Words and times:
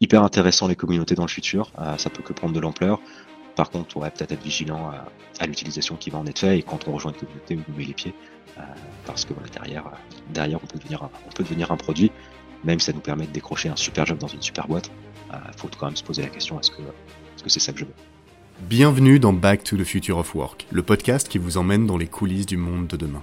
hyper 0.00 0.22
intéressant 0.22 0.68
les 0.68 0.76
communautés 0.76 1.14
dans 1.14 1.24
le 1.24 1.28
futur. 1.28 1.72
ça 1.98 2.10
peut 2.10 2.22
que 2.22 2.32
prendre 2.32 2.54
de 2.54 2.60
l'ampleur. 2.60 3.00
Par 3.54 3.70
contre, 3.70 3.96
on 3.96 4.00
va 4.00 4.10
peut-être 4.10 4.32
être 4.32 4.42
vigilant 4.42 4.90
à, 5.40 5.46
l'utilisation 5.46 5.96
qui 5.96 6.10
va 6.10 6.18
en 6.18 6.26
être 6.26 6.38
fait 6.38 6.58
et 6.58 6.62
quand 6.62 6.88
on 6.88 6.92
rejoint 6.92 7.12
une 7.12 7.18
communauté, 7.18 7.58
on 7.68 7.78
met 7.78 7.84
les 7.84 7.94
pieds. 7.94 8.14
parce 9.06 9.24
que 9.24 9.32
derrière, 9.52 9.90
derrière 10.32 10.58
on, 10.62 10.66
peut 10.66 10.78
devenir 10.78 11.04
un, 11.04 11.10
on 11.26 11.32
peut 11.32 11.44
devenir 11.44 11.72
un 11.72 11.76
produit, 11.76 12.12
même 12.64 12.78
si 12.80 12.86
ça 12.86 12.92
nous 12.92 13.00
permet 13.00 13.26
de 13.26 13.32
décrocher 13.32 13.68
un 13.68 13.76
super 13.76 14.04
job 14.04 14.18
dans 14.18 14.28
une 14.28 14.42
super 14.42 14.68
boîte. 14.68 14.90
Il 15.32 15.58
faut 15.58 15.68
quand 15.78 15.86
même 15.86 15.96
se 15.96 16.04
poser 16.04 16.22
la 16.22 16.28
question 16.28 16.60
est-ce 16.60 16.70
que 16.70 17.50
c'est 17.50 17.60
ça 17.60 17.72
que 17.72 17.78
je 17.78 17.84
veux? 17.84 17.94
Bienvenue 18.60 19.18
dans 19.20 19.34
Back 19.34 19.64
to 19.64 19.76
the 19.76 19.84
Future 19.84 20.16
of 20.16 20.34
Work, 20.34 20.66
le 20.70 20.82
podcast 20.82 21.28
qui 21.28 21.36
vous 21.36 21.58
emmène 21.58 21.86
dans 21.86 21.98
les 21.98 22.06
coulisses 22.06 22.46
du 22.46 22.56
monde 22.56 22.86
de 22.86 22.96
demain. 22.96 23.22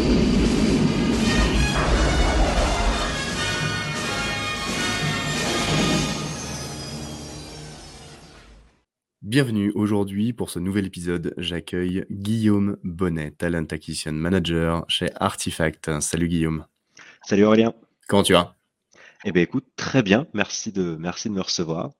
Bienvenue 9.31 9.71
aujourd'hui 9.75 10.33
pour 10.33 10.49
ce 10.49 10.59
nouvel 10.59 10.85
épisode. 10.85 11.33
J'accueille 11.37 12.05
Guillaume 12.11 12.75
Bonnet, 12.83 13.31
Talent 13.31 13.63
Acquisition 13.71 14.11
Manager 14.11 14.83
chez 14.89 15.09
Artifact. 15.15 16.01
Salut 16.01 16.27
Guillaume. 16.27 16.65
Salut 17.25 17.45
Aurélien. 17.45 17.73
Comment 18.09 18.23
tu 18.23 18.33
vas? 18.33 18.57
Eh 19.23 19.31
bien 19.31 19.41
écoute, 19.41 19.63
très 19.77 20.03
bien. 20.03 20.27
Merci 20.33 20.73
de, 20.73 20.97
merci 20.99 21.29
de 21.29 21.33
me 21.33 21.39
recevoir. 21.39 21.91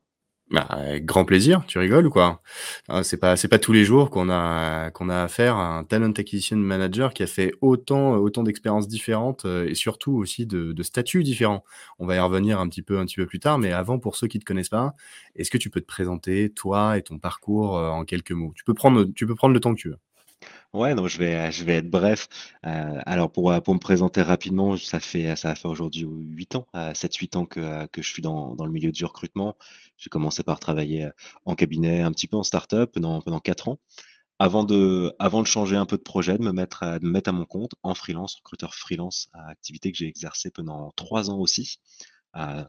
Bah, 0.51 0.67
grand 0.99 1.23
plaisir, 1.23 1.63
tu 1.65 1.79
rigoles 1.79 2.07
ou 2.07 2.09
quoi? 2.09 2.41
Ah, 2.89 3.03
C'est 3.03 3.15
pas 3.15 3.37
c'est 3.37 3.47
pas 3.47 3.57
tous 3.57 3.71
les 3.71 3.85
jours 3.85 4.09
qu'on 4.09 4.29
a 4.29 4.91
qu'on 4.91 5.07
a 5.07 5.23
affaire 5.23 5.55
à 5.55 5.77
un 5.77 5.85
talent 5.85 6.11
acquisition 6.11 6.57
manager 6.57 7.13
qui 7.13 7.23
a 7.23 7.27
fait 7.27 7.53
autant 7.61 8.15
autant 8.15 8.43
d'expériences 8.43 8.89
différentes 8.89 9.45
euh, 9.45 9.65
et 9.69 9.75
surtout 9.75 10.11
aussi 10.11 10.45
de, 10.45 10.75
statuts 10.83 11.23
différents. 11.23 11.63
On 11.99 12.05
va 12.05 12.17
y 12.17 12.19
revenir 12.19 12.59
un 12.59 12.67
petit 12.67 12.81
peu 12.81 12.99
un 12.99 13.05
petit 13.05 13.15
peu 13.15 13.25
plus 13.25 13.39
tard, 13.39 13.59
mais 13.59 13.71
avant 13.71 13.97
pour 13.97 14.17
ceux 14.17 14.27
qui 14.27 14.39
te 14.39 14.45
connaissent 14.45 14.67
pas, 14.69 14.93
est-ce 15.37 15.51
que 15.51 15.57
tu 15.57 15.69
peux 15.69 15.79
te 15.79 15.85
présenter 15.85 16.51
toi 16.51 16.97
et 16.97 17.01
ton 17.01 17.17
parcours 17.17 17.77
euh, 17.77 17.89
en 17.89 18.03
quelques 18.03 18.31
mots? 18.31 18.51
Tu 18.53 18.65
peux 18.65 18.73
prendre 18.73 19.05
tu 19.05 19.25
peux 19.25 19.35
prendre 19.35 19.53
le 19.53 19.61
temps 19.61 19.73
que 19.73 19.79
tu 19.79 19.87
veux. 19.89 19.99
Ouais, 20.73 20.93
non, 20.95 21.07
je 21.07 21.17
vais, 21.17 21.51
je 21.51 21.63
vais 21.65 21.73
être 21.77 21.89
bref. 21.89 22.27
Euh, 22.65 22.99
alors 23.05 23.29
pour, 23.31 23.53
pour 23.63 23.73
me 23.73 23.79
présenter 23.79 24.21
rapidement, 24.21 24.77
ça 24.77 24.99
fait, 25.01 25.35
ça 25.35 25.53
fait 25.55 25.67
aujourd'hui 25.67 26.03
8 26.03 26.55
ans, 26.55 26.65
7-8 26.73 27.35
ans 27.37 27.45
que, 27.45 27.87
que 27.87 28.01
je 28.01 28.09
suis 28.09 28.21
dans, 28.21 28.55
dans 28.55 28.65
le 28.65 28.71
milieu 28.71 28.91
du 28.91 29.03
recrutement. 29.03 29.57
J'ai 30.01 30.09
commencé 30.09 30.41
par 30.41 30.59
travailler 30.59 31.09
en 31.45 31.53
cabinet, 31.55 32.01
un 32.01 32.11
petit 32.11 32.27
peu 32.27 32.35
en 32.35 32.43
start-up 32.43 32.91
pendant, 32.91 33.21
pendant 33.21 33.39
4 33.39 33.67
ans. 33.67 33.79
Avant 34.39 34.63
de, 34.63 35.13
avant 35.19 35.43
de 35.43 35.47
changer 35.47 35.75
un 35.75 35.85
peu 35.85 35.95
de 35.97 36.01
projet, 36.01 36.39
de 36.39 36.43
me 36.43 36.51
mettre 36.51 36.81
à, 36.81 36.99
me 36.99 37.11
mettre 37.11 37.29
à 37.29 37.33
mon 37.33 37.45
compte 37.45 37.73
en 37.83 37.93
freelance, 37.93 38.33
recruteur 38.37 38.73
freelance, 38.73 39.29
activité 39.33 39.91
que 39.91 39.99
j'ai 39.99 40.07
exercée 40.07 40.49
pendant 40.49 40.91
3 40.95 41.29
ans 41.29 41.37
aussi. 41.37 41.77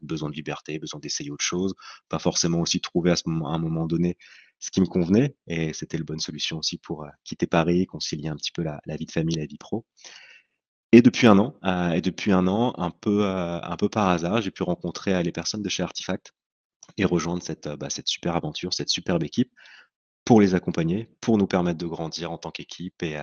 besoin 0.03 0.29
de 0.29 0.35
liberté, 0.35 0.79
besoin 0.79 1.01
d'essayer 1.01 1.31
autre 1.31 1.45
chose, 1.45 1.75
pas 2.11 2.19
forcément 2.19 2.61
aussi 2.61 2.83
trouver 2.83 3.13
à, 3.13 3.15
un 3.27 3.59
moment 3.59 3.87
donné 3.87 4.19
ce 4.59 4.71
qui 4.71 4.83
me 4.83 4.87
convenait 4.87 5.35
et 5.47 5.73
c'était 5.73 5.97
la 5.97 6.05
bonne 6.05 6.21
solution 6.21 6.59
aussi 6.59 6.77
pour 6.77 7.07
quitter 7.25 7.47
Paris, 7.47 7.87
concilier 7.87 8.29
un 8.29 8.37
petit 8.37 8.53
peu 8.53 8.63
la, 8.63 8.79
la, 8.85 8.97
vie 8.97 9.07
de 9.07 9.13
famille, 9.13 9.37
la 9.37 9.47
vie 9.47 9.57
pro. 9.57 9.87
Et 10.93 11.01
depuis 11.01 11.27
un 11.27 11.39
an, 11.39 11.55
et 11.95 12.03
depuis 12.03 12.33
un 12.33 12.47
an, 12.49 12.75
un 12.77 12.91
peu, 12.91 13.25
un 13.25 13.77
peu 13.79 13.89
par 13.89 14.09
hasard, 14.09 14.43
j'ai 14.43 14.51
pu 14.51 14.63
rencontrer 14.63 15.23
les 15.23 15.33
personnes 15.33 15.63
de 15.63 15.71
chez 15.71 15.83
Artifact 15.83 16.35
et 16.97 17.05
rejoindre 17.05 17.43
cette, 17.43 17.69
bah, 17.69 17.91
cette 17.91 18.09
super 18.09 18.37
aventure, 18.37 18.75
cette 18.75 18.89
superbe 18.89 19.23
équipe 19.23 19.53
pour 20.25 20.41
les 20.41 20.55
accompagner, 20.55 21.09
pour 21.21 21.37
nous 21.37 21.49
permettre 21.49 21.79
de 21.79 21.87
grandir 21.87 22.31
en 22.31 22.39
tant 22.39 22.53
qu'équipe 22.53 23.03
et, 23.03 23.17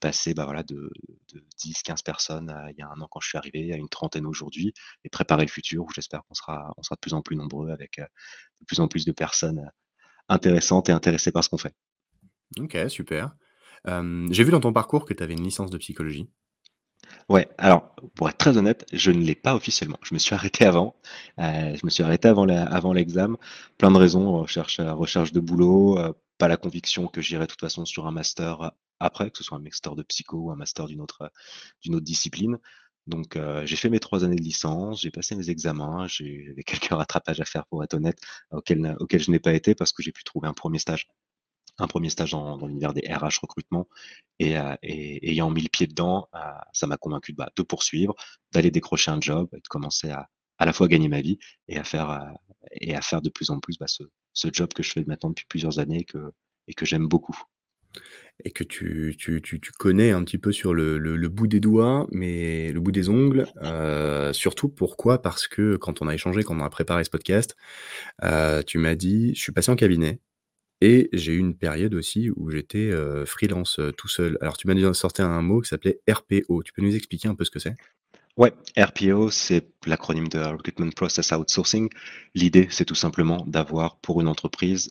passer 0.00 0.32
bah, 0.32 0.62
de, 0.62 0.90
10-15 1.58 2.02
personnes 2.02 2.54
il 2.70 2.78
y 2.78 2.82
a 2.82 2.88
un 2.88 3.00
an 3.00 3.08
quand 3.10 3.20
je 3.20 3.28
suis 3.28 3.38
arrivé 3.38 3.72
à 3.72 3.76
une 3.76 3.88
trentaine 3.88 4.26
aujourd'hui 4.26 4.72
et 5.04 5.10
préparer 5.10 5.44
le 5.44 5.50
futur 5.50 5.84
où 5.84 5.88
j'espère 5.94 6.22
qu'on 6.24 6.34
sera, 6.34 6.72
de 6.78 6.96
plus 7.00 7.12
en 7.12 7.20
plus 7.20 7.36
nombreux 7.36 7.70
avec 7.70 7.98
de 7.98 8.66
plus 8.66 8.80
en 8.80 8.88
plus 8.88 9.04
de 9.04 9.12
personnes 9.12 9.70
intéressantes 10.28 10.88
et 10.88 10.92
intéressées 10.92 11.32
par 11.32 11.44
ce 11.44 11.50
qu'on 11.50 11.58
fait. 11.58 11.74
Ok, 12.58 12.78
super. 12.88 13.34
J'ai 13.86 14.44
vu 14.44 14.52
dans 14.52 14.60
ton 14.60 14.72
parcours 14.72 15.04
que 15.04 15.12
tu 15.12 15.22
avais 15.22 15.34
une 15.34 15.44
licence 15.44 15.70
de 15.70 15.78
psychologie. 15.78 16.30
Ouais, 17.28 17.48
alors 17.58 17.94
pour 18.14 18.28
être 18.28 18.36
très 18.38 18.56
honnête, 18.56 18.84
je 18.92 19.10
ne 19.10 19.22
l'ai 19.22 19.34
pas 19.34 19.54
officiellement. 19.54 19.98
Je 20.02 20.14
me 20.14 20.18
suis 20.18 20.34
arrêté 20.34 20.64
avant. 20.64 20.96
Euh, 21.38 21.74
je 21.76 21.84
me 21.84 21.90
suis 21.90 22.02
arrêté 22.02 22.28
avant 22.28 22.92
l'examen. 22.92 23.38
Plein 23.78 23.90
de 23.90 23.96
raisons, 23.96 24.38
recherche, 24.40 24.78
de 25.32 25.40
boulot, 25.40 25.98
euh, 25.98 26.12
pas 26.38 26.48
la 26.48 26.56
conviction 26.56 27.08
que 27.08 27.20
j'irai 27.20 27.46
de 27.46 27.50
toute 27.50 27.60
façon 27.60 27.84
sur 27.84 28.06
un 28.06 28.10
master 28.10 28.72
après, 29.00 29.30
que 29.30 29.38
ce 29.38 29.44
soit 29.44 29.58
un 29.58 29.60
master 29.60 29.96
de 29.96 30.02
psycho 30.02 30.36
ou 30.38 30.50
un 30.50 30.56
master 30.56 30.86
d'une 30.86 31.00
autre, 31.00 31.30
discipline. 31.84 32.58
Donc 33.08 33.36
euh, 33.36 33.66
j'ai 33.66 33.76
fait 33.76 33.90
mes 33.90 33.98
trois 34.00 34.24
années 34.24 34.36
de 34.36 34.42
licence, 34.42 35.00
j'ai 35.02 35.10
passé 35.10 35.34
mes 35.34 35.50
examens, 35.50 36.06
j'ai 36.06 36.54
quelques 36.66 36.90
rattrapages 36.92 37.40
à 37.40 37.44
faire 37.44 37.66
pour 37.66 37.82
être 37.82 37.94
honnête, 37.94 38.18
auxquels 38.52 38.96
je 39.20 39.30
n'ai 39.30 39.40
pas 39.40 39.54
été 39.54 39.74
parce 39.74 39.92
que 39.92 40.02
j'ai 40.02 40.12
pu 40.12 40.22
trouver 40.24 40.46
un 40.48 40.54
premier 40.54 40.78
stage 40.78 41.08
un 41.78 41.86
premier 41.86 42.10
stage 42.10 42.32
dans, 42.32 42.66
l'univers 42.66 42.92
des 42.92 43.02
RH 43.02 43.40
recrutement 43.40 43.88
et, 44.38 44.58
euh, 44.58 44.74
ayant 44.82 45.50
mis 45.50 45.62
le 45.62 45.68
pied 45.68 45.86
dedans, 45.86 46.28
euh, 46.34 46.38
ça 46.72 46.86
m'a 46.86 46.96
convaincu 46.96 47.32
de, 47.32 47.36
bah, 47.36 47.50
de 47.56 47.62
poursuivre, 47.62 48.14
d'aller 48.52 48.70
décrocher 48.70 49.10
un 49.10 49.20
job, 49.20 49.48
et 49.52 49.60
de 49.60 49.68
commencer 49.68 50.10
à 50.10 50.28
à 50.58 50.64
la 50.64 50.72
fois 50.72 50.86
gagner 50.86 51.08
ma 51.08 51.20
vie 51.20 51.38
et 51.66 51.76
à 51.76 51.82
faire, 51.82 52.10
euh, 52.10 52.20
et 52.80 52.94
à 52.94 53.00
faire 53.00 53.20
de 53.20 53.30
plus 53.30 53.50
en 53.50 53.58
plus 53.58 53.78
bah, 53.78 53.86
ce, 53.88 54.04
job 54.52 54.72
que 54.72 54.84
je 54.84 54.92
fais 54.92 55.02
maintenant 55.04 55.30
depuis 55.30 55.46
plusieurs 55.48 55.80
années 55.80 56.00
et 56.00 56.04
que, 56.04 56.30
et 56.68 56.74
que 56.74 56.86
j'aime 56.86 57.08
beaucoup. 57.08 57.36
Et 58.44 58.52
que 58.52 58.62
tu, 58.62 59.16
tu, 59.18 59.42
tu, 59.42 59.60
connais 59.72 60.12
un 60.12 60.22
petit 60.22 60.38
peu 60.38 60.52
sur 60.52 60.72
le, 60.72 60.98
le, 60.98 61.28
bout 61.28 61.48
des 61.48 61.58
doigts, 61.58 62.06
mais 62.12 62.70
le 62.70 62.80
bout 62.80 62.92
des 62.92 63.08
ongles. 63.08 63.46
surtout 64.32 64.68
pourquoi? 64.68 65.20
Parce 65.20 65.48
que 65.48 65.76
quand 65.76 66.00
on 66.00 66.06
a 66.06 66.14
échangé, 66.14 66.44
quand 66.44 66.56
on 66.56 66.64
a 66.64 66.70
préparé 66.70 67.02
ce 67.02 67.10
podcast, 67.10 67.56
tu 68.66 68.78
m'as 68.78 68.94
dit, 68.94 69.34
je 69.34 69.40
suis 69.40 69.52
passé 69.52 69.72
en 69.72 69.76
cabinet, 69.76 70.20
et 70.84 71.08
j'ai 71.12 71.32
eu 71.32 71.38
une 71.38 71.54
période 71.54 71.94
aussi 71.94 72.28
où 72.34 72.50
j'étais 72.50 72.90
freelance 73.24 73.78
tout 73.96 74.08
seul. 74.08 74.36
Alors, 74.40 74.56
tu 74.56 74.66
m'as 74.66 74.74
dit 74.74 74.84
sortir 74.94 75.26
un 75.26 75.40
mot 75.40 75.60
qui 75.60 75.68
s'appelait 75.68 76.00
RPO. 76.10 76.64
Tu 76.64 76.72
peux 76.72 76.82
nous 76.82 76.96
expliquer 76.96 77.28
un 77.28 77.36
peu 77.36 77.44
ce 77.44 77.52
que 77.52 77.60
c'est? 77.60 77.76
Ouais, 78.36 78.52
RPO, 78.76 79.30
c'est 79.30 79.68
l'acronyme 79.86 80.26
de 80.26 80.40
Recruitment 80.40 80.90
Process 80.90 81.30
Outsourcing. 81.30 81.88
L'idée, 82.34 82.66
c'est 82.70 82.84
tout 82.84 82.96
simplement 82.96 83.44
d'avoir 83.46 83.98
pour 83.98 84.20
une 84.20 84.26
entreprise 84.26 84.90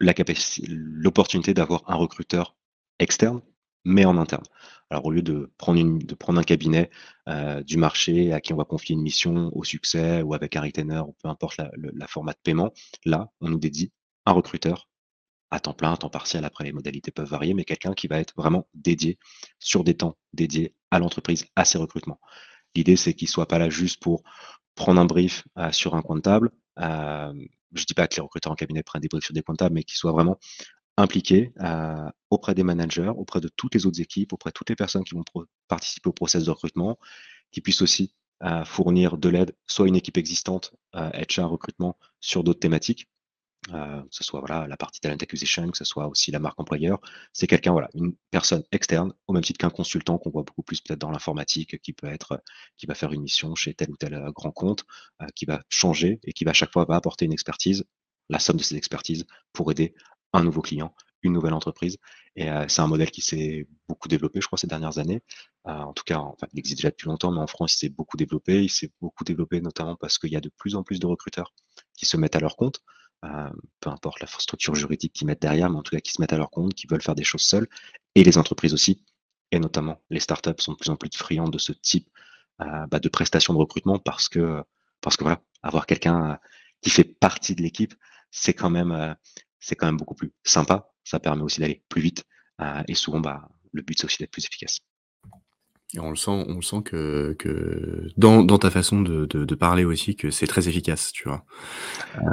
l'opportunité 0.00 1.54
d'avoir 1.54 1.84
un 1.86 1.94
recruteur 1.94 2.54
externe, 2.98 3.40
mais 3.86 4.04
en 4.04 4.18
interne. 4.18 4.44
Alors, 4.90 5.06
au 5.06 5.10
lieu 5.12 5.22
de 5.22 5.50
prendre, 5.56 5.80
une, 5.80 5.98
de 5.98 6.14
prendre 6.14 6.38
un 6.38 6.44
cabinet 6.44 6.90
du 7.64 7.78
marché 7.78 8.34
à 8.34 8.42
qui 8.42 8.52
on 8.52 8.56
va 8.58 8.64
confier 8.64 8.96
une 8.96 9.02
mission 9.02 9.50
au 9.56 9.64
succès 9.64 10.20
ou 10.20 10.34
avec 10.34 10.56
un 10.56 10.60
retainer, 10.60 11.00
ou 11.06 11.16
peu 11.22 11.30
importe 11.30 11.56
la, 11.56 11.70
la 11.78 12.06
format 12.06 12.32
de 12.32 12.40
paiement, 12.42 12.74
là, 13.06 13.30
on 13.40 13.48
nous 13.48 13.58
dédie 13.58 13.92
un 14.26 14.32
recruteur 14.32 14.88
à 15.50 15.60
temps 15.60 15.74
plein, 15.74 15.92
à 15.92 15.96
temps 15.96 16.08
partiel, 16.08 16.44
après 16.44 16.64
les 16.64 16.72
modalités 16.72 17.10
peuvent 17.10 17.28
varier, 17.28 17.52
mais 17.52 17.64
quelqu'un 17.64 17.92
qui 17.92 18.08
va 18.08 18.18
être 18.18 18.34
vraiment 18.36 18.66
dédié 18.72 19.18
sur 19.58 19.84
des 19.84 19.94
temps 19.94 20.16
dédiés 20.32 20.74
à 20.90 20.98
l'entreprise, 20.98 21.46
à 21.56 21.66
ses 21.66 21.78
recrutements. 21.78 22.20
L'idée, 22.74 22.96
c'est 22.96 23.12
qu'il 23.12 23.26
ne 23.26 23.32
soit 23.32 23.46
pas 23.46 23.58
là 23.58 23.68
juste 23.68 24.02
pour 24.02 24.22
prendre 24.74 25.00
un 25.00 25.04
brief 25.04 25.44
euh, 25.58 25.70
sur 25.72 25.94
un 25.94 26.02
coin 26.02 26.16
de 26.16 26.22
table. 26.22 26.50
Euh, 26.78 27.32
je 27.72 27.82
ne 27.82 27.84
dis 27.84 27.94
pas 27.94 28.08
que 28.08 28.16
les 28.16 28.22
recruteurs 28.22 28.52
en 28.52 28.56
cabinet 28.56 28.82
prennent 28.82 29.02
des 29.02 29.08
briefs 29.08 29.24
sur 29.24 29.34
des 29.34 29.42
table, 29.42 29.74
mais 29.74 29.82
qu'ils 29.82 29.98
soient 29.98 30.12
vraiment 30.12 30.38
impliqués 30.96 31.52
euh, 31.60 32.08
auprès 32.30 32.54
des 32.54 32.62
managers, 32.62 33.12
auprès 33.14 33.40
de 33.40 33.48
toutes 33.48 33.74
les 33.74 33.84
autres 33.86 34.00
équipes, 34.00 34.32
auprès 34.32 34.50
de 34.50 34.54
toutes 34.54 34.70
les 34.70 34.76
personnes 34.76 35.04
qui 35.04 35.14
vont 35.14 35.24
participer 35.68 36.08
au 36.08 36.12
process 36.12 36.44
de 36.44 36.50
recrutement, 36.50 36.98
qui 37.50 37.60
puissent 37.60 37.82
aussi 37.82 38.14
fournir 38.64 39.18
de 39.18 39.28
l'aide, 39.28 39.54
soit 39.68 39.86
une 39.86 39.94
équipe 39.94 40.16
existante, 40.16 40.74
HR 40.94 41.44
recrutement, 41.44 41.96
sur 42.20 42.42
d'autres 42.42 42.58
thématiques, 42.58 43.06
euh, 43.70 44.02
que 44.02 44.08
ce 44.10 44.24
soit 44.24 44.40
voilà, 44.40 44.66
la 44.66 44.76
partie 44.76 45.00
talent 45.00 45.16
acquisition, 45.20 45.70
que 45.70 45.78
ce 45.78 45.84
soit 45.84 46.08
aussi 46.08 46.32
la 46.32 46.40
marque 46.40 46.58
employeur, 46.58 46.98
c'est 47.32 47.46
quelqu'un, 47.46 47.70
voilà, 47.70 47.88
une 47.94 48.14
personne 48.32 48.64
externe, 48.72 49.12
au 49.28 49.32
même 49.32 49.44
titre 49.44 49.58
qu'un 49.58 49.70
consultant 49.70 50.18
qu'on 50.18 50.30
voit 50.30 50.42
beaucoup 50.42 50.64
plus 50.64 50.80
peut-être 50.80 50.98
dans 50.98 51.12
l'informatique, 51.12 51.80
qui 51.80 51.92
peut 51.92 52.08
être, 52.08 52.42
qui 52.76 52.86
va 52.86 52.94
faire 52.94 53.12
une 53.12 53.22
mission 53.22 53.54
chez 53.54 53.72
tel 53.74 53.90
ou 53.90 53.96
tel 53.96 54.14
euh, 54.14 54.32
grand 54.32 54.50
compte, 54.50 54.84
euh, 55.22 55.26
qui 55.36 55.44
va 55.44 55.62
changer 55.68 56.18
et 56.24 56.32
qui 56.32 56.42
va 56.44 56.50
à 56.50 56.54
chaque 56.54 56.72
fois 56.72 56.86
apporter 56.92 57.24
une 57.24 57.32
expertise, 57.32 57.84
la 58.28 58.40
somme 58.40 58.56
de 58.56 58.64
ces 58.64 58.76
expertises 58.76 59.26
pour 59.52 59.70
aider 59.70 59.94
un 60.32 60.42
nouveau 60.42 60.62
client, 60.62 60.92
une 61.22 61.32
nouvelle 61.32 61.52
entreprise. 61.52 61.98
Et 62.34 62.48
c'est 62.68 62.80
un 62.80 62.86
modèle 62.86 63.10
qui 63.10 63.20
s'est 63.20 63.68
beaucoup 63.88 64.08
développé, 64.08 64.40
je 64.40 64.46
crois, 64.46 64.56
ces 64.56 64.66
dernières 64.66 64.96
années. 64.96 65.20
en 65.64 65.92
tout 65.92 66.04
cas, 66.04 66.22
il 66.52 66.58
existe 66.58 66.78
déjà 66.78 66.90
depuis 66.90 67.08
longtemps, 67.08 67.30
mais 67.30 67.40
en 67.40 67.46
France, 67.46 67.74
il 67.74 67.78
s'est 67.78 67.88
beaucoup 67.90 68.16
développé. 68.16 68.64
Il 68.64 68.70
s'est 68.70 68.90
beaucoup 69.02 69.22
développé 69.24 69.60
notamment 69.60 69.96
parce 69.96 70.18
qu'il 70.18 70.32
y 70.32 70.36
a 70.36 70.40
de 70.40 70.48
plus 70.48 70.74
en 70.74 70.82
plus 70.82 70.98
de 70.98 71.06
recruteurs 71.06 71.52
qui 71.94 72.06
se 72.06 72.16
mettent 72.16 72.36
à 72.36 72.40
leur 72.40 72.56
compte. 72.56 72.80
Peu 73.80 73.90
importe 73.90 74.20
la 74.20 74.26
structure 74.26 74.74
juridique 74.74 75.12
qu'ils 75.12 75.26
mettent 75.26 75.42
derrière, 75.42 75.70
mais 75.70 75.78
en 75.78 75.82
tout 75.82 75.94
cas 75.94 76.00
qui 76.00 76.12
se 76.12 76.20
mettent 76.20 76.32
à 76.32 76.38
leur 76.38 76.50
compte, 76.50 76.74
qui 76.74 76.86
veulent 76.86 77.02
faire 77.02 77.14
des 77.14 77.24
choses 77.24 77.42
seuls, 77.42 77.68
et 78.14 78.24
les 78.24 78.38
entreprises 78.38 78.74
aussi, 78.74 79.04
et 79.52 79.58
notamment 79.58 80.00
les 80.10 80.20
startups 80.20 80.50
sont 80.58 80.72
de 80.72 80.78
plus 80.78 80.90
en 80.90 80.96
plus 80.96 81.10
friandes 81.14 81.52
de 81.52 81.58
ce 81.58 81.72
type 81.72 82.08
bah, 82.58 83.00
de 83.00 83.08
prestations 83.08 83.54
de 83.54 83.58
recrutement 83.58 83.98
parce 83.98 84.28
que, 84.28 84.62
parce 85.00 85.16
que 85.16 85.24
voilà, 85.24 85.40
avoir 85.62 85.86
quelqu'un 85.86 86.38
qui 86.80 86.90
fait 86.90 87.04
partie 87.04 87.54
de 87.54 87.62
l'équipe, 87.62 87.94
c'est 88.30 88.54
quand 88.54 88.70
même, 88.70 89.16
c'est 89.60 89.76
quand 89.76 89.86
même 89.86 89.96
beaucoup 89.96 90.14
plus 90.14 90.32
sympa. 90.44 90.90
Ça 91.04 91.20
permet 91.20 91.42
aussi 91.42 91.60
d'aller 91.60 91.82
plus 91.88 92.02
vite. 92.02 92.24
et 92.88 92.94
souvent, 92.94 93.20
bah, 93.20 93.48
le 93.72 93.82
but, 93.82 93.98
c'est 93.98 94.06
aussi 94.06 94.18
d'être 94.18 94.30
plus 94.30 94.44
efficace. 94.46 94.80
Et 95.94 96.00
on 96.00 96.08
le 96.08 96.16
sent, 96.16 96.30
on 96.30 96.54
le 96.54 96.62
sent 96.62 96.82
que, 96.84 97.36
que 97.38 98.08
dans, 98.16 98.42
dans 98.42 98.58
ta 98.58 98.70
façon 98.70 99.02
de, 99.02 99.26
de, 99.26 99.44
de 99.44 99.54
parler 99.54 99.84
aussi, 99.84 100.16
que 100.16 100.30
c'est 100.30 100.46
très 100.46 100.66
efficace, 100.66 101.12
tu 101.12 101.28
vois. 101.28 101.44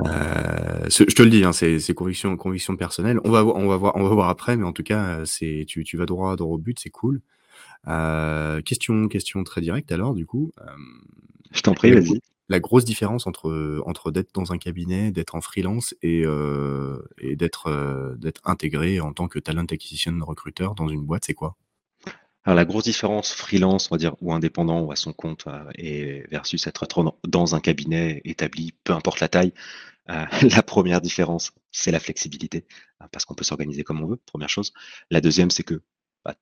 Euh, 0.05 0.85
je 0.89 1.03
te 1.03 1.21
le 1.21 1.29
dis, 1.29 1.43
hein, 1.43 1.51
c'est, 1.51 1.79
c'est 1.79 1.93
conviction, 1.93 2.37
conviction 2.37 2.77
personnelle. 2.77 3.19
On 3.25 3.31
va, 3.31 3.43
on 3.43 3.67
va 3.67 3.75
voir, 3.75 3.97
on 3.97 4.03
va 4.03 4.09
voir 4.09 4.29
après, 4.29 4.55
mais 4.55 4.63
en 4.63 4.71
tout 4.71 4.83
cas, 4.83 5.25
c'est, 5.25 5.65
tu, 5.67 5.83
tu 5.83 5.97
vas 5.97 6.05
droit, 6.05 6.37
droit 6.37 6.55
au 6.55 6.57
but, 6.57 6.79
c'est 6.79 6.89
cool. 6.89 7.21
Euh, 7.89 8.61
question, 8.61 9.09
question 9.09 9.43
très 9.43 9.59
directe 9.59 9.91
alors, 9.91 10.13
du 10.13 10.25
coup. 10.25 10.53
Euh, 10.61 10.63
je 11.51 11.61
t'en 11.61 11.73
prie, 11.73 11.91
vas-y. 11.91 12.21
La 12.47 12.61
grosse 12.61 12.85
différence 12.85 13.27
entre, 13.27 13.83
entre 13.85 14.09
d'être 14.09 14.33
dans 14.33 14.53
un 14.53 14.57
cabinet, 14.57 15.11
d'être 15.11 15.35
en 15.35 15.41
freelance 15.41 15.93
et, 16.01 16.23
euh, 16.25 16.97
et 17.19 17.35
d'être, 17.35 18.15
d'être 18.17 18.41
intégré 18.45 19.01
en 19.01 19.11
tant 19.11 19.27
que 19.27 19.37
talent 19.37 19.65
acquisition 19.65 20.17
recruteur 20.21 20.75
dans 20.75 20.87
une 20.87 21.01
boîte, 21.01 21.25
c'est 21.25 21.33
quoi? 21.33 21.57
Alors 22.45 22.55
la 22.55 22.65
grosse 22.65 22.85
différence 22.85 23.31
freelance, 23.31 23.91
on 23.91 23.95
va 23.95 23.99
dire, 23.99 24.15
ou 24.21 24.33
indépendant 24.33 24.81
ou 24.81 24.91
à 24.91 24.95
son 24.95 25.13
compte, 25.13 25.45
euh, 25.47 25.69
et 25.75 26.23
versus 26.31 26.65
être 26.67 26.87
dans 27.27 27.55
un 27.55 27.59
cabinet 27.59 28.21
établi, 28.23 28.73
peu 28.83 28.93
importe 28.93 29.19
la 29.19 29.27
taille, 29.27 29.53
euh, 30.09 30.25
la 30.55 30.63
première 30.63 31.01
différence, 31.01 31.51
c'est 31.71 31.91
la 31.91 31.99
flexibilité, 31.99 32.65
hein, 32.99 33.07
parce 33.11 33.25
qu'on 33.25 33.35
peut 33.35 33.43
s'organiser 33.43 33.83
comme 33.83 34.01
on 34.01 34.07
veut, 34.07 34.17
première 34.25 34.49
chose. 34.49 34.73
La 35.11 35.21
deuxième, 35.21 35.51
c'est 35.51 35.63
que 35.63 35.81
bah, 36.25 36.35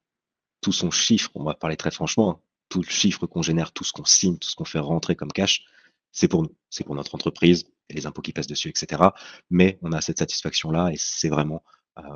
tout 0.62 0.72
son 0.72 0.92
chiffre, 0.92 1.32
on 1.36 1.44
va 1.44 1.56
parler 1.56 1.78
très 1.78 1.92
franchement, 1.92 2.32
hein, 2.32 2.42
tout 2.70 2.82
le 2.82 2.90
chiffre 2.90 3.26
qu'on 3.28 3.42
génère, 3.42 3.72
tout 3.72 3.84
ce 3.84 3.94
qu'on 3.94 4.06
signe, 4.06 4.38
tout 4.38 4.50
ce 4.50 4.56
qu'on 4.56 4.66
fait 4.66 4.80
rentrer 4.80 5.16
comme 5.16 5.32
cash, 5.32 5.66
c'est 6.12 6.28
pour 6.28 6.44
nous, 6.44 6.56
c'est 6.70 6.84
pour 6.84 6.96
notre 6.96 7.16
entreprise, 7.16 7.66
les 7.90 8.06
impôts 8.06 8.22
qui 8.22 8.34
passent 8.34 8.48
dessus, 8.48 8.70
etc. 8.70 9.04
Mais 9.50 9.80
on 9.82 9.92
a 9.94 10.02
cette 10.02 10.20
satisfaction-là, 10.20 10.92
et 10.92 10.98
c'est 10.98 11.30
vraiment 11.30 11.64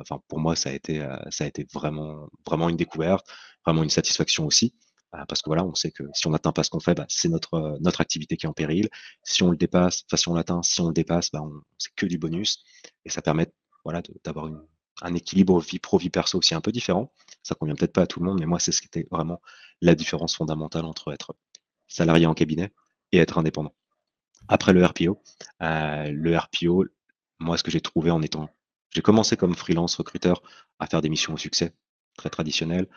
enfin, 0.00 0.20
pour 0.28 0.40
moi, 0.40 0.56
ça 0.56 0.70
a 0.70 0.72
été, 0.72 1.00
euh, 1.00 1.16
ça 1.30 1.44
a 1.44 1.46
été 1.46 1.66
vraiment, 1.72 2.28
vraiment 2.46 2.68
une 2.68 2.76
découverte, 2.76 3.26
vraiment 3.64 3.82
une 3.82 3.90
satisfaction 3.90 4.46
aussi 4.46 4.74
euh, 5.14 5.24
parce 5.28 5.42
que 5.42 5.50
voilà, 5.50 5.64
on 5.64 5.74
sait 5.74 5.90
que 5.90 6.04
si 6.14 6.26
on 6.26 6.30
n'atteint 6.30 6.52
pas 6.52 6.62
ce 6.64 6.70
qu'on 6.70 6.80
fait, 6.80 6.94
bah, 6.94 7.06
c'est 7.08 7.28
notre, 7.28 7.78
notre 7.80 8.00
activité 8.00 8.36
qui 8.36 8.46
est 8.46 8.48
en 8.48 8.54
péril. 8.54 8.88
Si 9.24 9.42
on 9.42 9.50
le 9.50 9.56
dépasse, 9.56 10.04
enfin 10.06 10.16
si 10.16 10.28
on 10.28 10.34
l'atteint, 10.34 10.62
si 10.62 10.80
on 10.80 10.88
le 10.88 10.94
dépasse, 10.94 11.30
bah, 11.30 11.40
c'est 11.78 11.94
que 11.94 12.06
du 12.06 12.18
bonus. 12.18 12.62
Et 13.04 13.10
ça 13.10 13.22
permet 13.22 13.52
voilà, 13.84 14.02
d'avoir 14.24 14.50
un 15.02 15.14
équilibre 15.14 15.60
vie 15.60 15.78
pro, 15.78 15.98
vie 15.98 16.10
perso 16.10 16.38
aussi 16.38 16.54
un 16.54 16.60
peu 16.60 16.72
différent. 16.72 17.12
Ça 17.42 17.54
convient 17.54 17.74
peut-être 17.74 17.92
pas 17.92 18.02
à 18.02 18.06
tout 18.06 18.20
le 18.20 18.26
monde, 18.26 18.40
mais 18.40 18.46
moi, 18.46 18.58
c'est 18.58 18.72
ce 18.72 18.80
qui 18.80 18.86
était 18.86 19.06
vraiment 19.10 19.40
la 19.80 19.94
différence 19.94 20.36
fondamentale 20.36 20.84
entre 20.84 21.12
être 21.12 21.34
salarié 21.88 22.26
en 22.26 22.34
cabinet 22.34 22.72
et 23.12 23.18
être 23.18 23.38
indépendant. 23.38 23.74
Après 24.48 24.72
le 24.72 24.84
RPO, 24.84 25.22
le 25.60 26.36
RPO, 26.36 26.86
moi, 27.40 27.58
ce 27.58 27.62
que 27.62 27.70
j'ai 27.70 27.80
trouvé 27.80 28.10
en 28.10 28.22
étant 28.22 28.48
j'ai 28.92 29.02
commencé 29.02 29.36
comme 29.36 29.54
freelance 29.54 29.96
recruteur 29.96 30.42
à 30.78 30.86
faire 30.86 31.02
des 31.02 31.08
missions 31.08 31.34
au 31.34 31.38
succès, 31.38 31.74
très 32.16 32.30
traditionnelles. 32.30 32.88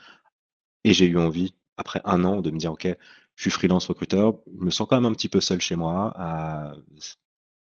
Et 0.83 0.93
j'ai 0.93 1.05
eu 1.05 1.17
envie, 1.17 1.55
après 1.77 2.01
un 2.05 2.23
an, 2.25 2.41
de 2.41 2.51
me 2.51 2.57
dire, 2.57 2.73
OK, 2.73 2.87
je 3.35 3.41
suis 3.41 3.51
freelance 3.51 3.87
recruteur, 3.87 4.35
je 4.59 4.65
me 4.65 4.69
sens 4.69 4.87
quand 4.89 4.97
même 4.97 5.11
un 5.11 5.13
petit 5.13 5.29
peu 5.29 5.41
seul 5.41 5.61
chez 5.61 5.75
moi. 5.75 6.13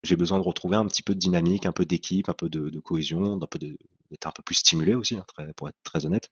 j'ai 0.03 0.17
besoin 0.17 0.39
de 0.39 0.45
retrouver 0.45 0.77
un 0.77 0.87
petit 0.87 1.03
peu 1.03 1.15
de 1.15 1.21
dynamique, 1.21 1.67
un 1.67 1.73
peu 1.73 1.85
d'équipe, 1.85 2.29
un 2.29 2.35
peu 2.35 2.49
de, 2.49 2.81
cohésion, 2.81 3.37
d'être 3.37 4.27
un 4.27 4.33
peu 4.33 4.43
plus 4.43 4.57
stimulé 4.57 4.95
aussi, 4.95 5.17
hein, 5.17 5.27
pour 5.57 5.69
être 5.69 5.79
très 5.85 6.07
honnête. 6.07 6.31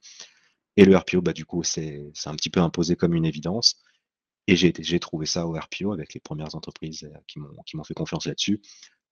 Et 0.76 0.84
le 0.84 0.96
RPO, 0.96 1.20
bah, 1.20 1.32
du 1.32 1.44
coup, 1.44 1.62
c'est 1.62 2.10
un 2.26 2.34
petit 2.34 2.50
peu 2.50 2.60
imposé 2.60 2.96
comme 2.96 3.14
une 3.14 3.26
évidence. 3.26 3.82
Et 4.46 4.56
j'ai 4.56 5.00
trouvé 5.00 5.26
ça 5.26 5.46
au 5.46 5.52
RPO 5.52 5.92
avec 5.92 6.14
les 6.14 6.20
premières 6.20 6.54
entreprises 6.56 7.04
euh, 7.04 7.18
qui 7.26 7.76
m'ont 7.76 7.84
fait 7.84 7.94
confiance 7.94 8.26
là-dessus. 8.26 8.60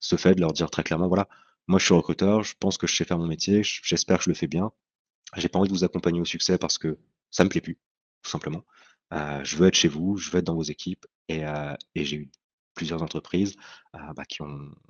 Ce 0.00 0.16
fait 0.16 0.34
de 0.34 0.40
leur 0.40 0.52
dire 0.52 0.70
très 0.70 0.82
clairement, 0.82 1.06
voilà, 1.06 1.28
moi, 1.68 1.78
je 1.78 1.84
suis 1.84 1.94
recruteur, 1.94 2.42
je 2.42 2.54
pense 2.58 2.78
que 2.78 2.86
je 2.86 2.96
sais 2.96 3.04
faire 3.04 3.18
mon 3.18 3.26
métier, 3.26 3.62
j'espère 3.62 4.18
que 4.18 4.24
je 4.24 4.30
le 4.30 4.34
fais 4.34 4.46
bien. 4.46 4.72
J'ai 5.36 5.48
pas 5.48 5.58
envie 5.58 5.68
de 5.68 5.74
vous 5.74 5.84
accompagner 5.84 6.20
au 6.20 6.24
succès 6.24 6.56
parce 6.56 6.78
que 6.78 6.98
ça 7.30 7.44
me 7.44 7.50
plaît 7.50 7.60
plus, 7.60 7.78
tout 8.22 8.30
simplement. 8.30 8.64
Euh, 9.12 9.44
je 9.44 9.56
veux 9.56 9.68
être 9.68 9.74
chez 9.74 9.88
vous, 9.88 10.16
je 10.16 10.30
veux 10.30 10.38
être 10.38 10.46
dans 10.46 10.54
vos 10.54 10.62
équipes 10.62 11.06
et, 11.28 11.44
euh, 11.44 11.74
j'ai 11.94 12.16
eu 12.16 12.30
plusieurs 12.74 13.02
entreprises 13.02 13.56
euh, 13.94 14.12
bah, 14.14 14.22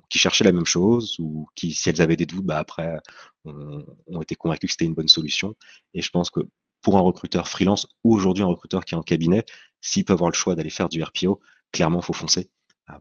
qui 0.09 0.19
cherchaient 0.19 0.43
la 0.45 0.51
même 0.53 0.65
chose 0.65 1.17
ou 1.19 1.47
qui, 1.55 1.73
si 1.73 1.89
elles 1.89 2.01
avaient 2.01 2.15
des 2.15 2.25
doutes, 2.25 2.45
bah, 2.45 2.59
après 2.59 2.97
ont, 3.45 4.21
été 4.21 4.35
convaincus 4.35 4.69
que 4.69 4.71
c'était 4.73 4.85
une 4.85 4.93
bonne 4.93 5.07
solution. 5.07 5.55
Et 5.93 6.01
je 6.01 6.09
pense 6.11 6.29
que 6.29 6.41
pour 6.81 6.97
un 6.97 7.01
recruteur 7.01 7.47
freelance 7.49 7.87
ou 8.05 8.15
aujourd'hui 8.15 8.43
un 8.43 8.47
recruteur 8.47 8.85
qui 8.85 8.95
est 8.95 8.97
en 8.97 9.03
cabinet, 9.03 9.43
s'il 9.81 10.05
peut 10.05 10.13
avoir 10.13 10.29
le 10.29 10.35
choix 10.35 10.55
d'aller 10.55 10.69
faire 10.69 10.87
du 10.87 11.03
RPO, 11.03 11.41
clairement, 11.73 11.99
il 11.99 12.05
faut 12.05 12.13
foncer 12.13 12.49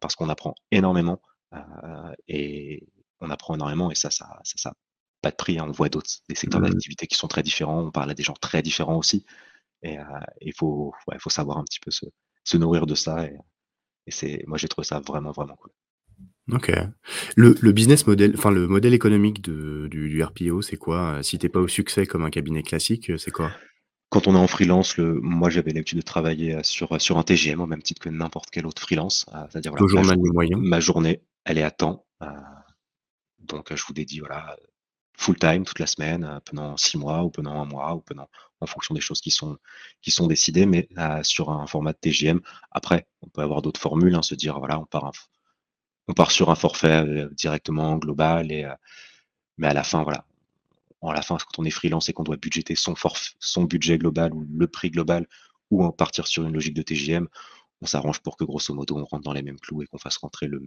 parce 0.00 0.16
qu'on 0.16 0.28
apprend 0.28 0.54
énormément 0.70 1.20
et, 2.28 2.86
on 3.20 3.30
apprend 3.30 3.54
énormément 3.54 3.90
et 3.90 3.94
ça, 3.94 4.10
ça, 4.10 4.38
ça, 4.44 4.54
ça 4.56 4.72
pas 5.22 5.30
de 5.30 5.36
prix. 5.36 5.58
Hein. 5.58 5.66
On 5.68 5.72
voit 5.72 5.88
d'autres 5.88 6.10
des 6.28 6.34
secteurs 6.34 6.60
mmh 6.60 6.70
d'activité 6.70 7.06
qui 7.06 7.16
sont 7.16 7.28
très 7.28 7.42
différents. 7.42 7.82
On 7.86 7.90
parle 7.90 8.10
à 8.10 8.14
des 8.14 8.22
gens 8.22 8.34
très 8.40 8.62
différents 8.62 8.98
aussi. 8.98 9.24
Et 9.82 9.98
euh, 9.98 10.02
il 10.40 10.52
faut, 10.54 10.92
faut 11.18 11.30
savoir 11.30 11.58
un 11.58 11.64
petit 11.64 11.80
peu 11.80 11.90
se, 11.90 12.56
nourrir 12.56 12.86
de 12.86 12.94
ça. 12.94 13.26
Et, 13.26 13.36
c'est, 14.10 14.42
moi, 14.46 14.56
j'ai 14.56 14.68
trouvé 14.68 14.86
ça 14.86 15.00
vraiment, 15.00 15.32
vraiment 15.32 15.56
cool. 15.56 15.70
Ok. 16.50 16.72
Le, 17.36 17.72
business 17.72 18.06
model, 18.06 18.32
enfin 18.36 18.50
le 18.50 18.66
modèle 18.66 18.94
économique 18.94 19.42
de, 19.42 19.86
du, 19.88 20.22
RPO, 20.22 20.62
c'est 20.62 20.78
quoi? 20.78 21.22
Si 21.22 21.38
t'es 21.38 21.50
pas 21.50 21.60
au 21.60 21.68
succès 21.68 22.06
comme 22.06 22.24
un 22.24 22.30
cabinet 22.30 22.62
classique, 22.62 23.12
c'est 23.18 23.30
quoi? 23.30 23.52
Quand 24.08 24.26
on 24.26 24.34
est 24.34 24.38
en 24.38 24.46
freelance, 24.46 24.96
le, 24.96 25.20
moi 25.20 25.50
j'avais 25.50 25.72
l'habitude 25.72 25.98
de 25.98 26.02
travailler 26.02 26.62
sur, 26.62 26.98
sur 26.98 27.18
un 27.18 27.22
TGM 27.22 27.60
au 27.60 27.66
même 27.66 27.82
titre 27.82 28.00
que 28.00 28.08
n'importe 28.08 28.48
quel 28.50 28.66
autre 28.66 28.80
freelance. 28.80 29.26
Euh, 29.34 29.44
c'est-à-dire 29.50 29.74
voilà, 29.76 30.16
moyen. 30.16 30.56
ma 30.56 30.80
journée, 30.80 31.20
elle 31.44 31.58
est 31.58 31.62
à 31.62 31.70
temps. 31.70 32.06
Euh, 32.22 32.26
donc, 33.40 33.74
je 33.74 33.84
vous 33.86 33.94
dédie 33.94 34.20
voilà, 34.20 34.56
full 35.16 35.36
time 35.38 35.64
toute 35.64 35.78
la 35.80 35.86
semaine, 35.86 36.40
pendant 36.44 36.76
six 36.76 36.96
mois 36.96 37.24
ou 37.24 37.30
pendant 37.30 37.60
un 37.60 37.64
mois 37.64 37.94
ou 37.94 38.00
pendant 38.00 38.28
en 38.60 38.66
fonction 38.66 38.94
des 38.94 39.00
choses 39.00 39.20
qui 39.20 39.30
sont 39.30 39.58
qui 40.02 40.10
sont 40.10 40.26
décidées, 40.26 40.66
mais 40.66 40.88
sur 41.22 41.50
un 41.50 41.66
format 41.66 41.92
de 41.92 41.98
TGM. 41.98 42.40
Après, 42.70 43.06
on 43.22 43.28
peut 43.28 43.42
avoir 43.42 43.62
d'autres 43.62 43.80
formules, 43.80 44.14
hein, 44.14 44.22
se 44.22 44.34
dire 44.34 44.58
voilà, 44.58 44.78
on 44.78 44.86
part 44.86 45.12
on 46.08 46.14
part 46.14 46.30
sur 46.30 46.50
un 46.50 46.54
forfait 46.54 47.26
directement 47.32 47.96
global 47.98 48.50
et 48.52 48.66
mais 49.58 49.68
à 49.68 49.74
la 49.74 49.84
fin 49.84 50.02
voilà, 50.04 50.24
la 51.02 51.22
fin 51.22 51.36
quand 51.36 51.58
on 51.58 51.64
est 51.64 51.70
freelance 51.70 52.08
et 52.08 52.12
qu'on 52.12 52.24
doit 52.24 52.36
budgéter 52.36 52.74
son 52.76 52.94
son 53.40 53.64
budget 53.64 53.98
global 53.98 54.32
ou 54.34 54.46
le 54.50 54.66
prix 54.68 54.90
global 54.90 55.26
ou 55.70 55.84
en 55.84 55.92
partir 55.92 56.26
sur 56.26 56.44
une 56.44 56.54
logique 56.54 56.74
de 56.74 56.82
TGM, 56.82 57.28
on 57.82 57.86
s'arrange 57.86 58.20
pour 58.20 58.36
que 58.36 58.44
grosso 58.44 58.74
modo 58.74 58.96
on 58.96 59.04
rentre 59.04 59.24
dans 59.24 59.32
les 59.32 59.42
mêmes 59.42 59.60
clous 59.60 59.82
et 59.82 59.86
qu'on 59.86 59.98
fasse 59.98 60.16
rentrer 60.18 60.46
le 60.46 60.62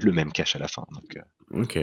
le 0.00 0.12
même 0.12 0.32
cash 0.32 0.56
à 0.56 0.58
la 0.58 0.68
fin. 0.68 0.84
Donc, 0.92 1.16
euh. 1.16 1.60
Ok. 1.62 1.78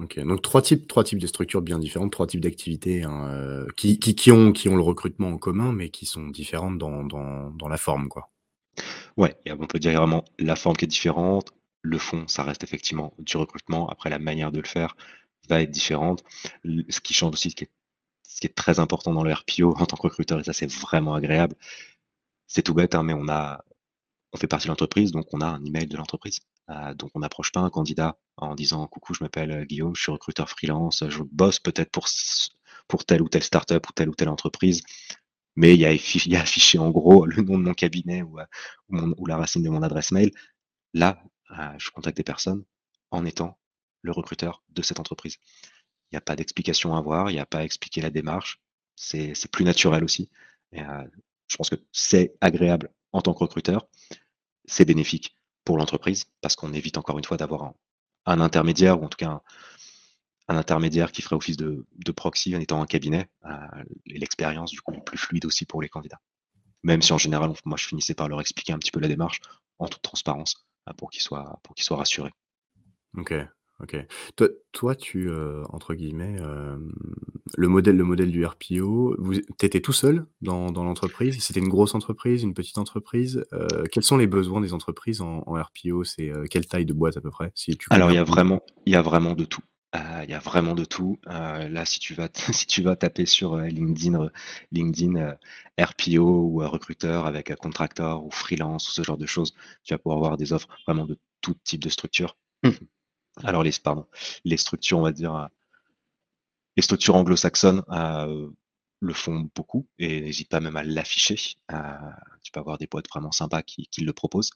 Ok, 0.00 0.18
donc 0.18 0.42
trois 0.42 0.60
types, 0.60 0.88
trois 0.88 1.04
types 1.04 1.20
de 1.20 1.26
structures 1.28 1.62
bien 1.62 1.78
différentes, 1.78 2.10
trois 2.10 2.26
types 2.26 2.40
d'activités 2.40 3.04
hein, 3.04 3.28
euh, 3.28 3.66
qui, 3.76 4.00
qui, 4.00 4.32
ont, 4.32 4.50
qui 4.50 4.68
ont 4.68 4.74
le 4.74 4.82
recrutement 4.82 5.28
en 5.28 5.38
commun, 5.38 5.72
mais 5.72 5.88
qui 5.88 6.04
sont 6.04 6.26
différentes 6.26 6.78
dans, 6.78 7.04
dans, 7.04 7.52
dans 7.52 7.68
la 7.68 7.76
forme, 7.76 8.08
quoi. 8.08 8.32
Ouais, 9.16 9.36
on 9.48 9.68
peut 9.68 9.78
dire 9.78 9.96
vraiment 9.96 10.24
la 10.40 10.56
forme 10.56 10.76
qui 10.76 10.84
est 10.84 10.88
différente, 10.88 11.52
le 11.82 11.98
fond, 11.98 12.26
ça 12.26 12.42
reste 12.42 12.64
effectivement 12.64 13.14
du 13.18 13.36
recrutement. 13.36 13.88
Après, 13.88 14.10
la 14.10 14.18
manière 14.18 14.50
de 14.50 14.58
le 14.58 14.66
faire 14.66 14.96
va 15.48 15.62
être 15.62 15.70
différente. 15.70 16.24
Ce 16.64 17.00
qui 17.00 17.14
change 17.14 17.34
aussi, 17.34 17.50
ce 17.50 17.54
qui 17.56 17.64
est, 17.64 17.70
ce 18.26 18.40
qui 18.40 18.46
est 18.48 18.54
très 18.54 18.80
important 18.80 19.12
dans 19.12 19.22
le 19.22 19.32
RPO 19.32 19.76
en 19.76 19.86
tant 19.86 19.96
que 19.96 20.02
recruteur, 20.02 20.40
et 20.40 20.44
ça 20.44 20.52
c'est 20.52 20.70
vraiment 20.70 21.14
agréable, 21.14 21.54
c'est 22.46 22.62
tout 22.62 22.74
bête, 22.74 22.94
hein, 22.94 23.02
mais 23.04 23.14
on 23.14 23.28
a, 23.28 23.64
on 24.32 24.38
fait 24.38 24.48
partie 24.48 24.66
de 24.66 24.70
l'entreprise, 24.70 25.12
donc 25.12 25.26
on 25.32 25.40
a 25.40 25.46
un 25.46 25.64
email 25.64 25.86
de 25.86 25.96
l'entreprise. 25.96 26.40
Euh, 26.70 26.94
donc 26.94 27.10
on 27.14 27.20
n'approche 27.20 27.52
pas 27.52 27.60
un 27.60 27.70
candidat 27.70 28.16
en 28.36 28.54
disant 28.54 28.86
coucou, 28.86 29.14
je 29.14 29.22
m'appelle 29.22 29.50
euh, 29.50 29.64
Guillaume, 29.64 29.94
je 29.94 30.02
suis 30.02 30.12
recruteur 30.12 30.48
freelance, 30.48 31.04
je 31.08 31.22
bosse 31.22 31.60
peut-être 31.60 31.90
pour, 31.90 33.04
telle 33.04 33.22
ou 33.22 33.28
telle 33.28 33.42
startup 33.42 33.86
ou 33.88 33.92
telle 33.92 34.08
ou 34.08 34.14
telle 34.14 34.30
entreprise, 34.30 34.82
mais 35.56 35.74
il 35.74 35.80
y, 35.80 35.86
a, 36.36 36.40
affiché 36.40 36.78
en 36.78 36.90
gros 36.90 37.26
le 37.26 37.42
nom 37.42 37.58
de 37.58 37.64
mon 37.64 37.74
cabinet 37.74 38.22
ou, 38.22 38.40
euh, 38.40 39.14
la 39.26 39.36
racine 39.36 39.62
de 39.62 39.68
mon 39.68 39.82
adresse 39.82 40.10
mail. 40.10 40.30
Là, 40.94 41.22
je 41.78 41.90
contacte 41.90 42.16
des 42.16 42.24
personnes 42.24 42.64
en 43.10 43.24
étant 43.24 43.58
le 44.02 44.12
recruteur 44.12 44.62
de 44.70 44.82
cette 44.82 45.00
entreprise. 45.00 45.38
Il 46.10 46.14
n'y 46.14 46.18
a 46.18 46.20
pas 46.20 46.36
d'explication 46.36 46.94
à 46.94 46.98
avoir, 46.98 47.30
il 47.30 47.34
n'y 47.34 47.40
a 47.40 47.46
pas 47.46 47.58
à 47.58 47.64
expliquer 47.64 48.00
la 48.00 48.10
démarche, 48.10 48.60
c'est 48.96 49.50
plus 49.50 49.64
naturel 49.64 50.04
aussi. 50.04 50.30
Et, 50.72 50.80
je 51.48 51.56
pense 51.56 51.70
que 51.70 51.76
c'est 51.92 52.34
agréable 52.40 52.90
en 53.12 53.20
tant 53.22 53.34
que 53.34 53.40
recruteur, 53.40 53.86
c'est 54.66 54.84
bénéfique 54.84 55.36
pour 55.64 55.78
l'entreprise 55.78 56.24
parce 56.40 56.56
qu'on 56.56 56.72
évite 56.72 56.98
encore 56.98 57.18
une 57.18 57.24
fois 57.24 57.36
d'avoir 57.36 57.72
un, 58.26 58.40
intermédiaire 58.40 59.00
ou 59.00 59.04
en 59.04 59.08
tout 59.08 59.16
cas 59.16 59.40
un 60.48 60.56
intermédiaire 60.56 61.10
qui 61.10 61.22
ferait 61.22 61.36
office 61.36 61.56
de, 61.56 61.86
proxy 62.14 62.54
en 62.54 62.60
étant 62.60 62.82
un 62.82 62.86
cabinet, 62.86 63.28
et 64.06 64.18
l'expérience 64.18 64.70
du 64.70 64.80
coup 64.82 64.92
plus 65.00 65.16
fluide 65.16 65.46
aussi 65.46 65.64
pour 65.64 65.80
les 65.80 65.88
candidats. 65.88 66.20
Même 66.82 67.00
si 67.00 67.14
en 67.14 67.18
général, 67.18 67.54
moi 67.64 67.78
je 67.78 67.86
finissais 67.86 68.14
par 68.14 68.28
leur 68.28 68.42
expliquer 68.42 68.74
un 68.74 68.78
petit 68.78 68.90
peu 68.90 69.00
la 69.00 69.08
démarche 69.08 69.40
en 69.78 69.88
toute 69.88 70.02
transparence 70.02 70.66
pour 70.98 71.10
qu'ils 71.10 71.22
soient, 71.22 71.58
pour 71.62 71.74
qu'ils 71.74 71.84
soient 71.84 71.96
rassurés. 71.96 72.32
OK. 73.80 73.96
Toi 74.36 74.48
toi 74.72 74.94
tu, 74.94 75.30
entre 75.70 75.94
guillemets, 75.94 76.36
le 77.56 77.68
modèle 77.68 77.96
le 77.96 78.04
modèle 78.04 78.30
du 78.30 78.44
RPO, 78.44 79.16
vous 79.18 79.34
tu 79.34 79.66
étais 79.66 79.80
tout 79.80 79.92
seul 79.92 80.26
dans 80.42 80.70
dans 80.70 80.84
l'entreprise? 80.84 81.42
C'était 81.42 81.60
une 81.60 81.68
grosse 81.68 81.94
entreprise, 81.94 82.42
une 82.42 82.54
petite 82.54 82.78
entreprise? 82.78 83.44
quels 83.90 84.04
sont 84.04 84.16
les 84.16 84.26
besoins 84.26 84.60
des 84.60 84.74
entreprises 84.74 85.20
en 85.20 85.40
RPO? 85.40 86.04
C'est, 86.04 86.32
quelle 86.50 86.66
taille 86.66 86.86
de 86.86 86.92
boîte 86.92 87.16
à 87.16 87.20
peu 87.20 87.30
près? 87.30 87.50
Si 87.54 87.76
tu 87.76 87.88
Alors 87.90 88.10
il 88.10 88.14
y 88.14 88.18
a 88.18 88.24
vraiment 88.24 88.62
il 88.86 88.92
y 88.92 88.96
a 88.96 89.02
vraiment 89.02 89.34
de 89.34 89.44
tout. 89.44 89.62
il 89.94 90.30
y 90.30 90.34
a 90.34 90.38
vraiment 90.38 90.74
de 90.74 90.84
tout. 90.84 91.18
là, 91.26 91.84
si 91.84 91.98
tu 91.98 92.14
vas 92.14 92.28
si 92.52 92.66
tu 92.66 92.82
vas 92.82 92.94
taper 92.94 93.26
sur, 93.26 93.56
LinkedIn, 93.56 94.30
LinkedIn, 94.70 95.36
RPO 95.80 96.22
ou, 96.22 96.58
recruteur 96.58 97.26
avec, 97.26 97.54
contracteur 97.56 98.24
ou 98.24 98.30
freelance 98.30 98.88
ou 98.88 98.92
ce 98.92 99.02
genre 99.02 99.18
de 99.18 99.26
choses, 99.26 99.52
tu 99.82 99.94
vas 99.94 99.98
pouvoir 99.98 100.18
avoir 100.18 100.36
des 100.36 100.52
offres 100.52 100.68
vraiment 100.86 101.06
de 101.06 101.18
tout 101.40 101.54
type 101.64 101.82
de 101.82 101.88
structure. 101.88 102.36
Alors 103.42 103.62
les, 103.62 103.72
pardon, 103.82 104.06
les 104.44 104.56
structures, 104.56 104.98
on 104.98 105.02
va 105.02 105.12
dire, 105.12 105.34
euh, 105.34 105.46
les 106.76 106.82
structures 106.82 107.16
anglo-saxonnes 107.16 107.82
euh, 107.90 108.48
le 109.00 109.12
font 109.12 109.48
beaucoup 109.54 109.86
et 109.98 110.20
n'hésite 110.20 110.48
pas 110.48 110.60
même 110.60 110.76
à 110.76 110.84
l'afficher. 110.84 111.36
Euh, 111.72 111.76
tu 112.42 112.52
peux 112.52 112.60
avoir 112.60 112.78
des 112.78 112.86
boîtes 112.86 113.08
vraiment 113.08 113.32
sympas 113.32 113.62
qui, 113.62 113.88
le 113.98 114.12
proposent. 114.12 114.50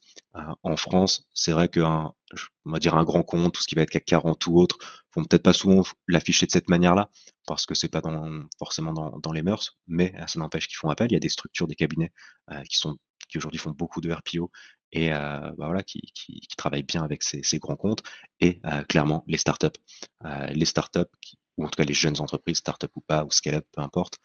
en 0.62 0.76
France, 0.76 1.26
c'est 1.35 1.52
vrai 1.52 1.68
qu'un, 1.68 2.12
un 2.64 3.04
grand 3.04 3.23
compte, 3.23 3.54
tout 3.54 3.62
ce 3.62 3.68
qui 3.68 3.75
va 3.75 3.82
être 3.82 3.90
CAC 3.90 4.04
40 4.04 4.47
ou 4.47 4.58
autre, 4.58 4.78
vont 5.14 5.25
peut-être 5.25 5.42
pas 5.42 5.52
souvent 5.52 5.82
l'afficher 6.06 6.47
de 6.47 6.50
cette 6.50 6.68
manière-là 6.68 7.11
parce 7.47 7.66
que 7.66 7.75
c'est 7.75 7.88
pas 7.88 8.02
forcément 8.58 8.92
dans, 8.92 9.32
les 9.32 9.42
mœurs, 9.42 9.78
mais 9.87 10.14
ça 10.26 10.38
n'empêche 10.38 10.68
qu'ils 10.68 10.76
font 10.76 10.90
appel. 10.90 11.11
Il 11.11 11.14
y 11.14 11.16
a 11.16 11.20
des 11.20 11.28
structures, 11.28 11.66
des 11.66 11.75
cabinets 11.75 12.12
qui 12.68 12.76
sont 12.78 12.97
qui 13.28 13.38
aujourd'hui 13.38 13.58
font 13.58 13.70
beaucoup 13.70 14.00
de 14.00 14.11
RPO 14.11 14.50
et 14.92 15.11
bah, 15.11 15.52
voilà, 15.57 15.83
qui, 15.83 16.00
travaillent 16.57 16.83
bien 16.83 17.02
avec 17.02 17.23
ces, 17.23 17.59
grands 17.59 17.76
comptes 17.76 18.02
et 18.40 18.61
clairement 18.88 19.25
les 19.26 19.38
startups. 19.38 19.66
les 20.50 20.64
startups, 20.64 21.00
ou 21.57 21.64
en 21.64 21.68
tout 21.68 21.76
cas 21.76 21.85
les 21.85 21.95
jeunes 21.95 22.21
entreprises, 22.21 22.59
startups 22.59 22.87
ou 22.95 23.00
pas, 23.00 23.25
ou 23.25 23.30
scale-up, 23.30 23.66
peu 23.73 23.83
importe, 23.83 24.18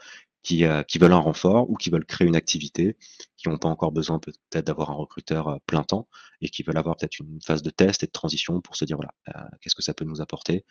qui, 0.44 0.64
veulent 0.64 1.14
un 1.14 1.18
renfort 1.18 1.70
ou 1.70 1.76
qui 1.76 1.90
veulent 1.90 2.06
créer 2.06 2.28
une 2.28 2.36
activité, 2.36 2.98
qui 3.38 3.50
n'ont 3.50 3.58
pas 3.58 3.70
encore 3.70 3.92
besoin 3.92 4.20
peut-être 4.20 4.66
d'avoir 4.66 4.92
un 4.92 4.96
recruteur 4.96 5.60
plein 5.66 5.84
temps 5.84 6.08
et 6.42 6.50
qui 6.50 6.64
veulent 6.64 6.78
avoir 6.78 6.98
peut-être 6.98 7.20
une 7.20 7.42
phase 7.42 7.62
de 7.62 7.70
test 7.70 8.04
et 8.04 8.08
de 8.08 8.12
transition 8.12 8.62
pour 8.62 8.76
se 8.76 8.86
dire 8.86 8.98
voilà, 8.98 9.14
qu'est-ce 9.62 9.76
que 9.76 9.82
ça 9.82 9.94
peut 9.94 10.06
nous 10.06 10.22
apporter 10.22 10.66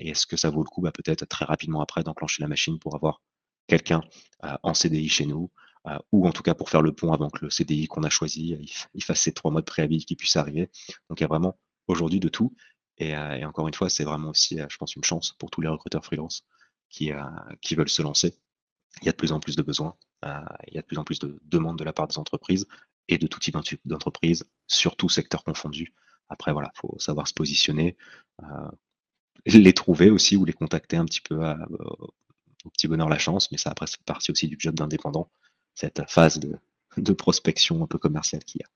et 0.00 0.10
est-ce 0.10 0.26
que 0.26 0.36
ça 0.36 0.50
vaut 0.50 0.62
le 0.62 0.68
coup 0.68 0.82
bah, 0.82 0.92
peut-être 0.92 1.24
très 1.26 1.44
rapidement 1.44 1.80
après 1.80 2.02
d'enclencher 2.02 2.42
la 2.42 2.48
machine 2.48 2.78
pour 2.78 2.94
avoir 2.96 3.22
quelqu'un 3.68 4.02
en 4.62 4.74
CDI 4.74 5.08
chez 5.08 5.26
nous 5.26 5.50
euh, 5.54 5.65
ou 6.12 6.26
en 6.26 6.32
tout 6.32 6.42
cas 6.42 6.54
pour 6.54 6.70
faire 6.70 6.82
le 6.82 6.92
pont 6.92 7.12
avant 7.12 7.30
que 7.30 7.44
le 7.44 7.50
CDI 7.50 7.86
qu'on 7.86 8.02
a 8.02 8.10
choisi 8.10 8.56
il, 8.94 9.04
fasse 9.04 9.20
ces 9.20 9.32
trois 9.32 9.50
mois 9.50 9.60
de 9.60 9.66
préavis 9.66 10.04
qui 10.04 10.16
puissent 10.16 10.36
arriver. 10.36 10.70
Donc 11.08 11.20
il 11.20 11.22
y 11.22 11.24
a 11.24 11.28
vraiment 11.28 11.58
aujourd'hui 11.86 12.20
de 12.20 12.28
tout. 12.28 12.54
Et, 12.98 13.14
euh, 13.14 13.46
encore 13.46 13.68
une 13.68 13.74
fois, 13.74 13.90
c'est 13.90 14.04
vraiment 14.04 14.30
aussi, 14.30 14.60
euh, 14.60 14.66
je 14.70 14.76
pense, 14.78 14.96
une 14.96 15.04
chance 15.04 15.34
pour 15.38 15.50
tous 15.50 15.60
les 15.60 15.68
recruteurs 15.68 16.04
freelance 16.04 16.44
qui, 16.88 17.10
veulent 17.76 17.88
se 17.88 18.02
lancer. 18.02 18.34
Il 19.02 19.06
y 19.06 19.08
a 19.08 19.12
de 19.12 19.16
plus 19.16 19.32
en 19.32 19.40
plus 19.40 19.56
de 19.56 19.62
besoins, 19.62 19.94
il 20.22 20.74
y 20.74 20.78
a 20.78 20.80
de 20.80 20.86
plus 20.86 20.96
en 20.96 21.04
plus 21.04 21.18
de 21.18 21.38
demandes 21.42 21.78
de 21.78 21.84
la 21.84 21.92
part 21.92 22.08
des 22.08 22.18
entreprises 22.18 22.66
et 23.08 23.18
de 23.18 23.26
tout 23.26 23.38
type 23.38 23.56
d'entreprises, 23.84 24.44
surtout 24.66 25.10
secteur 25.10 25.44
confondu. 25.44 25.92
Après, 26.30 26.52
voilà, 26.52 26.72
il 26.74 26.80
faut 26.80 26.98
savoir 26.98 27.28
se 27.28 27.34
positionner, 27.34 27.98
les 29.44 29.74
trouver 29.74 30.10
aussi 30.10 30.36
ou 30.36 30.46
les 30.46 30.54
contacter 30.54 30.96
un 30.96 31.04
petit 31.04 31.20
peu 31.20 31.36
au 32.64 32.70
petit 32.70 32.88
bonheur 32.88 33.10
la 33.10 33.18
chance, 33.18 33.52
mais 33.52 33.58
ça 33.58 33.70
après 33.70 33.86
c'est 33.86 34.02
partie 34.04 34.30
aussi 34.30 34.48
du 34.48 34.56
job 34.58 34.74
d'indépendant 34.74 35.30
cette 35.76 36.02
phase 36.08 36.40
de, 36.40 37.12
prospection 37.12 37.84
un 37.84 37.86
peu 37.86 37.98
commerciale 37.98 38.42
qu'il 38.42 38.62
y 38.62 38.64
a. 38.64 38.68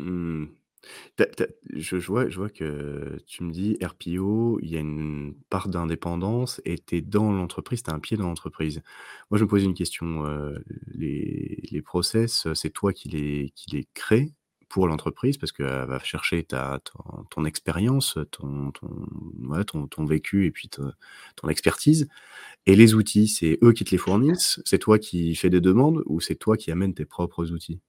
Mmh. 0.00 0.46
je, 1.74 1.96
vois, 1.96 2.28
je 2.28 2.36
vois 2.36 2.48
que 2.48 3.18
tu 3.26 3.42
me 3.42 3.50
dis 3.50 3.76
RPO, 3.82 4.60
il 4.62 4.70
y 4.70 4.76
a 4.76 4.80
une 4.80 5.34
part 5.50 5.68
d'indépendance 5.68 6.62
et 6.64 6.78
tu 6.78 6.96
es 6.96 7.00
dans 7.02 7.32
l'entreprise, 7.32 7.82
tu 7.82 7.90
as 7.90 7.94
un 7.94 7.98
pied 7.98 8.16
dans 8.16 8.28
l'entreprise. 8.28 8.80
Moi, 9.30 9.38
je 9.38 9.44
me 9.44 9.48
pose 9.48 9.64
une 9.64 9.74
question. 9.74 10.24
Euh, 10.24 10.56
les, 10.86 11.60
les 11.70 11.82
process, 11.82 12.46
c'est 12.54 12.70
toi 12.70 12.92
qui 12.92 13.08
les, 13.08 13.50
qui 13.56 13.72
les 13.72 13.88
crées 13.92 14.32
pour 14.68 14.86
l'entreprise 14.86 15.38
parce 15.38 15.52
qu'elle 15.52 15.86
va 15.86 15.98
chercher 16.00 16.44
ta, 16.44 16.80
ton, 17.30 17.44
expérience, 17.44 18.18
ton, 18.30 18.72
ton, 18.72 20.04
vécu 20.04 20.46
et 20.46 20.50
puis 20.50 20.68
ton 20.68 21.48
expertise. 21.48 22.08
Et 22.66 22.76
les 22.76 22.94
outils, 22.94 23.28
c'est 23.28 23.58
eux 23.62 23.72
qui 23.72 23.84
te 23.84 23.90
les 23.90 23.98
fournissent? 23.98 24.60
C'est 24.64 24.78
toi 24.78 24.98
qui 24.98 25.34
fais 25.34 25.50
des 25.50 25.60
demandes 25.60 26.02
ou 26.06 26.20
c'est 26.20 26.34
toi 26.34 26.56
qui 26.56 26.70
amènes 26.70 26.94
tes 26.94 27.06
propres 27.06 27.50
outils? 27.50 27.80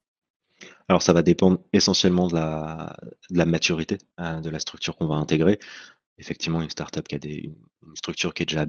Alors 0.88 1.02
ça 1.02 1.14
va 1.14 1.22
dépendre 1.22 1.60
essentiellement 1.74 2.28
de 2.28 2.36
la, 2.36 2.96
de 3.30 3.38
la 3.38 3.46
maturité 3.46 3.98
hein, 4.18 4.42
de 4.42 4.50
la 4.50 4.60
structure 4.60 4.96
qu'on 4.98 5.08
va 5.08 5.16
intégrer. 5.16 5.60
Effectivement, 6.18 6.62
une 6.62 6.70
startup 6.70 7.08
qui 7.08 7.16
a 7.16 7.20
des, 7.20 7.54
une 7.86 7.96
structure 7.96 8.34
qui 8.34 8.44
est 8.44 8.46
déjà 8.46 8.66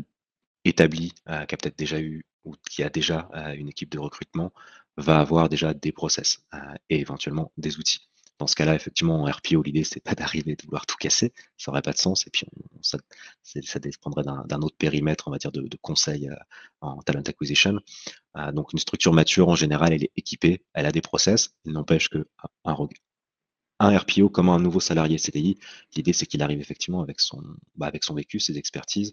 établie, 0.64 1.12
euh, 1.28 1.44
qui 1.46 1.54
a 1.54 1.58
peut-être 1.58 1.78
déjà 1.78 2.00
eu 2.00 2.24
ou 2.44 2.54
qui 2.68 2.82
a 2.82 2.88
déjà 2.88 3.28
euh, 3.34 3.54
une 3.54 3.68
équipe 3.68 3.90
de 3.90 3.98
recrutement, 3.98 4.52
va 4.96 5.18
avoir 5.18 5.48
déjà 5.48 5.74
des 5.74 5.92
process 5.92 6.40
euh, 6.54 6.58
et 6.88 7.00
éventuellement 7.00 7.52
des 7.56 7.78
outils. 7.78 8.00
Dans 8.38 8.46
ce 8.46 8.54
cas-là, 8.56 8.74
effectivement, 8.74 9.22
en 9.22 9.30
RPO, 9.30 9.62
l'idée, 9.62 9.84
c'est 9.84 10.02
pas 10.02 10.14
d'arriver 10.14 10.56
de 10.56 10.62
vouloir 10.64 10.86
tout 10.86 10.96
casser, 10.96 11.32
ça 11.56 11.70
aurait 11.70 11.82
pas 11.82 11.92
de 11.92 11.98
sens, 11.98 12.26
et 12.26 12.30
puis 12.30 12.46
ça, 12.80 12.98
ça, 13.42 13.78
dépendrait 13.78 14.24
d'un 14.24 14.60
autre 14.62 14.76
périmètre, 14.78 15.28
on 15.28 15.30
va 15.30 15.38
dire, 15.38 15.52
de, 15.52 15.68
conseil 15.82 16.28
euh, 16.28 16.34
en 16.80 17.02
talent 17.02 17.22
acquisition. 17.26 17.78
donc, 18.52 18.72
une 18.72 18.78
structure 18.78 19.12
mature, 19.12 19.48
en 19.48 19.56
général, 19.56 19.92
elle 19.92 20.04
est 20.04 20.12
équipée, 20.16 20.64
elle 20.72 20.86
a 20.86 20.92
des 20.92 21.02
process, 21.02 21.50
il 21.66 21.72
n'empêche 21.72 22.08
que 22.08 22.26
un, 22.64 22.88
un, 23.78 23.98
RPO 23.98 24.30
comme 24.30 24.48
un 24.48 24.58
nouveau 24.58 24.80
salarié 24.80 25.18
CDI, 25.18 25.58
l'idée, 25.94 26.14
c'est 26.14 26.26
qu'il 26.26 26.42
arrive 26.42 26.60
effectivement 26.60 27.02
avec 27.02 27.20
son, 27.20 27.42
bah, 27.76 27.86
avec 27.86 28.04
son 28.04 28.14
vécu, 28.14 28.40
ses 28.40 28.56
expertises, 28.56 29.12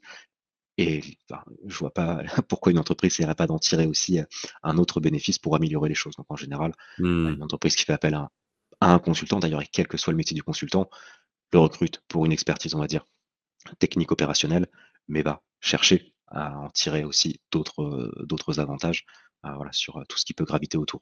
et 0.77 1.01
je 1.01 1.35
je 1.65 1.77
vois 1.77 1.93
pas 1.93 2.21
pourquoi 2.47 2.71
une 2.71 2.79
entreprise 2.79 3.13
n'essaierait 3.13 3.35
pas 3.35 3.47
d'en 3.47 3.59
tirer 3.59 3.85
aussi 3.85 4.19
un 4.63 4.77
autre 4.77 4.99
bénéfice 4.99 5.39
pour 5.39 5.55
améliorer 5.55 5.89
les 5.89 5.95
choses. 5.95 6.15
Donc 6.15 6.27
en 6.29 6.35
général, 6.35 6.73
mmh. 6.99 7.29
une 7.29 7.43
entreprise 7.43 7.75
qui 7.75 7.83
fait 7.83 7.93
appel 7.93 8.13
à, 8.13 8.29
un 8.79 8.99
consultant, 8.99 9.39
d'ailleurs, 9.39 9.61
et 9.61 9.67
quel 9.71 9.87
que 9.87 9.97
soit 9.97 10.13
le 10.13 10.17
métier 10.17 10.35
du 10.35 10.43
consultant, 10.43 10.87
le 11.51 11.59
recrute 11.59 12.01
pour 12.07 12.25
une 12.25 12.31
expertise, 12.31 12.75
on 12.75 12.79
va 12.79 12.87
dire, 12.87 13.05
technique 13.79 14.11
opérationnelle, 14.11 14.67
mais 15.07 15.23
va 15.23 15.41
chercher 15.61 16.13
à 16.27 16.55
en 16.59 16.69
tirer 16.69 17.03
aussi 17.03 17.41
d'autres 17.51 18.59
avantages 18.59 19.05
voilà, 19.41 19.71
sur 19.71 20.03
tout 20.07 20.17
ce 20.19 20.25
qui 20.25 20.33
peut 20.33 20.43
graviter 20.43 20.77
autour. 20.77 21.01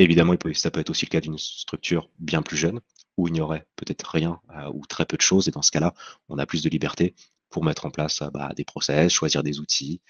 Évidemment, 0.00 0.34
ça 0.54 0.70
peut 0.72 0.80
être 0.80 0.90
aussi 0.90 1.06
le 1.06 1.10
cas 1.10 1.20
d'une 1.20 1.38
structure 1.38 2.10
bien 2.18 2.42
plus 2.42 2.56
jeune, 2.56 2.80
où 3.16 3.28
il 3.28 3.32
n'y 3.32 3.40
aurait 3.40 3.66
peut-être 3.76 4.10
rien 4.10 4.40
ou 4.74 4.84
très 4.86 5.06
peu 5.06 5.16
de 5.16 5.22
choses, 5.22 5.46
et 5.46 5.52
dans 5.52 5.62
ce 5.62 5.70
cas-là, 5.70 5.94
on 6.28 6.38
a 6.38 6.46
plus 6.46 6.62
de 6.62 6.68
liberté 6.68 7.14
pour 7.50 7.64
mettre 7.64 7.86
en 7.86 7.90
place 7.90 8.22
bah, 8.32 8.52
des 8.56 8.64
process, 8.64 9.12
choisir 9.12 9.42
des 9.42 9.60
outils 9.60 10.00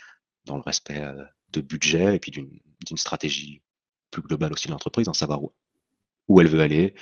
dans 0.44 0.56
le 0.56 0.62
respect 0.62 1.02
de 1.52 1.60
budget 1.60 2.16
et 2.16 2.18
puis 2.18 2.30
d'une 2.30 2.96
stratégie 2.96 3.62
plus 4.10 4.22
globale 4.22 4.52
aussi 4.52 4.68
de 4.68 4.72
l'entreprise, 4.72 5.08
en 5.08 5.12
savoir 5.12 5.40
où, 6.28 6.40
elle 6.40 6.48
veut 6.48 6.60
aller. 6.60 6.94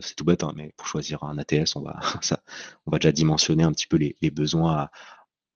C'est 0.00 0.16
tout 0.16 0.24
bête, 0.24 0.42
hein, 0.42 0.52
mais 0.56 0.72
pour 0.76 0.86
choisir 0.86 1.22
un 1.22 1.38
ATS, 1.38 1.76
on 1.76 1.82
va, 1.82 2.98
déjà 2.98 3.12
dimensionner 3.12 3.62
un 3.62 3.72
petit 3.72 3.86
peu 3.86 3.96
les, 3.96 4.30
besoins, 4.30 4.88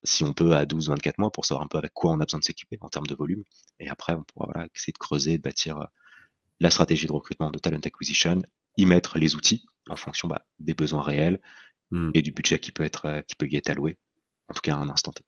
si 0.04 0.24
on 0.24 0.32
peut, 0.32 0.54
à 0.54 0.64
12-24 0.64 1.14
mois 1.18 1.30
pour 1.30 1.44
savoir 1.44 1.64
un 1.64 1.68
peu 1.68 1.78
avec 1.78 1.92
quoi 1.92 2.12
on 2.12 2.20
a 2.20 2.24
besoin 2.24 2.40
de 2.40 2.44
s'équiper 2.44 2.78
en 2.80 2.88
termes 2.88 3.06
de 3.06 3.14
volume. 3.14 3.42
Et 3.80 3.88
après, 3.88 4.14
on 4.14 4.22
pourra 4.22 4.66
essayer 4.74 4.92
de 4.92 4.98
creuser, 4.98 5.38
de 5.38 5.42
bâtir 5.42 5.88
la 6.60 6.70
stratégie 6.70 7.06
de 7.06 7.12
recrutement 7.12 7.50
de 7.50 7.58
talent 7.58 7.80
acquisition, 7.84 8.42
y 8.76 8.86
mettre 8.86 9.18
les 9.18 9.34
outils 9.34 9.66
en 9.88 9.96
fonction 9.96 10.28
bah, 10.28 10.46
des 10.58 10.74
besoins 10.74 11.02
réels, 11.02 11.40
Mmh. 11.90 12.10
et 12.14 12.22
du 12.22 12.32
budget 12.32 12.58
qui 12.58 12.72
peut 12.72 12.82
être 12.82 13.06
euh, 13.06 13.22
qui 13.22 13.36
peut 13.36 13.46
y 13.48 13.56
être 13.56 13.70
alloué, 13.70 13.96
en 14.48 14.54
tout 14.54 14.60
cas 14.60 14.74
à 14.74 14.78
un 14.78 14.88
instant 14.88 15.12
T. 15.12 15.22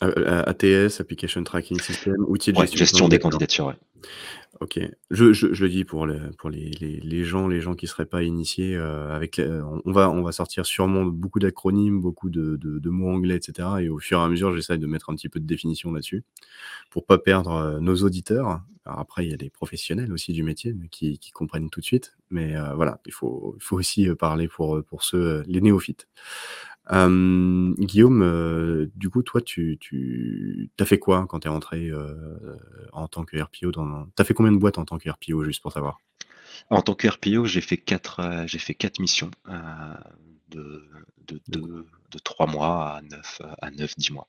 ATS, 0.00 1.00
Application 1.00 1.42
Tracking 1.44 1.80
System, 1.80 2.24
outil 2.28 2.52
de 2.52 2.66
gestion, 2.66 3.08
des 3.08 3.18
candidatures. 3.18 3.66
Ouais. 3.66 3.74
Ok. 4.60 4.78
Je, 5.10 5.32
je, 5.32 5.52
je, 5.52 5.64
le 5.64 5.68
dis 5.68 5.84
pour, 5.84 6.06
les, 6.06 6.18
pour 6.38 6.50
les, 6.50 6.70
les, 6.80 7.00
les, 7.00 7.24
gens, 7.24 7.46
les 7.48 7.60
gens 7.60 7.74
qui 7.74 7.86
seraient 7.86 8.06
pas 8.06 8.22
initiés. 8.22 8.74
Euh, 8.74 9.14
avec, 9.14 9.40
on, 9.84 9.92
va, 9.92 10.10
on 10.10 10.22
va 10.22 10.32
sortir 10.32 10.64
sûrement 10.64 11.04
beaucoup 11.04 11.38
d'acronymes, 11.38 12.00
beaucoup 12.00 12.30
de, 12.30 12.56
de, 12.56 12.78
de, 12.78 12.90
mots 12.90 13.10
anglais, 13.10 13.36
etc. 13.36 13.68
Et 13.80 13.88
au 13.88 13.98
fur 13.98 14.18
et 14.18 14.22
à 14.22 14.28
mesure, 14.28 14.54
j'essaie 14.54 14.78
de 14.78 14.86
mettre 14.86 15.10
un 15.10 15.14
petit 15.14 15.28
peu 15.28 15.40
de 15.40 15.46
définition 15.46 15.92
là-dessus 15.92 16.24
pour 16.90 17.04
pas 17.04 17.18
perdre 17.18 17.52
euh, 17.52 17.80
nos 17.80 17.96
auditeurs. 17.96 18.60
Alors 18.84 19.00
après, 19.00 19.26
il 19.26 19.30
y 19.30 19.34
a 19.34 19.36
des 19.36 19.50
professionnels 19.50 20.12
aussi 20.12 20.32
du 20.32 20.42
métier 20.42 20.74
qui, 20.90 21.18
qui 21.18 21.32
comprennent 21.32 21.70
tout 21.70 21.80
de 21.80 21.84
suite. 21.84 22.16
Mais 22.30 22.56
euh, 22.56 22.74
voilà, 22.74 23.00
il 23.04 23.12
faut, 23.12 23.54
il 23.58 23.62
faut 23.62 23.76
aussi 23.76 24.08
parler 24.14 24.48
pour, 24.48 24.82
pour 24.84 25.02
ceux, 25.02 25.42
les 25.46 25.60
néophytes. 25.60 26.08
Guillaume, 26.88 28.90
du 28.94 29.10
coup, 29.10 29.22
toi, 29.22 29.40
tu, 29.40 29.78
tu 29.80 30.70
as 30.78 30.84
fait 30.84 30.98
quoi 30.98 31.26
quand 31.28 31.40
tu 31.40 31.48
es 31.48 31.50
rentré 31.50 31.90
en 32.92 33.08
tant 33.08 33.24
que 33.24 33.36
RPO 33.36 33.72
dans... 33.72 34.04
Tu 34.04 34.22
as 34.22 34.24
fait 34.24 34.34
combien 34.34 34.52
de 34.52 34.58
boîtes 34.58 34.78
en 34.78 34.84
tant 34.84 34.98
que 34.98 35.10
RPO, 35.10 35.44
juste 35.44 35.62
pour 35.62 35.72
savoir? 35.72 35.98
En 36.70 36.82
tant 36.82 36.94
que 36.94 37.08
RPO, 37.08 37.44
j'ai 37.44 37.60
fait 37.60 37.76
quatre, 37.76 38.44
j'ai 38.46 38.58
fait 38.58 38.74
quatre 38.74 39.00
missions 39.00 39.30
de, 40.48 40.88
de, 41.26 41.40
de, 41.48 41.86
de 42.10 42.18
3 42.22 42.46
mois 42.46 42.96
à 42.96 43.02
9, 43.02 43.42
à 43.60 43.70
9-10 43.70 44.12
mois. 44.12 44.28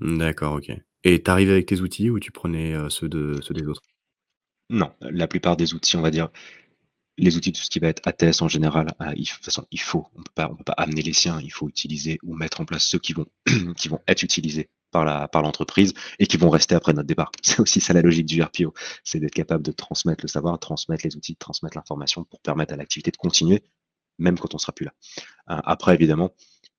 D'accord, 0.00 0.54
OK. 0.54 0.70
Et 1.04 1.22
tu 1.22 1.30
arrivais 1.30 1.52
avec 1.52 1.66
tes 1.66 1.80
outils 1.80 2.10
ou 2.10 2.20
tu 2.20 2.30
prenais, 2.30 2.74
ceux 2.90 3.08
de 3.08 3.38
ceux 3.40 3.54
des 3.54 3.66
autres? 3.66 3.82
Non, 4.68 4.92
la 5.00 5.28
plupart 5.28 5.56
des 5.56 5.74
outils, 5.74 5.96
on 5.96 6.02
va 6.02 6.10
dire, 6.10 6.28
les 7.18 7.36
outils, 7.36 7.52
tout 7.52 7.62
ce 7.62 7.70
qui 7.70 7.78
va 7.78 7.88
être 7.88 8.02
ATS 8.06 8.42
en 8.42 8.48
général, 8.48 8.88
euh, 9.00 9.12
il, 9.16 9.24
de 9.24 9.30
toute 9.30 9.44
façon, 9.44 9.66
il 9.70 9.80
faut, 9.80 10.06
on 10.14 10.20
on 10.20 10.54
peut 10.56 10.64
pas 10.64 10.74
amener 10.76 11.02
les 11.02 11.12
siens, 11.12 11.40
il 11.42 11.50
faut 11.50 11.68
utiliser 11.68 12.18
ou 12.22 12.34
mettre 12.34 12.60
en 12.60 12.64
place 12.64 12.84
ceux 12.84 12.98
qui 12.98 13.12
vont, 13.14 13.26
être 14.06 14.22
utilisés 14.22 14.68
par 14.90 15.42
l'entreprise 15.42 15.92
et 16.18 16.26
qui 16.26 16.38
vont 16.38 16.48
rester 16.48 16.74
après 16.74 16.94
notre 16.94 17.06
départ. 17.06 17.30
C'est 17.42 17.60
aussi 17.60 17.80
ça 17.80 17.92
la 17.92 18.02
logique 18.02 18.26
du 18.26 18.42
RPO, 18.42 18.72
c'est 19.04 19.20
d'être 19.20 19.34
capable 19.34 19.62
de 19.62 19.72
transmettre 19.72 20.24
le 20.24 20.28
savoir, 20.28 20.58
transmettre 20.58 21.04
les 21.04 21.16
outils, 21.16 21.36
transmettre 21.36 21.76
l'information 21.76 22.24
pour 22.24 22.40
permettre 22.40 22.72
à 22.72 22.76
l'activité 22.76 23.10
de 23.10 23.16
continuer, 23.16 23.62
même 24.18 24.38
quand 24.38 24.54
on 24.54 24.58
sera 24.58 24.72
plus 24.72 24.86
là. 24.86 24.92
Euh, 25.50 25.60
après, 25.64 25.94
évidemment, 25.94 26.34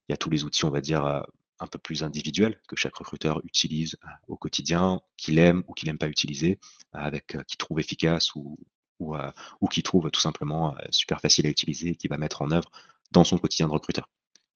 il 0.08 0.12
y 0.12 0.14
a 0.14 0.18
tous 0.18 0.30
les 0.30 0.44
outils, 0.46 0.66
on 0.66 0.72
va 0.72 0.82
dire, 0.82 1.06
euh, 1.06 1.22
un 1.60 1.68
peu 1.68 1.80
plus 1.80 2.04
individuels 2.04 2.60
que 2.68 2.76
chaque 2.76 2.96
recruteur 2.96 3.42
utilise 3.44 3.98
au 4.28 4.38
quotidien, 4.38 5.02
qu'il 5.18 5.40
aime 5.40 5.64
ou 5.68 5.74
qu'il 5.74 5.88
n'aime 5.88 5.98
pas 5.98 6.08
utiliser, 6.08 6.60
avec 6.94 7.36
qui 7.48 7.58
trouve 7.58 7.80
efficace 7.80 8.36
ou, 8.36 8.58
ou, 9.00 9.16
euh, 9.16 9.32
ou 9.62 9.68
qui 9.68 9.84
trouve 9.84 10.10
tout 10.12 10.20
simplement 10.20 10.76
euh, 10.76 10.86
super 10.90 11.22
facile 11.22 11.48
à 11.48 11.50
utiliser 11.50 11.90
et 11.90 11.96
qui 11.96 12.08
va 12.08 12.18
mettre 12.18 12.42
en 12.42 12.52
œuvre 12.52 12.70
dans 13.12 13.24
son 13.24 13.38
quotidien 13.38 13.68
de 13.68 13.74
recruteur. 13.74 14.10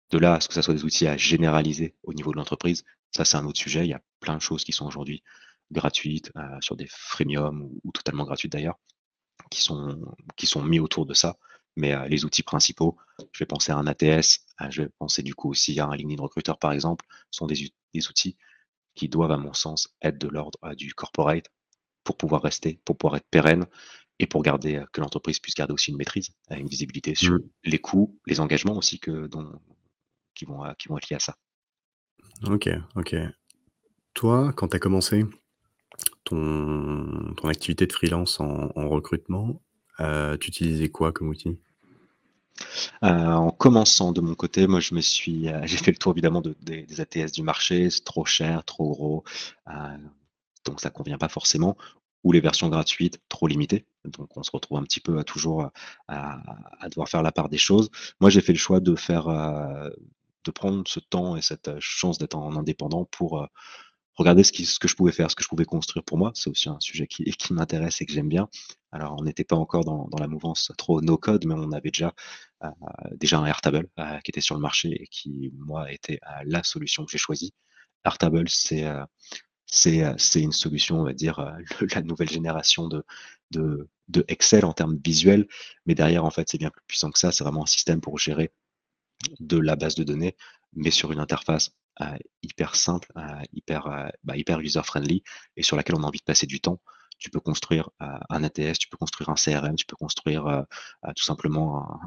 De 0.09 0.17
là 0.17 0.35
à 0.35 0.41
ce 0.41 0.47
que 0.47 0.53
ça 0.53 0.61
soit 0.61 0.73
des 0.73 0.83
outils 0.83 1.07
à 1.07 1.17
généraliser 1.17 1.95
au 2.03 2.13
niveau 2.13 2.31
de 2.31 2.37
l'entreprise, 2.37 2.83
ça 3.11 3.25
c'est 3.25 3.37
un 3.37 3.45
autre 3.45 3.59
sujet. 3.59 3.85
Il 3.85 3.89
y 3.89 3.93
a 3.93 4.01
plein 4.19 4.35
de 4.35 4.41
choses 4.41 4.63
qui 4.63 4.71
sont 4.71 4.85
aujourd'hui 4.85 5.23
gratuites, 5.71 6.31
euh, 6.35 6.57
sur 6.61 6.75
des 6.75 6.87
freemium 6.89 7.69
ou, 7.83 7.91
totalement 7.91 8.25
gratuites 8.25 8.51
d'ailleurs, 8.51 8.79
qui 9.49 9.61
sont, 9.61 10.01
qui 10.35 10.47
sont 10.47 10.63
mis 10.63 10.79
autour 10.79 11.05
de 11.05 11.13
ça. 11.13 11.37
Mais 11.77 12.09
les 12.09 12.25
outils 12.25 12.43
principaux, 12.43 12.97
je 13.31 13.39
vais 13.39 13.45
penser 13.45 13.71
à 13.71 13.77
un 13.77 13.87
ATS, 13.87 14.45
je 14.69 14.81
vais 14.81 14.89
penser 14.99 15.23
du 15.23 15.33
coup 15.33 15.49
aussi 15.49 15.79
à 15.79 15.87
un 15.87 15.95
LinkedIn 15.95 16.21
recruteur 16.21 16.59
par 16.59 16.73
exemple, 16.73 17.05
sont 17.31 17.47
des, 17.47 17.71
des 17.93 18.07
outils 18.09 18.35
qui 18.93 19.07
doivent, 19.07 19.31
à 19.31 19.37
mon 19.37 19.53
sens, 19.53 19.95
être 20.01 20.17
de 20.17 20.27
l'ordre 20.27 20.59
du 20.75 20.93
corporate 20.93 21.45
pour 22.03 22.17
pouvoir 22.17 22.41
rester, 22.41 22.79
pour 22.85 22.97
pouvoir 22.97 23.17
être 23.17 23.27
pérenne 23.29 23.65
et 24.21 24.27
pour 24.27 24.43
garder 24.43 24.75
euh, 24.75 24.85
que 24.93 25.01
l'entreprise 25.01 25.39
puisse 25.39 25.55
garder 25.55 25.73
aussi 25.73 25.89
une 25.89 25.97
maîtrise, 25.97 26.29
euh, 26.51 26.55
une 26.55 26.67
visibilité 26.67 27.15
sur 27.15 27.33
mmh. 27.33 27.43
les 27.65 27.79
coûts, 27.79 28.19
les 28.27 28.39
engagements 28.39 28.77
aussi 28.77 28.99
que, 28.99 29.25
dont, 29.27 29.51
qui, 30.35 30.45
vont, 30.45 30.63
euh, 30.63 30.73
qui 30.77 30.87
vont 30.87 30.97
être 30.97 31.09
liés 31.09 31.15
à 31.15 31.19
ça. 31.19 31.35
Ok, 32.47 32.69
ok. 32.95 33.15
Toi, 34.13 34.53
quand 34.55 34.69
tu 34.69 34.75
as 34.75 34.79
commencé 34.79 35.25
ton, 36.23 37.33
ton 37.35 37.47
activité 37.47 37.87
de 37.87 37.93
freelance 37.93 38.39
en, 38.39 38.67
recrutement, 38.89 39.61
tu 39.97 40.47
utilisais 40.47 40.89
quoi 40.89 41.11
comme 41.11 41.29
outil? 41.29 41.57
En 43.01 43.51
commençant 43.51 44.11
de 44.11 44.21
mon 44.21 44.35
côté, 44.35 44.67
moi 44.67 44.79
je 44.79 44.93
me 44.93 45.01
suis, 45.01 45.47
j'ai 45.63 45.77
fait 45.77 45.91
le 45.91 45.97
tour 45.97 46.11
évidemment 46.11 46.41
de, 46.41 46.55
des, 46.61 46.99
ATS 46.99 47.31
du 47.31 47.43
marché, 47.43 47.89
c'est 47.89 48.03
trop 48.03 48.25
cher, 48.25 48.63
trop 48.65 48.89
gros, 48.89 49.23
donc 50.65 50.79
ça 50.81 50.89
convient 50.89 51.17
pas 51.17 51.29
forcément 51.29 51.77
ou 52.23 52.31
les 52.31 52.39
versions 52.39 52.69
gratuites 52.69 53.19
trop 53.29 53.47
limitées. 53.47 53.85
Donc 54.05 54.35
on 54.37 54.43
se 54.43 54.51
retrouve 54.51 54.77
un 54.77 54.83
petit 54.83 54.99
peu 54.99 55.19
à 55.19 55.23
toujours 55.23 55.69
à, 56.07 56.39
devoir 56.89 57.09
faire 57.09 57.23
la 57.23 57.31
part 57.31 57.49
des 57.49 57.57
choses. 57.57 57.89
Moi 58.19 58.29
j'ai 58.29 58.41
fait 58.41 58.53
le 58.53 58.59
choix 58.59 58.79
de 58.79 58.95
faire 58.95 59.27
euh, 59.27 59.89
de 60.45 60.51
prendre 60.51 60.83
ce 60.87 60.99
temps 60.99 61.35
et 61.35 61.41
cette 61.41 61.79
chance 61.79 62.17
d'être 62.17 62.35
en 62.35 62.55
indépendant 62.55 63.05
pour 63.05 63.41
euh, 63.41 63.45
regarder 64.15 64.43
ce, 64.43 64.51
qui, 64.51 64.65
ce 64.65 64.79
que 64.79 64.87
je 64.87 64.95
pouvais 64.95 65.11
faire, 65.11 65.29
ce 65.31 65.35
que 65.35 65.43
je 65.43 65.49
pouvais 65.49 65.65
construire 65.65 66.03
pour 66.03 66.17
moi. 66.17 66.31
C'est 66.35 66.49
aussi 66.49 66.69
un 66.69 66.79
sujet 66.79 67.07
qui, 67.07 67.23
qui 67.23 67.53
m'intéresse 67.53 68.01
et 68.01 68.05
que 68.05 68.13
j'aime 68.13 68.29
bien. 68.29 68.49
Alors 68.91 69.15
on 69.19 69.23
n'était 69.23 69.43
pas 69.43 69.55
encore 69.55 69.85
dans, 69.85 70.09
la 70.19 70.27
mouvance 70.27 70.71
trop 70.77 71.01
no 71.01 71.17
code, 71.17 71.45
mais 71.45 71.55
on 71.55 71.71
avait 71.71 71.91
déjà 71.91 72.13
euh, 72.63 72.69
déjà 73.15 73.39
un 73.39 73.45
Airtable 73.45 73.87
qui 74.23 74.31
était 74.31 74.41
sur 74.41 74.55
le 74.55 74.61
marché 74.61 74.89
et 75.01 75.07
qui 75.07 75.51
moi 75.57 75.91
était 75.91 76.19
la 76.45 76.63
solution 76.63 77.05
que 77.05 77.11
j'ai 77.11 77.17
choisie. 77.17 77.53
Airtable 78.05 78.49
c'est 78.49 78.85
euh, 78.85 79.03
c'est 79.71 80.41
une 80.41 80.51
solution, 80.51 80.99
on 80.99 81.03
va 81.03 81.13
dire, 81.13 81.39
la 81.95 82.01
nouvelle 82.01 82.29
génération 82.29 82.87
de, 82.87 83.87
Excel 84.27 84.65
en 84.65 84.73
termes 84.73 84.99
visuels. 85.03 85.47
Mais 85.85 85.95
derrière, 85.95 86.25
en 86.25 86.29
fait, 86.29 86.49
c'est 86.49 86.57
bien 86.57 86.69
plus 86.69 86.83
puissant 86.85 87.09
que 87.09 87.17
ça. 87.17 87.31
C'est 87.31 87.43
vraiment 87.43 87.63
un 87.63 87.67
système 87.67 88.01
pour 88.01 88.19
gérer 88.19 88.51
de 89.39 89.57
la 89.57 89.75
base 89.75 89.95
de 89.95 90.03
données, 90.03 90.35
mais 90.73 90.91
sur 90.91 91.11
une 91.11 91.19
interface 91.19 91.71
hyper 92.43 92.75
simple, 92.75 93.11
hyper, 93.53 94.11
bah, 94.23 94.35
hyper 94.35 94.59
user-friendly 94.59 95.23
et 95.55 95.63
sur 95.63 95.77
laquelle 95.77 95.95
on 95.95 96.03
a 96.03 96.07
envie 96.07 96.19
de 96.19 96.23
passer 96.23 96.47
du 96.47 96.59
temps. 96.59 96.79
Tu 97.19 97.29
peux 97.29 97.39
construire 97.39 97.91
un 97.99 98.43
ATS, 98.43 98.79
tu 98.79 98.89
peux 98.89 98.97
construire 98.97 99.29
un 99.29 99.35
CRM, 99.35 99.75
tu 99.75 99.85
peux 99.85 99.95
construire 99.95 100.65
tout 101.15 101.23
simplement 101.23 101.99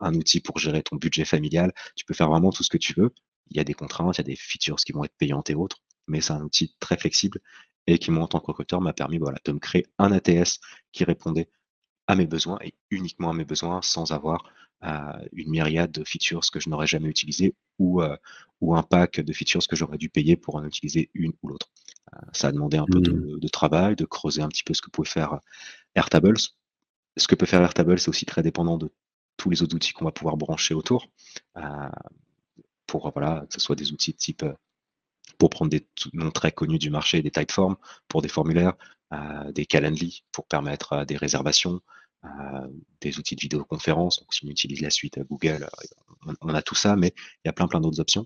un, 0.00 0.14
outil 0.14 0.40
pour 0.40 0.58
gérer 0.58 0.82
ton 0.82 0.96
budget 0.96 1.24
familial. 1.24 1.72
Tu 1.94 2.04
peux 2.04 2.14
faire 2.14 2.28
vraiment 2.28 2.50
tout 2.50 2.64
ce 2.64 2.70
que 2.70 2.78
tu 2.78 2.94
veux. 2.94 3.12
Il 3.50 3.56
y 3.58 3.60
a 3.60 3.64
des 3.64 3.74
contraintes, 3.74 4.16
il 4.16 4.20
y 4.20 4.22
a 4.22 4.24
des 4.24 4.36
features 4.36 4.76
qui 4.76 4.92
vont 4.92 5.04
être 5.04 5.14
payantes 5.18 5.50
et 5.50 5.54
autres 5.54 5.82
mais 6.06 6.20
c'est 6.20 6.32
un 6.32 6.42
outil 6.42 6.74
très 6.80 6.96
flexible 6.96 7.40
et 7.86 7.98
qui, 7.98 8.10
moi, 8.10 8.24
en 8.24 8.28
tant 8.28 8.40
que 8.40 8.46
recruteur, 8.46 8.80
m'a 8.80 8.92
permis 8.92 9.18
voilà, 9.18 9.38
de 9.44 9.52
me 9.52 9.58
créer 9.58 9.86
un 9.98 10.12
ATS 10.12 10.60
qui 10.92 11.04
répondait 11.04 11.48
à 12.06 12.14
mes 12.14 12.26
besoins 12.26 12.58
et 12.62 12.74
uniquement 12.90 13.30
à 13.30 13.34
mes 13.34 13.44
besoins 13.44 13.82
sans 13.82 14.12
avoir 14.12 14.44
euh, 14.84 15.28
une 15.32 15.50
myriade 15.50 15.92
de 15.92 16.04
features 16.04 16.42
que 16.52 16.60
je 16.60 16.68
n'aurais 16.68 16.86
jamais 16.86 17.08
utilisées 17.08 17.54
ou, 17.78 18.02
euh, 18.02 18.16
ou 18.60 18.74
un 18.74 18.82
pack 18.82 19.20
de 19.20 19.32
features 19.32 19.66
que 19.68 19.76
j'aurais 19.76 19.98
dû 19.98 20.08
payer 20.08 20.36
pour 20.36 20.56
en 20.56 20.64
utiliser 20.64 21.10
une 21.14 21.32
ou 21.42 21.48
l'autre. 21.48 21.68
Euh, 22.14 22.18
ça 22.32 22.48
a 22.48 22.52
demandé 22.52 22.78
un 22.78 22.86
peu 22.86 22.98
mmh. 22.98 23.38
de, 23.38 23.48
travail, 23.48 23.96
de 23.96 24.04
creuser 24.04 24.42
un 24.42 24.48
petit 24.48 24.64
peu 24.64 24.74
ce 24.74 24.82
que 24.82 24.90
pouvait 24.90 25.08
faire 25.08 25.38
Airtables. 25.94 26.36
Ce 27.16 27.28
que 27.28 27.34
peut 27.34 27.46
faire 27.46 27.62
Airtable, 27.62 27.98
c'est 27.98 28.08
aussi 28.08 28.26
très 28.26 28.42
dépendant 28.42 28.76
de 28.78 28.90
tous 29.36 29.50
les 29.50 29.62
autres 29.62 29.76
outils 29.76 29.92
qu'on 29.92 30.04
va 30.04 30.12
pouvoir 30.12 30.36
brancher 30.36 30.74
autour. 30.74 31.08
pour 32.86 33.10
voilà, 33.12 33.46
que 33.48 33.54
ce 33.54 33.60
soit 33.60 33.76
des 33.76 33.92
outils 33.92 34.12
de 34.12 34.16
type 34.16 34.44
pour 35.42 35.50
prendre 35.50 35.72
des 35.72 35.84
noms 36.12 36.30
très 36.30 36.52
connus 36.52 36.78
du 36.78 36.88
marché, 36.88 37.20
des 37.20 37.32
typeforms 37.32 37.74
pour 38.06 38.22
des 38.22 38.28
formulaires, 38.28 38.74
euh, 39.12 39.50
des 39.50 39.66
Calendly 39.66 40.22
pour 40.30 40.46
permettre 40.46 40.92
euh, 40.92 41.04
des 41.04 41.16
réservations, 41.16 41.80
euh, 42.24 42.28
des 43.00 43.18
outils 43.18 43.34
de 43.34 43.40
vidéoconférence. 43.40 44.20
Donc, 44.20 44.32
si 44.32 44.46
on 44.46 44.50
utilise 44.50 44.80
la 44.82 44.90
suite 44.90 45.18
Google, 45.28 45.68
on, 46.42 46.54
a 46.54 46.62
tout 46.62 46.76
ça, 46.76 46.94
mais 46.94 47.12
il 47.44 47.46
y 47.46 47.48
a 47.48 47.52
plein 47.52 47.66
plein 47.66 47.80
d'autres 47.80 47.98
options. 47.98 48.24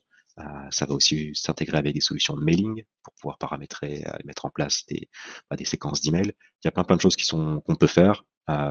ça 0.70 0.84
va 0.84 0.92
aussi 0.92 1.30
s'intégrer 1.32 1.78
avec 1.78 1.94
des 1.94 2.02
solutions 2.02 2.36
de 2.36 2.44
mailing 2.44 2.84
pour 3.02 3.14
pouvoir 3.14 3.38
paramétrer 3.38 4.00
et 4.00 4.26
mettre 4.26 4.44
en 4.44 4.50
place 4.50 4.84
des, 4.84 5.08
bah, 5.48 5.56
des 5.56 5.64
séquences 5.64 6.02
d'emails. 6.02 6.34
Il 6.62 6.66
y 6.66 6.68
a 6.68 6.70
plein 6.70 6.84
plein 6.84 6.96
de 6.96 7.00
choses 7.00 7.16
qui 7.16 7.24
sont 7.24 7.62
qu'on 7.62 7.76
peut 7.76 7.86
faire, 7.86 8.24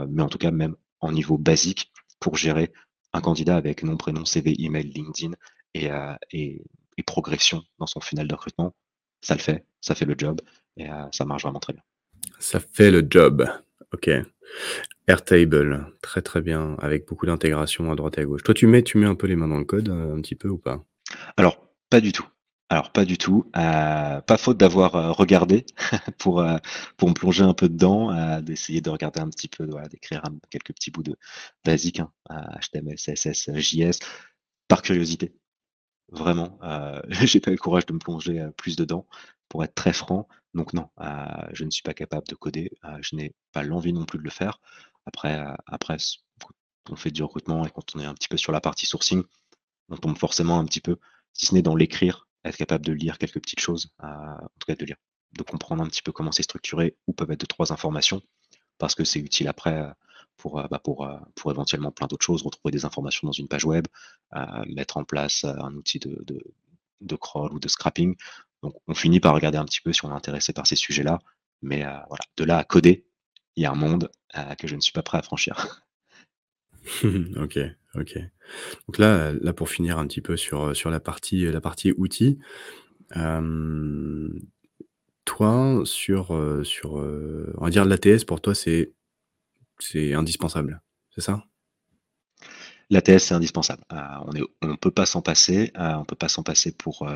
mais 0.08 0.22
en 0.22 0.30
tout 0.30 0.38
cas 0.38 0.52
même 0.52 0.76
en 1.00 1.12
niveau 1.12 1.40
basique 1.40 1.92
pour 2.20 2.38
gérer 2.38 2.72
un 3.12 3.22
candidat 3.22 3.56
avec 3.58 3.82
nom, 3.82 3.98
prénom, 3.98 4.24
CV, 4.24 4.54
email, 4.60 4.84
LinkedIn 4.84 5.34
et 5.74 5.90
et 6.98 7.04
progression 7.04 7.64
dans 7.80 7.88
son 7.88 8.00
funnel 8.00 8.28
de 8.28 8.34
recrutement, 8.34 8.74
ça 9.22 9.36
le 9.36 9.42
fait, 9.42 9.66
ça 9.82 9.96
fait 9.96 10.06
le 10.06 10.16
job 10.18 10.42
et 10.78 10.90
euh, 10.90 11.06
ça 11.12 11.26
marche 11.26 11.44
vraiment 11.44 11.60
très 11.60 11.74
bien. 11.74 11.84
Ça 12.40 12.60
fait 12.60 12.92
le 12.92 13.06
job. 13.10 13.48
Ok. 13.94 14.10
Airtable, 15.08 15.94
très 16.02 16.22
très 16.22 16.42
bien, 16.42 16.76
avec 16.80 17.08
beaucoup 17.08 17.26
d'intégration 17.26 17.92
à 17.92 17.96
droite 17.96 18.18
et 18.18 18.22
à 18.22 18.26
gauche. 18.26 18.44
Toi, 18.44 18.54
tu 18.54 18.68
mets, 18.68 18.84
tu 18.84 18.98
mets 18.98 19.06
un 19.06 19.16
peu 19.16 19.28
les 19.28 19.36
mains 19.36 19.48
dans 19.48 19.58
le 19.58 19.66
code, 19.66 19.90
euh, 19.90 20.16
un 20.16 20.22
petit 20.22 20.36
peu 20.36 20.50
ou 20.50 20.58
pas? 20.58 20.84
Alors, 21.38 21.68
pas 21.90 22.02
du 22.02 22.12
tout. 22.12 22.28
Alors, 22.70 22.92
pas 22.92 23.06
du 23.06 23.18
tout. 23.18 23.50
Euh, 23.56 24.22
pas 24.22 24.38
faute 24.38 24.58
d'avoir 24.58 25.16
regardé 25.16 25.66
pour, 26.18 26.44
pour 26.98 27.10
me 27.10 27.14
plonger 27.14 27.44
un 27.44 27.54
peu 27.54 27.70
dedans, 27.70 28.42
d'essayer 28.42 28.82
de 28.82 28.90
regarder 28.90 29.20
un 29.20 29.30
petit 29.30 29.48
peu, 29.48 29.68
d'écrire 29.90 30.24
quelques 30.50 30.74
petits 30.74 30.90
bouts 30.90 31.04
de 31.04 31.16
basique, 31.64 32.02
HTML, 32.30 32.96
CSS, 32.96 33.52
JS, 33.56 34.00
par 34.68 34.82
curiosité. 34.82 35.36
Vraiment, 36.10 36.58
euh, 36.64 37.02
j'ai 37.10 37.40
pas 37.40 37.52
eu 37.52 37.56
le 37.56 37.60
courage 37.60 37.86
de 37.86 37.94
me 37.94 38.00
plonger, 38.00 38.40
euh, 38.40 38.52
plus 38.52 38.76
dedans, 38.76 39.08
pour 39.50 39.64
être 39.64 39.76
très 39.76 39.94
franc. 39.94 40.28
Donc 40.54 40.74
non, 40.74 40.90
euh, 41.02 41.26
je 41.54 41.64
ne 41.66 41.70
suis 41.70 41.82
pas 41.82 41.94
capable 41.94 42.28
de 42.28 42.36
coder, 42.36 42.72
je 43.02 43.16
n'ai 43.16 43.34
pas 43.52 43.64
l'envie 43.64 43.92
non 43.92 44.06
plus 44.06 44.20
de 44.20 44.24
le 44.24 44.30
faire. 44.30 44.62
Après, 45.06 45.46
après 45.66 45.98
quand 46.40 46.94
on 46.94 46.96
fait 46.96 47.12
du 47.12 47.24
recrutement 47.24 47.66
et 47.66 47.70
quand 47.70 47.96
on 47.96 48.00
est 48.00 48.06
un 48.06 48.14
petit 48.14 48.30
peu 48.30 48.38
sur 48.38 48.54
la 48.54 48.62
partie 48.62 48.86
sourcing, 48.86 49.24
on 49.90 49.98
tombe 49.98 50.18
forcément 50.18 50.58
un 50.58 50.66
petit 50.66 50.80
peu, 50.80 50.98
si 51.34 51.48
ce 51.48 51.54
n'est 51.54 51.62
dans 51.62 51.76
l'écrire, 51.76 52.28
être 52.46 52.56
capable 52.56 52.86
de 52.86 52.94
lire 52.94 53.18
quelques 53.18 53.42
petites 53.42 53.60
choses, 53.60 53.90
en 54.00 54.38
tout 54.60 54.66
cas 54.66 54.76
de 54.76 54.86
lire, 54.86 54.96
de 55.34 55.44
comprendre 55.44 55.84
un 55.84 55.88
petit 55.88 56.02
peu 56.02 56.14
comment 56.14 56.32
c'est 56.32 56.44
structuré, 56.44 56.96
où 57.08 57.14
peuvent 57.14 57.32
être 57.32 57.42
deux 57.42 57.48
trois 57.48 57.74
informations, 57.74 58.22
parce 58.78 58.96
que 58.96 59.04
c'est 59.04 59.20
utile 59.20 59.50
après, 59.50 59.92
pour, 60.38 60.60
euh, 60.60 60.68
bah, 60.70 60.80
pour, 60.80 61.06
euh, 61.06 61.18
pour 61.36 61.52
éventuellement 61.52 61.92
plein 61.92 62.08
d'autres 62.08 62.26
choses, 62.26 62.44
retrouver 62.44 62.72
des 62.72 62.86
informations 62.86 63.28
dans 63.28 63.32
une 63.32 63.48
page 63.48 63.66
web, 63.66 63.88
euh, 64.36 64.64
mettre 64.68 64.98
en 64.98 65.04
place 65.04 65.44
un 65.44 65.74
outil 65.76 66.00
de, 66.00 66.24
de, 67.02 67.16
crawl 67.16 67.54
ou 67.54 67.60
de 67.60 67.68
scrapping. 67.68 68.16
Donc 68.62 68.76
on 68.88 68.94
finit 68.94 69.20
par 69.20 69.34
regarder 69.34 69.58
un 69.58 69.66
petit 69.66 69.82
peu 69.82 69.94
si 69.94 70.04
on 70.06 70.12
est 70.12 70.16
intéressé 70.16 70.54
par 70.54 70.68
ces 70.68 70.76
sujets-là. 70.76 71.20
Mais 71.62 71.84
voilà, 72.10 72.24
de 72.38 72.44
là 72.44 72.58
à 72.58 72.64
coder, 72.64 73.06
il 73.56 73.64
y 73.64 73.66
a 73.66 73.72
un 73.72 73.76
monde 73.76 74.12
que 74.60 74.68
je 74.68 74.76
ne 74.76 74.82
suis 74.82 74.92
pas 74.92 75.04
prêt 75.04 75.18
à 75.18 75.22
franchir. 75.22 75.82
ok, 77.38 77.60
ok. 77.96 78.20
Donc 78.88 78.98
là, 79.00 79.34
là, 79.34 79.54
pour 79.54 79.70
finir 79.70 79.98
un 79.98 80.06
petit 80.06 80.22
peu 80.22 80.38
sur, 80.38 80.76
sur 80.76 80.92
la 80.92 81.00
partie, 81.00 81.46
la 81.46 81.62
partie 81.62 81.94
outils, 81.98 82.38
toi, 85.26 85.82
sur, 85.86 86.62
sur 86.64 86.94
on 86.94 87.64
va 87.64 87.70
dire 87.70 87.86
l'ATS, 87.86 88.26
pour 88.26 88.42
toi, 88.42 88.54
c'est 88.54 88.92
c'est 89.80 90.14
indispensable, 90.14 90.82
c'est 91.14 91.22
ça? 91.22 91.44
L'ATS, 92.90 93.20
c'est 93.20 93.34
indispensable. 93.34 93.84
on 93.90 94.32
ne 94.68 94.76
peut 94.76 94.92
pas 94.92 95.06
s'en 95.06 95.22
passer. 95.22 95.72
on 95.76 96.06
peut 96.06 96.16
pas 96.16 96.30
s'en 96.30 96.44
passer 96.44 96.72
pour 96.72 97.08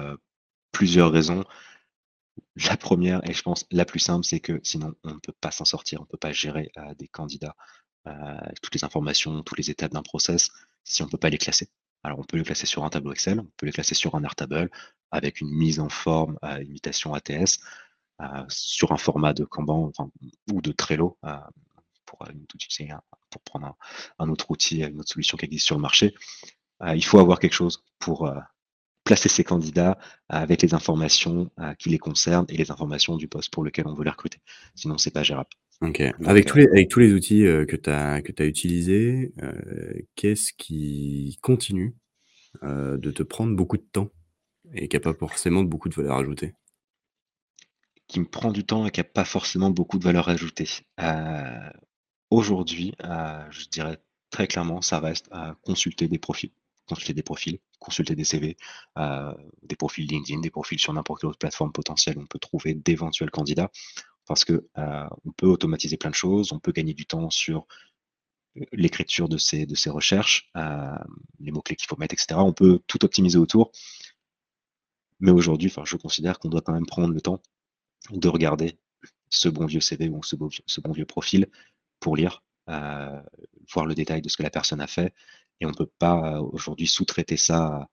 plusieurs 0.71 1.11
raisons. 1.11 1.43
La 2.67 2.77
première, 2.77 3.27
et 3.29 3.33
je 3.33 3.41
pense 3.43 3.65
la 3.69 3.85
plus 3.85 3.99
simple, 3.99 4.25
c'est 4.25 4.39
que 4.39 4.59
sinon, 4.63 4.95
on 5.03 5.13
ne 5.13 5.19
peut 5.19 5.33
pas 5.39 5.51
s'en 5.51 5.65
sortir. 5.65 5.99
On 5.99 6.03
ne 6.03 6.07
peut 6.07 6.17
pas 6.17 6.31
gérer 6.31 6.71
des 6.97 7.07
candidats, 7.07 7.55
toutes 8.61 8.73
les 8.75 8.83
informations, 8.83 9.43
toutes 9.43 9.57
les 9.57 9.69
étapes 9.69 9.91
d'un 9.91 10.01
process, 10.01 10.49
si 10.83 11.03
on 11.03 11.05
ne 11.05 11.11
peut 11.11 11.17
pas 11.17 11.29
les 11.29 11.37
classer. 11.37 11.69
Alors, 12.03 12.17
on 12.17 12.23
peut 12.23 12.37
les 12.37 12.43
classer 12.43 12.65
sur 12.65 12.85
un 12.85 12.89
tableau 12.89 13.11
Excel, 13.11 13.39
on 13.39 13.51
peut 13.57 13.65
les 13.65 13.71
classer 13.73 13.93
sur 13.93 14.15
un 14.15 14.23
Airtable 14.23 14.71
avec 15.11 15.41
une 15.41 15.49
mise 15.49 15.79
en 15.79 15.89
forme, 15.89 16.39
imitation 16.61 17.13
ATS, 17.13 17.59
sur 18.47 18.91
un 18.91 18.97
format 18.97 19.33
de 19.33 19.43
Kanban 19.43 19.91
ou 20.51 20.61
de 20.61 20.71
Trello, 20.71 21.17
pour, 22.09 22.19
pour 23.29 23.41
prendre 23.43 23.77
un, 24.17 24.29
autre 24.29 24.51
outil, 24.51 24.83
une 24.83 24.99
autre 24.99 25.09
solution 25.09 25.37
qui 25.37 25.45
existe 25.45 25.65
sur 25.65 25.75
le 25.75 25.81
marché. 25.81 26.15
il 26.95 27.03
faut 27.03 27.19
avoir 27.19 27.39
quelque 27.39 27.53
chose 27.53 27.83
pour 27.99 28.31
placer 29.03 29.29
ses 29.29 29.43
candidats 29.43 29.97
avec 30.27 30.61
les 30.61 30.73
informations 30.73 31.51
qui 31.77 31.89
les 31.89 31.97
concernent 31.97 32.45
et 32.49 32.57
les 32.57 32.71
informations 32.71 33.17
du 33.17 33.27
poste 33.27 33.51
pour 33.51 33.63
lequel 33.63 33.87
on 33.87 33.93
veut 33.93 34.03
les 34.03 34.09
recruter. 34.09 34.39
Sinon, 34.75 34.97
c'est 34.97 35.11
pas 35.11 35.23
gérable. 35.23 35.49
Ok. 35.81 36.01
avec, 36.25 36.45
tous 36.45 36.57
les, 36.57 36.67
avec 36.67 36.89
tous 36.89 36.99
les 36.99 37.13
outils 37.13 37.43
que 37.43 37.75
tu 37.75 37.89
as, 37.89 38.21
que 38.21 38.31
as 38.41 38.45
utilisés, 38.45 39.33
qu'est-ce 40.15 40.51
qui 40.53 41.37
continue 41.41 41.95
de 42.63 43.11
te 43.11 43.23
prendre 43.23 43.55
beaucoup 43.55 43.77
de 43.77 43.87
temps 43.91 44.09
et 44.73 44.87
qui 44.87 44.95
n'a 44.95 44.99
pas 44.99 45.13
forcément 45.13 45.63
beaucoup 45.63 45.89
de 45.89 45.95
valeur 45.95 46.17
ajoutée? 46.17 46.53
Qui 48.07 48.19
me 48.19 48.25
prend 48.25 48.51
du 48.51 48.65
temps 48.65 48.85
et 48.85 48.91
qui 48.91 48.99
n'a 48.99 49.03
pas 49.03 49.25
forcément 49.25 49.69
beaucoup 49.69 49.99
de 49.99 50.03
valeur 50.03 50.29
ajoutée. 50.29 50.67
Aujourd'hui, 52.29 52.93
je 52.99 53.67
dirais 53.69 54.01
très 54.29 54.47
clairement, 54.47 54.81
ça 54.81 54.99
reste 54.99 55.27
à 55.31 55.55
consulter 55.63 56.07
des 56.07 56.19
profils. 56.19 56.51
Consulter 56.87 57.13
des 57.13 57.23
profils, 57.23 57.59
consulter 57.79 58.15
des 58.15 58.23
CV, 58.23 58.57
des 58.97 59.75
profils 59.75 60.05
LinkedIn, 60.07 60.41
des 60.41 60.49
profils 60.49 60.79
sur 60.79 60.93
n'importe 60.93 61.21
quelle 61.21 61.29
autre 61.29 61.39
plateforme 61.39 61.71
potentielle 61.71 62.17
où 62.17 62.21
on 62.21 62.27
peut 62.27 62.39
trouver 62.39 62.73
d'éventuels 62.73 63.31
candidats 63.31 63.69
parce 64.27 64.45
que 64.45 64.69
on 64.75 65.31
peut 65.31 65.47
automatiser 65.47 65.97
plein 65.97 66.11
de 66.11 66.15
choses, 66.15 66.51
on 66.53 66.59
peut 66.59 66.71
gagner 66.71 66.93
du 66.93 67.05
temps 67.05 67.29
sur 67.29 67.65
l'écriture 68.71 69.29
de 69.29 69.37
ces, 69.37 69.65
de 69.65 69.89
recherches, 69.89 70.51
les 71.39 71.51
mots-clés 71.51 71.75
qu'il 71.75 71.87
faut 71.87 71.97
mettre, 71.97 72.13
etc. 72.13 72.39
On 72.39 72.53
peut 72.53 72.79
tout 72.87 73.03
optimiser 73.03 73.37
autour. 73.37 73.71
Mais 75.19 75.31
aujourd'hui, 75.31 75.73
je 75.83 75.97
considère 75.97 76.39
qu'on 76.39 76.49
doit 76.49 76.61
quand 76.61 76.73
même 76.73 76.85
prendre 76.85 77.13
le 77.13 77.21
temps 77.21 77.41
de 78.11 78.27
regarder 78.27 78.77
ce 79.29 79.49
bon 79.49 79.65
vieux 79.65 79.81
CV 79.81 80.09
ou 80.09 80.23
ce, 80.23 80.35
ce 80.65 80.81
bon 80.81 80.91
vieux 80.91 81.05
profil 81.05 81.47
pour 81.99 82.15
lire, 82.15 82.43
voir 82.67 83.85
le 83.85 83.95
détail 83.95 84.21
de 84.21 84.29
ce 84.29 84.37
que 84.37 84.43
la 84.43 84.49
personne 84.49 84.81
a 84.81 84.87
fait. 84.87 85.13
Et 85.59 85.65
on 85.65 85.69
ne 85.69 85.75
peut 85.75 85.89
pas 85.99 86.41
aujourd'hui 86.41 86.87
sous-traiter 86.87 87.37
ça 87.37 87.89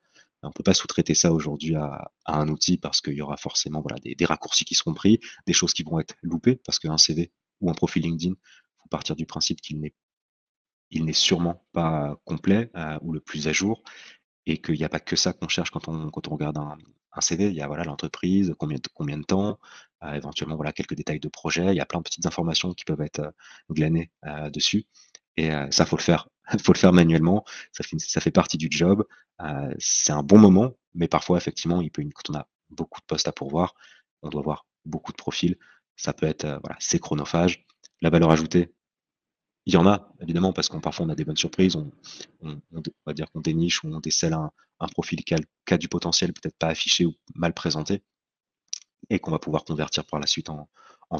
on 0.46 0.52
peut 0.52 0.62
pas 0.62 0.74
sous-traiter 0.74 1.14
ça 1.14 1.32
aujourd'hui 1.32 1.74
à, 1.76 2.10
un 2.26 2.48
outil 2.48 2.78
parce 2.78 3.00
qu'il 3.00 3.14
y 3.14 3.22
aura 3.22 3.36
forcément 3.36 3.80
voilà, 3.80 3.98
des, 4.00 4.24
raccourcis 4.24 4.64
qui 4.64 4.74
seront 4.74 4.94
pris, 4.94 5.20
des 5.46 5.52
choses 5.52 5.72
qui 5.72 5.82
vont 5.82 6.00
être 6.00 6.14
loupées 6.22 6.56
parce 6.64 6.78
qu'un 6.78 6.98
CV 6.98 7.32
ou 7.60 7.70
un 7.70 7.74
profil 7.74 8.02
LinkedIn, 8.02 8.34
il 8.34 8.82
faut 8.82 8.88
partir 8.88 9.16
du 9.16 9.26
principe 9.26 9.60
qu'il 9.60 9.80
n'est 9.80 9.94
il 10.90 11.04
n'est 11.04 11.12
sûrement 11.12 11.66
pas 11.72 12.16
complet 12.24 12.70
euh, 12.76 12.96
ou 13.02 13.12
le 13.12 13.20
plus 13.20 13.48
à 13.48 13.52
jour 13.52 13.82
et 14.46 14.60
qu'il 14.62 14.76
n'y 14.76 14.84
a 14.84 14.88
pas 14.88 15.00
que 15.00 15.16
ça 15.16 15.32
qu'on 15.32 15.48
cherche 15.48 15.70
quand 15.70 15.88
on, 15.88 16.10
quand 16.10 16.28
on 16.28 16.30
regarde 16.30 16.58
un, 16.58 16.76
CV. 17.20 17.48
Il 17.48 17.54
y 17.54 17.62
a 17.62 17.66
voilà 17.66 17.84
l'entreprise, 17.84 18.54
combien 18.58 18.78
de, 18.78 18.88
combien 18.94 19.18
de 19.18 19.24
temps, 19.24 19.58
euh, 20.04 20.12
éventuellement 20.12 20.56
voilà 20.56 20.72
quelques 20.72 20.94
détails 20.94 21.20
de 21.20 21.28
projet. 21.28 21.66
Il 21.66 21.76
y 21.76 21.80
a 21.80 21.86
plein 21.86 22.00
de 22.00 22.04
petites 22.04 22.26
informations 22.26 22.72
qui 22.74 22.84
peuvent 22.84 23.00
être 23.00 23.20
euh, 23.20 23.30
glanées 23.70 24.10
dessus. 24.52 24.86
Et 25.38 25.50
ça, 25.70 25.84
faut 25.84 25.96
le 25.98 26.02
faire. 26.02 26.28
faut 26.64 26.72
le 26.72 26.78
faire 26.78 26.92
manuellement. 26.94 27.44
Ça 27.72 27.84
fait, 27.84 27.98
ça 28.00 28.20
fait 28.22 28.30
partie 28.30 28.56
du 28.56 28.68
job. 28.70 29.04
c'est 29.78 30.12
un 30.12 30.22
bon 30.22 30.38
moment, 30.38 30.72
mais 30.94 31.08
parfois, 31.08 31.36
effectivement, 31.36 31.82
il 31.82 31.90
peut, 31.90 32.02
quand 32.14 32.30
on 32.30 32.38
a 32.38 32.48
beaucoup 32.70 33.00
de 33.00 33.06
postes 33.06 33.28
à 33.28 33.32
pourvoir, 33.32 33.74
on 34.22 34.30
doit 34.30 34.40
avoir 34.40 34.66
beaucoup 34.86 35.12
de 35.12 35.16
profils. 35.18 35.56
Ça 35.96 36.14
peut 36.14 36.26
être, 36.26 36.46
voilà, 36.62 36.76
c'est 36.80 36.98
chronophage. 36.98 37.66
La 38.00 38.08
valeur 38.10 38.30
ajoutée, 38.30 38.72
il 39.66 39.74
y 39.74 39.76
en 39.76 39.86
a, 39.86 40.08
évidemment, 40.20 40.52
parce 40.52 40.68
qu'on 40.68 40.80
parfois 40.80 41.06
on 41.06 41.08
a 41.08 41.16
des 41.16 41.24
bonnes 41.24 41.36
surprises. 41.36 41.76
On, 41.76 41.90
va 43.04 43.12
dire 43.12 43.30
qu'on 43.32 43.40
déniche 43.40 43.82
ou 43.82 43.88
on 43.88 43.98
décèle 43.98 44.32
un, 44.32 44.50
profil 44.92 45.24
qui 45.24 45.34
a, 45.34 45.78
du 45.78 45.88
potentiel, 45.88 46.32
peut-être 46.32 46.56
pas 46.56 46.68
affiché 46.68 47.04
ou 47.04 47.14
mal 47.34 47.52
présenté, 47.52 48.02
et 49.10 49.18
qu'on 49.18 49.32
va 49.32 49.40
pouvoir 49.40 49.64
convertir 49.64 50.04
par 50.06 50.20
la 50.20 50.26
suite 50.26 50.50
en, 50.50 50.68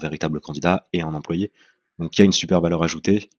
véritable 0.00 0.40
candidat 0.40 0.88
et 0.92 1.02
en 1.02 1.14
employé. 1.14 1.52
Donc 1.98 2.16
il 2.16 2.20
y 2.20 2.22
a 2.22 2.24
une 2.24 2.32
super 2.32 2.60
valeur 2.60 2.82
ajoutée. 2.82 3.30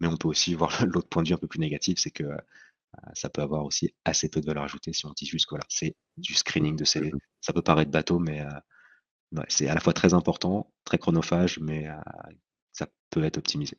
Mais 0.00 0.08
on 0.08 0.16
peut 0.16 0.28
aussi 0.28 0.54
voir 0.54 0.70
l'autre 0.86 1.08
point 1.08 1.22
de 1.22 1.28
vue 1.28 1.34
un 1.34 1.38
peu 1.38 1.46
plus 1.46 1.60
négatif, 1.60 1.98
c'est 1.98 2.10
que 2.10 2.24
euh, 2.24 2.36
ça 3.14 3.28
peut 3.28 3.42
avoir 3.42 3.64
aussi 3.64 3.94
assez 4.04 4.28
peu 4.28 4.40
de 4.40 4.46
valeur 4.46 4.64
ajoutée 4.64 4.92
si 4.92 5.06
on 5.06 5.12
dit 5.12 5.26
juste 5.26 5.48
voilà, 5.48 5.64
c'est 5.68 5.96
du 6.16 6.34
screening 6.34 6.76
de 6.76 6.84
CV. 6.84 7.12
Ça 7.40 7.52
peut 7.52 7.62
paraître 7.62 7.90
bateau, 7.90 8.18
mais 8.18 8.40
euh, 8.40 9.42
c'est 9.48 9.68
à 9.68 9.74
la 9.74 9.80
fois 9.80 9.92
très 9.92 10.14
important, 10.14 10.72
très 10.84 10.98
chronophage, 10.98 11.58
mais 11.60 11.88
euh, 11.88 11.96
ça 12.72 12.88
peut 13.10 13.24
être 13.24 13.38
optimisé. 13.38 13.78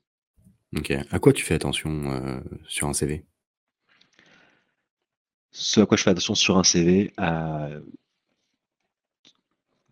À 1.11 1.19
quoi 1.19 1.33
tu 1.33 1.43
fais 1.43 1.53
attention 1.55 2.41
sur 2.67 2.87
un 2.87 2.93
CV 2.93 3.25
Ce 5.51 5.79
à 5.79 5.85
quoi 5.85 5.97
je 5.97 6.03
fais 6.03 6.09
attention 6.09 6.35
sur 6.35 6.57
un 6.57 6.63
CV, 6.63 7.13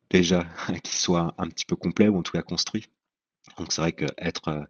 déjà 0.10 0.46
qu'il 0.84 0.96
soit 0.96 1.34
un 1.38 1.48
petit 1.50 1.66
peu 1.66 1.76
complet 1.76 2.08
ou 2.08 2.18
en 2.18 2.24
tout 2.24 2.34
cas 2.34 2.42
construit. 2.42 2.90
Donc 3.58 3.72
c'est 3.72 3.82
vrai 3.82 3.94
que 3.94 4.06
être 4.18 4.68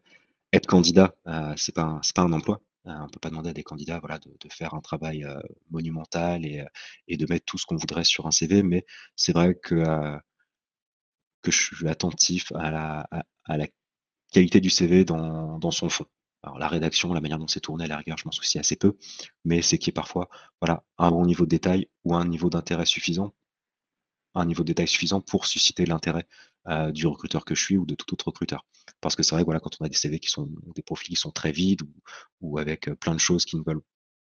être 0.53 0.67
candidat, 0.67 1.15
euh, 1.27 1.53
c'est 1.57 1.73
pas 1.73 1.99
un 2.17 2.33
emploi. 2.33 2.61
On 2.85 2.91
euh, 2.91 3.07
peut 3.07 3.19
pas 3.19 3.29
demander 3.29 3.49
à 3.49 3.53
des 3.53 3.63
candidats, 3.63 3.99
de, 3.99 4.49
faire 4.49 4.73
un 4.75 4.81
travail 4.81 5.23
euh, 5.23 5.39
monumental 5.71 6.45
et, 6.45 7.17
de 7.17 7.25
mettre 7.27 7.45
tout 7.45 7.57
ce 7.57 7.65
qu'on 7.65 7.75
voudrait 7.75 8.03
sur 8.03 8.27
un 8.27 8.31
CV. 8.31 8.61
Mais 8.61 8.85
c'est 9.15 9.33
vrai 9.33 9.55
que 9.55 9.83
je 11.45 11.51
suis 11.51 11.87
attentif 11.87 12.51
à 12.53 12.71
la, 12.71 13.07
à, 13.45 13.57
la 13.57 13.67
qualité 14.33 14.59
du 14.59 14.69
CV 14.69 15.05
dans, 15.05 15.71
son 15.71 15.89
fond. 15.89 16.05
Alors 16.41 16.59
la 16.59 16.67
rédaction, 16.67 17.13
la 17.13 17.21
manière 17.21 17.39
dont 17.39 17.47
c'est 17.47 17.61
tourné, 17.61 17.85
à 17.85 17.87
la 17.87 17.97
rigueur, 17.97 18.17
je 18.17 18.25
m'en 18.25 18.31
soucie 18.31 18.59
assez 18.59 18.75
peu, 18.75 18.97
mais 19.45 19.61
c'est 19.61 19.77
qu'il 19.77 19.87
y 19.87 19.91
ait 19.91 19.93
parfois 19.93 20.29
voilà, 20.61 20.83
un 20.97 21.09
bon 21.09 21.25
niveau 21.25 21.45
de 21.45 21.49
détail 21.49 21.87
ou 22.03 22.15
un 22.15 22.25
niveau 22.25 22.49
d'intérêt 22.49 22.85
suffisant, 22.85 23.33
un 24.35 24.45
niveau 24.45 24.63
de 24.63 24.67
détail 24.67 24.87
suffisant 24.87 25.21
pour 25.21 25.45
susciter 25.45 25.85
l'intérêt 25.85 26.27
du 26.91 27.07
recruteur 27.07 27.45
que 27.45 27.55
je 27.55 27.63
suis 27.63 27.77
ou 27.77 27.85
de 27.85 27.95
tout 27.95 28.13
autre 28.13 28.27
recruteur. 28.27 28.65
Parce 29.01 29.15
que 29.15 29.23
c'est 29.23 29.35
vrai 29.35 29.43
voilà, 29.43 29.59
quand 29.59 29.77
on 29.79 29.85
a 29.85 29.89
des 29.89 29.95
CV 29.95 30.19
qui 30.19 30.29
sont 30.29 30.49
des 30.75 30.81
profils 30.81 31.09
qui 31.09 31.15
sont 31.15 31.31
très 31.31 31.51
vides 31.51 31.81
ou, 32.41 32.57
avec 32.57 32.89
plein 32.99 33.13
de 33.13 33.19
choses 33.19 33.45
qui 33.45 33.57
ne 33.57 33.63
veulent 33.65 33.81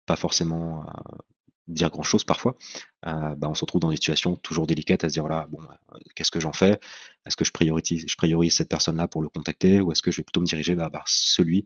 pas 0.06 0.16
forcément 0.16 0.86
dire 1.68 1.90
grand 1.90 2.04
chose 2.04 2.24
parfois, 2.24 2.56
bah, 3.04 3.38
on 3.44 3.54
se 3.54 3.62
retrouve 3.62 3.82
dans 3.82 3.90
des 3.90 3.96
situations 3.96 4.36
toujours 4.36 4.68
délicates 4.68 5.04
à 5.04 5.10
se 5.10 5.14
dire 5.14 5.24
voilà, 5.24 5.48
bon, 5.50 5.60
qu'est-ce 6.16 6.32
que 6.32 6.40
j'en 6.40 6.54
fais? 6.54 6.80
Est-ce 7.26 7.38
que 7.38 7.46
je 7.46 7.52
priorise, 7.52 8.06
je 8.08 8.16
priorise 8.16 8.56
cette 8.56 8.70
personne-là 8.70 9.08
pour 9.08 9.22
le 9.22 9.30
contacter 9.30 9.82
ou 9.82 9.92
est-ce 9.92 10.02
que 10.02 10.12
je 10.12 10.18
vais 10.18 10.24
plutôt 10.24 10.42
me 10.42 10.46
diriger 10.46 10.76
vers, 10.76 10.90
celui 11.06 11.66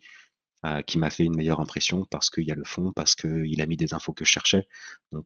qui 0.87 0.97
m'a 0.97 1.09
fait 1.09 1.23
une 1.23 1.35
meilleure 1.35 1.59
impression 1.59 2.05
parce 2.09 2.29
qu'il 2.29 2.45
y 2.45 2.51
a 2.51 2.55
le 2.55 2.63
fond, 2.63 2.91
parce 2.93 3.15
qu'il 3.15 3.61
a 3.61 3.65
mis 3.65 3.77
des 3.77 3.93
infos 3.93 4.13
que 4.13 4.25
je 4.25 4.31
cherchais? 4.31 4.67
Donc 5.11 5.25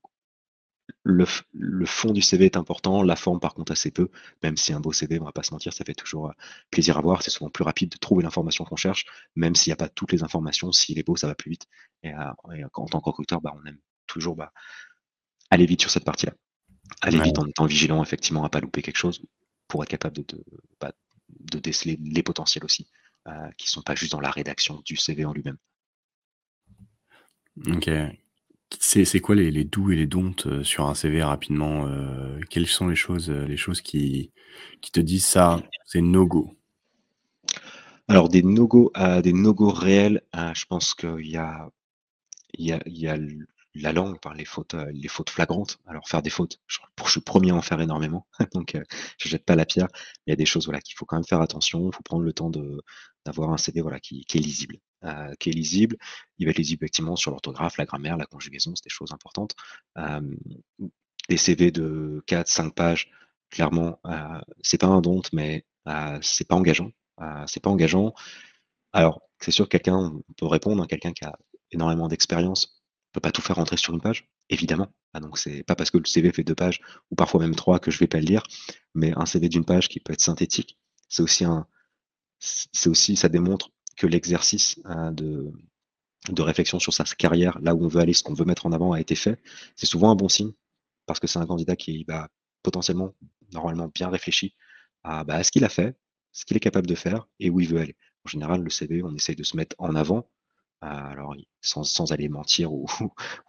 le, 1.03 1.85
fond 1.85 2.11
du 2.11 2.21
CV 2.21 2.45
est 2.45 2.57
important, 2.57 3.03
la 3.03 3.15
forme 3.15 3.39
par 3.39 3.53
contre 3.53 3.71
assez 3.71 3.91
peu, 3.91 4.09
même 4.43 4.57
si 4.57 4.73
un 4.73 4.79
beau 4.79 4.91
CV, 4.91 5.19
on 5.19 5.25
va 5.25 5.31
pas 5.31 5.43
se 5.43 5.53
mentir, 5.53 5.73
ça 5.73 5.85
fait 5.85 5.93
toujours 5.93 6.27
euh, 6.27 6.33
plaisir 6.71 6.97
à 6.97 7.01
voir, 7.01 7.21
c'est 7.21 7.31
souvent 7.31 7.49
plus 7.49 7.63
rapide 7.63 7.89
de 7.89 7.97
trouver 7.97 8.23
l'information 8.23 8.65
qu'on 8.65 8.75
cherche, 8.75 9.05
même 9.35 9.55
s'il 9.55 9.71
n'y 9.71 9.73
a 9.73 9.77
pas 9.77 9.89
toutes 9.89 10.11
les 10.11 10.23
informations, 10.23 10.71
s'il 10.71 10.99
est 10.99 11.03
beau, 11.03 11.15
ça 11.15 11.27
va 11.27 11.35
plus 11.35 11.51
vite. 11.51 11.67
Et, 12.03 12.13
euh, 12.13 12.67
en 12.73 12.85
tant 12.85 12.99
que 12.99 13.05
recruteur, 13.05 13.41
bah, 13.41 13.53
on 13.55 13.65
aime 13.65 13.79
toujours 14.09 14.35
bah, 14.35 14.51
aller 15.49 15.65
vite 15.65 15.81
sur 15.81 15.89
cette 15.89 16.03
partie-là. 16.03 16.33
Aller 17.01 17.19
vite 17.21 17.39
en 17.39 17.45
étant 17.45 17.65
vigilant, 17.65 18.03
effectivement, 18.03 18.43
à 18.43 18.49
pas 18.49 18.59
louper 18.59 18.81
quelque 18.81 18.97
chose, 18.97 19.21
pour 19.67 19.83
être 19.83 19.89
capable 19.89 20.17
de, 20.17 20.23
de, 20.23 20.43
bah, 20.81 20.91
déceler 21.29 21.97
les 22.01 22.23
potentiels 22.23 22.65
aussi, 22.65 22.87
euh, 23.27 23.31
qui 23.57 23.69
sont 23.69 23.83
pas 23.83 23.95
juste 23.95 24.11
dans 24.11 24.19
la 24.19 24.31
rédaction 24.31 24.81
du 24.83 24.97
CV 24.97 25.23
en 25.23 25.33
lui-même. 25.33 25.57
Ok. 27.67 27.89
C'est 28.79 29.19
quoi 29.19 29.35
les 29.35 29.51
les 29.51 29.63
doux 29.63 29.91
et 29.91 29.95
les 29.95 30.05
don'ts, 30.05 30.45
euh, 30.45 30.63
sur 30.63 30.87
un 30.87 30.93
CV 30.93 31.23
rapidement, 31.23 31.87
euh, 31.87 32.39
quelles 32.49 32.67
sont 32.67 32.87
les 32.87 32.95
choses, 32.95 33.29
les 33.29 33.57
choses 33.57 33.81
qui 33.81 34.31
qui 34.81 34.91
te 34.91 34.99
disent: 34.99 35.25
«Ça, 35.25 35.61
c'est 35.85 36.01
no 36.01 36.25
go»? 36.27 36.55
Alors 38.07 38.29
des 38.29 38.41
no-go, 38.41 38.91
des 39.23 39.33
no-go 39.33 39.69
réels, 39.69 40.23
je 40.33 40.65
pense 40.65 40.95
qu'il 40.95 41.27
y 41.27 41.37
a 41.37 41.69
il 42.57 42.65
y 42.65 42.73
a 42.73 42.81
il 42.87 42.97
y 42.97 43.07
a 43.07 43.17
la 43.81 43.93
langue, 43.93 44.19
par 44.19 44.33
les 44.33 44.45
fautes, 44.45 44.75
les 44.93 45.07
fautes 45.07 45.29
flagrantes. 45.29 45.79
Alors 45.87 46.07
faire 46.07 46.21
des 46.21 46.29
fautes, 46.29 46.59
je 46.67 46.79
je 47.05 47.11
suis 47.11 47.21
premier 47.21 47.51
à 47.51 47.55
en 47.55 47.61
faire 47.61 47.81
énormément, 47.81 48.27
donc 48.53 48.77
je 49.17 49.29
jette 49.29 49.45
pas 49.45 49.55
la 49.55 49.65
pierre. 49.65 49.87
Il 50.27 50.31
y 50.31 50.33
a 50.33 50.35
des 50.35 50.45
choses, 50.45 50.65
voilà, 50.65 50.81
qu'il 50.81 50.95
faut 50.95 51.05
quand 51.05 51.15
même 51.15 51.25
faire 51.25 51.41
attention. 51.41 51.89
Il 51.89 51.95
faut 51.95 52.03
prendre 52.03 52.23
le 52.23 52.33
temps 52.33 52.51
d'avoir 53.25 53.51
un 53.51 53.57
CV, 53.57 53.81
voilà, 53.81 53.99
qui 53.99 54.25
est 54.31 54.39
lisible. 54.39 54.79
Euh, 55.05 55.33
qui 55.39 55.49
est 55.49 55.53
lisible. 55.53 55.95
Il 56.39 56.45
va 56.45 56.51
être 56.51 56.57
lisible 56.57 56.83
effectivement 56.83 57.15
sur 57.15 57.31
l'orthographe, 57.31 57.77
la 57.77 57.85
grammaire, 57.85 58.17
la 58.17 58.25
conjugaison, 58.25 58.75
c'est 58.75 58.83
des 58.83 58.89
choses 58.89 59.13
importantes. 59.13 59.55
des 61.29 61.37
CV 61.37 61.71
de 61.71 62.21
4-5 62.27 62.73
pages, 62.73 63.09
clairement, 63.49 63.99
euh, 64.05 64.41
c'est 64.61 64.79
pas 64.79 64.87
un 64.87 64.99
don, 65.01 65.21
mais 65.31 65.65
euh, 65.87 66.19
c'est 66.21 66.47
pas 66.47 66.55
engageant. 66.55 66.91
c'est 67.47 67.61
pas 67.61 67.69
engageant. 67.69 68.13
Alors, 68.93 69.21
c'est 69.39 69.51
sûr 69.51 69.65
que 69.65 69.77
quelqu'un 69.77 70.13
peut 70.37 70.47
répondre, 70.47 70.83
hein, 70.83 70.87
quelqu'un 70.87 71.13
qui 71.13 71.23
a 71.23 71.33
énormément 71.71 72.07
d'expérience 72.09 72.78
peux 73.11 73.19
pas 73.19 73.31
tout 73.31 73.41
faire 73.41 73.55
rentrer 73.55 73.77
sur 73.77 73.93
une 73.93 74.01
page, 74.01 74.29
évidemment. 74.49 74.87
Ah, 75.13 75.19
donc 75.19 75.37
c'est 75.37 75.63
pas 75.63 75.75
parce 75.75 75.91
que 75.91 75.97
le 75.97 76.05
CV 76.05 76.31
fait 76.31 76.43
deux 76.43 76.55
pages 76.55 76.81
ou 77.11 77.15
parfois 77.15 77.41
même 77.41 77.55
trois 77.55 77.79
que 77.79 77.91
je 77.91 77.99
vais 77.99 78.07
pas 78.07 78.19
le 78.19 78.25
lire, 78.25 78.43
mais 78.93 79.13
un 79.17 79.25
CV 79.25 79.49
d'une 79.49 79.65
page 79.65 79.89
qui 79.89 79.99
peut 79.99 80.13
être 80.13 80.21
synthétique, 80.21 80.77
c'est 81.07 81.23
aussi 82.87 83.15
ça 83.15 83.29
démontre 83.29 83.71
que 83.97 84.07
l'exercice 84.07 84.79
de, 85.11 85.51
réflexion 86.37 86.79
sur 86.79 86.93
sa 86.93 87.03
carrière, 87.03 87.59
là 87.59 87.75
où 87.75 87.83
on 87.83 87.87
veut 87.87 88.01
aller, 88.01 88.13
ce 88.13 88.23
qu'on 88.23 88.33
veut 88.33 88.45
mettre 88.45 88.65
en 88.65 88.71
avant 88.71 88.93
a 88.93 88.99
été 89.01 89.15
fait. 89.15 89.41
C'est 89.75 89.87
souvent 89.87 90.11
un 90.11 90.15
bon 90.15 90.29
signe 90.29 90.53
parce 91.05 91.19
que 91.19 91.27
c'est 91.27 91.39
un 91.39 91.45
candidat 91.45 91.75
qui 91.75 92.03
va 92.03 92.29
potentiellement, 92.63 93.15
normalement, 93.51 93.89
bien 93.93 94.09
réfléchi 94.09 94.55
à, 95.03 95.23
bah, 95.23 95.43
ce 95.43 95.51
qu'il 95.51 95.65
a 95.65 95.69
fait, 95.69 95.97
ce 96.31 96.45
qu'il 96.45 96.55
est 96.55 96.61
capable 96.61 96.87
de 96.87 96.95
faire 96.95 97.27
et 97.39 97.49
où 97.49 97.59
il 97.59 97.67
veut 97.67 97.79
aller. 97.79 97.95
En 98.25 98.29
général, 98.29 98.61
le 98.61 98.69
CV, 98.69 99.01
on 99.03 99.13
essaye 99.15 99.35
de 99.35 99.43
se 99.43 99.57
mettre 99.57 99.75
en 99.79 99.95
avant, 99.95 100.29
alors 100.81 101.35
sans, 101.61 102.11
aller 102.11 102.29
mentir 102.29 102.71
ou, 102.73 102.87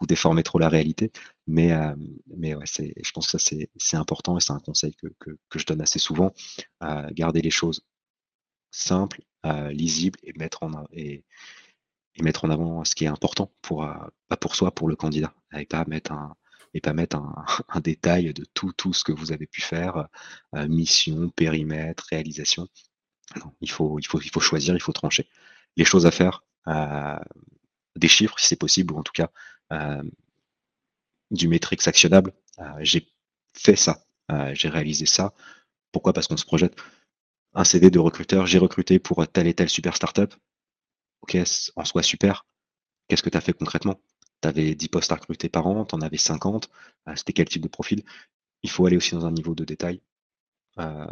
déformer 0.07 0.43
trop 0.43 0.59
la 0.59 0.69
réalité, 0.69 1.11
mais, 1.47 1.71
euh, 1.71 1.95
je 2.27 3.11
pense 3.11 3.27
que 3.27 3.37
ça 3.37 3.55
c'est 3.77 3.97
important 3.97 4.37
et 4.37 4.41
c'est 4.41 4.53
un 4.53 4.59
conseil 4.59 4.95
que, 4.95 5.37
je 5.55 5.65
donne 5.65 5.81
assez 5.81 5.99
souvent. 5.99 6.33
Euh, 6.83 7.09
garder 7.11 7.41
les 7.41 7.51
choses 7.51 7.81
simples, 8.71 9.21
lisibles 9.71 10.19
et 10.23 10.33
mettre 10.37 10.63
en 10.63 12.49
avant 12.49 12.85
ce 12.85 12.95
qui 12.95 13.05
est 13.05 13.07
important 13.07 13.51
pour, 13.61 13.87
pour 14.39 14.55
soi, 14.55 14.71
pour 14.71 14.87
le 14.87 14.95
candidat, 14.95 15.33
et 15.57 15.65
pas 15.65 15.85
mettre 15.85 16.11
un, 16.11 16.35
détail 17.83 18.33
de 18.33 18.45
tout, 18.53 18.93
ce 18.93 19.03
que 19.03 19.11
vous 19.11 19.31
avez 19.31 19.47
pu 19.47 19.61
faire, 19.61 20.07
euh, 20.55 20.67
mission, 20.67 21.29
périmètre, 21.29 22.05
réalisation. 22.09 22.67
Il 23.61 23.71
faut, 23.71 23.99
choisir, 24.39 24.75
il 24.75 24.81
faut 24.81 24.91
trancher. 24.91 25.27
Les 25.77 25.85
choses 25.85 26.05
à 26.05 26.11
faire, 26.11 26.43
euh, 26.45 26.50
des 26.67 28.07
chiffres 28.07 28.39
si 28.39 28.47
c'est 28.47 28.55
possible, 28.55 28.93
ou 28.93 28.97
en 28.99 29.03
tout 29.03 29.13
cas 29.13 29.29
euh, 29.71 30.03
du 31.31 31.47
métrique 31.47 31.85
actionnable. 31.87 32.33
Euh, 32.59 32.63
j'ai 32.81 33.07
fait 33.53 33.75
ça, 33.75 34.03
euh, 34.31 34.53
j'ai 34.53 34.69
réalisé 34.69 35.05
ça. 35.05 35.33
Pourquoi? 35.91 36.13
Parce 36.13 36.27
qu'on 36.27 36.37
se 36.37 36.45
projette. 36.45 36.75
Un 37.53 37.63
CV 37.63 37.89
de 37.89 37.99
recruteur, 37.99 38.45
j'ai 38.47 38.59
recruté 38.59 38.99
pour 38.99 39.27
telle 39.27 39.47
et 39.47 39.53
telle 39.53 39.69
super 39.69 39.95
startup. 39.95 40.33
Ok, 41.21 41.37
en 41.75 41.85
soi 41.85 42.03
super. 42.03 42.45
Qu'est-ce 43.07 43.23
que 43.23 43.29
tu 43.29 43.37
as 43.37 43.41
fait 43.41 43.53
concrètement? 43.53 44.01
Tu 44.41 44.47
avais 44.47 44.75
10 44.75 44.87
postes 44.89 45.11
à 45.11 45.15
recruter 45.15 45.49
par 45.49 45.67
an, 45.67 45.85
tu 45.85 45.95
en 45.95 46.01
avais 46.01 46.17
50, 46.17 46.69
euh, 47.07 47.15
c'était 47.15 47.33
quel 47.33 47.49
type 47.49 47.61
de 47.61 47.67
profil? 47.67 48.03
Il 48.63 48.69
faut 48.69 48.85
aller 48.85 48.97
aussi 48.97 49.15
dans 49.15 49.25
un 49.25 49.31
niveau 49.31 49.55
de 49.55 49.65
détail. 49.65 50.01
Euh, 50.79 51.05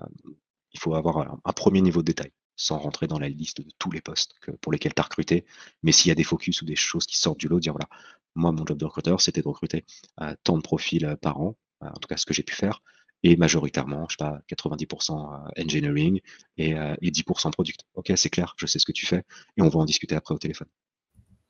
il 0.74 0.80
faut 0.80 0.96
avoir 0.96 1.40
un, 1.46 1.54
premier 1.54 1.82
niveau 1.82 2.02
de 2.02 2.08
détail, 2.08 2.32
sans 2.60 2.78
rentrer 2.78 3.08
dans 3.08 3.20
la 3.20 3.30
liste 3.30 3.62
de 3.62 3.72
tous 3.80 3.92
les 3.92 4.02
postes 4.02 4.36
pour 4.62 4.72
lesquels 4.72 4.94
tu 4.94 5.00
as 5.00 5.04
recruté. 5.04 5.46
Mais 5.84 5.92
s'il 5.92 6.10
y 6.10 6.12
a 6.12 6.16
des 6.16 6.24
focus 6.24 6.62
ou 6.62 6.66
des 6.66 6.76
choses 6.76 7.06
qui 7.06 7.18
sortent 7.18 7.40
du 7.40 7.48
lot, 7.48 7.60
dire 7.60 7.74
voilà, 7.74 7.90
moi, 8.36 8.52
mon 8.52 8.66
job 8.66 8.78
de 8.78 8.86
recruteur, 8.86 9.22
c'était 9.22 9.42
de 9.42 9.48
recruter 9.48 9.86
euh, 10.22 10.34
tant 10.44 10.58
de 10.58 10.62
profils 10.62 11.18
par 11.22 11.40
an, 11.42 11.56
en 11.82 11.94
tout 11.94 12.08
cas 12.08 12.18
ce 12.18 12.26
que 12.26 12.34
j'ai 12.34 12.44
pu 12.44 12.54
faire, 12.54 12.82
et 13.24 13.36
majoritairement, 13.36 14.08
je 14.10 14.16
sais 14.16 14.24
pas, 14.24 14.42
90% 14.50 15.52
engineering 15.58 16.22
et, 16.58 16.72
et 16.72 17.12
10% 17.12 17.52
product. 17.52 17.86
Ok, 17.96 18.12
c'est 18.16 18.30
clair, 18.30 18.54
je 18.58 18.66
sais 18.66 18.80
ce 18.80 18.86
que 18.86 18.92
tu 18.92 19.06
fais, 19.06 19.24
et 19.58 19.62
on 19.62 19.70
va 19.70 19.80
en 19.80 19.86
discuter 19.86 20.16
après 20.16 20.36
au 20.36 20.38
téléphone. 20.38 20.68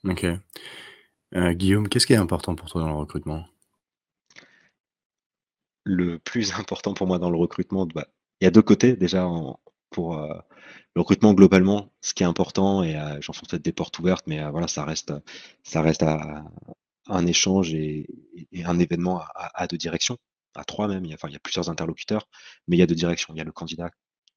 Ok. 0.03 0.25
Euh, 1.35 1.53
Guillaume, 1.53 1.87
qu'est-ce 1.89 2.07
qui 2.07 2.13
est 2.13 2.17
important 2.17 2.55
pour 2.55 2.69
toi 2.69 2.81
dans 2.81 2.89
le 2.89 2.95
recrutement? 2.95 3.45
Le 5.83 6.19
plus 6.19 6.53
important 6.59 6.93
pour 6.93 7.07
moi 7.07 7.19
dans 7.19 7.29
le 7.29 7.37
recrutement, 7.37 7.85
bah, 7.85 8.07
il 8.41 8.45
y 8.45 8.47
a 8.47 8.51
deux 8.51 8.61
côtés 8.61 8.95
déjà 8.95 9.27
pour, 9.89 10.17
euh, 10.17 10.33
le 10.95 11.01
recrutement 11.01 11.33
globalement, 11.33 11.91
ce 12.01 12.13
qui 12.13 12.23
est 12.23 12.25
important 12.25 12.83
et 12.83 12.95
euh, 12.95 13.19
j'enfonce 13.21 13.47
peut-être 13.49 13.63
des 13.63 13.71
portes 13.71 13.97
ouvertes, 13.99 14.25
mais 14.27 14.49
voilà, 14.51 14.67
ça 14.67 14.83
reste, 14.83 15.13
ça 15.63 15.81
reste 15.81 16.03
un 17.07 17.25
échange 17.25 17.73
et 17.73 18.07
un 18.65 18.79
événement 18.79 19.21
à 19.35 19.67
deux 19.67 19.77
directions, 19.77 20.17
à 20.55 20.63
trois 20.63 20.87
même. 20.87 21.05
Il 21.05 21.09
y 21.09 21.13
a 21.13 21.15
enfin, 21.15 21.29
il 21.29 21.33
y 21.33 21.37
a 21.37 21.39
plusieurs 21.39 21.69
interlocuteurs, 21.69 22.27
mais 22.67 22.75
il 22.77 22.79
y 22.79 22.83
a 22.83 22.87
deux 22.87 22.95
directions. 22.95 23.33
Il 23.33 23.37
y 23.37 23.41
a 23.41 23.45
le 23.45 23.51
candidat 23.51 23.89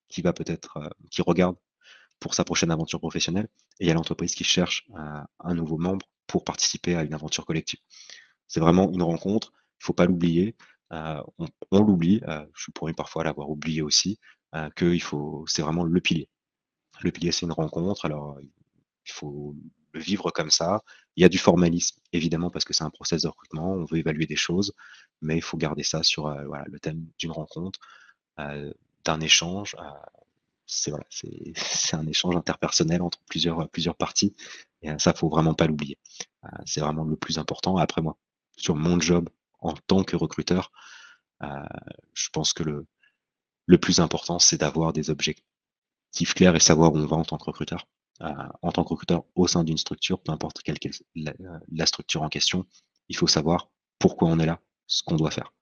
qui 0.09 0.23
va 0.23 0.33
peut-être, 0.33 0.79
qui 1.11 1.23
regarde 1.23 1.57
pour 2.21 2.35
sa 2.35 2.45
prochaine 2.45 2.71
aventure 2.71 3.01
professionnelle 3.01 3.49
et 3.81 3.85
il 3.85 3.89
y 3.89 3.91
a 3.91 3.95
l'entreprise 3.95 4.35
qui 4.35 4.45
cherche, 4.45 4.87
un 4.95 5.55
nouveau 5.55 5.79
membre 5.79 6.07
pour 6.27 6.45
participer 6.45 6.97
à 6.97 7.03
une 7.03 7.15
aventure 7.15 7.45
collective. 7.45 7.81
C'est 8.49 8.61
vraiment 8.61 8.91
une 8.93 9.03
rencontre, 9.03 9.53
il 9.55 9.83
ne 9.83 9.85
faut 9.87 9.93
pas 9.95 10.07
l'oublier. 10.07 10.55
Euh, 10.93 11.23
on, 11.71 11.81
l'oublie, 11.81 12.21
euh, 12.29 12.45
je 12.55 12.71
pourrais 12.71 12.93
parfois 12.93 13.25
l'avoir 13.25 13.49
oublié 13.49 13.81
aussi, 13.81 14.19
euh, 14.55 14.71
que 14.71 14.87
il 14.87 15.03
faut, 15.03 15.45
c'est 15.47 15.63
vraiment 15.63 15.85
le 15.85 16.01
pilier. 16.01 16.29
Le 17.03 17.11
pilier, 17.11 17.33
c'est 17.33 17.47
une 17.47 17.53
rencontre, 17.53 18.05
alors 18.05 18.39
il 18.41 19.13
faut 19.13 19.57
le 19.93 20.01
vivre 20.01 20.31
comme 20.31 20.51
ça. 20.51 20.83
Il 21.17 21.23
y 21.23 21.25
a 21.25 21.29
du 21.29 21.39
formalisme, 21.39 22.01
évidemment, 22.13 22.51
parce 22.51 22.65
que 22.65 22.73
c'est 22.73 22.85
un 22.85 22.91
process 22.91 23.23
de 23.23 23.29
recrutement, 23.29 23.73
on 23.73 23.85
veut 23.85 23.99
évaluer 23.99 24.27
des 24.27 24.37
choses, 24.37 24.73
mais 25.21 25.37
il 25.37 25.43
faut 25.43 25.57
garder 25.59 25.83
ça 25.83 26.03
sur 26.03 26.23
voilà, 26.47 26.65
le 26.69 26.79
thème 26.81 27.07
d'une 27.19 27.33
rencontre, 27.33 27.81
d'un 28.39 29.21
échange. 29.21 29.77
c'est 30.67 30.91
voilà, 30.91 31.05
un 31.93 32.07
échange 32.07 32.37
interpersonnel 32.37 33.03
entre 33.03 33.19
plusieurs, 33.29 33.69
plusieurs 33.71 33.97
parties 33.97 34.35
et 34.83 34.91
euh, 34.91 34.99
ça, 34.99 35.15
faut 35.15 35.29
vraiment 35.29 35.55
pas 35.55 35.67
l'oublier. 35.67 35.99
Euh, 36.45 36.49
c'est 36.67 36.81
vraiment 36.81 37.05
le 37.05 37.17
plus 37.17 37.39
important. 37.39 37.77
Après 37.77 38.03
moi, 38.03 38.17
sur 38.57 38.75
mon 38.75 39.01
job 39.01 39.29
en 39.61 39.75
tant 39.75 40.05
que 40.05 40.17
recruteur, 40.17 40.73
euh, 41.43 41.49
je 42.15 42.29
pense 42.31 42.53
que 42.53 42.63
le, 42.63 42.87
le 43.67 43.79
plus 43.79 44.01
important, 44.01 44.39
c'est 44.39 44.59
d'avoir 44.59 44.93
des 44.93 45.11
objectifs 45.11 46.35
clairs 46.35 46.57
et 46.57 46.61
savoir 46.61 46.93
où 46.93 46.99
on 46.99 47.07
va 47.07 47.17
en 47.17 47.25
tant 47.25 47.39
que 47.39 47.45
recruteur. 47.45 47.87
en 48.21 48.73
tant 48.73 48.85
que 48.85 48.91
recruteur 48.91 49.25
au 49.35 49.47
sein 49.49 49.65
d'une 49.65 49.79
structure, 49.79 50.21
peu 50.21 50.33
importe 50.33 50.63
quelle 50.63 50.79
la, 51.15 51.87
structure 51.87 52.23
en 52.23 52.29
question, 52.29 52.67
il 53.09 53.17
faut 53.17 53.27
savoir 53.27 53.71
pourquoi 53.99 54.29
on 54.29 54.39
est 54.39 54.47
là, 54.47 54.61
ce 54.87 55.03
qu'on 55.03 55.17
doit 55.17 55.31
faire. 55.31 55.53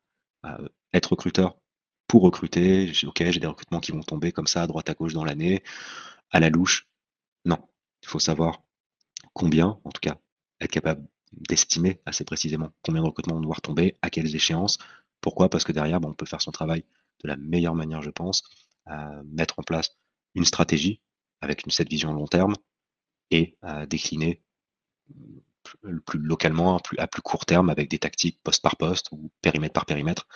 être 0.93 1.11
recruteur 1.13 1.57
pour 2.07 2.23
recruter, 2.23 2.93
ok, 3.05 3.23
j'ai 3.31 3.41
des 3.41 3.47
recrutements 3.47 3.81
qui 3.81 3.93
vont 3.93 4.03
tomber 4.03 4.33
comme 4.33 4.49
ça 4.49 4.63
à 4.63 4.67
droite 4.67 4.91
à 4.91 4.95
gauche 4.95 5.13
dans 5.13 5.25
l'année, 5.25 5.63
à 6.31 6.41
la 6.41 6.51
louche. 6.51 6.89
Non, 7.45 7.59
il 8.03 8.09
faut 8.09 8.19
savoir 8.19 8.63
combien, 9.33 9.79
en 9.85 9.91
tout 9.91 10.01
cas, 10.01 10.19
être 10.61 10.73
capable 10.73 11.07
d'estimer 11.33 12.01
assez 12.07 12.25
précisément 12.25 12.71
combien 12.83 13.03
de 13.03 13.07
recrutements 13.07 13.37
on 13.37 13.41
doit 13.41 13.55
retomber, 13.55 13.97
à 14.03 14.11
quelles 14.11 14.35
échéances. 14.35 14.79
Pourquoi? 15.21 15.49
Parce 15.49 15.65
que 15.65 15.73
derrière, 15.73 16.01
on 16.03 16.15
peut 16.15 16.27
faire 16.27 16.43
son 16.43 16.51
travail 16.51 16.85
de 17.23 17.29
la 17.29 17.37
meilleure 17.37 17.75
manière, 17.75 18.03
je 18.03 18.11
pense, 18.11 18.43
euh, 18.89 19.23
mettre 19.27 19.59
en 19.59 19.63
place 19.63 19.97
une 20.35 20.45
stratégie 20.45 21.01
avec 21.41 21.65
une, 21.65 21.73
cette 21.73 21.89
vision 21.89 22.13
long 22.13 22.27
terme 22.27 22.55
et 23.31 23.57
euh, 23.65 23.87
décliner 23.87 24.43
plus, 26.05 26.19
localement, 26.19 26.77
à 26.77 26.81
plus, 26.81 26.99
à 26.99 27.07
plus, 27.07 27.23
court 27.23 27.47
terme, 27.47 27.71
avec 27.71 27.89
des 27.91 27.99
tactiques 27.99 28.41
poste 28.43 28.63
par 28.63 28.77
poste 28.77 29.09
ou 29.13 29.31
périmètre 29.43 29.75
par 29.75 29.87
périmètre. 29.87 30.27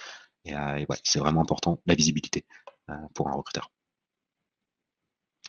Et, 0.45 0.55
euh, 0.55 0.85
c'est 1.03 1.19
vraiment 1.19 1.43
important, 1.43 1.81
la 1.87 1.95
visibilité 1.95 2.45
pour 3.15 3.29
un 3.29 3.33
recruteur 3.33 3.71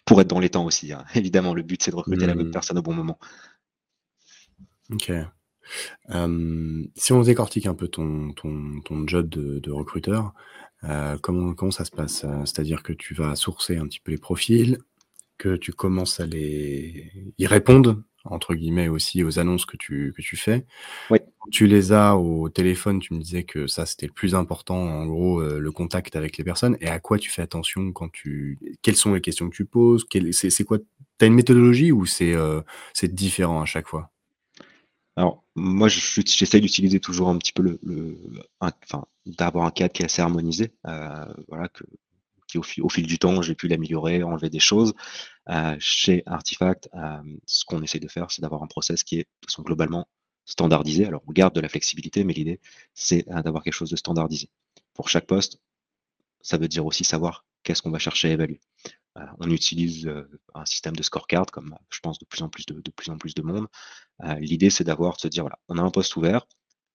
pour 0.05 0.21
être 0.21 0.27
dans 0.27 0.39
les 0.39 0.49
temps 0.49 0.65
aussi. 0.65 0.93
Hein. 0.93 1.03
Évidemment, 1.15 1.53
le 1.53 1.63
but, 1.63 1.81
c'est 1.83 1.91
de 1.91 1.95
recruter 1.95 2.25
la 2.25 2.35
bonne 2.35 2.47
mmh. 2.47 2.51
personne 2.51 2.77
au 2.77 2.81
bon 2.81 2.93
moment. 2.93 3.19
Ok. 4.91 5.11
si 6.95 7.13
on 7.13 7.21
décortique 7.23 7.65
un 7.65 7.73
peu 7.73 7.87
ton, 7.87 8.31
ton, 8.33 8.81
ton 8.81 9.07
job 9.07 9.27
de, 9.27 9.71
recruteur, 9.71 10.33
euh, 10.89 11.17
comment, 11.21 11.53
comment 11.53 11.71
ça 11.71 11.85
se 11.85 11.91
passe? 11.91 12.25
C'est-à-dire 12.45 12.83
que 12.83 12.93
tu 12.93 13.13
vas 13.13 13.35
sourcer 13.35 13.77
un 13.77 13.87
petit 13.87 13.99
peu 13.99 14.11
les 14.11 14.17
profils, 14.17 14.79
que 15.37 15.55
tu 15.55 15.73
commences 15.73 16.19
à 16.19 16.25
les 16.25 17.11
y 17.37 17.47
répondre 17.47 18.01
entre 18.25 18.55
guillemets 18.55 18.87
aussi 18.87 19.23
aux 19.23 19.39
annonces 19.39 19.65
que 19.65 19.77
tu, 19.77 20.13
que 20.15 20.21
tu 20.21 20.35
fais. 20.35 20.65
Oui. 21.09 21.19
Tu 21.51 21.67
les 21.67 21.91
as 21.93 22.17
au 22.17 22.49
téléphone, 22.49 22.99
tu 22.99 23.13
me 23.13 23.19
disais 23.19 23.43
que 23.43 23.67
ça 23.67 23.85
c'était 23.85 24.07
le 24.07 24.13
plus 24.13 24.33
important, 24.33 24.77
en 24.77 25.05
gros, 25.05 25.41
euh, 25.41 25.59
le 25.59 25.71
contact 25.71 26.15
avec 26.15 26.37
les 26.37 26.43
personnes. 26.43 26.75
Et 26.81 26.87
à 26.87 26.99
quoi 26.99 27.19
tu 27.19 27.29
fais 27.29 27.43
attention 27.43 27.91
quand 27.91 28.11
tu. 28.11 28.59
Quelles 28.81 28.95
sont 28.95 29.13
les 29.13 29.21
questions 29.21 29.49
que 29.49 29.55
tu 29.55 29.65
poses? 29.65 30.05
C'est 30.31 30.63
quoi? 30.63 30.79
Tu 30.79 31.23
as 31.23 31.27
une 31.27 31.35
méthodologie 31.35 31.91
ou 31.91 32.05
c'est 32.05 32.33
euh, 32.33 32.61
c'est 32.93 33.13
différent 33.13 33.61
à 33.61 33.65
chaque 33.65 33.87
fois? 33.87 34.11
Alors, 35.17 35.43
moi 35.55 35.87
j'essaye 35.87 36.61
d'utiliser 36.61 36.99
toujours 36.99 37.29
un 37.29 37.37
petit 37.37 37.53
peu 37.53 37.63
le. 37.63 37.79
le 37.83 38.17
enfin, 38.59 39.05
d'avoir 39.25 39.65
un 39.65 39.71
cadre 39.71 39.93
qui 39.93 40.01
est 40.01 40.05
assez 40.05 40.21
harmonisé. 40.21 40.73
Euh, 40.87 41.25
voilà, 41.47 41.69
qui 42.47 42.57
au, 42.57 42.89
fil 42.89 43.07
du 43.07 43.17
temps, 43.19 43.41
j'ai 43.41 43.55
pu 43.55 43.67
l'améliorer, 43.67 44.23
enlever 44.23 44.49
des 44.49 44.59
choses. 44.59 44.93
Euh, 45.49 45.75
chez 45.79 46.23
Artifact, 46.25 46.89
euh, 46.93 47.21
ce 47.45 47.65
qu'on 47.65 47.81
essaie 47.81 47.99
de 47.99 48.07
faire, 48.07 48.31
c'est 48.31 48.41
d'avoir 48.41 48.63
un 48.63 48.67
process 48.67 49.03
qui 49.03 49.19
est 49.19 49.27
sont 49.47 49.63
globalement 49.63 50.07
standardisé. 50.45 51.05
Alors, 51.05 51.23
on 51.27 51.31
garde 51.31 51.55
de 51.55 51.61
la 51.61 51.69
flexibilité, 51.69 52.23
mais 52.23 52.33
l'idée, 52.33 52.59
c'est 52.93 53.25
d'avoir 53.27 53.63
quelque 53.63 53.73
chose 53.73 53.89
de 53.89 53.95
standardisé. 53.95 54.49
Pour 54.93 55.09
chaque 55.09 55.27
poste, 55.27 55.59
ça 56.41 56.57
veut 56.57 56.67
dire 56.67 56.85
aussi 56.85 57.03
savoir 57.03 57.45
qu'est-ce 57.63 57.81
qu'on 57.81 57.91
va 57.91 57.99
chercher 57.99 58.29
à 58.29 58.31
évaluer. 58.31 58.59
On 59.39 59.49
utilise 59.49 60.11
un 60.53 60.65
système 60.65 60.95
de 60.95 61.03
scorecard, 61.03 61.45
comme 61.47 61.75
je 61.89 61.99
pense 61.99 62.19
de 62.19 62.25
plus 62.25 62.41
en 62.41 62.49
plus 62.49 62.65
de, 62.65 62.73
plus 62.91 63.09
en 63.09 63.17
plus 63.17 63.33
de 63.33 63.41
monde. 63.41 63.67
L'idée, 64.39 64.69
c'est 64.69 64.83
d'avoir, 64.83 65.15
de 65.15 65.21
se 65.21 65.27
dire, 65.27 65.43
voilà, 65.43 65.59
on 65.69 65.77
a 65.77 65.81
un 65.81 65.91
poste 65.91 66.15
ouvert, 66.15 66.45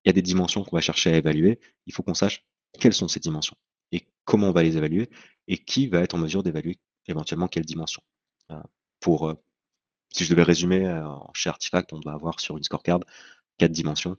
il 0.05 0.09
y 0.09 0.11
a 0.11 0.13
des 0.13 0.23
dimensions 0.23 0.65
qu'on 0.65 0.77
va 0.77 0.83
chercher 0.83 1.13
à 1.13 1.17
évaluer, 1.17 1.61
il 1.87 1.95
faut 1.95 2.03
qu'on 2.03 2.15
sache 2.15 2.45
quelles 2.79 2.95
sont 2.95 3.09
ces 3.09 3.21
dimensions 3.21 3.57
et 3.93 4.07
comment 4.25 4.49
on 4.49 4.53
va 4.53 4.63
les 4.63 4.77
évaluer 4.77 5.11
et 5.49 5.59
qui 5.59 5.89
va 5.89 6.01
être 6.01 6.15
en 6.15 6.19
mesure 6.19 6.43
d'évaluer 6.43 6.79
éventuellement 7.07 7.49
quelles 7.49 7.65
dimensions. 7.65 8.03
Pour, 9.01 9.35
si 10.13 10.25
je 10.25 10.31
devais 10.31 10.43
résumer, 10.43 11.03
chez 11.35 11.49
Artifact, 11.49 11.93
on 11.93 12.01
doit 12.01 12.13
avoir 12.13 12.39
sur 12.41 12.57
une 12.57 12.63
scorecard 12.63 13.01
quatre 13.59 13.73
dimensions. 13.73 14.17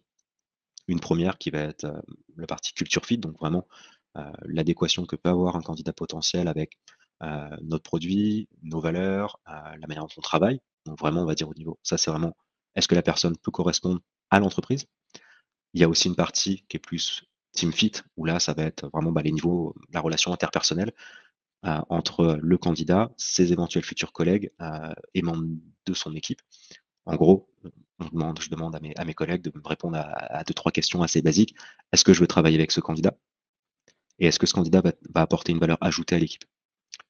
Une 0.87 0.99
première 0.99 1.37
qui 1.37 1.51
va 1.51 1.59
être 1.59 1.87
la 2.35 2.47
partie 2.47 2.73
culture 2.73 3.05
fit, 3.05 3.17
donc 3.17 3.37
vraiment 3.39 3.67
l'adéquation 4.45 5.05
que 5.05 5.15
peut 5.15 5.29
avoir 5.29 5.55
un 5.55 5.61
candidat 5.61 5.93
potentiel 5.93 6.47
avec 6.47 6.77
notre 7.61 7.83
produit, 7.83 8.47
nos 8.63 8.79
valeurs, 8.79 9.39
la 9.45 9.87
manière 9.87 10.03
dont 10.03 10.13
on 10.17 10.21
travaille. 10.21 10.59
Donc 10.85 10.99
vraiment, 10.99 11.21
on 11.21 11.25
va 11.25 11.35
dire 11.35 11.49
au 11.49 11.53
niveau, 11.53 11.79
ça 11.83 11.97
c'est 11.97 12.11
vraiment, 12.11 12.35
est-ce 12.75 12.87
que 12.87 12.95
la 12.95 13.03
personne 13.03 13.37
peut 13.37 13.51
correspondre 13.51 14.01
à 14.29 14.39
l'entreprise? 14.39 14.85
Il 15.73 15.81
y 15.81 15.83
a 15.83 15.89
aussi 15.89 16.07
une 16.07 16.15
partie 16.15 16.65
qui 16.67 16.77
est 16.77 16.79
plus 16.79 17.23
team 17.53 17.71
fit, 17.71 17.91
où 18.17 18.25
là, 18.25 18.39
ça 18.39 18.53
va 18.53 18.63
être 18.63 18.89
vraiment 18.93 19.11
bah, 19.11 19.21
les 19.21 19.31
niveaux, 19.31 19.75
la 19.91 19.99
relation 19.99 20.33
interpersonnelle 20.33 20.91
entre 21.63 22.39
le 22.41 22.57
candidat, 22.57 23.11
ses 23.17 23.53
éventuels 23.53 23.83
futurs 23.83 24.13
collègues 24.13 24.51
et 25.13 25.21
membres 25.21 25.47
de 25.85 25.93
son 25.93 26.15
équipe. 26.15 26.41
En 27.05 27.15
gros, 27.15 27.49
je 27.99 28.49
demande 28.49 28.75
à 28.75 29.05
mes 29.05 29.13
collègues 29.13 29.43
de 29.43 29.51
me 29.55 29.67
répondre 29.67 29.97
à, 29.97 30.43
deux, 30.43 30.53
trois 30.53 30.71
questions 30.71 31.03
assez 31.03 31.21
basiques. 31.21 31.55
Est-ce 31.91 32.03
que 32.03 32.13
je 32.13 32.19
veux 32.19 32.27
travailler 32.27 32.57
avec 32.57 32.71
ce 32.71 32.79
candidat? 32.79 33.15
Et 34.17 34.27
est-ce 34.27 34.39
que 34.39 34.47
ce 34.47 34.53
candidat 34.53 34.81
va, 34.81 35.21
apporter 35.21 35.51
une 35.51 35.59
valeur 35.59 35.77
ajoutée 35.81 36.15
à 36.15 36.19
l'équipe? 36.19 36.45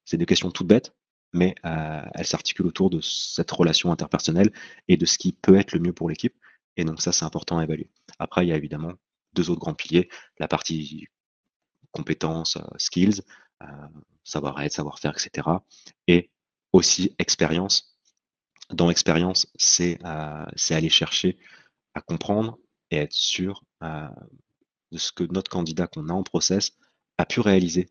C'est 0.04 0.16
des 0.16 0.26
questions 0.26 0.50
toutes 0.50 0.66
bêtes, 0.66 0.92
mais 1.32 1.54
euh, 1.64 2.02
elles 2.14 2.26
s'articulent 2.26 2.66
autour 2.66 2.90
de 2.90 3.00
cette 3.00 3.50
relation 3.50 3.90
interpersonnelle 3.90 4.52
et 4.88 4.96
de 4.96 5.06
ce 5.06 5.18
qui 5.18 5.32
peut 5.32 5.56
être 5.56 5.72
le 5.72 5.80
mieux 5.80 5.92
pour 5.92 6.08
l'équipe. 6.08 6.36
Et 6.76 6.84
donc 6.84 7.00
ça, 7.00 7.12
c'est 7.12 7.24
important 7.24 7.58
à 7.58 7.64
évaluer. 7.64 7.90
Après, 8.18 8.44
il 8.44 8.48
y 8.48 8.52
a 8.52 8.56
évidemment 8.56 8.92
deux 9.34 9.50
autres 9.50 9.60
grands 9.60 9.74
piliers, 9.74 10.08
la 10.38 10.48
partie 10.48 11.08
compétences, 11.90 12.56
euh, 12.56 12.62
skills, 12.78 13.22
euh, 13.62 13.66
savoir-être, 14.24 14.72
savoir-faire, 14.72 15.12
etc. 15.12 15.48
Et 16.06 16.30
aussi 16.72 17.14
expérience, 17.18 17.98
dans 18.70 18.88
l'expérience, 18.88 19.46
c'est 19.56 20.02
aller 20.04 20.88
chercher 20.88 21.38
à 21.94 22.00
comprendre 22.00 22.58
et 22.90 22.96
être 22.96 23.12
sûr 23.12 23.62
de 23.82 24.96
ce 24.96 25.12
que 25.12 25.24
notre 25.24 25.50
candidat 25.50 25.86
qu'on 25.86 26.08
a 26.08 26.12
en 26.12 26.22
process 26.22 26.72
a 27.18 27.26
pu 27.26 27.40
réaliser 27.40 27.90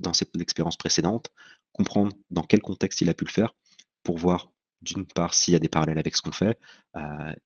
dans 0.00 0.12
ses 0.12 0.26
expériences 0.40 0.76
précédentes, 0.76 1.30
comprendre 1.72 2.12
dans 2.30 2.42
quel 2.42 2.60
contexte 2.60 3.00
il 3.00 3.08
a 3.08 3.14
pu 3.14 3.24
le 3.24 3.30
faire 3.30 3.54
pour 4.02 4.18
voir 4.18 4.50
d'une 4.82 5.06
part 5.06 5.34
s'il 5.34 5.52
y 5.52 5.56
a 5.56 5.60
des 5.60 5.68
parallèles 5.68 5.98
avec 5.98 6.16
ce 6.16 6.22
qu'on 6.22 6.32
fait 6.32 6.58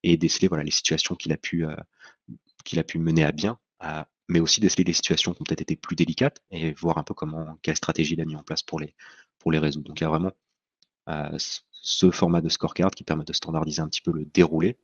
et 0.03 0.17
déceler 0.17 0.47
voilà, 0.49 0.63
les 0.63 0.71
situations 0.71 1.17
qu'il 1.17 1.33
a, 1.33 1.37
pu 1.37 1.67
qu'il 2.65 2.79
a 2.79 2.85
pu 2.85 2.99
mener 2.99 3.25
à 3.25 3.33
bien, 3.33 3.59
mais 4.29 4.39
aussi 4.39 4.61
déceler 4.61 4.85
les 4.85 4.93
situations 4.93 5.35
qui 5.35 5.43
ont 5.43 5.45
peut-être 5.45 5.63
été 5.63 5.75
plus 5.75 5.97
délicates 5.97 6.41
et 6.53 6.73
voir 6.75 6.99
un 6.99 7.03
peu 7.03 7.13
comment, 7.13 7.59
quelle 7.63 7.77
stratégie 7.77 8.15
il 8.15 8.21
a 8.21 8.25
mis 8.25 8.37
en 8.37 8.45
place 8.45 8.63
pour 8.63 8.79
les, 8.79 8.95
pour 9.41 9.51
les 9.51 9.59
résoudre. 9.59 9.89
Donc 9.89 10.01
il 10.01 10.05
y 10.05 10.07
a 10.07 10.11
vraiment 10.11 10.33
ce 11.85 12.11
format 12.11 12.41
de 12.41 12.49
scorecard 12.49 12.91
qui 12.93 13.05
permet 13.05 13.25
de 13.25 13.33
standardiser 13.33 13.83
un 13.83 13.89
petit 13.89 14.01
peu 14.01 14.13
le 14.13 14.25
déroulé. 14.25 14.79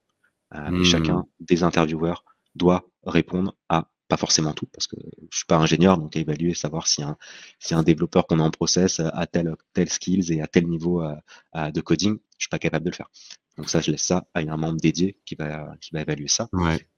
Euh, 0.55 0.69
mais 0.71 0.85
chacun 0.85 1.19
mmh. 1.19 1.27
des 1.41 1.63
intervieweurs 1.63 2.25
doit 2.55 2.85
répondre 3.05 3.55
à 3.69 3.89
pas 4.11 4.19
forcément 4.19 4.53
tout, 4.53 4.67
parce 4.67 4.87
que 4.87 4.97
je 5.31 5.37
suis 5.37 5.47
pas 5.47 5.57
ingénieur, 5.57 5.97
donc 5.97 6.17
évaluer, 6.17 6.53
savoir 6.53 6.87
si 6.87 7.03
un, 7.03 7.17
si 7.61 7.75
un 7.75 7.83
développeur 7.83 8.27
qu'on 8.27 8.41
a 8.41 8.43
en 8.43 8.51
process 8.51 9.01
a 9.01 9.27
tel, 9.27 9.55
tel 9.73 9.89
skills 9.89 10.33
et 10.33 10.43
à 10.43 10.47
tel 10.47 10.67
niveau 10.67 11.03
euh, 11.03 11.71
de 11.71 11.81
coding, 11.81 12.19
je 12.37 12.45
suis 12.45 12.49
pas 12.49 12.59
capable 12.59 12.85
de 12.85 12.91
le 12.91 12.97
faire. 12.97 13.09
Donc 13.57 13.71
ça, 13.71 13.81
je 13.81 13.93
laisse 13.93 14.03
ça 14.03 14.27
à 14.35 14.41
un 14.41 14.57
membre 14.57 14.81
dédié 14.81 15.17
qui 15.25 15.37
va, 15.37 15.75
qui 15.81 15.91
va 15.93 16.01
évaluer 16.01 16.29
ça. 16.29 16.49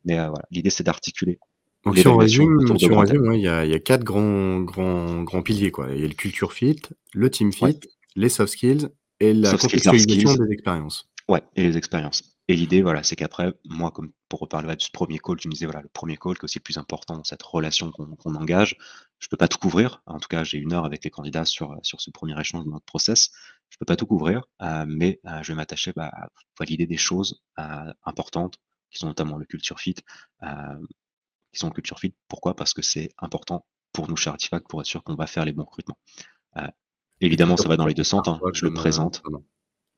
Mais 0.05 0.19
euh, 0.19 0.29
voilà, 0.29 0.45
l'idée, 0.51 0.71
c'est 0.71 0.85
d'articuler. 0.85 1.39
Donc 1.85 1.99
si 1.99 2.07
on 2.07 2.17
résume, 2.17 2.79
si 2.79 2.91
on 2.91 2.99
résume 2.99 3.33
il 3.35 3.41
y, 3.41 3.49
a, 3.49 3.67
y, 3.67 3.75
a, 3.75 3.81
quatre 3.81 4.05
grands, 4.05 4.61
grands, 4.61 5.23
grands 5.23 5.43
piliers. 5.43 5.71
Quoi. 5.73 5.89
Il 5.93 6.01
y 6.01 6.05
a 6.05 6.09
le 6.09 6.15
culture 6.15 6.53
fit, 6.53 6.81
le 7.13 7.31
team 7.31 7.53
fit, 7.53 7.81
les 8.17 8.29
soft 8.29 8.53
skills 8.53 8.89
et 9.21 9.35
la 9.35 9.51
contextualisation 9.51 10.35
des 10.37 10.53
expériences. 10.53 11.11
Ouais, 11.29 11.43
et 11.57 11.63
les 11.65 11.77
expériences. 11.77 12.23
Et 12.53 12.55
l'idée, 12.55 12.83
voilà, 12.83 13.03
c'est 13.03 13.17
qu'après, 13.17 13.55
moi, 13.65 13.91
comme 13.91 14.13
pour 14.29 14.41
reparler 14.41 14.75
ce 14.79 14.91
premier 14.91 15.19
call, 15.19 15.39
tu 15.39 15.49
me 15.49 15.55
disais, 15.55 15.65
voilà, 15.65 15.81
le 15.81 15.89
premier 15.89 16.19
call 16.19 16.35
qui 16.35 16.41
est 16.41 16.45
aussi 16.45 16.59
le 16.59 16.63
plus 16.63 16.77
important 16.77 17.17
dans 17.17 17.25
cette 17.25 17.43
relation 17.43 17.91
qu'on 17.91 18.35
engage, 18.35 18.77
je 19.21 19.27
ne 19.27 19.31
peux 19.31 19.39
pas 19.39 19.49
tout 19.49 19.57
couvrir. 19.57 20.03
En 20.05 20.21
tout 20.21 20.29
cas, 20.29 20.45
j'ai 20.45 20.59
une 20.59 20.75
heure 20.75 20.85
avec 20.85 21.03
les 21.03 21.09
candidats 21.09 21.47
sur, 21.47 21.75
sur 21.83 22.03
ce 22.03 22.11
premier 22.11 22.39
échange 22.39 22.67
de 22.67 22.71
notre 22.71 22.85
process. 22.85 23.31
Je 23.71 23.77
ne 23.77 23.79
peux 23.79 23.87
pas 23.87 23.97
tout 23.97 24.05
couvrir, 24.05 24.45
euh, 24.61 24.85
mais 24.87 25.19
euh, 25.25 25.43
je 25.43 25.53
vais 25.53 25.57
m'attacher 25.57 25.95
bah, 25.97 26.11
à 26.13 26.29
valider 26.59 26.87
des 26.87 26.99
choses 26.99 27.41
euh, 27.59 27.91
importantes, 28.05 28.59
qui 28.91 28.99
sont 28.99 29.07
notamment 29.07 29.39
le 29.39 29.47
culture 29.47 29.81
fit, 29.81 29.95
qui 29.95 31.59
sont 31.59 31.69
le 31.69 31.73
culture 31.73 32.01
fit. 32.01 32.15
Pourquoi? 32.29 32.55
Parce 32.55 32.75
que 32.75 32.83
c'est 32.83 33.15
important 33.17 33.65
pour 33.95 34.11
nous 34.11 34.17
chez 34.17 34.29
Artifact 34.29 34.69
pour 34.69 34.83
être 34.83 34.87
sûr 34.87 35.03
qu'on 35.03 35.15
va 35.15 35.27
faire 35.27 35.47
les 35.47 35.55
bons 35.55 35.65
recrutements. 35.65 35.97
Évidemment, 37.23 37.57
ça 37.57 37.67
va 37.67 37.79
dans 37.79 37.87
les 37.87 37.95
deux 37.95 38.05
sens. 38.05 38.29
Hein. 38.29 38.39
Je 38.53 38.67
le 38.67 38.75
présente. 38.75 39.23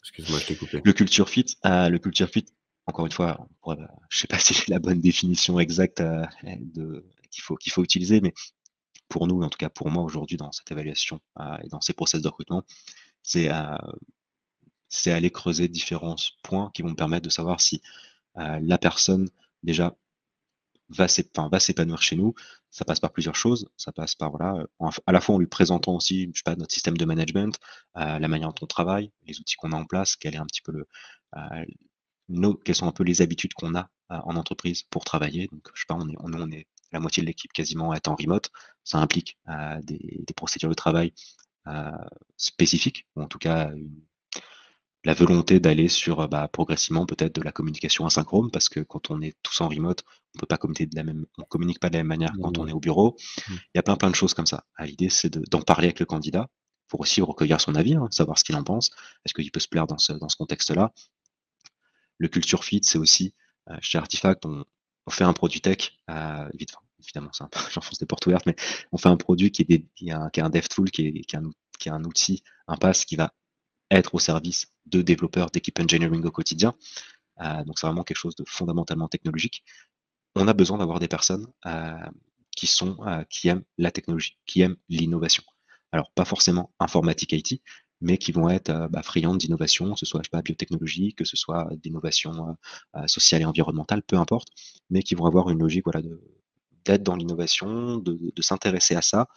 Excuse-moi, 0.04 0.38
je 0.38 0.46
t'ai 0.46 0.56
coupé. 0.56 0.82
Le 0.84 0.92
culture 0.92 1.30
fit, 1.30 1.46
euh, 1.64 1.88
le 1.88 1.98
culture 1.98 2.28
fit. 2.28 2.44
Encore 2.86 3.06
une 3.06 3.12
fois, 3.12 3.48
je 3.66 3.72
ne 3.72 3.86
sais 4.10 4.26
pas 4.26 4.38
si 4.38 4.52
c'est 4.52 4.68
la 4.68 4.78
bonne 4.78 5.00
définition 5.00 5.58
exacte 5.58 6.02
euh, 6.02 6.26
qu'il 7.30 7.42
faut 7.42 7.56
faut 7.70 7.82
utiliser, 7.82 8.20
mais 8.20 8.34
pour 9.08 9.26
nous, 9.26 9.42
en 9.42 9.48
tout 9.48 9.56
cas 9.56 9.70
pour 9.70 9.90
moi 9.90 10.02
aujourd'hui 10.02 10.36
dans 10.36 10.52
cette 10.52 10.70
évaluation 10.70 11.20
euh, 11.40 11.56
et 11.64 11.68
dans 11.68 11.80
ces 11.80 11.94
process 11.94 12.20
de 12.20 12.28
recrutement, 12.28 12.62
c'est 13.22 13.48
aller 15.06 15.30
creuser 15.30 15.68
différents 15.68 16.16
points 16.42 16.70
qui 16.74 16.82
vont 16.82 16.90
me 16.90 16.96
permettre 16.96 17.24
de 17.24 17.30
savoir 17.30 17.60
si 17.60 17.80
la 18.36 18.78
personne 18.78 19.28
déjà 19.62 19.96
va 20.88 21.08
s'épanouir 21.08 22.02
chez 22.02 22.16
nous. 22.16 22.34
Ça 22.70 22.84
passe 22.84 23.00
par 23.00 23.12
plusieurs 23.12 23.36
choses. 23.36 23.68
Ça 23.76 23.92
passe 23.92 24.14
par, 24.14 24.30
voilà, 24.30 24.66
à 25.06 25.12
la 25.12 25.20
fois 25.20 25.36
en 25.36 25.38
lui 25.38 25.46
présentant 25.46 25.94
aussi, 25.94 26.30
je 26.32 26.38
sais 26.38 26.42
pas, 26.44 26.56
notre 26.56 26.72
système 26.72 26.96
de 26.96 27.04
management, 27.04 27.58
euh, 27.96 28.18
la 28.18 28.28
manière 28.28 28.48
dont 28.48 28.62
on 28.62 28.66
travaille, 28.66 29.12
les 29.26 29.38
outils 29.40 29.56
qu'on 29.56 29.72
a 29.72 29.76
en 29.76 29.84
place, 29.84 30.16
quel 30.16 30.34
est 30.34 30.38
un 30.38 30.46
petit 30.46 30.62
peu 30.62 30.84
euh, 31.36 31.64
quelles 32.64 32.74
sont 32.74 32.88
un 32.88 32.92
peu 32.92 33.04
les 33.04 33.22
habitudes 33.22 33.54
qu'on 33.54 33.74
a 33.74 33.90
euh, 34.10 34.18
en 34.24 34.36
entreprise 34.36 34.82
pour 34.84 35.04
travailler. 35.04 35.48
Donc, 35.52 35.68
je 35.74 35.80
sais 35.80 35.86
pas, 35.88 35.94
on 35.94 36.08
est, 36.08 36.16
on, 36.18 36.50
est 36.50 36.66
la 36.92 37.00
moitié 37.00 37.22
de 37.22 37.26
l'équipe 37.26 37.52
quasiment 37.52 37.94
être 37.94 38.08
en 38.08 38.14
remote. 38.16 38.50
Ça 38.84 38.98
implique 38.98 39.38
des, 39.82 40.22
des, 40.26 40.34
procédures 40.34 40.68
de 40.68 40.74
travail 40.74 41.12
spécifiques, 42.36 43.06
ou 43.16 43.22
en 43.22 43.28
tout 43.28 43.38
cas 43.38 43.72
une, 43.72 43.90
la 45.04 45.14
volonté 45.14 45.60
d'aller 45.60 45.88
sur 45.88 46.28
bah, 46.28 46.48
progressivement 46.48 47.06
peut-être 47.06 47.34
de 47.34 47.42
la 47.42 47.52
communication 47.52 48.06
asynchrone 48.06 48.50
parce 48.50 48.68
que 48.68 48.80
quand 48.80 49.10
on 49.10 49.20
est 49.20 49.36
tous 49.42 49.60
en 49.60 49.68
remote, 49.68 50.02
on 50.34 50.38
peut 50.40 50.46
pas 50.46 50.56
communiquer 50.56 50.86
de 50.86 50.96
la 50.96 51.04
même, 51.04 51.26
on 51.38 51.44
communique 51.44 51.78
pas 51.78 51.90
de 51.90 51.94
la 51.94 52.00
même 52.00 52.08
manière 52.08 52.32
quand 52.42 52.58
on 52.58 52.66
est 52.66 52.72
au 52.72 52.80
bureau. 52.80 53.16
Mmh. 53.48 53.52
Il 53.52 53.76
y 53.76 53.78
a 53.78 53.82
plein 53.82 53.96
plein 53.96 54.10
de 54.10 54.14
choses 54.14 54.34
comme 54.34 54.46
ça. 54.46 54.64
Ah, 54.76 54.86
l'idée 54.86 55.10
c'est 55.10 55.38
d'en 55.50 55.60
parler 55.60 55.88
avec 55.88 56.00
le 56.00 56.06
candidat 56.06 56.48
pour 56.88 57.00
aussi 57.00 57.20
recueillir 57.20 57.60
son 57.60 57.74
avis, 57.74 57.94
hein, 57.94 58.08
savoir 58.10 58.38
ce 58.38 58.44
qu'il 58.44 58.56
en 58.56 58.64
pense. 58.64 58.90
Est-ce 59.24 59.34
qu'il 59.34 59.50
peut 59.50 59.60
se 59.60 59.68
plaire 59.68 59.86
dans 59.86 59.98
ce, 59.98 60.12
dans 60.12 60.28
ce 60.28 60.36
contexte-là? 60.36 60.92
Le 62.18 62.28
culture 62.28 62.64
fit, 62.64 62.80
c'est 62.82 62.98
aussi 62.98 63.34
euh, 63.70 63.76
chez 63.80 63.98
Artifact, 63.98 64.46
on, 64.46 64.64
fait 65.10 65.24
un 65.24 65.32
produit 65.32 65.60
tech, 65.60 65.98
euh, 66.10 66.48
évidemment, 67.02 67.30
j'enfonce 67.72 67.98
des 67.98 68.06
portes 68.06 68.26
ouvertes, 68.26 68.46
mais 68.46 68.56
on 68.92 68.96
fait 68.96 69.08
un 69.08 69.16
produit 69.16 69.50
qui 69.50 69.62
est, 69.62 69.64
des, 69.66 69.86
qui, 69.94 70.10
a, 70.10 70.30
qui 70.30 70.40
a 70.40 70.46
un 70.46 70.50
dev 70.50 70.66
tool, 70.68 70.90
qui 70.90 71.06
est, 71.06 71.20
qui, 71.24 71.36
un, 71.36 71.50
qui 71.78 71.88
est 71.88 71.92
un 71.92 72.04
outil, 72.04 72.42
un 72.68 72.76
pass 72.76 73.04
qui 73.04 73.16
va 73.16 73.32
être 73.90 74.14
au 74.14 74.18
service 74.18 74.73
de 74.86 75.02
développeurs 75.02 75.50
d'équipe 75.50 75.78
engineering 75.80 76.24
au 76.24 76.30
quotidien. 76.30 76.74
Euh, 77.40 77.64
donc 77.64 77.78
c'est 77.78 77.86
vraiment 77.86 78.04
quelque 78.04 78.18
chose 78.18 78.36
de 78.36 78.44
fondamentalement 78.46 79.08
technologique. 79.08 79.64
On 80.34 80.48
a 80.48 80.52
besoin 80.52 80.78
d'avoir 80.78 81.00
des 81.00 81.08
personnes 81.08 81.46
euh, 81.66 82.06
qui 82.56 82.66
sont 82.66 82.96
euh, 83.06 83.24
qui 83.30 83.48
aiment 83.48 83.64
la 83.78 83.90
technologie, 83.90 84.38
qui 84.46 84.62
aiment 84.62 84.76
l'innovation. 84.88 85.42
Alors 85.92 86.10
pas 86.12 86.24
forcément 86.24 86.72
informatique 86.80 87.32
IT, 87.32 87.62
mais 88.00 88.18
qui 88.18 88.32
vont 88.32 88.48
être 88.48 88.88
bah, 88.90 89.02
friandes 89.02 89.38
d'innovation, 89.38 89.92
que 89.92 89.98
ce 89.98 90.06
soit 90.06 90.22
pas 90.30 90.42
biotechnologie, 90.42 91.14
que 91.14 91.24
ce 91.24 91.36
soit 91.36 91.68
d'innovation 91.76 92.56
sociale 93.06 93.42
et 93.42 93.44
environnementale, 93.44 94.02
peu 94.02 94.16
importe, 94.16 94.48
mais 94.90 95.02
qui 95.02 95.14
vont 95.14 95.26
avoir 95.26 95.50
une 95.50 95.60
logique 95.60 95.84
voilà, 95.84 96.02
d'être 96.84 97.04
dans 97.04 97.14
l'innovation, 97.14 97.98
de 97.98 98.42
s'intéresser 98.42 98.96
à 98.96 99.02
ça, 99.02 99.28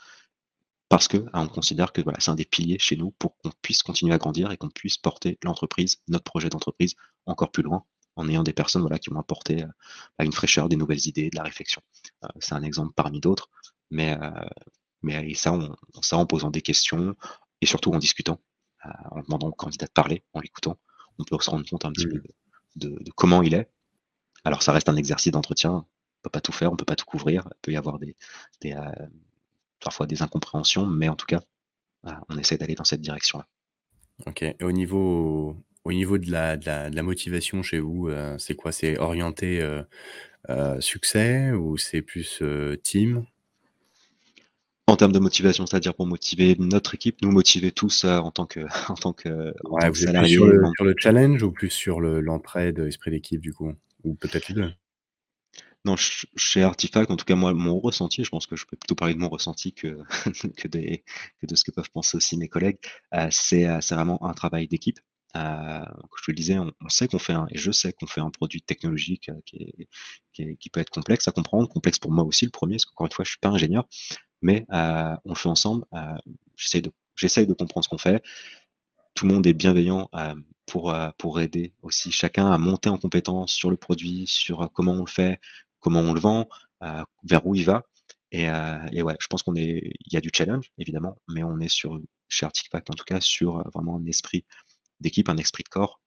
parce 0.89 1.07
que 1.07 1.17
hein, 1.33 1.43
on 1.43 1.47
considère 1.47 1.91
que 1.91 2.01
voilà, 2.01 2.19
c'est 2.19 2.31
un 2.31 2.35
des 2.35 2.45
piliers 2.45 2.79
chez 2.79 2.95
nous 2.95 3.11
pour 3.11 3.37
qu'on 3.37 3.51
puisse 3.61 3.83
continuer 3.83 4.13
à 4.13 4.17
grandir 4.17 4.51
et 4.51 4.57
qu'on 4.57 4.69
puisse 4.69 4.97
porter 4.97 5.37
l'entreprise, 5.43 5.97
notre 6.07 6.23
projet 6.23 6.49
d'entreprise, 6.49 6.95
encore 7.25 7.51
plus 7.51 7.63
loin, 7.63 7.83
en 8.15 8.27
ayant 8.29 8.43
des 8.43 8.53
personnes 8.53 8.81
voilà, 8.81 8.97
qui 8.97 9.09
vont 9.09 9.19
apporter 9.19 9.63
euh, 9.63 9.67
bah, 10.17 10.25
une 10.25 10.33
fraîcheur, 10.33 10.69
des 10.69 10.75
nouvelles 10.75 11.07
idées, 11.07 11.29
de 11.29 11.35
la 11.35 11.43
réflexion. 11.43 11.81
Euh, 12.23 12.27
c'est 12.39 12.53
un 12.53 12.63
exemple 12.63 12.93
parmi 12.95 13.19
d'autres, 13.19 13.49
mais, 13.91 14.17
euh, 14.21 14.45
mais 15.01 15.33
ça, 15.33 15.53
on, 15.53 15.75
ça 16.01 16.17
en 16.17 16.25
posant 16.25 16.51
des 16.51 16.61
questions 16.61 17.15
et 17.61 17.65
surtout 17.65 17.91
en 17.93 17.99
discutant, 17.99 18.39
en 19.11 19.21
demandant 19.21 19.47
au 19.47 19.53
candidat 19.53 19.87
de 19.87 19.91
parler, 19.91 20.23
en 20.33 20.39
l'écoutant, 20.39 20.77
on 21.19 21.23
peut 21.23 21.37
se 21.41 21.49
rendre 21.49 21.67
compte 21.67 21.83
un 21.83 21.91
petit 21.91 22.07
mmh. 22.07 22.21
peu 22.21 22.23
de, 22.75 23.11
comment 23.15 23.41
il 23.41 23.55
est. 23.55 23.69
Alors 24.43 24.61
ça 24.61 24.71
reste 24.71 24.87
un 24.87 24.95
exercice 24.95 25.31
d'entretien, 25.31 25.71
on 25.71 25.77
ne 25.77 26.21
peut 26.21 26.29
pas 26.29 26.41
tout 26.41 26.51
faire, 26.51 26.69
on 26.69 26.73
ne 26.73 26.77
peut 26.77 26.85
pas 26.85 26.95
tout 26.95 27.05
couvrir, 27.05 27.43
il 27.47 27.59
peut 27.61 27.71
y 27.71 27.77
avoir 27.77 27.97
des, 27.97 28.15
des 28.61 28.75
parfois 29.79 30.07
des 30.07 30.21
incompréhensions, 30.21 30.85
mais 30.85 31.09
en 31.09 31.15
tout 31.15 31.25
cas, 31.25 31.41
on 32.29 32.37
essaie 32.37 32.57
d'aller 32.57 32.75
dans 32.75 32.83
cette 32.83 33.01
direction-là. 33.01 33.47
Ok. 34.25 34.41
Et 34.41 34.63
au 34.63 34.71
niveau, 34.71 35.55
au 35.83 35.93
niveau 35.93 36.17
de 36.17 36.31
la, 36.31 36.57
de 36.57 36.95
la, 36.95 37.03
motivation 37.03 37.61
chez 37.63 37.79
vous, 37.79 38.09
euh, 38.09 38.37
c'est 38.37 38.55
quoi? 38.55 38.71
C'est 38.71 38.97
orienté 38.97 39.61
euh, 39.61 39.81
euh, 40.49 40.79
succès 40.81 41.51
ou 41.51 41.77
c'est 41.77 42.01
plus 42.01 42.41
team? 42.83 43.25
En 44.87 44.95
termes 44.95 45.11
de 45.11 45.19
motivation, 45.19 45.65
c'est-à-dire 45.65 45.93
pour 45.93 46.07
motiver 46.07 46.55
notre 46.59 46.95
équipe, 46.95 47.21
nous 47.21 47.31
motiver 47.31 47.71
tous 47.71 48.05
en 48.05 48.31
tant 48.31 48.45
que 48.45 48.61
en 48.89 48.95
tant 48.95 49.13
que, 49.13 49.53
ouais, 49.69 49.89
vous 49.89 50.05
êtes 50.05 50.15
plus 50.15 50.29
sur 50.29 50.45
le, 50.45 50.61
sur 50.75 50.85
le, 50.85 50.95
challenge 50.97 51.43
ou 51.43 51.51
plus 51.51 51.69
sur 51.69 51.99
l'entraide, 51.99 52.79
esprit 52.79 53.11
d'équipe 53.11 53.41
du 53.41 53.53
coup? 53.53 53.73
Ou 54.03 54.15
peut-être 54.15 54.49
les 54.49 54.55
deux? 54.55 54.71
Non, 55.87 55.95
chez 55.95 56.63
Artifact, 56.63 57.09
en 57.11 57.15
tout 57.15 57.23
cas, 57.23 57.35
moi, 57.35 57.53
mon 57.53 57.79
ressenti, 57.79 58.21
je 58.21 58.29
pense 58.29 58.45
que 58.45 58.57
je 58.57 58.65
peux 58.65 58.75
plutôt 58.75 58.93
parler 58.93 59.13
de 59.13 59.19
mon 59.19 59.29
ressenti 59.29 59.71
que, 59.73 59.99
que, 60.57 60.67
de 60.67 61.55
ce 61.55 61.63
que 61.63 61.71
peuvent 61.71 61.89
penser 61.91 62.17
aussi 62.17 62.35
mes 62.35 62.49
collègues, 62.49 62.77
euh, 63.13 63.29
c'est 63.31 63.63
vraiment 63.91 64.21
un 64.25 64.33
travail 64.33 64.67
d'équipe. 64.67 64.99
Euh, 65.37 65.85
je 66.17 66.25
te 66.25 66.31
le 66.31 66.35
disais, 66.35 66.59
on, 66.59 66.73
sait 66.89 67.07
qu'on 67.07 67.19
fait 67.19 67.31
un, 67.31 67.47
et 67.51 67.57
je 67.57 67.71
sais 67.71 67.93
qu'on 67.93 68.05
fait 68.05 68.19
un 68.19 68.31
produit 68.31 68.61
technologique 68.61 69.31
qui, 69.45 69.87
qui, 70.33 70.69
peut 70.69 70.81
être 70.81 70.89
complexe 70.89 71.25
à 71.29 71.31
comprendre, 71.31 71.69
complexe 71.69 71.99
pour 71.99 72.11
moi 72.11 72.25
aussi, 72.25 72.43
le 72.43 72.51
premier, 72.51 72.75
parce 72.75 72.85
qu'encore 72.85 73.05
une 73.07 73.13
fois, 73.13 73.23
je 73.23 73.29
suis 73.29 73.39
pas 73.39 73.47
ingénieur, 73.47 73.87
mais 74.41 74.65
on 74.69 75.29
le 75.29 75.35
fait 75.35 75.47
ensemble. 75.47 75.85
J'essaye 76.57 76.81
de, 76.81 76.91
de 77.45 77.53
comprendre 77.53 77.85
ce 77.85 77.89
qu'on 77.89 77.97
fait 77.97 78.21
tout 79.17 79.25
le 79.25 79.33
monde 79.33 79.47
est 79.47 79.53
bienveillant 79.53 80.09
euh, 80.13 80.35
pour, 80.67 80.93
euh, 80.93 81.09
pour 81.17 81.41
aider 81.41 81.73
aussi 81.81 82.11
chacun 82.11 82.51
à 82.51 82.57
monter 82.59 82.87
en 82.89 82.99
compétence 82.99 83.51
sur 83.51 83.71
le 83.71 83.75
produit, 83.75 84.27
sur 84.27 84.61
euh, 84.61 84.67
comment 84.71 84.91
on 84.91 84.99
le 84.99 85.09
fait, 85.09 85.39
comment 85.87 86.01
on 86.01 86.13
le 86.13 86.19
vend, 86.19 86.49
vers 87.23 87.47
où 87.47 87.55
il 87.55 87.63
va. 87.63 87.83
Et, 88.33 88.47
et 88.91 89.01
ouais, 89.01 89.15
je 89.21 89.27
pense 89.27 89.41
qu'on 89.41 89.55
est, 89.55 89.91
il 90.05 90.13
y 90.13 90.17
a 90.17 90.21
du 90.21 90.29
challenge 90.35 90.69
évidemment, 90.77 91.17
mais 91.29 91.43
on 91.43 91.59
est 91.59 91.69
sur 91.69 91.97
chez 92.27 92.45
Artifact 92.45 92.89
en 92.89 92.93
tout 92.93 93.05
cas 93.05 93.21
sur 93.21 93.63
vraiment 93.73 93.95
un 93.95 94.05
esprit 94.05 94.43
d'équipe, 94.99 95.29
un 95.29 95.37
esprit 95.37 95.63
de 95.63 95.69
corps 95.69 96.01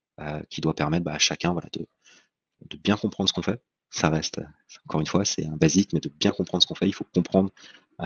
qui 0.51 0.61
doit 0.61 0.75
permettre 0.75 1.05
bah, 1.05 1.15
à 1.15 1.19
chacun 1.19 1.53
voilà, 1.53 1.69
de, 1.73 1.87
de 2.69 2.77
bien 2.77 2.99
comprendre 2.99 3.27
ce 3.31 3.33
qu'on 3.33 3.43
fait. 3.43 3.63
Ça 3.89 4.11
reste, 4.11 4.41
encore 4.87 5.01
une 5.01 5.07
fois, 5.07 5.25
c'est 5.25 5.47
un 5.47 5.57
basique, 5.57 5.95
mais 5.95 6.01
de 6.01 6.11
bien 6.11 6.31
comprendre 6.31 6.63
ce 6.63 6.67
qu'on 6.69 6.75
fait. 6.75 6.89
Il 6.89 6.95
faut 6.95 7.07
comprendre 7.15 7.51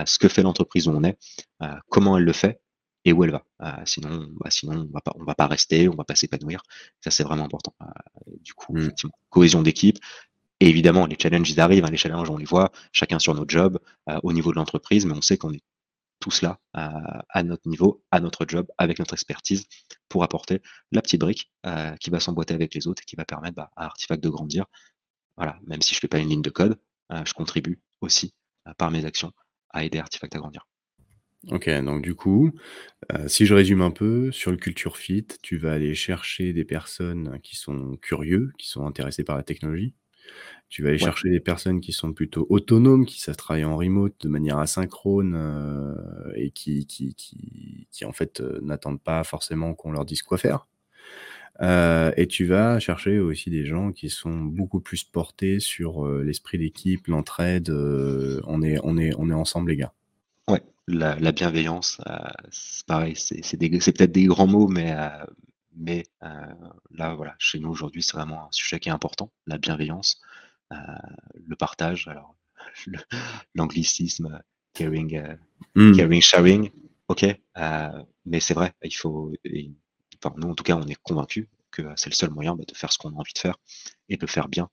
ce 0.06 0.18
que 0.18 0.28
fait 0.28 0.42
l'entreprise 0.42 0.86
où 0.86 0.92
on 0.92 1.02
est, 1.02 1.18
comment 1.88 2.16
elle 2.16 2.24
le 2.24 2.32
fait, 2.32 2.60
et 3.04 3.12
où 3.12 3.24
elle 3.24 3.32
va. 3.32 3.44
Euh, 3.62 3.82
sinon, 3.84 4.28
bah, 4.40 4.50
sinon 4.50 4.88
on 4.88 4.92
va 4.92 5.00
pas, 5.00 5.12
on 5.16 5.24
va 5.24 5.34
pas 5.34 5.46
rester, 5.46 5.88
on 5.88 5.94
va 5.94 6.04
pas 6.04 6.14
s'épanouir. 6.14 6.62
Ça 7.02 7.10
c'est 7.10 7.22
vraiment 7.22 7.44
important. 7.44 7.74
Euh, 7.82 7.86
du 8.40 8.54
coup, 8.54 8.76
mmh. 8.76 8.90
cohésion 9.28 9.62
d'équipe. 9.62 9.98
Et 10.60 10.68
évidemment, 10.68 11.06
les 11.06 11.16
challenges 11.18 11.58
arrivent. 11.58 11.84
Hein, 11.84 11.90
les 11.90 11.96
challenges 11.96 12.30
on 12.30 12.36
les 12.36 12.44
voit, 12.44 12.72
chacun 12.92 13.18
sur 13.18 13.34
notre 13.34 13.50
job, 13.50 13.78
euh, 14.08 14.18
au 14.22 14.32
niveau 14.32 14.50
de 14.50 14.56
l'entreprise, 14.56 15.06
mais 15.06 15.14
on 15.14 15.22
sait 15.22 15.36
qu'on 15.36 15.52
est 15.52 15.62
tous 16.20 16.40
là 16.40 16.58
à 16.72 17.42
notre 17.42 17.68
niveau, 17.68 18.02
à 18.10 18.18
notre 18.18 18.46
job, 18.48 18.66
avec 18.78 18.98
notre 18.98 19.12
expertise, 19.12 19.66
pour 20.08 20.22
apporter 20.24 20.62
la 20.90 21.02
petite 21.02 21.20
brique 21.20 21.52
qui 22.00 22.08
va 22.08 22.18
s'emboîter 22.18 22.54
avec 22.54 22.72
les 22.72 22.86
autres 22.86 23.02
et 23.02 23.04
qui 23.04 23.14
va 23.14 23.26
permettre 23.26 23.56
bah, 23.56 23.70
à 23.76 23.84
Artifact 23.84 24.22
de 24.24 24.30
grandir. 24.30 24.64
Voilà, 25.36 25.58
même 25.66 25.82
si 25.82 25.94
je 25.94 26.00
fais 26.00 26.08
pas 26.08 26.18
une 26.18 26.30
ligne 26.30 26.40
de 26.40 26.48
code, 26.48 26.78
je 27.10 27.34
contribue 27.34 27.78
aussi 28.00 28.32
par 28.78 28.90
mes 28.90 29.04
actions 29.04 29.32
à 29.70 29.84
aider 29.84 29.98
Artifact 29.98 30.34
à 30.34 30.38
grandir. 30.38 30.66
OK, 31.50 31.68
donc 31.82 32.02
du 32.02 32.14
coup, 32.14 32.52
euh, 33.12 33.28
si 33.28 33.44
je 33.44 33.54
résume 33.54 33.82
un 33.82 33.90
peu, 33.90 34.32
sur 34.32 34.50
le 34.50 34.56
culture 34.56 34.96
fit, 34.96 35.26
tu 35.42 35.58
vas 35.58 35.72
aller 35.72 35.94
chercher 35.94 36.52
des 36.52 36.64
personnes 36.64 37.38
qui 37.42 37.56
sont 37.56 37.96
curieux, 38.00 38.52
qui 38.58 38.68
sont 38.68 38.86
intéressés 38.86 39.24
par 39.24 39.36
la 39.36 39.42
technologie? 39.42 39.92
Tu 40.68 40.82
vas 40.82 40.88
aller 40.88 40.98
chercher 40.98 41.30
des 41.30 41.40
personnes 41.40 41.80
qui 41.80 41.92
sont 41.92 42.12
plutôt 42.12 42.46
autonomes, 42.50 43.06
qui 43.06 43.20
savent 43.20 43.36
travailler 43.36 43.64
en 43.64 43.76
remote 43.76 44.14
de 44.20 44.28
manière 44.28 44.58
asynchrone, 44.58 45.34
euh, 45.36 46.32
et 46.34 46.50
qui 46.50 46.86
qui 46.86 47.14
qui 47.14 47.86
qui 47.92 48.04
en 48.04 48.12
fait, 48.12 48.40
euh, 48.40 48.58
n'attendent 48.62 49.02
pas 49.02 49.22
forcément 49.24 49.74
qu'on 49.74 49.92
leur 49.92 50.04
dise 50.04 50.22
quoi 50.22 50.38
faire. 50.38 50.66
et 51.60 52.26
tu 52.28 52.44
vas 52.46 52.80
chercher 52.80 53.20
aussi 53.20 53.50
des 53.50 53.64
gens 53.64 53.92
qui 53.92 54.10
sont 54.10 54.40
beaucoup 54.40 54.80
plus 54.80 55.04
portés 55.04 55.60
sur, 55.60 56.08
l'esprit 56.08 56.58
d'équipe, 56.58 57.06
l'entraide, 57.06 57.70
on 57.70 58.62
est 58.62 58.78
on 58.82 58.98
est 58.98 59.12
on 59.18 59.30
est 59.30 59.34
ensemble 59.34 59.70
les 59.70 59.76
gars 59.76 59.92
la, 60.86 61.32
bienveillance, 61.32 62.00
euh, 62.06 62.16
c'est 62.50 62.86
pareil, 62.86 63.14
c'est 63.16 63.50
peut-être 63.58 64.12
des 64.12 64.26
grands 64.26 64.46
mots, 64.46 64.68
mais, 64.68 64.92
euh, 64.92 65.24
mais 65.76 66.04
euh, 66.22 66.54
là, 66.90 67.14
voilà, 67.14 67.34
chez 67.38 67.58
nous 67.58 67.70
aujourd'hui, 67.70 68.02
c'est 68.02 68.16
vraiment 68.16 68.48
un 68.48 68.52
sujet 68.52 68.80
qui 68.80 68.88
est 68.88 68.92
important, 68.92 69.32
la 69.46 69.58
bienveillance, 69.58 70.20
le 70.70 71.54
partage, 71.54 72.08
alors 72.08 72.34
l'anglicisme, 73.54 74.40
caring, 74.72 75.22
hmm. 75.76 75.92
caring, 75.92 76.20
sharing, 76.20 76.70
ok, 77.08 77.26
mais 78.24 78.40
c'est 78.40 78.54
vrai, 78.54 78.72
il 78.82 78.94
faut, 78.94 79.32
enfin, 80.18 80.34
nous 80.36 80.48
en 80.48 80.54
tout 80.54 80.64
cas, 80.64 80.76
on 80.76 80.86
est 80.86 81.00
convaincus 81.02 81.46
que 81.70 81.82
c'est 81.96 82.10
le 82.10 82.14
seul 82.14 82.30
moyen 82.30 82.56
bah, 82.56 82.64
de 82.66 82.74
faire 82.74 82.92
ce 82.92 82.98
qu'on 82.98 83.10
a 83.10 83.18
envie 83.18 83.32
de 83.32 83.38
faire 83.38 83.56
et 84.08 84.16
de 84.16 84.22
le 84.22 84.26
faire 84.26 84.48
bien 84.48 84.68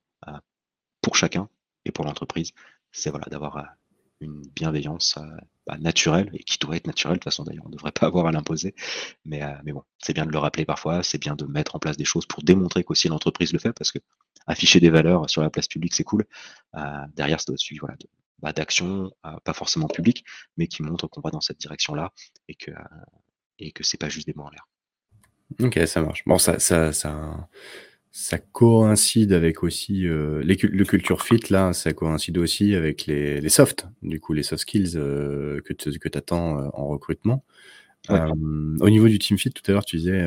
pour 1.01 1.15
chacun 1.15 1.49
et 1.85 1.91
pour 1.91 2.05
l'entreprise. 2.05 2.51
C'est 2.91 3.09
voilà, 3.09 3.27
d'avoir 3.27 3.75
une 4.21 4.41
bienveillance 4.55 5.15
euh, 5.17 5.21
bah, 5.67 5.77
naturelle 5.79 6.29
et 6.33 6.43
qui 6.43 6.57
doit 6.59 6.75
être 6.75 6.87
naturelle. 6.87 7.15
De 7.15 7.19
toute 7.19 7.25
façon, 7.25 7.43
d'ailleurs, 7.43 7.65
on 7.65 7.69
ne 7.69 7.75
devrait 7.75 7.91
pas 7.91 8.07
avoir 8.07 8.27
à 8.27 8.31
l'imposer. 8.31 8.75
Mais, 9.25 9.43
euh, 9.43 9.53
mais 9.63 9.71
bon, 9.71 9.83
c'est 9.99 10.13
bien 10.13 10.25
de 10.25 10.31
le 10.31 10.37
rappeler 10.37 10.65
parfois. 10.65 11.03
C'est 11.03 11.17
bien 11.17 11.35
de 11.35 11.45
mettre 11.45 11.75
en 11.75 11.79
place 11.79 11.97
des 11.97 12.05
choses 12.05 12.25
pour 12.25 12.43
démontrer 12.43 12.83
qu'aussi 12.83 13.07
l'entreprise 13.07 13.53
le 13.53 13.59
fait 13.59 13.73
parce 13.73 13.91
que 13.91 13.99
afficher 14.47 14.79
des 14.79 14.89
valeurs 14.89 15.29
sur 15.29 15.41
la 15.41 15.49
place 15.49 15.67
publique, 15.67 15.93
c'est 15.93 16.03
cool. 16.03 16.25
Euh, 16.75 16.81
derrière, 17.15 17.39
ça 17.39 17.45
doit 17.51 17.57
voilà, 17.79 17.95
bah, 18.39 18.53
d'actions, 18.53 19.11
pas 19.43 19.53
forcément 19.53 19.87
publiques, 19.87 20.25
mais 20.57 20.67
qui 20.67 20.81
montrent 20.81 21.07
qu'on 21.07 21.21
va 21.21 21.29
dans 21.29 21.41
cette 21.41 21.59
direction-là 21.59 22.11
et 22.47 22.55
que, 22.55 22.71
et 23.59 23.71
que 23.71 23.83
c'est 23.83 23.99
pas 23.99 24.09
juste 24.09 24.25
des 24.25 24.33
mots 24.35 24.45
en 24.45 24.49
l'air. 24.49 24.67
Ok, 25.59 25.79
ça 25.85 26.01
marche. 26.01 26.23
Bon, 26.25 26.37
ça, 26.37 26.57
ça, 26.59 26.91
ça, 26.91 27.47
ça 28.11 28.37
coïncide 28.37 29.31
avec 29.31 29.63
aussi 29.63 30.05
euh, 30.05 30.43
le 30.43 30.83
culture 30.83 31.23
fit 31.23 31.39
là, 31.49 31.71
ça 31.71 31.93
coïncide 31.93 32.37
aussi 32.37 32.75
avec 32.75 33.05
les, 33.05 33.39
les 33.39 33.49
softs, 33.49 33.87
du 34.01 34.19
coup 34.19 34.33
les 34.33 34.43
soft 34.43 34.63
skills 34.63 34.93
euh, 34.95 35.61
que 35.61 35.71
tu 35.71 35.97
que 35.97 36.09
attends 36.17 36.59
euh, 36.59 36.69
en 36.73 36.87
recrutement. 36.87 37.45
au 38.09 38.89
niveau 38.89 39.07
du 39.07 39.17
team 39.17 39.37
fit, 39.37 39.51
tout 39.51 39.63
à 39.67 39.71
l'heure 39.71 39.85
tu 39.85 39.95
disais, 39.95 40.25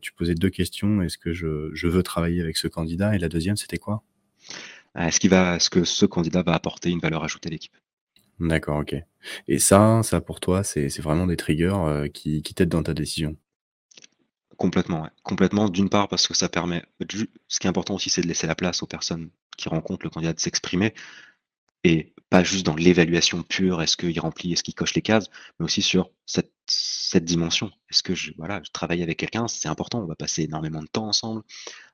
tu 0.00 0.12
posais 0.12 0.34
deux 0.34 0.48
questions. 0.48 1.02
Est-ce 1.02 1.18
que 1.18 1.34
je, 1.34 1.70
je, 1.74 1.88
veux 1.88 2.02
travailler 2.02 2.40
avec 2.40 2.56
ce 2.56 2.68
candidat? 2.68 3.14
Et 3.14 3.18
la 3.18 3.28
deuxième, 3.28 3.56
c'était 3.56 3.78
quoi? 3.78 4.02
Est-ce 4.94 5.20
qu'il 5.20 5.30
va, 5.30 5.56
est-ce 5.56 5.68
que 5.68 5.84
ce 5.84 6.06
candidat 6.06 6.42
va 6.42 6.54
apporter 6.54 6.88
une 6.90 7.00
valeur 7.00 7.22
ajoutée 7.24 7.48
à 7.48 7.50
l'équipe? 7.50 7.76
D'accord, 8.38 8.78
ok. 8.78 8.94
Et 9.48 9.58
ça, 9.58 10.00
ça 10.04 10.20
pour 10.20 10.40
toi, 10.40 10.62
c'est 10.62 11.00
vraiment 11.00 11.26
des 11.26 11.36
triggers 11.36 12.08
qui, 12.14 12.42
qui 12.42 12.54
t'aident 12.54 12.70
dans 12.70 12.84
ta 12.84 12.94
décision? 12.94 13.36
Complètement. 14.56 15.08
Complètement, 15.22 15.68
d'une 15.68 15.90
part 15.90 16.08
parce 16.08 16.26
que 16.26 16.34
ça 16.34 16.48
permet 16.48 16.82
ce 17.48 17.60
qui 17.60 17.66
est 17.66 17.70
important 17.70 17.94
aussi, 17.94 18.08
c'est 18.08 18.22
de 18.22 18.26
laisser 18.26 18.46
la 18.46 18.54
place 18.54 18.82
aux 18.82 18.86
personnes 18.86 19.30
qui 19.58 19.68
rencontrent 19.68 20.04
le 20.04 20.10
candidat 20.10 20.32
de 20.32 20.40
s'exprimer 20.40 20.94
et 21.84 22.14
pas 22.30 22.44
juste 22.44 22.66
dans 22.66 22.76
l'évaluation 22.76 23.42
pure, 23.42 23.82
est-ce 23.82 23.96
qu'il 23.96 24.18
remplit, 24.20 24.52
est-ce 24.52 24.64
qu'il 24.64 24.74
coche 24.74 24.94
les 24.94 25.02
cases, 25.02 25.28
mais 25.58 25.64
aussi 25.66 25.82
sur 25.82 26.10
cette 26.26 26.52
cette 26.68 27.24
dimension. 27.24 27.70
Est-ce 27.90 28.02
que 28.02 28.14
je 28.14 28.32
voilà, 28.38 28.60
je 28.64 28.70
travaille 28.72 29.02
avec 29.02 29.18
quelqu'un, 29.18 29.48
c'est 29.48 29.68
important, 29.68 30.02
on 30.02 30.06
va 30.06 30.16
passer 30.16 30.44
énormément 30.44 30.82
de 30.82 30.88
temps 30.88 31.08
ensemble. 31.08 31.42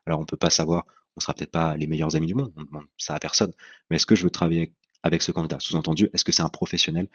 Alors 0.06 0.20
on 0.20 0.26
peut 0.26 0.36
pas 0.38 0.50
savoir, 0.50 0.86
on 1.16 1.20
sera 1.20 1.34
peut-être 1.34 1.52
pas 1.52 1.76
les 1.76 1.86
meilleurs 1.88 2.16
amis 2.16 2.28
du 2.28 2.34
monde, 2.34 2.52
on 2.56 2.64
demande 2.64 2.86
ça 2.98 3.14
à 3.16 3.20
personne, 3.20 3.52
mais 3.90 3.96
est-ce 3.96 4.06
que 4.06 4.16
je 4.16 4.24
veux 4.24 4.30
travailler 4.30 4.74
avec 5.04 5.22
ce 5.22 5.32
candidat? 5.32 5.60
Sous-entendu, 5.60 6.10
est-ce 6.14 6.24
que 6.24 6.32
c'est 6.32 6.42
un 6.42 6.48
professionnel, 6.50 7.08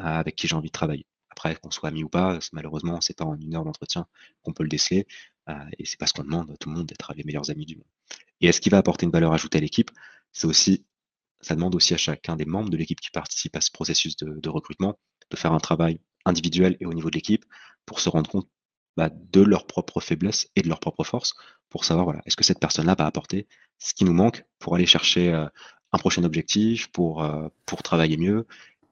avec 0.00 0.36
qui 0.36 0.48
j'ai 0.48 0.56
envie 0.56 0.68
de 0.68 0.72
travailler? 0.72 1.06
Après, 1.38 1.54
qu'on 1.54 1.70
soit 1.70 1.90
ami 1.90 2.02
ou 2.02 2.08
pas, 2.08 2.36
malheureusement, 2.52 3.00
c'est 3.00 3.16
pas 3.16 3.24
en 3.24 3.38
une 3.38 3.54
heure 3.54 3.62
d'entretien 3.62 4.08
qu'on 4.42 4.52
peut 4.52 4.64
le 4.64 4.68
déceler. 4.68 5.06
Euh, 5.48 5.54
et 5.78 5.86
c'est 5.86 5.96
parce 5.96 6.12
qu'on 6.12 6.24
demande 6.24 6.50
à 6.50 6.56
tout 6.56 6.68
le 6.68 6.74
monde 6.74 6.86
d'être 6.86 7.14
les 7.14 7.22
meilleurs 7.22 7.48
amis 7.50 7.64
du 7.64 7.76
monde. 7.76 7.86
Et 8.40 8.48
est-ce 8.48 8.60
qu'il 8.60 8.72
va 8.72 8.78
apporter 8.78 9.06
une 9.06 9.12
valeur 9.12 9.32
ajoutée 9.32 9.58
à 9.58 9.60
l'équipe? 9.60 9.92
C'est 10.32 10.48
aussi, 10.48 10.84
ça 11.40 11.54
demande 11.54 11.76
aussi 11.76 11.94
à 11.94 11.96
chacun 11.96 12.34
des 12.34 12.44
membres 12.44 12.70
de 12.70 12.76
l'équipe 12.76 13.00
qui 13.00 13.12
participe 13.12 13.54
à 13.54 13.60
ce 13.60 13.70
processus 13.70 14.16
de, 14.16 14.48
recrutement 14.48 14.98
de 15.30 15.36
faire 15.36 15.52
un 15.52 15.60
travail 15.60 16.00
individuel 16.24 16.76
et 16.80 16.86
au 16.86 16.92
niveau 16.92 17.08
de 17.08 17.14
l'équipe 17.14 17.44
pour 17.86 18.00
se 18.00 18.08
rendre 18.08 18.28
compte 18.28 18.48
bah, 18.96 19.08
de 19.08 19.40
leurs 19.40 19.68
propres 19.68 20.00
faiblesses 20.00 20.48
et 20.56 20.62
de 20.62 20.68
leurs 20.68 20.80
propres 20.80 21.04
forces 21.04 21.34
pour 21.70 21.84
savoir 21.84 22.04
voilà, 22.04 22.20
est-ce 22.26 22.36
que 22.36 22.42
cette 22.42 22.58
personne-là 22.58 22.96
va 22.98 23.06
apporter 23.06 23.46
ce 23.78 23.94
qui 23.94 24.04
nous 24.04 24.12
manque 24.12 24.44
pour 24.58 24.74
aller 24.74 24.86
chercher 24.86 25.32
euh, 25.32 25.46
un 25.92 25.98
prochain 25.98 26.24
objectif, 26.24 26.88
pour, 26.88 27.22
euh, 27.22 27.46
pour 27.64 27.84
travailler 27.84 28.16
mieux 28.16 28.44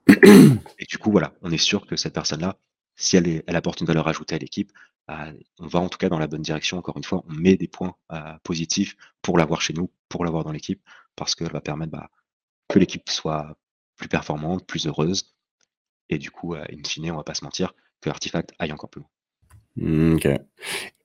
et 0.08 0.84
du 0.88 0.98
coup, 0.98 1.10
voilà, 1.10 1.34
on 1.42 1.50
est 1.50 1.58
sûr 1.58 1.86
que 1.86 1.96
cette 1.96 2.14
personne-là, 2.14 2.58
si 2.96 3.16
elle, 3.16 3.42
elle 3.46 3.56
apporte 3.56 3.80
une 3.80 3.86
valeur 3.86 4.08
ajoutée 4.08 4.34
à 4.34 4.38
l'équipe, 4.38 4.72
bah, 5.08 5.32
on 5.58 5.66
va 5.66 5.80
en 5.80 5.88
tout 5.88 5.98
cas 5.98 6.08
dans 6.08 6.18
la 6.18 6.26
bonne 6.26 6.42
direction. 6.42 6.78
Encore 6.78 6.96
une 6.96 7.04
fois, 7.04 7.22
on 7.28 7.32
met 7.32 7.56
des 7.56 7.68
points 7.68 7.96
euh, 8.12 8.38
positifs 8.42 8.96
pour 9.22 9.38
l'avoir 9.38 9.60
chez 9.60 9.72
nous, 9.74 9.90
pour 10.08 10.24
l'avoir 10.24 10.44
dans 10.44 10.52
l'équipe, 10.52 10.82
parce 11.14 11.34
qu'elle 11.34 11.52
va 11.52 11.60
permettre 11.60 11.92
bah, 11.92 12.10
que 12.68 12.78
l'équipe 12.78 13.08
soit 13.08 13.56
plus 13.96 14.08
performante, 14.08 14.66
plus 14.66 14.86
heureuse. 14.86 15.34
Et 16.08 16.18
du 16.18 16.30
coup, 16.30 16.54
euh, 16.54 16.64
in 16.70 16.82
fine, 16.84 17.10
on 17.10 17.16
va 17.16 17.24
pas 17.24 17.34
se 17.34 17.44
mentir, 17.44 17.72
que 18.00 18.08
l'artefact 18.08 18.52
aille 18.58 18.72
encore 18.72 18.90
plus 18.90 19.00
loin. 19.00 19.10
Mmh, 19.76 20.14
OK. 20.14 20.28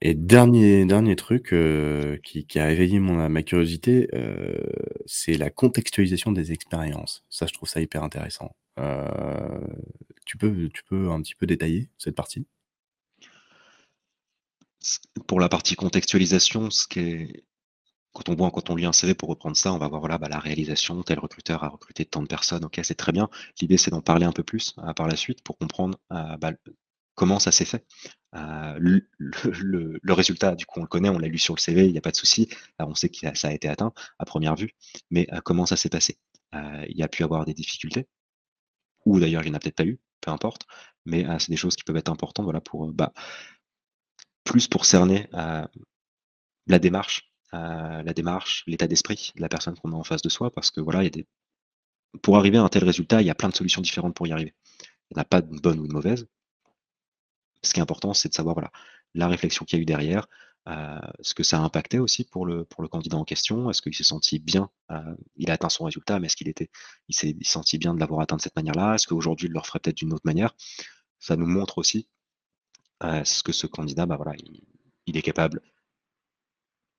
Et 0.01 0.13
dernier 0.15 0.85
dernier 0.85 1.15
truc, 1.15 1.53
euh, 1.53 2.17
qui 2.23 2.45
a 2.59 2.71
éveillé 2.71 2.99
mon 2.99 3.29
ma 3.29 3.43
curiosité, 3.43 4.09
euh, 4.15 4.55
c'est 5.05 5.37
la 5.37 5.49
contextualisation 5.49 6.31
des 6.31 6.51
expériences. 6.53 7.23
Ça, 7.29 7.47
je 7.47 7.53
trouve 7.53 7.69
ça 7.69 7.81
hyper 7.81 8.03
intéressant. 8.03 8.55
Euh, 8.79 9.61
tu 10.25 10.37
peux 10.37 10.69
tu 10.73 10.83
peux 10.85 11.09
un 11.11 11.21
petit 11.21 11.35
peu 11.35 11.45
détailler 11.47 11.89
cette 11.97 12.15
partie? 12.15 12.47
pour 15.27 15.39
la 15.39 15.49
partie 15.49 15.75
contextualisation, 15.75 16.69
ce 16.71 16.87
qui 16.87 17.43
quand 18.13 18.29
on 18.29 18.49
quand 18.51 18.69
on 18.69 18.75
lit 18.75 18.85
un 18.85 18.93
CV 18.93 19.15
pour 19.15 19.29
reprendre 19.29 19.57
ça, 19.57 19.73
on 19.73 19.77
va 19.77 19.87
voir, 19.87 20.01
voilà, 20.01 20.17
bah, 20.17 20.29
la 20.29 20.39
réalisation, 20.39 21.01
tel 21.03 21.19
recruteur 21.19 21.63
a 21.63 21.69
recruté 21.69 22.05
tant 22.05 22.21
de 22.21 22.27
personnes. 22.27 22.65
OK, 22.65 22.79
c'est 22.83 22.95
très 22.95 23.11
bien. 23.13 23.29
L'idée, 23.61 23.77
c'est 23.77 23.91
d'en 23.91 24.01
parler 24.01 24.25
un 24.25 24.31
peu 24.33 24.43
plus, 24.43 24.75
par 24.95 25.07
la 25.07 25.15
suite 25.15 25.43
pour 25.43 25.57
comprendre, 25.57 25.97
bah 26.09 26.51
comment 27.15 27.39
ça 27.39 27.51
s'est 27.51 27.65
fait. 27.65 27.85
le, 28.33 30.13
résultat, 30.13 30.55
du 30.55 30.65
coup, 30.65 30.79
on 30.79 30.83
le 30.83 30.87
connaît, 30.87 31.09
on 31.09 31.19
l'a 31.19 31.27
lu 31.27 31.37
sur 31.37 31.55
le 31.55 31.59
CV, 31.59 31.85
il 31.85 31.91
n'y 31.91 31.97
a 31.97 32.01
pas 32.01 32.11
de 32.11 32.15
souci. 32.15 32.49
on 32.79 32.95
sait 32.95 33.09
que 33.09 33.35
ça 33.35 33.49
a 33.49 33.53
été 33.53 33.67
atteint 33.67 33.93
à 34.19 34.25
première 34.25 34.55
vue, 34.55 34.71
mais 35.09 35.27
comment 35.45 35.65
ça 35.65 35.77
s'est 35.77 35.89
passé? 35.89 36.17
Il 36.53 36.97
y 36.97 37.03
a 37.03 37.07
pu 37.07 37.23
avoir 37.23 37.45
des 37.45 37.53
difficultés, 37.53 38.07
ou 39.05 39.19
d'ailleurs, 39.19 39.43
il 39.43 39.49
n'y 39.49 39.51
en 39.51 39.55
a 39.55 39.59
peut-être 39.59 39.75
pas 39.75 39.85
eu, 39.85 39.99
peu 40.21 40.31
importe, 40.31 40.65
mais 41.05 41.25
c'est 41.39 41.49
des 41.49 41.57
choses 41.57 41.75
qui 41.75 41.83
peuvent 41.83 41.97
être 41.97 42.11
importantes 42.11 42.45
voilà, 42.45 42.61
pour, 42.61 42.91
bah, 42.91 43.13
plus 44.43 44.67
pour 44.67 44.85
cerner 44.85 45.27
la 45.31 46.79
démarche, 46.79 47.31
la 47.53 48.13
démarche, 48.13 48.63
l'état 48.67 48.87
d'esprit 48.87 49.31
de 49.35 49.41
la 49.41 49.49
personne 49.49 49.75
qu'on 49.77 49.91
a 49.93 49.95
en 49.95 50.03
face 50.03 50.21
de 50.21 50.29
soi, 50.29 50.51
parce 50.51 50.71
que 50.71 50.81
voilà, 50.81 51.07
pour 52.21 52.37
arriver 52.37 52.57
à 52.57 52.63
un 52.63 52.69
tel 52.69 52.83
résultat, 52.83 53.21
il 53.21 53.27
y 53.27 53.29
a 53.29 53.35
plein 53.35 53.49
de 53.49 53.55
solutions 53.55 53.81
différentes 53.81 54.15
pour 54.15 54.27
y 54.27 54.31
arriver. 54.31 54.53
Il 55.09 55.15
n'y 55.15 55.19
en 55.19 55.21
a 55.21 55.25
pas 55.25 55.41
de 55.41 55.59
bonne 55.59 55.79
ou 55.79 55.87
de 55.87 55.93
mauvaise, 55.93 56.27
ce 57.63 57.73
qui 57.73 57.79
est 57.79 57.83
important, 57.83 58.13
c'est 58.13 58.29
de 58.29 58.33
savoir 58.33 58.55
voilà, 58.55 58.71
la 59.13 59.27
réflexion 59.27 59.65
qu'il 59.65 59.77
y 59.77 59.79
a 59.79 59.83
eu 59.83 59.85
derrière, 59.85 60.27
euh, 60.67 60.99
ce 61.21 61.33
que 61.33 61.43
ça 61.43 61.57
a 61.57 61.61
impacté 61.61 61.97
aussi 61.97 62.23
pour 62.23 62.45
le, 62.45 62.65
pour 62.65 62.83
le 62.83 62.87
candidat 62.87 63.17
en 63.17 63.23
question. 63.23 63.69
Est-ce 63.69 63.81
qu'il 63.81 63.95
s'est 63.95 64.03
senti 64.03 64.39
bien 64.39 64.69
euh, 64.91 65.15
Il 65.35 65.49
a 65.49 65.53
atteint 65.53 65.69
son 65.69 65.85
résultat, 65.85 66.19
mais 66.19 66.27
est-ce 66.27 66.35
qu'il 66.35 66.47
était, 66.47 66.69
il 67.07 67.15
s'est 67.15 67.35
senti 67.41 67.77
bien 67.77 67.93
de 67.93 67.99
l'avoir 67.99 68.21
atteint 68.21 68.37
de 68.37 68.41
cette 68.41 68.55
manière-là? 68.55 68.95
Est-ce 68.95 69.07
qu'aujourd'hui, 69.07 69.47
il 69.47 69.53
le 69.53 69.59
referait 69.59 69.79
peut-être 69.79 69.97
d'une 69.97 70.13
autre 70.13 70.25
manière? 70.25 70.55
Ça 71.19 71.35
nous 71.35 71.47
montre 71.47 71.79
aussi 71.79 72.07
euh, 73.03 73.23
ce 73.23 73.41
que 73.43 73.51
ce 73.51 73.67
candidat, 73.67 74.05
bah 74.05 74.17
voilà, 74.17 74.33
il, 75.07 75.17
est 75.17 75.21
capable 75.21 75.61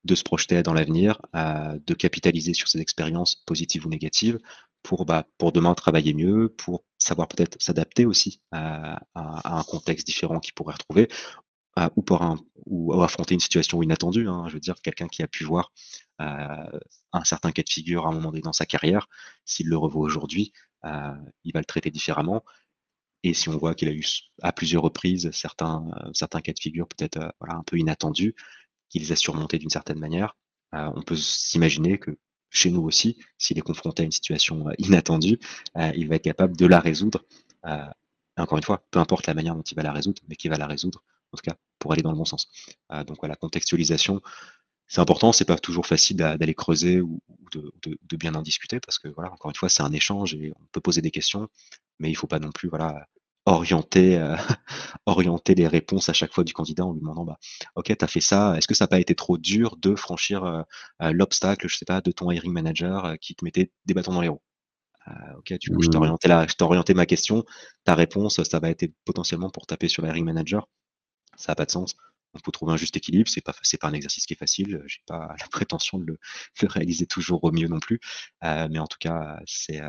de 0.04 0.14
se 0.14 0.22
projeter 0.22 0.62
dans 0.62 0.74
l'avenir, 0.74 1.18
de 1.32 1.94
capitaliser 1.94 2.52
sur 2.52 2.68
ses 2.68 2.80
expériences 2.80 3.36
positives 3.36 3.86
ou 3.86 3.88
négatives, 3.88 4.38
pour, 4.82 5.06
bah, 5.06 5.26
pour 5.38 5.52
demain 5.52 5.74
travailler 5.74 6.12
mieux, 6.12 6.48
pour 6.48 6.84
savoir 7.02 7.28
peut-être 7.28 7.60
s'adapter 7.60 8.06
aussi 8.06 8.40
à, 8.52 9.00
un 9.14 9.62
contexte 9.64 10.06
différent 10.06 10.40
qu'il 10.40 10.54
pourrait 10.54 10.74
retrouver, 10.74 11.08
ou, 11.96 12.02
pour 12.02 12.22
un, 12.22 12.38
ou, 12.66 12.92
affronter 13.02 13.34
une 13.34 13.40
situation 13.40 13.82
inattendue. 13.82 14.28
Hein. 14.28 14.44
Je 14.48 14.54
veux 14.54 14.60
dire, 14.60 14.80
quelqu'un 14.82 15.08
qui 15.08 15.22
a 15.22 15.28
pu 15.28 15.44
voir 15.44 15.72
euh, 16.20 16.80
un 17.12 17.24
certain 17.24 17.52
cas 17.52 17.62
de 17.62 17.68
figure 17.68 18.06
à 18.06 18.10
un 18.10 18.12
moment 18.12 18.30
donné 18.30 18.42
dans 18.42 18.52
sa 18.52 18.66
carrière, 18.66 19.08
s'il 19.44 19.68
le 19.68 19.76
revoit 19.76 20.02
aujourd'hui, 20.02 20.52
euh, 20.84 21.14
il 21.44 21.52
va 21.52 21.60
le 21.60 21.64
traiter 21.64 21.90
différemment. 21.90 22.44
Et 23.22 23.34
si 23.34 23.48
on 23.48 23.56
voit 23.56 23.74
qu'il 23.74 23.88
a 23.88 23.92
eu 23.92 24.04
à 24.42 24.52
plusieurs 24.52 24.82
reprises 24.82 25.30
certains, 25.32 25.88
certains 26.12 26.40
cas 26.40 26.52
de 26.52 26.58
figure 26.58 26.88
peut-être 26.88 27.18
euh, 27.18 27.28
voilà, 27.40 27.54
un 27.54 27.62
peu 27.62 27.78
inattendus, 27.78 28.34
qu'il 28.88 29.02
les 29.02 29.12
a 29.12 29.16
surmontés 29.16 29.58
d'une 29.58 29.70
certaine 29.70 29.98
manière, 29.98 30.36
on 30.74 31.02
peut 31.02 31.16
s'imaginer 31.16 31.98
que 31.98 32.18
chez 32.52 32.70
nous 32.70 32.82
aussi, 32.82 33.16
s'il 33.38 33.58
est 33.58 33.62
confronté 33.62 34.02
à 34.02 34.04
une 34.04 34.12
situation 34.12 34.68
euh, 34.68 34.72
inattendue, 34.78 35.40
euh, 35.76 35.90
il 35.96 36.06
va 36.08 36.16
être 36.16 36.24
capable 36.24 36.56
de 36.56 36.66
la 36.66 36.78
résoudre. 36.78 37.24
Euh, 37.66 37.86
encore 38.36 38.58
une 38.58 38.64
fois, 38.64 38.84
peu 38.90 38.98
importe 38.98 39.26
la 39.26 39.34
manière 39.34 39.56
dont 39.56 39.62
il 39.62 39.74
va 39.74 39.82
la 39.82 39.92
résoudre, 39.92 40.22
mais 40.28 40.36
qu'il 40.36 40.50
va 40.50 40.58
la 40.58 40.66
résoudre, 40.66 41.02
en 41.32 41.36
tout 41.38 41.42
cas, 41.42 41.56
pour 41.78 41.92
aller 41.92 42.02
dans 42.02 42.12
le 42.12 42.16
bon 42.16 42.24
sens. 42.24 42.48
donc 43.06 43.18
voilà, 43.20 43.36
contextualisation, 43.36 44.20
c'est 44.86 45.00
important, 45.00 45.32
c'est 45.32 45.44
pas 45.44 45.58
toujours 45.58 45.86
facile 45.86 46.16
d'aller 46.16 46.54
creuser 46.54 47.00
ou, 47.00 47.20
de, 47.52 48.16
bien 48.16 48.34
en 48.34 48.42
discuter 48.42 48.80
parce 48.80 48.98
que 48.98 49.08
voilà, 49.08 49.32
encore 49.32 49.50
une 49.50 49.56
fois, 49.56 49.68
c'est 49.68 49.82
un 49.82 49.92
échange 49.92 50.34
et 50.34 50.52
on 50.58 50.64
peut 50.72 50.80
poser 50.80 51.02
des 51.02 51.10
questions, 51.10 51.48
mais 51.98 52.10
il 52.10 52.14
faut 52.14 52.26
pas 52.26 52.38
non 52.38 52.52
plus 52.52 52.68
voilà 52.68 53.06
orienter, 53.46 54.18
euh, 54.18 54.36
orienter 55.06 55.54
les 55.54 55.66
réponses 55.66 56.08
à 56.08 56.12
chaque 56.12 56.32
fois 56.32 56.44
du 56.44 56.52
candidat 56.52 56.84
en 56.84 56.92
lui 56.92 57.00
demandant 57.00 57.24
bah, 57.24 57.38
Ok, 57.74 57.86
tu 57.96 58.04
as 58.04 58.08
fait 58.08 58.20
ça, 58.20 58.56
est-ce 58.56 58.68
que 58.68 58.74
ça 58.74 58.84
n'a 58.84 58.88
pas 58.88 59.00
été 59.00 59.14
trop 59.14 59.38
dur 59.38 59.76
de 59.76 59.94
franchir 59.96 60.44
euh, 60.44 60.62
euh, 61.02 61.12
l'obstacle, 61.12 61.68
je 61.68 61.76
sais 61.76 61.84
pas, 61.84 62.00
de 62.00 62.12
ton 62.12 62.30
hiring 62.30 62.52
manager 62.52 63.16
qui 63.20 63.34
te 63.34 63.44
mettait 63.44 63.70
des 63.84 63.94
bâtons 63.94 64.12
dans 64.12 64.20
les 64.20 64.28
roues? 64.28 64.42
Ok, 65.36 65.52
du 65.58 65.70
coup, 65.70 65.82
je 65.82 65.88
t'ai 65.88 65.98
mmh. 65.98 66.02
orienté 66.02 66.28
là, 66.28 66.46
je 66.48 66.54
t'ai 66.54 66.62
orienté 66.62 66.94
ma 66.94 67.06
question, 67.06 67.44
ta 67.82 67.96
réponse, 67.96 68.40
ça 68.44 68.60
va 68.60 68.70
être 68.70 68.86
potentiellement 69.04 69.50
pour 69.50 69.66
taper 69.66 69.88
sur 69.88 70.04
l'hiring 70.04 70.24
manager. 70.24 70.68
Ça 71.36 71.52
n'a 71.52 71.56
pas 71.56 71.64
de 71.66 71.72
sens. 71.72 71.96
On 72.34 72.38
peut 72.38 72.52
trouver 72.52 72.72
un 72.72 72.76
juste 72.76 72.96
équilibre, 72.96 73.28
c'est 73.28 73.40
pas 73.40 73.52
c'est 73.62 73.78
pas 73.78 73.88
un 73.88 73.94
exercice 73.94 74.26
qui 74.26 74.34
est 74.34 74.36
facile, 74.36 74.80
j'ai 74.86 75.00
pas 75.06 75.34
la 75.40 75.48
prétention 75.48 75.98
de 75.98 76.04
le, 76.04 76.18
de 76.60 76.66
réaliser 76.68 77.06
toujours 77.06 77.42
au 77.42 77.50
mieux 77.50 77.66
non 77.66 77.80
plus, 77.80 77.98
mais 78.42 78.78
en 78.78 78.86
tout 78.86 78.98
cas, 79.00 79.40
c'est, 79.44 79.82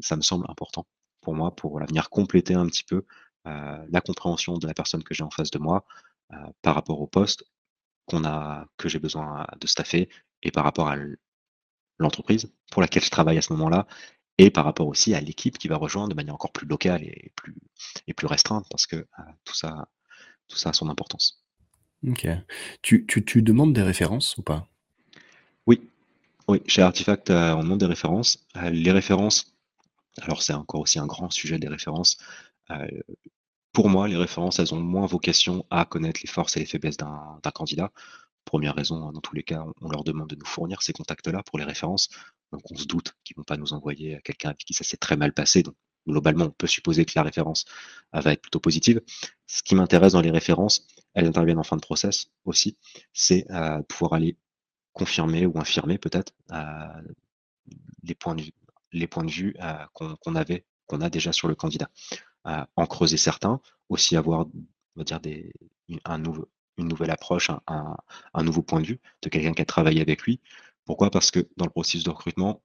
ça 0.00 0.16
me 0.16 0.22
semble 0.22 0.44
important 0.50 0.86
pour 1.28 1.34
moi 1.34 1.54
pour 1.54 1.78
venir 1.78 2.08
compléter 2.08 2.54
un 2.54 2.66
petit 2.66 2.84
peu 2.84 3.04
euh, 3.46 3.86
la 3.90 4.00
compréhension 4.00 4.56
de 4.56 4.66
la 4.66 4.72
personne 4.72 5.04
que 5.04 5.12
j'ai 5.12 5.24
en 5.24 5.30
face 5.30 5.50
de 5.50 5.58
moi 5.58 5.84
euh, 6.32 6.36
par 6.62 6.74
rapport 6.74 7.02
au 7.02 7.06
poste 7.06 7.44
qu'on 8.06 8.24
a, 8.24 8.66
que 8.78 8.88
j'ai 8.88 8.98
besoin 8.98 9.46
de 9.60 9.66
staffer 9.66 10.08
et 10.42 10.50
par 10.50 10.64
rapport 10.64 10.88
à 10.88 10.96
l'entreprise 11.98 12.50
pour 12.70 12.80
laquelle 12.80 13.04
je 13.04 13.10
travaille 13.10 13.36
à 13.36 13.42
ce 13.42 13.52
moment-là 13.52 13.86
et 14.38 14.50
par 14.50 14.64
rapport 14.64 14.86
aussi 14.86 15.12
à 15.14 15.20
l'équipe 15.20 15.58
qui 15.58 15.68
va 15.68 15.76
rejoindre 15.76 16.08
de 16.08 16.14
manière 16.14 16.32
encore 16.32 16.50
plus 16.50 16.66
locale 16.66 17.04
et 17.04 17.30
plus, 17.36 17.54
et 18.06 18.14
plus 18.14 18.26
restreinte 18.26 18.64
parce 18.70 18.86
que 18.86 18.96
euh, 18.96 19.22
tout, 19.44 19.54
ça, 19.54 19.86
tout 20.48 20.56
ça 20.56 20.70
a 20.70 20.72
son 20.72 20.88
importance. 20.88 21.44
Ok. 22.08 22.26
Tu, 22.80 23.04
tu, 23.04 23.22
tu 23.22 23.42
demandes 23.42 23.74
des 23.74 23.82
références 23.82 24.38
ou 24.38 24.42
pas? 24.42 24.66
Oui. 25.66 25.90
Oui, 26.48 26.62
chez 26.64 26.80
Artifact, 26.80 27.28
on 27.28 27.62
demande 27.62 27.80
des 27.80 27.84
références. 27.84 28.46
les 28.72 28.92
références, 28.92 29.57
alors 30.22 30.42
c'est 30.42 30.52
encore 30.52 30.80
aussi 30.80 30.98
un 30.98 31.06
grand 31.06 31.30
sujet 31.30 31.58
des 31.58 31.68
références. 31.68 32.18
Pour 33.72 33.88
moi, 33.88 34.08
les 34.08 34.16
références, 34.16 34.58
elles 34.58 34.74
ont 34.74 34.80
moins 34.80 35.06
vocation 35.06 35.64
à 35.70 35.84
connaître 35.84 36.20
les 36.22 36.28
forces 36.28 36.56
et 36.56 36.60
les 36.60 36.66
faiblesses 36.66 36.96
d'un 36.96 37.40
candidat. 37.54 37.92
Première 38.44 38.74
raison, 38.74 39.06
hein, 39.06 39.12
dans 39.12 39.20
tous 39.20 39.34
les 39.34 39.42
cas, 39.42 39.64
on 39.80 39.90
leur 39.90 40.04
demande 40.04 40.28
de 40.30 40.34
nous 40.34 40.46
fournir 40.46 40.82
ces 40.82 40.92
contacts-là 40.92 41.42
pour 41.42 41.58
les 41.58 41.64
références. 41.64 42.08
Donc 42.50 42.62
on 42.70 42.76
se 42.76 42.86
doute 42.86 43.14
qu'ils 43.22 43.34
ne 43.36 43.40
vont 43.42 43.44
pas 43.44 43.56
nous 43.56 43.74
envoyer 43.74 44.20
quelqu'un 44.24 44.48
avec 44.48 44.64
qui 44.64 44.74
ça 44.74 44.84
s'est 44.84 44.96
très 44.96 45.16
mal 45.16 45.32
passé. 45.32 45.62
Donc 45.62 45.74
globalement, 46.06 46.46
on 46.46 46.50
peut 46.50 46.66
supposer 46.66 47.04
que 47.04 47.12
la 47.14 47.22
référence 47.22 47.66
va 48.12 48.32
être 48.32 48.40
plutôt 48.40 48.60
positive. 48.60 49.02
Ce 49.46 49.62
qui 49.62 49.74
m'intéresse 49.74 50.14
dans 50.14 50.22
les 50.22 50.30
références, 50.30 50.86
elles 51.14 51.26
interviennent 51.26 51.58
en 51.58 51.64
fin 51.64 51.76
de 51.76 51.82
process 51.82 52.30
aussi, 52.44 52.78
c'est 53.12 53.46
euh, 53.50 53.82
pouvoir 53.82 54.14
aller 54.14 54.36
confirmer 54.92 55.46
ou 55.46 55.58
infirmer 55.58 55.98
peut-être 55.98 56.32
les 58.02 58.14
points 58.14 58.34
de 58.34 58.42
vue 58.42 58.52
les 58.92 59.06
points 59.06 59.24
de 59.24 59.30
vue 59.30 59.54
euh, 59.60 59.84
qu'on 59.94 60.34
avait, 60.34 60.64
qu'on 60.86 61.00
a 61.00 61.10
déjà 61.10 61.32
sur 61.32 61.48
le 61.48 61.54
candidat. 61.54 61.90
Euh, 62.46 62.64
en 62.76 62.86
creuser 62.86 63.16
certains, 63.16 63.60
aussi 63.88 64.16
avoir, 64.16 64.46
une 64.96 66.88
nouvelle 66.88 67.10
approche, 67.10 67.50
un, 67.66 68.42
nouveau 68.42 68.62
point 68.62 68.80
de 68.80 68.86
vue 68.86 69.00
de 69.22 69.28
quelqu'un 69.28 69.52
qui 69.52 69.62
a 69.62 69.64
travaillé 69.64 70.00
avec 70.00 70.22
lui. 70.22 70.40
Pourquoi? 70.84 71.10
Parce 71.10 71.30
que 71.30 71.48
dans 71.56 71.66
le 71.66 71.70
processus 71.70 72.04
de 72.04 72.10
recrutement, 72.10 72.62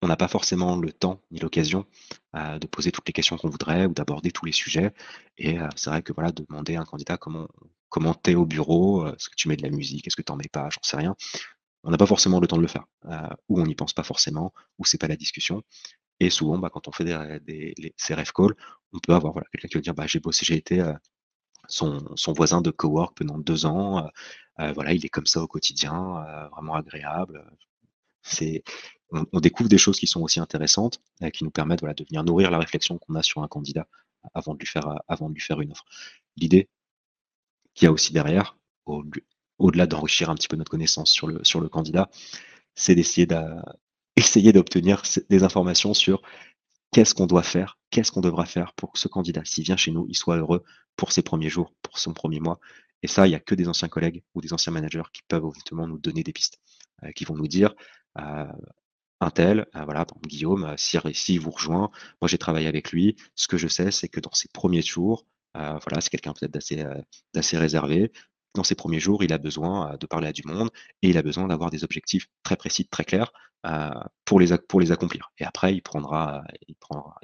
on 0.00 0.08
n'a 0.08 0.16
pas 0.16 0.28
forcément 0.28 0.76
le 0.76 0.92
temps 0.92 1.20
ni 1.30 1.38
l'occasion 1.38 1.86
euh, 2.34 2.58
de 2.58 2.66
poser 2.66 2.90
toutes 2.90 3.06
les 3.06 3.12
questions 3.12 3.36
qu'on 3.36 3.50
voudrait 3.50 3.86
ou 3.86 3.92
d'aborder 3.92 4.32
tous 4.32 4.44
les 4.46 4.52
sujets. 4.52 4.92
Et 5.38 5.58
c'est 5.76 5.90
vrai 5.90 6.02
que 6.02 6.12
voilà, 6.12 6.32
de 6.32 6.44
demander 6.48 6.76
à 6.76 6.80
un 6.80 6.84
candidat 6.84 7.16
comment 7.16 7.48
comment 7.88 8.18
es 8.26 8.34
au 8.34 8.46
bureau, 8.46 9.06
est-ce 9.06 9.28
que 9.28 9.34
tu 9.36 9.48
mets 9.48 9.56
de 9.56 9.62
la 9.62 9.68
musique, 9.68 10.06
est-ce 10.06 10.16
que 10.16 10.22
tu 10.22 10.32
n'en 10.32 10.38
mets 10.38 10.48
pas, 10.50 10.70
j'en 10.70 10.80
sais 10.82 10.96
rien 10.96 11.14
on 11.84 11.90
n'a 11.90 11.96
pas 11.96 12.06
forcément 12.06 12.40
le 12.40 12.46
temps 12.46 12.56
de 12.56 12.62
le 12.62 12.68
faire, 12.68 12.84
euh, 13.06 13.28
ou 13.48 13.60
on 13.60 13.66
n'y 13.66 13.74
pense 13.74 13.92
pas 13.92 14.02
forcément, 14.02 14.52
ou 14.78 14.84
c'est 14.84 14.98
pas 14.98 15.08
la 15.08 15.16
discussion. 15.16 15.62
Et 16.20 16.30
souvent, 16.30 16.58
bah, 16.58 16.70
quand 16.70 16.88
on 16.88 16.92
fait 16.92 17.04
des, 17.04 17.94
ces 17.96 18.14
ref 18.14 18.32
calls, 18.32 18.54
on 18.92 18.98
peut 19.00 19.14
avoir 19.14 19.34
quelqu'un 19.52 19.68
qui 19.68 19.74
va 19.74 19.80
dire 19.80 19.94
bah, 19.94 20.06
j'ai 20.06 20.20
bossé, 20.20 20.44
j'ai 20.44 20.56
été 20.56 20.80
euh, 20.80 20.92
son, 21.68 22.14
voisin 22.28 22.60
de 22.60 22.70
cowork 22.70 23.16
pendant 23.16 23.38
deux 23.38 23.66
ans, 23.66 24.06
euh, 24.60 24.72
voilà, 24.72 24.92
il 24.92 25.04
est 25.04 25.08
comme 25.08 25.26
ça 25.26 25.42
au 25.42 25.48
quotidien, 25.48 26.48
vraiment 26.52 26.74
agréable. 26.74 27.44
On, 29.10 29.40
découvre 29.40 29.68
des 29.68 29.78
choses 29.78 29.98
qui 29.98 30.06
sont 30.06 30.20
aussi 30.22 30.40
intéressantes, 30.40 31.00
qui 31.32 31.44
nous 31.44 31.50
permettent 31.50 31.82
de 31.82 32.04
venir 32.04 32.22
nourrir 32.24 32.50
la 32.50 32.58
réflexion 32.58 32.98
qu'on 32.98 33.14
a 33.14 33.22
sur 33.22 33.42
un 33.42 33.48
candidat 33.48 33.88
avant 34.34 34.54
de 34.54 34.58
lui 34.60 34.66
faire, 34.66 35.00
avant 35.08 35.28
de 35.28 35.34
lui 35.34 35.40
faire 35.40 35.60
une 35.60 35.72
offre. 35.72 35.84
L'idée 36.36 36.68
qu'il 37.74 37.86
y 37.86 37.88
a 37.88 37.92
aussi 37.92 38.12
derrière, 38.12 38.56
au, 38.86 39.02
au-delà 39.62 39.86
d'enrichir 39.86 40.28
un 40.30 40.34
petit 40.34 40.48
peu 40.48 40.56
notre 40.56 40.70
connaissance 40.70 41.10
sur 41.10 41.26
le, 41.28 41.68
candidat, 41.68 42.10
c'est 42.74 42.94
d'essayer 42.94 43.26
d'obtenir 44.52 45.02
des 45.30 45.42
informations 45.44 45.94
sur 45.94 46.22
qu'est-ce 46.90 47.14
qu'on 47.14 47.26
doit 47.26 47.42
faire, 47.42 47.78
qu'est-ce 47.90 48.12
qu'on 48.12 48.20
devra 48.20 48.44
faire 48.44 48.72
pour 48.74 48.92
que 48.92 48.98
ce 48.98 49.08
candidat, 49.08 49.42
s'il 49.44 49.64
vient 49.64 49.76
chez 49.76 49.92
nous, 49.92 50.06
il 50.08 50.16
soit 50.16 50.36
heureux 50.36 50.64
pour 50.96 51.12
ses 51.12 51.22
premiers 51.22 51.48
jours, 51.48 51.72
pour 51.82 51.98
son 51.98 52.12
premier 52.12 52.40
mois. 52.40 52.58
Et 53.02 53.08
ça, 53.08 53.26
il 53.26 53.30
n'y 53.30 53.36
a 53.36 53.40
que 53.40 53.54
des 53.54 53.68
anciens 53.68 53.88
collègues 53.88 54.22
ou 54.34 54.40
des 54.40 54.52
anciens 54.52 54.72
managers 54.72 55.02
qui 55.12 55.22
peuvent 55.26 55.44
justement 55.54 55.86
nous 55.86 55.98
donner 55.98 56.22
des 56.22 56.32
pistes, 56.32 56.58
euh, 57.04 57.12
qui 57.12 57.24
vont 57.24 57.36
nous 57.36 57.48
dire 57.48 57.74
euh, 58.18 58.46
un 59.20 59.30
tel, 59.30 59.66
euh, 59.76 59.84
voilà, 59.84 60.06
Guillaume, 60.26 60.74
si, 60.76 60.98
si 61.14 61.38
vous 61.38 61.50
rejoint, 61.50 61.90
moi 62.20 62.28
j'ai 62.28 62.38
travaillé 62.38 62.66
avec 62.66 62.92
lui, 62.92 63.16
ce 63.34 63.48
que 63.48 63.56
je 63.56 63.68
sais, 63.68 63.90
c'est 63.90 64.08
que 64.08 64.20
dans 64.20 64.32
ses 64.32 64.48
premiers 64.52 64.82
jours, 64.82 65.26
voilà, 65.54 66.00
c'est 66.00 66.08
quelqu'un 66.08 66.32
peut-être 66.32 66.52
d'assez 67.34 67.58
réservé 67.58 68.10
dans 68.54 68.64
ses 68.64 68.74
premiers 68.74 69.00
jours, 69.00 69.22
il 69.24 69.32
a 69.32 69.38
besoin 69.38 69.96
de 69.98 70.06
parler 70.06 70.28
à 70.28 70.32
du 70.32 70.42
monde 70.44 70.70
et 71.02 71.08
il 71.08 71.18
a 71.18 71.22
besoin 71.22 71.48
d'avoir 71.48 71.70
des 71.70 71.84
objectifs 71.84 72.28
très 72.42 72.56
précis, 72.56 72.86
très 72.86 73.04
clairs 73.04 73.32
pour, 74.24 74.40
les, 74.40 74.56
pour 74.68 74.80
les 74.80 74.92
accomplir. 74.92 75.30
Et 75.38 75.44
après, 75.44 75.74
il 75.74 75.82
prendra, 75.82 76.42
il, 76.68 76.76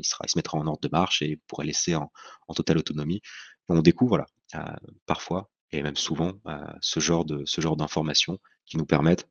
se 0.05 0.39
mettra 0.39 0.57
en 0.57 0.67
ordre 0.67 0.81
de 0.81 0.89
marche 0.91 1.23
et 1.23 1.39
pourra 1.47 1.65
laisser 1.65 1.95
en, 1.95 2.11
totale 2.55 2.79
autonomie. 2.79 3.21
on 3.69 3.83
découvre, 3.83 4.25
voilà, 4.53 4.77
parfois 5.07 5.51
et 5.71 5.83
même 5.83 5.97
souvent, 5.97 6.33
ce 6.81 6.99
genre 6.99 7.27
ce 7.45 7.61
genre 7.61 7.77
d'informations 7.77 8.39
qui 8.65 8.79
nous 8.79 8.87
permettent, 8.87 9.29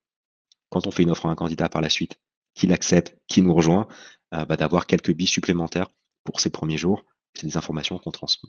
quand 0.69 0.85
on 0.85 0.91
fait 0.91 1.01
une 1.03 1.09
offre 1.09 1.25
à 1.25 1.29
un 1.29 1.35
candidat 1.35 1.67
par 1.67 1.81
la 1.81 1.89
suite, 1.89 2.19
qu'il 2.53 2.71
accepte, 2.73 3.17
qu'il 3.27 3.43
nous 3.43 3.55
rejoint, 3.55 3.87
bah, 4.31 4.57
d'avoir 4.57 4.85
quelques 4.85 5.13
billes 5.13 5.25
supplémentaires 5.25 5.89
pour 6.23 6.41
ses 6.41 6.51
premiers 6.51 6.77
jours 6.77 7.03
c'est 7.37 7.47
des 7.47 7.57
informations 7.57 7.99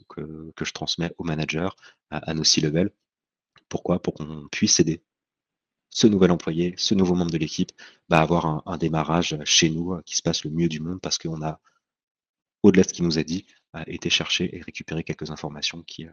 que, 0.09 0.65
je 0.65 0.71
transmets 0.71 1.11
aux 1.17 1.23
managers, 1.23 1.69
à, 2.09 2.33
nos 2.33 2.43
C-level. 2.43 2.91
Pourquoi? 3.69 4.01
Pour 4.01 4.13
qu'on 4.15 4.47
puisse 4.51 4.79
aider 4.79 5.03
ce 5.89 6.07
nouvel 6.07 6.31
employé, 6.31 6.75
ce 6.77 6.93
nouveau 6.93 7.15
membre 7.15 7.31
de 7.31 7.37
l'équipe, 7.37 7.71
bah, 8.09 8.21
avoir 8.21 8.67
un, 8.67 8.77
démarrage 8.77 9.37
chez 9.43 9.69
nous 9.69 9.99
qui 10.05 10.15
se 10.17 10.21
passe 10.21 10.43
le 10.43 10.51
mieux 10.51 10.69
du 10.69 10.79
monde 10.79 11.01
parce 11.01 11.17
qu'on 11.17 11.41
a, 11.41 11.59
au-delà 12.63 12.83
de 12.83 12.89
ce 12.89 12.93
qu'il 12.93 13.05
nous 13.05 13.17
a 13.17 13.23
dit, 13.23 13.45
été 13.87 14.09
chercher 14.09 14.55
et 14.55 14.61
récupérer 14.61 15.03
quelques 15.03 15.31
informations 15.31 15.81
qui, 15.83 16.05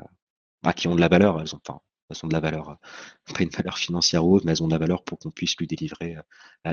bah, 0.62 0.74
ont 0.86 0.94
de 0.94 1.00
la 1.00 1.08
valeur. 1.08 1.40
Elles 1.40 1.54
ont, 1.54 1.60
enfin, 1.66 1.80
de 2.28 2.32
la 2.32 2.40
valeur, 2.40 2.78
pas 3.34 3.42
une 3.42 3.50
valeur 3.50 3.78
financière 3.78 4.24
ou 4.24 4.34
autre, 4.34 4.46
mais 4.46 4.52
elles 4.52 4.62
ont 4.62 4.68
de 4.68 4.72
la 4.72 4.78
valeur 4.78 5.04
pour 5.04 5.18
qu'on 5.18 5.30
puisse 5.30 5.56
lui 5.56 5.66
délivrer 5.66 6.16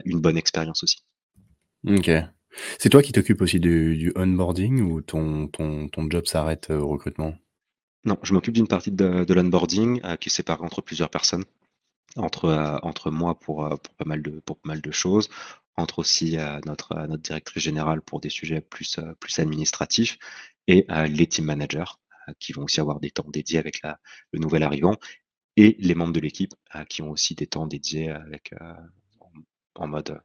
une 0.06 0.22
bonne 0.22 0.38
expérience 0.38 0.84
aussi. 0.84 1.04
Ok. 1.88 2.10
C'est 2.78 2.90
toi 2.90 3.02
qui 3.02 3.12
t'occupes 3.12 3.42
aussi 3.42 3.60
du, 3.60 4.14
onboarding 4.16 4.82
ou 4.82 5.02
ton 5.02 5.50
job 6.10 6.26
s'arrête 6.26 6.70
au 6.70 6.88
recrutement? 6.88 7.36
Non, 8.06 8.18
je 8.22 8.34
m'occupe 8.34 8.54
d'une 8.54 8.68
partie 8.68 8.92
de, 8.92 9.34
l'onboarding 9.34 10.02
qui 10.18 10.30
est 10.30 10.32
séparée 10.32 10.64
entre 10.64 10.82
plusieurs 10.82 11.10
personnes. 11.10 11.46
Entre, 12.16 12.46
euh, 12.46 12.78
entre 12.84 13.10
moi 13.10 13.40
pour, 13.40 13.66
euh, 13.66 13.76
pour, 13.76 13.96
pas 13.96 14.06
mal 14.06 14.22
de, 14.22 14.40
pour 14.46 14.60
mal 14.64 14.82
de 14.82 14.92
choses, 14.92 15.30
entre 15.78 16.00
aussi 16.00 16.38
euh, 16.38 16.60
notre, 16.66 16.96
notre 17.08 17.24
directrice 17.24 17.64
générale 17.64 18.02
pour 18.02 18.20
des 18.20 18.30
sujets 18.30 18.62
plus, 18.62 19.00
plus 19.20 19.40
administratifs. 19.40 20.18
Et 20.68 20.88
les 21.10 21.28
team 21.28 21.44
managers 21.44 21.92
qui 22.40 22.54
vont 22.54 22.64
aussi 22.64 22.80
avoir 22.80 23.02
des 23.02 23.12
temps 23.12 23.26
dédiés 23.28 23.60
avec 23.60 23.82
le 24.32 24.40
nouvel 24.40 24.64
arrivant. 24.64 24.96
Et 25.58 25.76
les 25.78 25.94
membres 25.94 26.14
de 26.14 26.22
l'équipe 26.22 26.54
qui 26.88 27.02
ont 27.02 27.12
aussi 27.12 27.36
des 27.36 27.48
temps 27.48 27.68
dédiés 27.68 28.10
avec, 28.10 28.54
en, 29.76 29.88
mode 29.88 30.22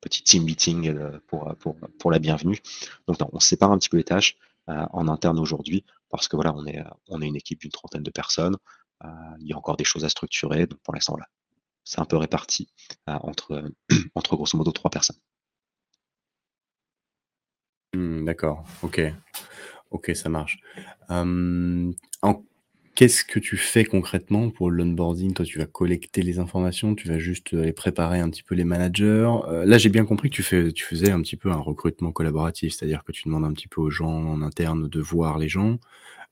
petit 0.00 0.22
team 0.22 0.44
meeting 0.44 0.94
pour, 1.26 1.54
pour, 1.58 1.76
pour 1.98 2.10
la 2.10 2.20
bienvenue. 2.20 2.58
Donc 3.06 3.18
on 3.34 3.38
sépare 3.38 3.70
un 3.70 3.76
petit 3.76 3.90
peu 3.90 3.98
les 3.98 4.04
tâches 4.04 4.38
en 4.66 5.08
interne 5.08 5.38
aujourd'hui 5.38 5.84
parce 6.12 6.28
que 6.28 6.36
voilà, 6.36 6.54
on 6.54 6.66
est, 6.66 6.78
on 7.08 7.20
est 7.22 7.26
une 7.26 7.36
équipe 7.36 7.60
d'une 7.60 7.70
trentaine 7.70 8.02
de 8.02 8.10
personnes. 8.10 8.56
Euh, 9.04 9.08
il 9.40 9.48
y 9.48 9.52
a 9.52 9.56
encore 9.56 9.76
des 9.76 9.84
choses 9.84 10.04
à 10.04 10.08
structurer. 10.08 10.66
Donc 10.66 10.78
pour 10.82 10.94
l'instant, 10.94 11.16
c'est 11.84 12.00
un 12.00 12.04
peu 12.04 12.16
réparti 12.16 12.68
euh, 13.08 13.14
entre, 13.22 13.64
entre 14.14 14.36
grosso 14.36 14.56
modo 14.56 14.70
trois 14.72 14.90
personnes. 14.90 15.16
Hmm, 17.94 18.24
d'accord, 18.24 18.64
ok. 18.82 19.00
Ok, 19.90 20.12
ça 20.14 20.28
marche. 20.28 20.58
Qu'est-ce 22.94 23.24
que 23.24 23.38
tu 23.38 23.56
fais 23.56 23.86
concrètement 23.86 24.50
pour 24.50 24.70
l'onboarding? 24.70 25.32
Toi, 25.32 25.46
tu 25.46 25.58
vas 25.58 25.64
collecter 25.64 26.20
les 26.20 26.38
informations, 26.38 26.94
tu 26.94 27.08
vas 27.08 27.18
juste 27.18 27.52
les 27.52 27.72
préparer 27.72 28.20
un 28.20 28.28
petit 28.28 28.42
peu 28.42 28.54
les 28.54 28.64
managers. 28.64 29.30
Euh, 29.48 29.64
là, 29.64 29.78
j'ai 29.78 29.88
bien 29.88 30.04
compris 30.04 30.28
que 30.28 30.34
tu, 30.34 30.42
fais, 30.42 30.72
tu 30.72 30.84
faisais 30.84 31.10
un 31.10 31.22
petit 31.22 31.36
peu 31.36 31.50
un 31.50 31.56
recrutement 31.56 32.12
collaboratif, 32.12 32.74
c'est-à-dire 32.74 33.02
que 33.02 33.12
tu 33.12 33.22
demandes 33.24 33.46
un 33.46 33.52
petit 33.54 33.66
peu 33.66 33.80
aux 33.80 33.88
gens 33.88 34.12
en 34.12 34.42
interne 34.42 34.88
de 34.88 35.00
voir 35.00 35.38
les 35.38 35.48
gens. 35.48 35.78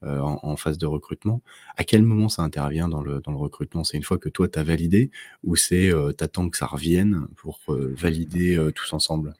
Euh, 0.03 0.19
en, 0.21 0.57
phase 0.57 0.79
de 0.79 0.87
recrutement. 0.87 1.43
À 1.77 1.85
quel 1.85 2.03
moment 2.03 2.31
ça 2.31 2.41
intervient 2.41 2.89
dans 2.89 3.03
le, 3.03 3.21
recrutement? 3.27 3.85
C'est 3.85 3.99
une 3.99 4.03
fois 4.03 4.17
que 4.17 4.31
toi, 4.31 4.49
tu 4.49 4.59
as 4.59 4.63
validé 4.63 5.11
ou 5.45 5.57
c'est 5.57 5.93
euh, 5.93 6.13
t'attends 6.13 6.49
que 6.49 6.57
ça 6.57 6.65
revienne 6.65 7.27
pour 7.37 7.61
valider 7.69 8.59
tous 8.75 8.95
ensemble? 8.95 9.35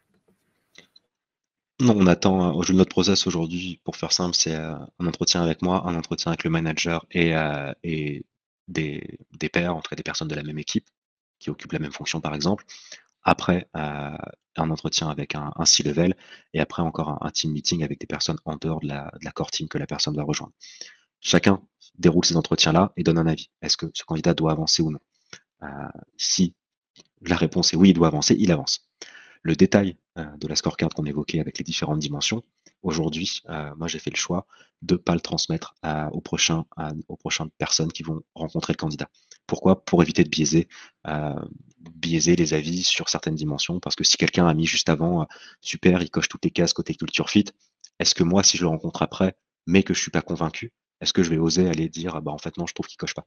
Non, 1.81 1.95
on 1.97 2.07
attend, 2.07 2.55
au 2.55 2.63
jeu 2.63 2.73
de 2.73 2.79
notre 2.79 2.91
process 2.91 3.27
aujourd'hui, 3.27 3.81
pour 3.85 3.97
faire 3.97 4.13
simple, 4.13 4.35
c'est 4.37 4.55
un 4.55 5.07
entretien 5.07 5.43
avec 5.43 5.63
moi, 5.63 5.87
un 5.87 5.95
entretien 5.97 6.31
avec 6.33 6.45
le 6.45 6.51
manager 6.51 7.07
et, 7.11 7.35
et 7.83 8.25
des, 8.71 9.49
pairs, 9.53 9.77
entre 9.77 9.95
des 9.95 10.03
personnes 10.03 10.29
de 10.29 10.35
la 10.35 10.43
même 10.43 10.59
équipe 10.59 10.89
qui 11.39 11.51
occupent 11.51 11.73
la 11.73 11.79
même 11.79 11.93
fonction 11.93 12.21
par 12.21 12.35
exemple. 12.35 12.65
Après, 13.23 13.69
euh, 13.77 14.17
un 14.57 14.71
entretien 14.71 15.09
avec 15.09 15.35
un, 15.35 15.53
C-level 15.65 16.15
et 16.55 16.61
après 16.61 16.83
encore 16.83 17.19
un, 17.25 17.31
team 17.31 17.53
meeting 17.53 17.85
avec 17.85 18.01
des 18.01 18.07
personnes 18.07 18.39
en 18.45 18.57
dehors 18.57 18.81
de 18.81 18.89
la, 18.89 19.13
de 19.23 19.31
core 19.31 19.51
team 19.51 19.69
que 19.69 19.79
la 19.79 19.87
personne 19.87 20.17
va 20.17 20.23
rejoindre. 20.23 20.53
Chacun 21.21 21.63
déroule 21.99 22.25
ces 22.25 22.37
entretiens-là 22.37 22.93
et 22.97 23.03
donne 23.03 23.19
un 23.19 23.27
avis. 23.27 23.51
Est-ce 23.63 23.77
que 23.77 23.87
ce 23.93 24.05
candidat 24.05 24.35
doit 24.35 24.53
avancer 24.53 24.83
ou 24.83 24.91
non? 24.91 25.01
Euh, 25.63 25.67
Si 26.17 26.55
la 27.23 27.37
réponse 27.37 27.73
est 27.75 27.77
oui, 27.77 27.91
il 27.91 27.95
doit 27.95 28.09
avancer, 28.09 28.37
il 28.39 28.53
avance. 28.53 28.90
Le 29.43 29.57
détail 29.57 29.97
euh, 30.19 30.25
de 30.37 30.47
la 30.47 30.57
scorecard 30.57 30.91
qu'on 30.91 31.07
évoquait 31.07 31.41
avec 31.41 31.59
les 31.59 31.65
différentes 31.65 31.99
dimensions, 31.99 32.45
aujourd'hui, 32.83 33.43
euh, 33.49 33.75
moi 33.77 33.89
j'ai 33.89 33.99
fait 33.99 34.11
le 34.11 34.17
choix 34.17 34.47
de 34.83 34.95
ne 34.95 34.99
pas 34.99 35.15
le 35.15 35.21
transmettre 35.21 35.75
aux, 36.13 36.21
prochains, 36.21 36.65
prochaines 37.19 37.51
personnes 37.59 37.93
qui 37.93 38.03
vont 38.03 38.23
rencontrer 38.35 38.73
le 38.73 38.79
candidat. 38.79 39.09
Pourquoi? 39.47 39.85
Pour 39.85 40.03
éviter 40.03 40.25
de 40.25 40.29
biaiser, 40.29 40.69
euh, 41.07 41.35
biaiser 41.79 42.37
les 42.37 42.55
avis 42.55 42.83
sur 42.83 43.09
certaines 43.09 43.35
dimensions. 43.35 43.81
Parce 43.81 43.97
que 43.97 44.05
si 44.05 44.17
quelqu'un 44.17 44.47
a 44.47 44.55
mis 44.55 44.67
juste 44.67 44.89
avant, 44.89 45.27
super, 45.61 46.03
il 46.03 46.11
coche 46.11 46.29
toutes 46.29 46.45
les 46.45 46.51
cases 46.51 46.73
côté 46.73 46.95
culture 46.95 47.29
fit, 47.29 47.47
est-ce 47.99 48.15
que 48.15 48.25
moi, 48.25 48.43
si 48.43 48.57
je 48.57 48.63
le 48.63 48.69
rencontre 48.69 49.03
après, 49.03 49.37
mais 49.67 49.83
que 49.83 49.93
je 49.93 50.01
suis 50.01 50.11
pas 50.11 50.23
convaincu, 50.23 50.73
est-ce 51.01 51.13
que 51.13 51.23
je 51.23 51.31
vais 51.31 51.39
oser 51.39 51.69
aller 51.69 51.89
dire, 51.89 52.21
bah 52.23 52.33
en 52.33 52.39
fait 52.39 52.57
non, 52.57 52.67
je 52.67 52.75
trouve 52.75 52.87
qu'il 52.87 52.97
coche 52.97 53.15
pas, 53.15 53.27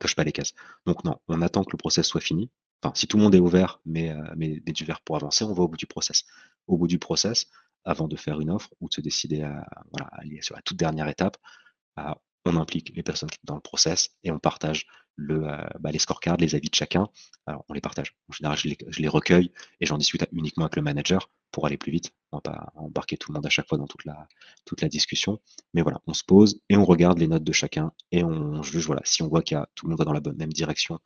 coche 0.00 0.14
pas 0.14 0.24
les 0.24 0.32
cases. 0.32 0.52
Donc 0.86 1.04
non, 1.04 1.18
on 1.28 1.42
attend 1.42 1.64
que 1.64 1.72
le 1.72 1.78
process 1.78 2.06
soit 2.06 2.20
fini. 2.20 2.50
Enfin, 2.82 2.94
si 2.94 3.06
tout 3.06 3.16
le 3.16 3.22
monde 3.22 3.34
est 3.34 3.40
ouvert, 3.40 3.80
mais, 3.84 4.14
mais, 4.36 4.62
mais 4.66 4.72
du 4.72 4.84
vert 4.84 5.00
pour 5.02 5.16
avancer, 5.16 5.44
on 5.44 5.52
va 5.52 5.62
au 5.62 5.68
bout 5.68 5.76
du 5.76 5.86
process. 5.86 6.24
Au 6.66 6.76
bout 6.78 6.86
du 6.86 6.98
process, 6.98 7.46
avant 7.84 8.08
de 8.08 8.16
faire 8.16 8.40
une 8.40 8.50
offre 8.50 8.70
ou 8.80 8.88
de 8.88 8.94
se 8.94 9.00
décider 9.00 9.42
à, 9.42 9.66
voilà, 9.92 10.08
aller 10.12 10.40
sur 10.42 10.54
la 10.56 10.62
toute 10.62 10.78
dernière 10.78 11.08
étape, 11.08 11.36
on 12.46 12.56
implique 12.56 12.92
les 12.96 13.02
personnes 13.02 13.28
qui 13.28 13.36
sont 13.36 13.52
dans 13.52 13.54
le 13.54 13.60
process 13.60 14.10
et 14.24 14.30
on 14.30 14.38
partage 14.38 14.86
euh, 15.28 15.62
bah, 15.80 15.90
les 15.90 15.98
scorecards, 15.98 16.38
les 16.38 16.54
avis 16.54 16.70
de 16.70 16.74
chacun. 16.74 17.08
Alors, 17.46 17.64
on 17.68 17.74
les 17.74 17.80
partage. 17.80 18.16
En 18.28 18.32
général, 18.32 18.56
je 18.56 18.68
les, 18.98 19.08
recueille 19.08 19.52
et 19.80 19.86
j'en 19.86 19.98
discute 19.98 20.24
uniquement 20.32 20.64
avec 20.64 20.76
le 20.76 20.82
manager 20.82 21.30
pour 21.50 21.66
aller 21.66 21.76
plus 21.76 21.92
vite. 21.92 22.12
On 22.32 22.38
va 22.38 22.40
pas 22.40 22.72
embarquer 22.74 23.16
tout 23.16 23.30
le 23.30 23.36
monde 23.36 23.46
à 23.46 23.50
chaque 23.50 23.68
fois 23.68 23.76
dans 23.76 23.86
toute 23.86 24.04
la, 24.04 24.26
toute 24.64 24.80
la 24.80 24.88
discussion. 24.88 25.40
Mais 25.74 25.82
voilà, 25.82 26.00
on 26.06 26.14
se 26.14 26.24
pose 26.24 26.60
et 26.68 26.76
on 26.76 26.84
regarde 26.84 27.18
les 27.18 27.28
notes 27.28 27.44
de 27.44 27.52
chacun 27.52 27.92
et 28.12 28.24
on 28.24 28.62
juge. 28.62 28.86
Voilà, 28.86 29.02
si 29.04 29.22
on 29.22 29.28
voit 29.28 29.42
qu'il 29.42 29.56
y 29.56 29.58
a 29.58 29.68
tout 29.74 29.86
le 29.86 29.90
monde 29.90 29.98
va 29.98 30.04
dans 30.04 30.12
la 30.12 30.22
même 30.36 30.52
direction, 30.52 30.98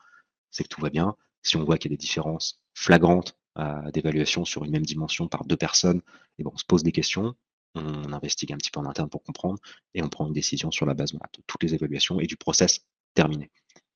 c'est 0.51 0.65
que 0.65 0.69
tout 0.69 0.81
va 0.81 0.91
bien. 0.91 1.17
Si 1.45 1.57
on 1.57 1.65
voit 1.65 1.79
qu'il 1.79 1.93
y 1.93 1.95
a 1.95 1.97
des 1.97 2.01
différences 2.01 2.61
flagrantes 2.75 3.37
euh, 3.59 3.91
d'évaluation 3.93 4.45
sur 4.45 4.65
une 4.65 4.73
même 4.73 4.85
dimension 4.85 5.29
par 5.29 5.45
deux 5.45 5.57
personnes, 5.57 6.01
et 6.39 6.43
bon, 6.43 6.51
on 6.53 6.59
se 6.59 6.65
pose 6.65 6.83
des 6.83 6.91
questions, 6.91 7.35
on 7.77 8.13
investigue 8.13 8.53
un 8.53 8.57
petit 8.57 8.71
peu 8.71 8.81
en 8.81 8.87
interne 8.87 9.09
pour 9.09 9.23
comprendre 9.23 9.59
et 9.95 10.03
on 10.03 10.09
prend 10.09 10.27
une 10.27 10.33
décision 10.33 10.71
sur 10.71 10.87
la 10.87 10.95
base 10.95 11.13
de 11.13 11.19
toutes 11.47 11.63
les 11.63 11.75
évaluations 11.75 12.19
et 12.19 12.27
du 12.27 12.37
process 12.37 12.85
terminé. 13.15 13.51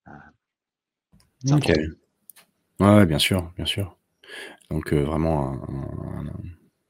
Euh, 0.09 1.57
ok. 1.57 1.72
Ouais, 2.80 3.07
bien 3.07 3.18
sûr, 3.18 3.51
bien 3.57 3.66
sûr. 3.66 3.96
Donc 4.70 4.92
euh, 4.92 5.03
vraiment 5.03 5.61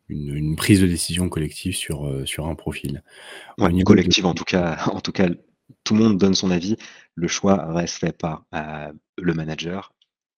une, 0.08 0.56
prise 0.56 0.80
de 0.80 0.86
décision 0.86 1.28
collective 1.28 1.74
sur, 1.74 2.26
sur 2.26 2.48
un 2.48 2.54
profil. 2.54 3.02
Ouais, 3.58 3.82
collective 3.82 4.26
en 4.26 4.34
tout 4.34 4.44
cas, 4.44 4.84
en 4.92 5.00
tout 5.00 5.12
cas, 5.12 5.28
tout 5.84 5.94
le 5.94 6.02
monde 6.02 6.18
donne 6.18 6.34
son 6.34 6.50
avis. 6.50 6.76
Le 7.14 7.28
choix 7.28 7.72
reste 7.72 7.98
fait 7.98 8.16
par 8.16 8.44
le 8.52 9.34
manager, 9.34 9.92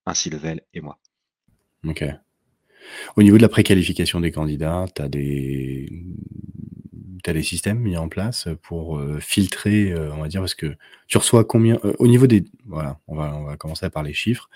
un 0.07 0.15
C-level 0.15 0.63
et 0.75 0.81
moi. 0.81 0.99
Ok. 1.87 2.05
Au 3.17 3.23
niveau 3.23 3.37
de 3.37 3.43
la 3.43 3.49
préqualification 3.49 4.21
des 4.21 4.33
candidats, 4.33 4.87
tu 4.95 5.03
as 5.03 5.09
des 5.09 5.89
systèmes 7.43 7.79
mis 7.79 7.97
en 7.97 8.09
place 8.09 8.49
pour 8.63 8.99
euh, 8.99 9.19
filtrer, 9.21 9.93
euh, 9.93 10.13
on 10.13 10.23
va 10.23 10.29
dire, 10.29 10.41
parce 10.41 10.55
que 10.55 10.75
tu 11.07 11.19
reçois 11.19 11.45
combien 11.45 11.79
euh, 11.85 11.93
au 11.99 12.09
niveau 12.09 12.27
des 12.27 12.45
voilà, 12.67 12.99
on 13.09 13.17
va 13.17 13.57
commencer 13.57 13.89
par 13.91 14.03
les 14.03 14.13
chiffres. 14.13 14.49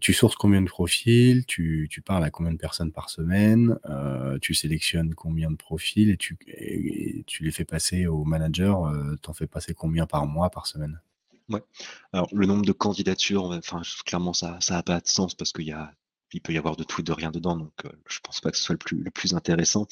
tu 0.00 0.12
sources 0.12 0.36
combien 0.36 0.62
de 0.62 0.68
profils, 0.68 1.44
tu 1.46 1.88
parles 2.04 2.24
à 2.24 2.30
combien 2.30 2.52
de 2.52 2.58
personnes 2.58 2.92
par 2.92 3.10
semaine, 3.10 3.76
tu 4.40 4.54
sélectionnes 4.54 5.14
combien 5.14 5.50
de 5.50 5.56
profils 5.56 6.10
et 6.10 6.16
tu 6.16 6.36
tu 7.26 7.44
les 7.44 7.50
fais 7.50 7.64
passer 7.64 8.06
au 8.06 8.24
manager, 8.24 8.92
tu 9.22 9.30
en 9.30 9.32
fais 9.32 9.48
passer 9.48 9.74
combien 9.74 10.06
par 10.06 10.26
mois, 10.26 10.50
par 10.50 10.66
semaine? 10.66 11.00
Ouais. 11.48 11.62
Alors 12.12 12.28
le 12.32 12.46
nombre 12.46 12.64
de 12.64 12.72
candidatures, 12.72 13.44
enfin 13.44 13.80
clairement 14.04 14.34
ça 14.34 14.58
ça 14.60 14.76
a 14.78 14.82
pas 14.82 15.00
de 15.00 15.06
sens 15.08 15.34
parce 15.34 15.52
qu'il 15.52 15.66
y 15.66 15.72
a 15.72 15.92
il 16.32 16.42
peut 16.42 16.52
y 16.52 16.58
avoir 16.58 16.76
de 16.76 16.84
tout 16.84 17.00
et 17.00 17.04
de 17.04 17.12
rien 17.12 17.30
dedans, 17.30 17.56
donc 17.56 17.72
euh, 17.86 17.90
je 18.08 18.18
pense 18.20 18.40
pas 18.42 18.50
que 18.50 18.58
ce 18.58 18.62
soit 18.62 18.74
le 18.74 18.78
plus, 18.78 19.02
le 19.02 19.10
plus 19.10 19.32
intéressant. 19.34 19.86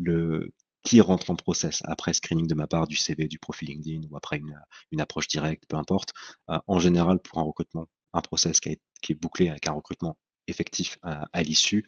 Le, 0.00 0.52
qui 0.82 1.00
rentre 1.00 1.30
en 1.30 1.36
process 1.36 1.80
après 1.84 2.12
screening 2.12 2.46
de 2.48 2.54
ma 2.54 2.66
part 2.66 2.88
du 2.88 2.96
CV, 2.96 3.28
du 3.28 3.38
profil 3.38 3.68
LinkedIn 3.68 4.08
ou 4.10 4.16
après 4.16 4.38
une, 4.38 4.60
une 4.92 5.00
approche 5.00 5.28
directe, 5.28 5.64
peu 5.68 5.76
importe. 5.76 6.12
Euh, 6.50 6.58
en 6.66 6.78
général, 6.80 7.20
pour 7.20 7.38
un 7.38 7.42
recrutement, 7.42 7.86
un 8.14 8.20
process 8.20 8.58
qui, 8.60 8.78
qui 9.02 9.12
est 9.12 9.14
bouclé 9.16 9.48
avec 9.48 9.68
un 9.68 9.72
recrutement 9.72 10.16
effectif 10.48 10.98
euh, 11.04 11.20
à 11.32 11.42
l'issue, 11.42 11.86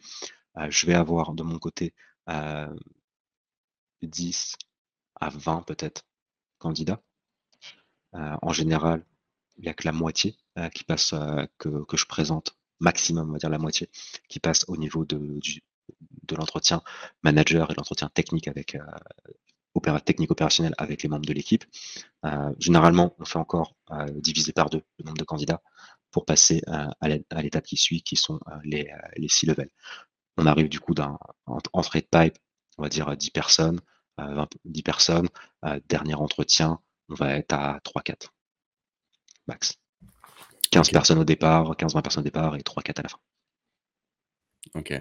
je 0.69 0.85
vais 0.87 0.93
avoir 0.95 1.33
de 1.33 1.43
mon 1.43 1.57
côté 1.59 1.93
10 4.01 4.55
à 5.19 5.29
20 5.29 5.63
peut-être 5.63 6.03
candidats. 6.59 7.01
En 8.13 8.53
général, 8.53 9.05
il 9.57 9.63
n'y 9.63 9.69
a 9.69 9.73
que 9.73 9.85
la 9.85 9.91
moitié 9.91 10.37
qui 10.73 10.83
passe, 10.83 11.13
que, 11.57 11.83
que 11.85 11.97
je 11.97 12.05
présente 12.05 12.59
maximum, 12.79 13.29
on 13.29 13.33
va 13.33 13.39
dire 13.39 13.49
la 13.49 13.57
moitié, 13.57 13.89
qui 14.27 14.39
passe 14.39 14.65
au 14.67 14.77
niveau 14.77 15.05
de, 15.05 15.39
l'entretien 16.31 16.81
manager 17.23 17.71
et 17.71 17.73
l'entretien 17.75 18.09
technique 18.09 18.47
avec 18.47 18.75
euh, 18.75 19.99
technique 19.99 20.31
opérationnel 20.31 20.73
avec 20.77 21.03
les 21.03 21.09
membres 21.09 21.25
de 21.25 21.33
l'équipe. 21.33 21.63
Euh, 22.25 22.53
généralement, 22.59 23.15
on 23.19 23.25
fait 23.25 23.39
encore 23.39 23.75
euh, 23.91 24.05
diviser 24.15 24.53
par 24.53 24.69
deux 24.69 24.83
le 24.99 25.05
nombre 25.05 25.17
de 25.17 25.23
candidats 25.23 25.61
pour 26.11 26.25
passer 26.25 26.63
à 26.67 27.41
l'étape 27.41 27.65
qui 27.65 27.77
suit, 27.77 28.01
qui 28.01 28.15
sont 28.15 28.39
les, 28.63 28.87
six 29.27 29.45
levels. 29.45 29.69
On 30.37 30.47
arrive 30.47 30.67
du 30.67 30.79
coup 30.79 30.95
d'un 30.95 31.19
entrée 31.71 32.01
de 32.01 32.07
pipe, 32.07 32.35
on 32.79 32.83
va 32.83 32.89
dire 32.89 33.15
10 33.15 33.29
personnes, 33.29 33.79
10 34.65 34.81
personnes. 34.81 35.27
dernier 35.87 36.15
entretien, 36.15 36.79
on 37.09 37.15
va 37.15 37.35
être 37.35 37.53
à 37.53 37.79
3-4 37.83 38.27
max. 39.47 39.75
15 40.71 40.91
personnes 40.91 41.19
au 41.19 41.25
départ, 41.25 41.75
15-20 41.75 42.01
personnes 42.01 42.21
au 42.21 42.23
départ 42.23 42.55
et 42.55 42.61
3-4 42.61 42.99
à 42.99 43.03
la 43.03 43.09
fin. 43.09 43.17
Ok. 44.75 44.93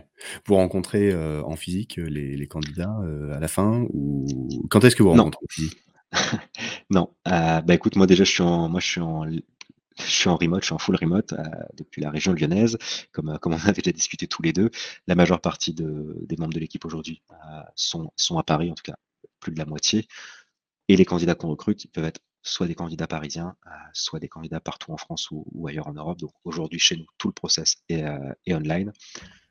Vous 0.46 0.54
rencontrez 0.54 1.14
en 1.14 1.56
physique 1.56 1.96
les, 1.96 2.48
candidats 2.48 2.96
à 3.32 3.38
la 3.38 3.48
fin 3.48 3.84
ou 3.92 4.26
quand 4.70 4.82
est-ce 4.84 4.96
que 4.96 5.02
vous 5.02 5.11
rencontrez 5.11 5.64
Non. 6.90 7.14
bah 7.26 7.74
écoute, 7.74 7.96
moi 7.96 8.06
déjà 8.06 8.24
je 8.24 8.30
suis 8.30 8.42
en, 8.42 8.68
moi 8.70 8.80
je 8.80 8.86
suis 8.86 9.00
en, 9.00 9.30
je 9.98 10.11
suis 10.11 10.28
en 10.28 10.36
remote, 10.36 10.62
je 10.62 10.66
suis 10.66 10.74
en 10.74 10.78
full 10.78 10.96
remote 10.96 11.34
depuis 11.76 12.00
la 12.00 12.11
région 12.11 12.32
lyonnaise, 12.32 12.78
comme, 13.12 13.38
comme 13.40 13.54
on 13.54 13.59
avait 13.68 13.82
déjà 13.82 13.92
discuté 13.92 14.26
tous 14.26 14.42
les 14.42 14.54
deux. 14.54 14.70
La 15.06 15.14
majeure 15.14 15.40
partie 15.40 15.74
des 15.74 16.36
membres 16.38 16.54
de 16.54 16.61
l'équipe 16.61 16.84
aujourd'hui 16.84 17.22
sont, 17.74 18.11
sont 18.16 18.38
à 18.38 18.42
Paris, 18.42 18.70
en 18.70 18.74
tout 18.74 18.84
cas 18.84 18.96
plus 19.40 19.52
de 19.52 19.59
la 19.59 19.66
moitié. 19.66 20.06
Et 20.89 20.97
les 20.97 21.05
candidats 21.05 21.34
qu'on 21.34 21.49
recrute, 21.49 21.84
ils 21.84 21.89
peuvent 21.89 22.05
être 22.05 22.20
soit 22.43 22.66
des 22.66 22.74
candidats 22.74 23.07
parisiens, 23.07 23.57
soit 23.93 24.20
des 24.20 24.28
candidats 24.28 24.61
partout 24.61 24.93
en 24.93 24.97
France 24.97 25.28
ou, 25.30 25.66
ailleurs 25.68 25.86
en 25.86 25.93
Europe. 25.93 26.18
Donc 26.18 26.32
aujourd'hui, 26.45 26.78
chez 26.78 26.97
nous, 26.97 27.07
tout 27.18 27.28
le 27.28 27.34
process 27.34 27.76
est, 27.89 28.05
est 28.47 28.55
online. 28.55 28.93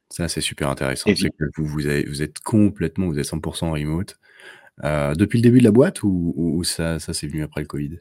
Ça, 0.09 0.27
c'est 0.27 0.41
super 0.41 0.69
intéressant. 0.69 1.09
C'est 1.15 1.29
que 1.29 1.45
vous, 1.57 1.65
vous, 1.65 1.81
vous, 2.07 2.21
êtes 2.21 2.39
complètement, 2.39 3.07
vous 3.07 3.19
êtes 3.19 3.27
100% 3.27 3.71
remote. 3.71 4.17
Euh, 4.83 5.15
depuis 5.15 5.39
le 5.39 5.43
début 5.43 5.59
de 5.59 5.63
la 5.63 5.71
boîte 5.71 6.03
ou, 6.03 6.33
ou 6.35 6.63
ça, 6.63 6.99
ça 6.99 7.13
c'est 7.13 7.27
venu 7.27 7.43
après 7.43 7.61
le 7.61 7.67
Covid? 7.67 7.99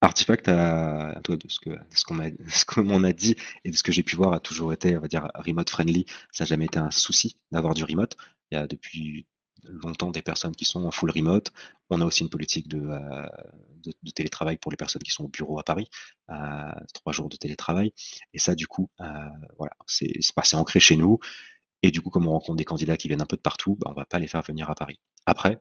Artifact, 0.00 0.48
à, 0.48 1.18
toi, 1.24 1.36
de 1.36 1.48
ce 1.48 1.58
que 1.58 1.70
ce 1.90 2.04
qu'on 2.64 3.04
a 3.04 3.12
dit 3.12 3.36
et 3.64 3.70
de 3.70 3.76
ce 3.76 3.82
que 3.82 3.90
j'ai 3.90 4.02
pu 4.02 4.16
voir, 4.16 4.32
a 4.32 4.40
toujours 4.40 4.72
été, 4.72 4.96
on 4.96 5.00
va 5.00 5.08
dire, 5.08 5.28
remote 5.34 5.70
friendly. 5.70 6.06
Ça 6.30 6.44
n'a 6.44 6.48
jamais 6.48 6.66
été 6.66 6.78
un 6.78 6.90
souci 6.90 7.36
d'avoir 7.50 7.74
du 7.74 7.84
remote. 7.84 8.16
Il 8.50 8.58
y 8.58 8.58
a 8.58 8.66
depuis 8.66 9.26
longtemps 9.68 10.10
des 10.10 10.22
personnes 10.22 10.54
qui 10.54 10.64
sont 10.64 10.84
en 10.84 10.90
full 10.90 11.10
remote. 11.10 11.52
On 11.90 12.00
a 12.00 12.04
aussi 12.04 12.22
une 12.22 12.30
politique 12.30 12.68
de, 12.68 12.80
euh, 12.80 13.26
télétravail 14.14 14.56
pour 14.56 14.70
les 14.70 14.76
personnes 14.76 15.02
qui 15.02 15.10
sont 15.10 15.24
au 15.24 15.28
bureau 15.28 15.58
à 15.58 15.62
Paris, 15.62 15.88
euh, 16.30 16.72
trois 16.94 17.12
jours 17.12 17.28
de 17.28 17.36
télétravail. 17.36 17.92
Et 18.34 18.38
ça, 18.38 18.54
du 18.54 18.66
coup, 18.66 18.90
euh, 19.00 19.28
voilà, 19.58 19.72
c'est 19.86 20.12
passé 20.34 20.56
ancré 20.56 20.80
chez 20.80 20.96
nous. 20.96 21.18
Et 21.82 21.90
du 21.90 22.00
coup, 22.00 22.10
comme 22.10 22.26
on 22.26 22.32
rencontre 22.32 22.56
des 22.56 22.64
candidats 22.64 22.96
qui 22.96 23.08
viennent 23.08 23.22
un 23.22 23.26
peu 23.26 23.36
de 23.36 23.42
partout, 23.42 23.76
bah, 23.80 23.90
on 23.90 23.94
va 23.94 24.04
pas 24.04 24.18
les 24.18 24.26
faire 24.26 24.42
venir 24.42 24.68
à 24.70 24.74
Paris. 24.74 24.98
Après, 25.26 25.60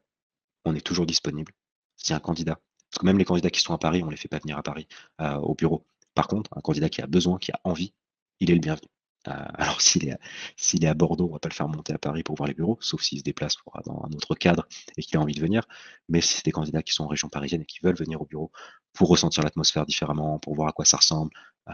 on 0.65 0.75
est 0.75 0.81
toujours 0.81 1.05
disponible. 1.05 1.53
Si 1.97 2.13
un 2.13 2.19
candidat, 2.19 2.59
parce 2.89 2.99
que 2.99 3.05
même 3.05 3.17
les 3.17 3.25
candidats 3.25 3.49
qui 3.49 3.61
sont 3.61 3.73
à 3.73 3.77
Paris, 3.77 4.03
on 4.03 4.09
les 4.09 4.17
fait 4.17 4.27
pas 4.27 4.39
venir 4.39 4.57
à 4.57 4.63
Paris 4.63 4.87
au 5.19 5.55
bureau. 5.55 5.85
Par 6.15 6.27
contre, 6.27 6.49
un 6.55 6.61
candidat 6.61 6.89
qui 6.89 7.01
a 7.01 7.07
besoin, 7.07 7.37
qui 7.37 7.51
a 7.51 7.59
envie, 7.63 7.93
il 8.39 8.51
est 8.51 8.55
le 8.55 8.59
bienvenu. 8.59 8.87
Alors 9.27 9.81
s'il 9.81 10.07
est, 10.07 10.87
à 10.87 10.93
Bordeaux, 10.93 11.27
on 11.29 11.33
va 11.33 11.39
pas 11.39 11.49
le 11.49 11.53
faire 11.53 11.67
monter 11.67 11.93
à 11.93 11.97
Paris 11.97 12.23
pour 12.23 12.35
voir 12.35 12.47
les 12.47 12.53
bureaux, 12.53 12.77
sauf 12.81 13.01
s'il 13.01 13.19
se 13.19 13.23
déplace 13.23 13.55
dans 13.85 14.03
un 14.03 14.11
autre 14.15 14.35
cadre 14.35 14.67
et 14.97 15.01
qu'il 15.01 15.17
a 15.17 15.21
envie 15.21 15.33
de 15.33 15.41
venir. 15.41 15.67
Mais 16.09 16.21
si 16.21 16.35
c'est 16.35 16.45
des 16.45 16.51
candidats 16.51 16.83
qui 16.83 16.93
sont 16.93 17.03
en 17.03 17.07
région 17.07 17.29
parisienne 17.29 17.61
et 17.61 17.65
qui 17.65 17.79
veulent 17.81 17.97
venir 17.97 18.21
au 18.21 18.25
bureau 18.25 18.51
pour 18.93 19.09
ressentir 19.09 19.43
l'atmosphère 19.43 19.85
différemment, 19.85 20.39
pour 20.39 20.55
voir 20.55 20.69
à 20.69 20.71
quoi 20.71 20.85
ça 20.85 20.97
ressemble, 20.97 21.31
euh, 21.69 21.73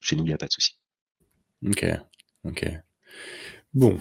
chez 0.00 0.16
nous, 0.16 0.24
il 0.24 0.28
n'y 0.28 0.34
a 0.34 0.38
pas 0.38 0.46
de 0.46 0.52
souci. 0.52 0.78
Ok, 1.66 1.84
ok. 2.44 2.70
Bon, 3.74 4.00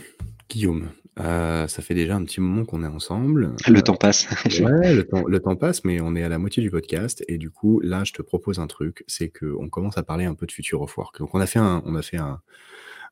Guillaume, 0.50 0.89
euh, 1.20 1.68
ça 1.68 1.82
fait 1.82 1.93
déjà 1.93 2.16
un 2.16 2.24
petit 2.24 2.41
moment 2.41 2.66
qu'on 2.66 2.84
est 2.84 2.88
ensemble. 2.88 3.56
Le 3.68 3.82
temps 3.82 3.95
passe. 3.95 4.28
ouais, 4.45 4.95
le 4.95 5.04
temps, 5.04 5.24
le 5.28 5.39
temps, 5.39 5.56
passe, 5.56 5.84
mais 5.84 6.02
on 6.02 6.16
est 6.16 6.24
à 6.24 6.30
la 6.30 6.39
moitié 6.39 6.64
du 6.64 6.72
podcast. 6.72 7.24
Et 7.28 7.38
du 7.38 7.50
coup, 7.50 7.80
là, 7.82 8.04
je 8.04 8.14
te 8.14 8.22
propose 8.22 8.60
un 8.60 8.68
truc, 8.68 9.04
c'est 9.08 9.30
qu'on 9.30 9.70
commence 9.70 9.97
à 9.97 10.04
parler 10.04 10.26
un 10.26 10.34
peu 10.34 10.45
de 10.45 10.52
Future 10.52 10.82
of 10.82 10.97
Work. 10.97 11.20
Donc, 11.20 11.36
on 11.36 11.39
a 11.39 11.45
fait 11.45 11.60
un, 11.60 11.84
on 11.86 11.95
a 11.95 12.02
fait 12.02 12.18
un, 12.18 12.41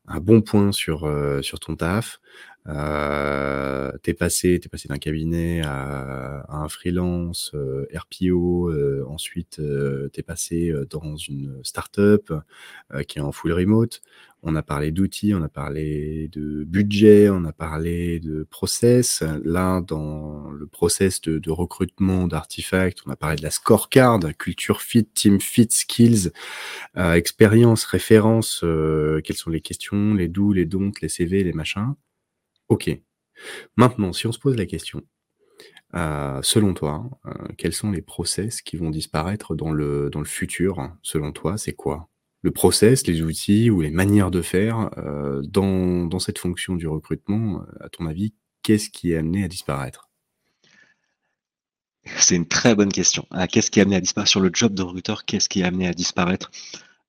un 0.08 0.20
bon 0.20 0.40
point 0.40 0.72
sur, 0.72 1.04
euh, 1.04 1.42
sur 1.42 1.60
ton 1.60 1.76
taf. 1.76 2.20
Euh, 2.66 3.90
t'es 4.02 4.12
passé, 4.12 4.60
t'es 4.60 4.68
passé 4.68 4.88
d'un 4.88 4.98
cabinet 4.98 5.62
à, 5.64 6.44
un 6.48 6.68
freelance, 6.68 7.52
euh, 7.54 7.86
RPO. 7.94 8.70
Euh, 8.70 9.04
ensuite, 9.08 9.60
t'es 10.12 10.22
passé 10.22 10.72
dans 10.90 11.16
une 11.16 11.60
startup 11.62 12.32
qui 13.06 13.18
est 13.18 13.22
en 13.22 13.32
full 13.32 13.52
remote. 13.52 14.00
On 14.42 14.54
a 14.54 14.62
parlé 14.62 14.92
d'outils, 14.92 15.34
on 15.34 15.42
a 15.42 15.48
parlé 15.48 16.28
de 16.28 16.64
budget, 16.64 17.28
on 17.28 17.44
a 17.44 17.52
parlé 17.52 18.20
de 18.20 18.44
process. 18.44 19.22
Là, 19.44 19.80
dans 19.80 20.50
le 20.50 20.66
process 20.66 21.20
de, 21.20 21.50
recrutement 21.50 22.28
d'artefacts, 22.28 23.00
on 23.06 23.10
a 23.10 23.16
parlé 23.16 23.36
de 23.36 23.42
la 23.42 23.50
scorecard, 23.50 24.20
culture 24.38 24.80
fit, 24.80 25.06
team 25.06 25.40
fit, 25.40 25.68
skills, 25.70 26.30
expérience, 26.96 27.84
référence. 27.84 28.60
quelles 29.24 29.36
sont 29.36 29.50
les 29.50 29.60
questions, 29.60 30.14
les 30.14 30.28
do, 30.28 30.52
les 30.52 30.66
don't, 30.66 30.92
les 31.02 31.08
CV, 31.08 31.42
les 31.42 31.52
machins. 31.52 31.94
Ok. 32.68 32.90
Maintenant, 33.76 34.12
si 34.12 34.26
on 34.26 34.32
se 34.32 34.38
pose 34.38 34.56
la 34.56 34.66
question, 34.66 35.02
euh, 35.94 36.40
selon 36.42 36.74
toi, 36.74 37.08
euh, 37.26 37.32
quels 37.56 37.72
sont 37.72 37.90
les 37.90 38.02
process 38.02 38.60
qui 38.60 38.76
vont 38.76 38.90
disparaître 38.90 39.54
dans 39.54 39.70
le, 39.70 40.10
dans 40.10 40.20
le 40.20 40.26
futur 40.26 40.92
Selon 41.02 41.32
toi, 41.32 41.56
c'est 41.56 41.72
quoi? 41.72 42.08
Le 42.42 42.50
process, 42.50 43.06
les 43.06 43.22
outils 43.22 43.70
ou 43.70 43.80
les 43.80 43.90
manières 43.90 44.30
de 44.30 44.42
faire 44.42 44.90
euh, 44.98 45.42
dans, 45.42 46.18
cette 46.18 46.38
fonction 46.38 46.76
du 46.76 46.86
recrutement, 46.86 47.62
à 47.80 47.88
ton 47.88 48.06
avis, 48.06 48.32
qu'est-ce 48.62 48.90
qui 48.90 49.12
est 49.12 49.16
amené 49.16 49.44
à 49.44 49.48
disparaître? 49.48 50.08
C'est 52.16 52.36
une 52.36 52.48
très 52.48 52.74
bonne 52.74 52.92
question. 52.92 53.26
qu'est-ce 53.50 53.70
qui 53.70 53.80
est 53.80 53.82
amené 53.82 53.96
à 53.96 54.00
disparaître? 54.00 54.30
Sur 54.30 54.40
le 54.40 54.50
job 54.52 54.72
de 54.72 54.82
recruteur 54.82 55.24
Qu'est-ce 55.24 55.48
qui 55.48 55.60
est 55.60 55.64
amené 55.64 55.88
à 55.88 55.92
disparaître? 55.92 56.50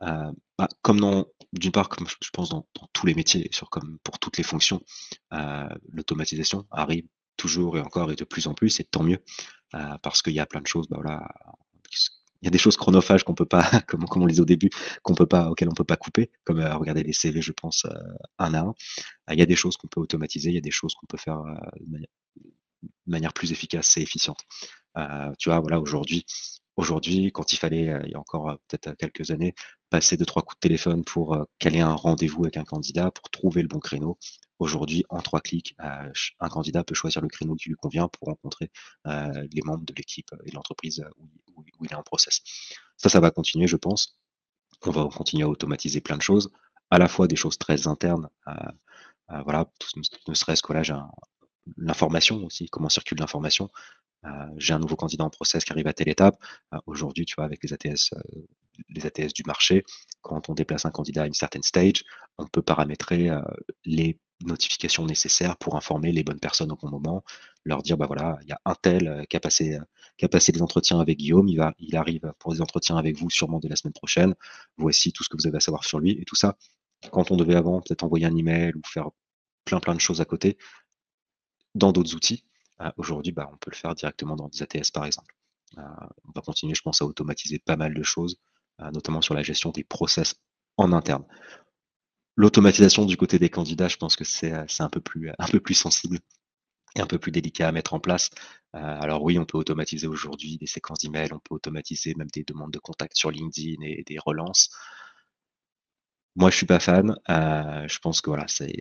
Bah, 0.02 0.68
Comme 0.82 1.00
dans 1.00 1.26
d'une 1.54 1.72
part, 1.72 1.90
comme 1.90 2.08
je 2.08 2.30
pense 2.32 2.50
dans, 2.50 2.66
tous 2.94 3.06
les 3.06 3.16
métiers, 3.16 3.50
sur 3.52 3.70
comme 3.70 3.98
pour 4.04 4.20
toutes 4.20 4.38
les 4.38 4.44
fonctions, 4.44 4.82
euh, 5.34 5.70
l'automatisation 5.92 6.66
arrive 6.72 7.06
toujours 7.38 7.78
et 7.78 7.82
encore 7.82 8.12
et 8.12 8.16
de 8.16 8.24
plus 8.24 8.48
en 8.48 8.54
plus, 8.54 8.80
et 8.80 8.84
tant 8.84 9.04
mieux, 9.04 9.20
euh, 9.76 9.98
parce 10.04 10.22
qu'il 10.22 10.34
y 10.34 10.40
a 10.40 10.46
plein 10.46 10.62
de 10.62 10.68
choses, 10.68 10.88
bah 10.90 10.98
voilà, 11.02 11.28
il 12.42 12.46
y 12.46 12.48
a 12.48 12.52
des 12.52 12.58
choses 12.58 12.78
chronophages 12.78 13.24
qu'on 13.24 13.34
peut 13.36 13.46
pas, 13.46 13.64
comme, 13.88 14.06
on 14.10 14.26
les 14.26 14.40
au 14.40 14.46
début, 14.46 14.70
qu'on 15.04 15.16
peut 15.16 15.26
pas, 15.26 15.50
auxquelles 15.50 15.70
on 15.70 15.74
peut 15.74 15.84
pas 15.84 15.98
couper, 15.98 16.32
comme 16.44 16.60
euh, 16.60 16.76
regarder 16.76 17.04
les 17.04 17.14
CV, 17.14 17.42
je 17.42 17.52
pense, 17.52 17.86
un 18.38 18.54
à 18.54 18.60
un. 18.62 18.74
il 19.32 19.40
y 19.40 19.42
a 19.42 19.46
des 19.46 19.56
choses 19.56 19.78
qu'on 19.78 19.88
peut 19.88 20.02
automatiser, 20.02 20.50
il 20.50 20.56
y 20.56 20.60
a 20.60 20.62
des 20.62 20.72
choses 20.72 20.94
qu'on 20.96 21.08
peut 21.08 21.18
faire 21.18 21.42
de 21.80 21.92
manière, 21.92 22.08
de, 22.84 23.12
manière, 23.12 23.34
plus 23.34 23.52
efficace 23.52 23.98
et 23.98 24.02
efficiente. 24.02 24.40
tu 25.38 25.50
vois, 25.50 25.60
voilà, 25.60 25.80
aujourd'hui, 25.80 26.26
Aujourd'hui, 26.80 27.30
quand 27.34 27.52
il 27.52 27.58
fallait, 27.58 27.90
euh, 27.90 28.00
il 28.06 28.12
y 28.12 28.16
a 28.16 28.20
encore 28.20 28.52
euh, 28.52 28.56
peut-être 28.70 28.88
euh, 28.88 28.96
quelques 28.98 29.32
années, 29.32 29.54
passer 29.90 30.16
deux, 30.16 30.26
trois 30.26 30.44
coups 30.44 30.56
de 30.56 30.62
téléphone 30.62 31.04
pour 31.04 31.38
caler 31.60 31.82
un 31.82 31.94
rendez-vous 31.94 32.46
avec 32.46 32.56
un 32.56 32.64
candidat, 32.64 33.12
pour 33.12 33.30
trouver 33.30 33.62
le 33.62 33.68
bon 33.68 33.80
créneau. 33.80 34.18
Aujourd'hui, 34.60 35.06
en 35.10 35.22
trois 35.22 35.42
clics, 35.42 35.76
un 35.80 36.50
candidat 36.50 36.84
peut 36.84 36.96
choisir 36.96 37.22
le 37.22 37.28
créneau 37.28 37.56
qui 37.56 37.70
lui 37.70 37.76
convient 37.76 38.08
pour 38.08 38.28
rencontrer 38.28 38.72
les 39.06 39.62
membres 39.64 39.86
de 39.86 39.94
l'équipe 39.94 40.30
et 40.46 40.52
de 40.52 40.56
l'entreprise 40.56 41.04
où, 41.18 41.64
il 41.82 41.92
est 41.92 41.96
en 41.96 42.04
process. 42.04 42.42
Ça, 42.98 43.10
ça 43.10 43.20
va 43.20 43.32
continuer, 43.32 43.68
je 43.68 43.78
pense. 43.78 44.20
On 44.86 44.92
va 44.92 45.08
continuer 45.08 45.44
à 45.44 45.50
automatiser 45.50 46.02
plein 46.02 46.18
de 46.18 46.22
choses, 46.22 46.50
à 46.90 46.98
la 46.98 47.08
fois 47.08 47.28
des 47.28 47.36
choses 47.36 47.58
très 47.58 47.88
internes, 47.88 48.30
voilà, 49.46 49.72
ne 50.28 50.34
serait-ce 50.34 50.64
que 50.64 50.74
là, 50.74 50.84
j'ai 50.84 50.96
l'information 51.78 52.44
aussi, 52.46 52.68
comment 52.70 52.90
circule 52.90 53.20
l'information. 53.20 53.70
Euh, 54.26 54.30
j'ai 54.58 54.74
un 54.74 54.80
nouveau 54.80 54.96
candidat 54.96 55.24
en 55.24 55.30
process 55.30 55.64
qui 55.64 55.72
arrive 55.72 55.88
à 55.88 55.94
telle 55.94 56.10
étape. 56.10 56.38
Euh, 56.74 56.78
aujourd'hui, 56.86 57.26
tu 57.26 57.36
vois, 57.36 57.46
avec 57.46 57.64
les 57.64 57.74
ATS, 57.74 58.14
euh, 58.14 58.20
les 58.90 59.06
ATS 59.06 59.34
du 59.34 59.44
marché, 59.46 59.84
quand 60.22 60.50
on 60.50 60.54
déplace 60.54 60.86
un 60.86 60.92
candidat 60.92 61.24
à 61.24 61.28
une 61.28 61.34
certaine 61.34 61.64
stage, 61.64 62.04
on 62.38 62.46
peut 62.48 62.62
paramétrer 62.62 63.30
les 63.86 64.18
notifications 64.44 65.06
nécessaires 65.06 65.58
pour 65.58 65.76
informer 65.76 66.12
les 66.12 66.24
bonnes 66.24 66.40
personnes 66.40 66.72
au 66.72 66.76
bon 66.76 66.90
moment, 66.90 67.24
leur 67.66 67.84
dire 67.84 67.98
bah 67.98 68.08
voilà, 68.08 68.38
il 68.44 68.50
y 68.50 68.52
a 68.52 68.62
un 68.66 68.76
tel 68.76 69.26
qui 69.30 69.38
a 69.38 69.40
passé 69.40 69.78
qui 70.18 70.26
a 70.26 70.30
passé 70.30 70.52
des 70.52 70.62
entretiens 70.62 71.00
avec 71.00 71.18
Guillaume, 71.18 71.48
il 71.48 71.58
va 71.58 71.74
il 71.80 71.96
arrive 71.96 72.34
pour 72.40 72.54
des 72.54 72.62
entretiens 72.62 72.98
avec 72.98 73.18
vous 73.18 73.30
sûrement 73.30 73.60
dès 73.60 73.70
la 73.70 73.76
semaine 73.76 73.94
prochaine. 73.94 74.36
Voici 74.78 75.12
tout 75.14 75.24
ce 75.24 75.30
que 75.30 75.38
vous 75.38 75.48
avez 75.48 75.58
à 75.58 75.62
savoir 75.62 75.84
sur 75.84 76.00
lui 76.00 76.12
et 76.12 76.26
tout 76.26 76.36
ça. 76.36 76.58
Quand 77.12 77.32
on 77.32 77.38
devait 77.38 77.56
avant 77.56 77.82
peut-être 77.82 78.04
envoyer 78.04 78.26
un 78.26 78.36
email 78.36 78.74
ou 78.76 78.82
faire 78.86 79.10
plein 79.66 79.80
plein 79.80 79.96
de 79.96 80.02
choses 80.02 80.22
à 80.22 80.26
côté 80.26 80.58
dans 81.76 81.92
d'autres 81.92 82.16
outils, 82.16 82.44
ah, 82.80 82.94
aujourd'hui, 82.98 83.34
bah, 83.34 83.50
on 83.52 83.58
peut 83.58 83.72
le 83.72 83.76
faire 83.76 83.94
directement 83.94 84.36
dans 84.36 84.48
des 84.48 84.64
ATS, 84.64 84.92
par 84.92 85.06
exemple. 85.06 85.36
Euh, 85.78 85.82
on 86.26 86.32
va 86.34 86.42
continuer, 86.42 86.74
je 86.74 86.82
pense, 86.82 87.02
à 87.02 87.06
automatiser 87.06 87.60
pas 87.60 87.76
mal 87.76 87.94
de 87.94 88.04
choses, 88.04 88.38
euh, 88.82 88.90
notamment 88.92 89.22
sur 89.22 89.34
la 89.34 89.44
gestion 89.44 89.72
des 89.72 89.84
process 89.84 90.36
en 90.78 90.94
interne. 90.94 91.26
L'automatisation 92.40 93.06
du 93.06 93.18
côté 93.18 93.38
des 93.38 93.50
candidats, 93.50 93.90
je 93.90 93.98
pense 93.98 94.16
que 94.16 94.24
c'est 94.24 94.54
euh, 94.54 94.66
un, 94.80 94.90
peu 94.90 95.02
plus, 95.02 95.74
sensible 95.74 96.20
et 96.96 97.02
un 97.02 97.06
peu 97.06 97.20
plus 97.20 97.32
délicat 97.32 97.68
à 97.68 97.72
mettre 97.72 97.94
en 97.94 98.00
place. 98.00 98.30
alors 98.74 99.24
oui, 99.24 99.38
on 99.38 99.46
peut 99.46 99.58
automatiser 99.58 100.08
aujourd'hui 100.08 100.58
des 100.58 100.68
séquences 100.68 101.00
d'emails, 101.00 101.34
on 101.34 101.40
peut 101.40 101.56
automatiser 101.56 102.16
même 102.16 102.30
des 102.34 102.44
demandes 102.44 102.72
de 102.72 102.80
contact 102.80 103.16
sur 103.18 103.30
LinkedIn 103.30 103.82
et 103.84 104.04
des 104.08 104.18
relances. 104.20 104.70
Moi, 106.36 106.50
je 106.50 106.56
suis 106.56 106.66
pas 106.66 106.80
fan. 106.80 107.16
je 107.28 108.00
pense 108.00 108.22
que 108.22 108.30
voilà, 108.30 108.48
c'est 108.48 108.74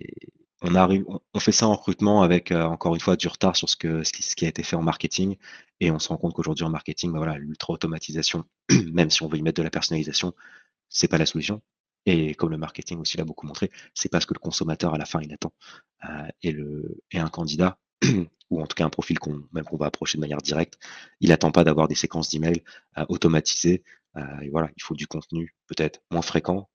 on 0.62 0.74
arrive, 0.74 1.04
on, 1.34 1.40
fait 1.40 1.52
ça 1.52 1.68
en 1.68 1.74
recrutement 1.74 2.22
avec 2.22 2.50
euh, 2.50 2.64
encore 2.64 2.94
une 2.94 3.00
fois 3.00 3.16
du 3.16 3.28
retard 3.28 3.56
sur 3.56 3.68
ce, 3.68 3.76
qui, 3.76 4.44
a 4.44 4.48
été 4.48 4.62
fait 4.62 4.76
en 4.76 4.82
marketing. 4.82 5.36
Et 5.80 5.90
on 5.90 5.98
se 5.98 6.08
rend 6.08 6.16
compte 6.16 6.34
qu'aujourd'hui 6.34 6.64
en 6.64 6.70
marketing, 6.70 7.12
bah 7.12 7.18
voilà, 7.18 7.38
l'ultra-automatisation, 7.38 8.44
même 8.92 9.10
si 9.10 9.22
on 9.22 9.28
veut 9.28 9.38
y 9.38 9.42
mettre 9.42 9.58
de 9.58 9.62
la 9.62 9.70
personnalisation, 9.70 10.34
c'est 10.88 11.08
pas 11.08 11.18
la 11.18 11.26
solution. 11.26 11.62
Et 12.08 12.34
comme 12.34 12.48
le 12.48 12.56
marketing 12.56 12.98
aussi 13.00 13.18
l'a 13.18 13.24
beaucoup 13.24 13.46
montré, 13.46 13.70
c'est 13.92 14.08
pas 14.08 14.18
ce 14.18 14.26
que 14.26 14.32
le 14.32 14.38
consommateur 14.38 14.94
à 14.94 14.98
la 14.98 15.04
fin 15.04 15.20
il 15.20 15.30
attend. 15.30 15.52
Euh, 16.08 16.28
et, 16.42 17.18
un 17.18 17.28
candidat, 17.28 17.78
ou 18.50 18.62
en 18.62 18.66
tout 18.66 18.74
cas 18.74 18.86
un 18.86 18.90
profil 18.90 19.18
qu'on 19.18 19.42
même 19.52 19.64
qu'on 19.64 19.76
va 19.76 19.86
approcher 19.86 20.16
de 20.16 20.22
manière 20.22 20.40
directe, 20.40 20.78
il 21.20 21.28
n'attend 21.28 21.50
pas 21.50 21.64
d'avoir 21.64 21.86
des 21.86 21.94
séquences 21.94 22.30
d'emails 22.30 22.62
euh, 22.96 23.04
automatisées. 23.10 23.84
Euh, 24.16 24.40
et 24.40 24.48
voilà, 24.48 24.70
il 24.74 24.82
faut 24.82 24.94
du 24.94 25.06
contenu 25.06 25.54
peut-être 25.66 26.00
moins 26.10 26.22
fréquent, 26.22 26.70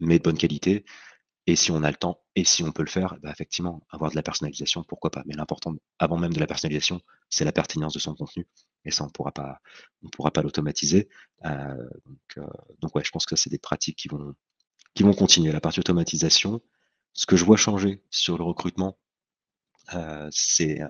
mais 0.00 0.18
de 0.18 0.22
bonne 0.22 0.38
qualité. 0.38 0.86
Et 1.46 1.54
si 1.54 1.70
on 1.70 1.82
a 1.82 1.90
le 1.90 1.96
temps 1.96 2.22
et 2.34 2.44
si 2.44 2.62
on 2.62 2.72
peut 2.72 2.82
le 2.82 2.88
faire, 2.90 3.18
bah, 3.22 3.30
effectivement, 3.30 3.82
avoir 3.90 4.10
de 4.10 4.16
la 4.16 4.22
personnalisation, 4.22 4.82
pourquoi 4.82 5.10
pas. 5.10 5.22
Mais 5.26 5.34
l'important, 5.34 5.74
avant 5.98 6.16
même 6.16 6.32
de 6.32 6.40
la 6.40 6.46
personnalisation, 6.46 7.00
c'est 7.28 7.44
la 7.44 7.52
pertinence 7.52 7.92
de 7.92 7.98
son 7.98 8.14
contenu. 8.14 8.46
Et 8.84 8.90
ça, 8.90 9.04
on 9.04 9.10
pourra 9.10 9.32
pas, 9.32 9.60
on 10.02 10.08
pourra 10.08 10.30
pas 10.30 10.42
l'automatiser. 10.42 11.08
donc, 11.44 12.46
donc 12.80 12.94
ouais, 12.94 13.04
je 13.04 13.10
pense 13.10 13.26
que 13.26 13.36
c'est 13.36 13.50
des 13.50 13.58
pratiques 13.58 13.96
qui 13.96 14.08
vont, 14.08 14.34
qui 14.94 15.02
vont 15.02 15.14
continuer. 15.14 15.52
La 15.52 15.60
partie 15.60 15.80
automatisation, 15.80 16.60
ce 17.12 17.26
que 17.26 17.36
je 17.36 17.44
vois 17.44 17.56
changer 17.56 18.02
sur 18.10 18.38
le 18.38 18.44
recrutement, 18.44 18.98
euh, 19.94 20.28
c'est 20.30 20.80
euh, 20.80 20.88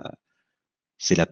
la 1.17 1.27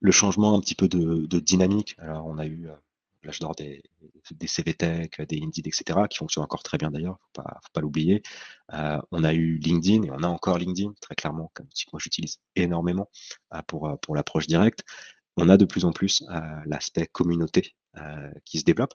le 0.00 0.12
changement 0.12 0.54
un 0.54 0.60
petit 0.60 0.74
peu 0.74 0.88
de, 0.88 1.26
dynamique. 1.40 1.96
Alors, 1.98 2.26
on 2.26 2.38
a 2.38 2.46
eu 2.46 2.68
euh, 2.68 2.74
l'âge 3.22 3.40
d'or 3.40 3.54
des, 3.54 3.82
des 4.30 4.46
CVTech, 4.46 5.20
des 5.22 5.40
Indeed, 5.42 5.66
etc., 5.66 6.00
qui 6.08 6.18
fonctionnent 6.18 6.44
encore 6.44 6.62
très 6.62 6.78
bien 6.78 6.90
d'ailleurs, 6.90 7.18
faut 7.20 7.42
pas, 7.42 7.58
faut 7.62 7.70
pas 7.72 7.80
l'oublier. 7.80 8.22
Euh, 8.74 9.00
on 9.10 9.24
a 9.24 9.34
eu 9.34 9.58
LinkedIn 9.58 10.04
et 10.04 10.10
on 10.10 10.22
a 10.22 10.28
encore 10.28 10.58
LinkedIn, 10.58 10.92
très 11.00 11.14
clairement, 11.14 11.50
comme 11.54 11.66
outil 11.66 11.84
que 11.86 11.90
moi 11.92 12.00
j'utilise 12.02 12.38
énormément 12.54 13.10
euh, 13.54 13.62
pour, 13.66 13.98
pour 14.00 14.14
l'approche 14.14 14.46
directe. 14.46 14.84
On 15.40 15.48
a 15.48 15.56
de 15.56 15.64
plus 15.64 15.84
en 15.84 15.92
plus 15.92 16.22
euh, 16.30 16.40
l'aspect 16.66 17.06
communauté 17.06 17.74
qui 18.44 18.60
se 18.60 18.64
développe. 18.64 18.94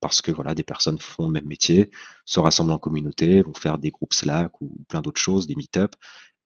parce 0.00 0.20
que 0.22 0.32
voilà, 0.32 0.54
des 0.54 0.64
personnes 0.64 0.98
font 0.98 1.26
le 1.26 1.32
même 1.32 1.46
métier, 1.46 1.90
se 2.24 2.40
rassemblent 2.40 2.72
en 2.72 2.78
communauté, 2.78 3.42
vont 3.42 3.54
faire 3.54 3.78
des 3.78 3.90
groupes 3.90 4.12
Slack 4.12 4.60
ou 4.60 4.76
plein 4.88 5.02
d'autres 5.02 5.20
choses, 5.20 5.46
des 5.46 5.54
meet-up, 5.54 5.94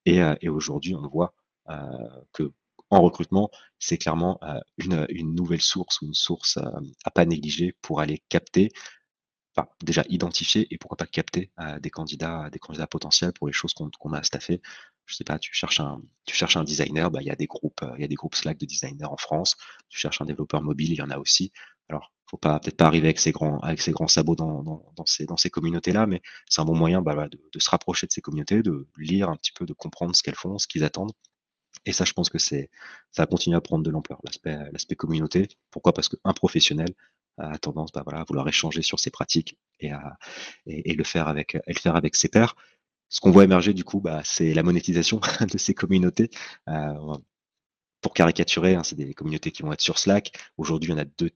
euh, 0.09 0.37
et, 0.41 0.49
aujourd'hui, 0.49 0.95
on 0.95 1.07
voit 1.09 1.35
euh, 1.71 2.09
que 2.33 2.53
en 2.91 3.01
recrutement, 3.01 3.51
c'est 3.79 3.97
clairement 3.97 4.39
euh, 4.43 4.61
une, 4.77 5.35
nouvelle 5.35 5.63
source 5.63 6.01
ou 6.03 6.07
une 6.07 6.15
source 6.15 6.59
à 7.05 7.11
pas 7.11 7.25
négliger 7.25 7.75
pour 7.81 8.01
aller 8.01 8.23
capter, 8.29 8.71
déjà 9.83 10.05
identifier 10.11 10.67
et 10.71 10.77
pourquoi 10.77 10.99
pas 10.99 11.07
capter 11.07 11.53
des 11.81 11.89
candidats, 11.91 12.51
des 12.51 12.59
candidats 12.59 12.87
potentiels 12.87 13.33
pour 13.33 13.47
les 13.47 13.53
choses 13.55 13.73
qu'on 13.73 14.13
a 14.13 14.19
à 14.19 14.23
staffer. 14.23 14.61
Je 15.07 15.17
sais 15.17 15.25
pas, 15.25 15.39
tu 15.39 15.53
cherches 15.55 15.81
un, 15.81 16.01
tu 16.27 16.35
cherches 16.35 16.57
un 16.57 16.65
designer, 16.65 17.11
bah, 17.11 17.21
il 17.23 17.27
y 17.27 17.31
a 17.31 17.37
des 17.37 17.47
groupes, 17.47 17.85
il 17.97 18.01
y 18.01 18.05
a 18.05 18.09
des 18.09 18.15
groupes 18.15 18.35
Slack 18.35 18.59
de 18.59 18.67
designers 18.67 19.05
en 19.05 19.17
France. 19.17 19.57
Tu 19.89 19.99
cherches 19.99 20.21
un 20.21 20.27
développeur 20.27 20.63
mobile, 20.63 20.93
il 20.93 20.97
y 20.97 21.03
en 21.03 21.11
a 21.11 21.19
aussi. 21.19 21.53
Alors, 21.89 22.13
faut 22.27 22.39
pas 22.39 22.59
peut-être 22.61 22.77
pas 22.79 22.87
arriver 22.87 23.09
avec 23.09 23.19
ses 23.19 23.33
grands 23.33 23.59
avec 23.61 23.87
grands 23.91 24.09
sabots 24.09 24.37
dans, 24.37 24.63
dans, 24.63 25.05
ces 25.07 25.27
dans 25.27 25.37
ces 25.37 25.51
communautés 25.51 25.93
là, 25.93 26.07
mais 26.07 26.23
c'est 26.49 26.63
un 26.63 26.65
bon 26.65 26.75
moyen 26.75 27.03
bah, 27.03 27.29
de, 27.29 27.39
de, 27.53 27.59
se 27.59 27.69
rapprocher 27.71 28.07
de 28.07 28.13
ces 28.13 28.23
communautés, 28.23 28.63
de 28.63 28.89
lire 28.97 29.29
un 29.29 29.37
petit 29.37 29.53
peu, 29.53 29.67
de 29.67 29.75
comprendre 29.75 30.17
ce 30.17 30.23
qu'elles 30.23 30.35
font, 30.35 30.59
ce 30.59 30.67
qu'ils 30.67 30.85
attendent. 30.85 31.13
Et 31.85 31.93
ça, 31.93 32.05
je 32.05 32.13
pense 32.13 32.31
que 32.31 32.39
c'est 32.39 32.71
ça 33.11 33.23
va 33.23 33.27
continuer 33.27 33.57
à 33.57 33.61
prendre 33.61 33.85
de 33.85 33.91
l'ampleur 33.91 34.21
l'aspect 34.25 34.57
l'aspect 34.73 34.97
communauté. 34.97 35.49
Pourquoi? 35.71 35.93
Parce 35.93 36.09
qu'un 36.09 36.33
professionnel 36.33 36.95
a 37.39 37.59
tendance 37.59 37.93
bah, 37.93 38.03
voilà, 38.05 38.21
à 38.21 38.25
vouloir 38.25 38.49
échanger 38.49 38.83
sur 38.83 39.01
ses 39.01 39.11
pratiques 39.11 39.59
et 39.81 39.91
à 39.91 40.17
et 40.67 40.95
le 40.95 41.05
faire 41.05 41.29
avec 41.29 41.57
et 41.57 41.73
le 41.73 41.79
faire 41.81 41.97
avec 41.97 42.17
ses 42.17 42.29
pairs. 42.29 42.55
Ce 43.13 43.21
qu'on 43.21 43.31
voit 43.31 43.45
émerger 43.45 43.75
du 43.75 43.85
coup, 43.85 44.01
bah, 44.01 44.23
c'est 44.25 44.55
la 44.55 44.63
monétisation 44.63 45.21
de 45.53 45.59
ces 45.59 45.75
communautés. 45.75 46.31
Euh, 46.69 47.15
pour 48.01 48.15
caricaturer, 48.15 48.75
hein, 48.75 48.83
c'est 48.83 48.97
des 48.97 49.13
communautés 49.13 49.51
qui 49.53 49.63
vont 49.63 49.73
être 49.73 49.83
sur 49.83 49.99
Slack. 49.99 50.33
Aujourd'hui, 50.57 50.93
on 50.93 50.99
a 50.99 51.05
deux 51.05 51.31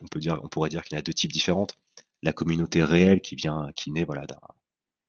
on 0.00 0.06
peut 0.06 0.20
dire, 0.20 0.40
on 0.42 0.48
pourrait 0.48 0.68
dire 0.68 0.82
qu'il 0.84 0.94
y 0.94 0.96
en 0.96 1.00
a 1.00 1.02
deux 1.02 1.12
types 1.12 1.32
différentes. 1.32 1.76
La 2.22 2.32
communauté 2.32 2.82
réelle 2.82 3.20
qui 3.20 3.34
vient, 3.34 3.70
qui 3.74 3.90
naît 3.90 4.04
voilà, 4.04 4.26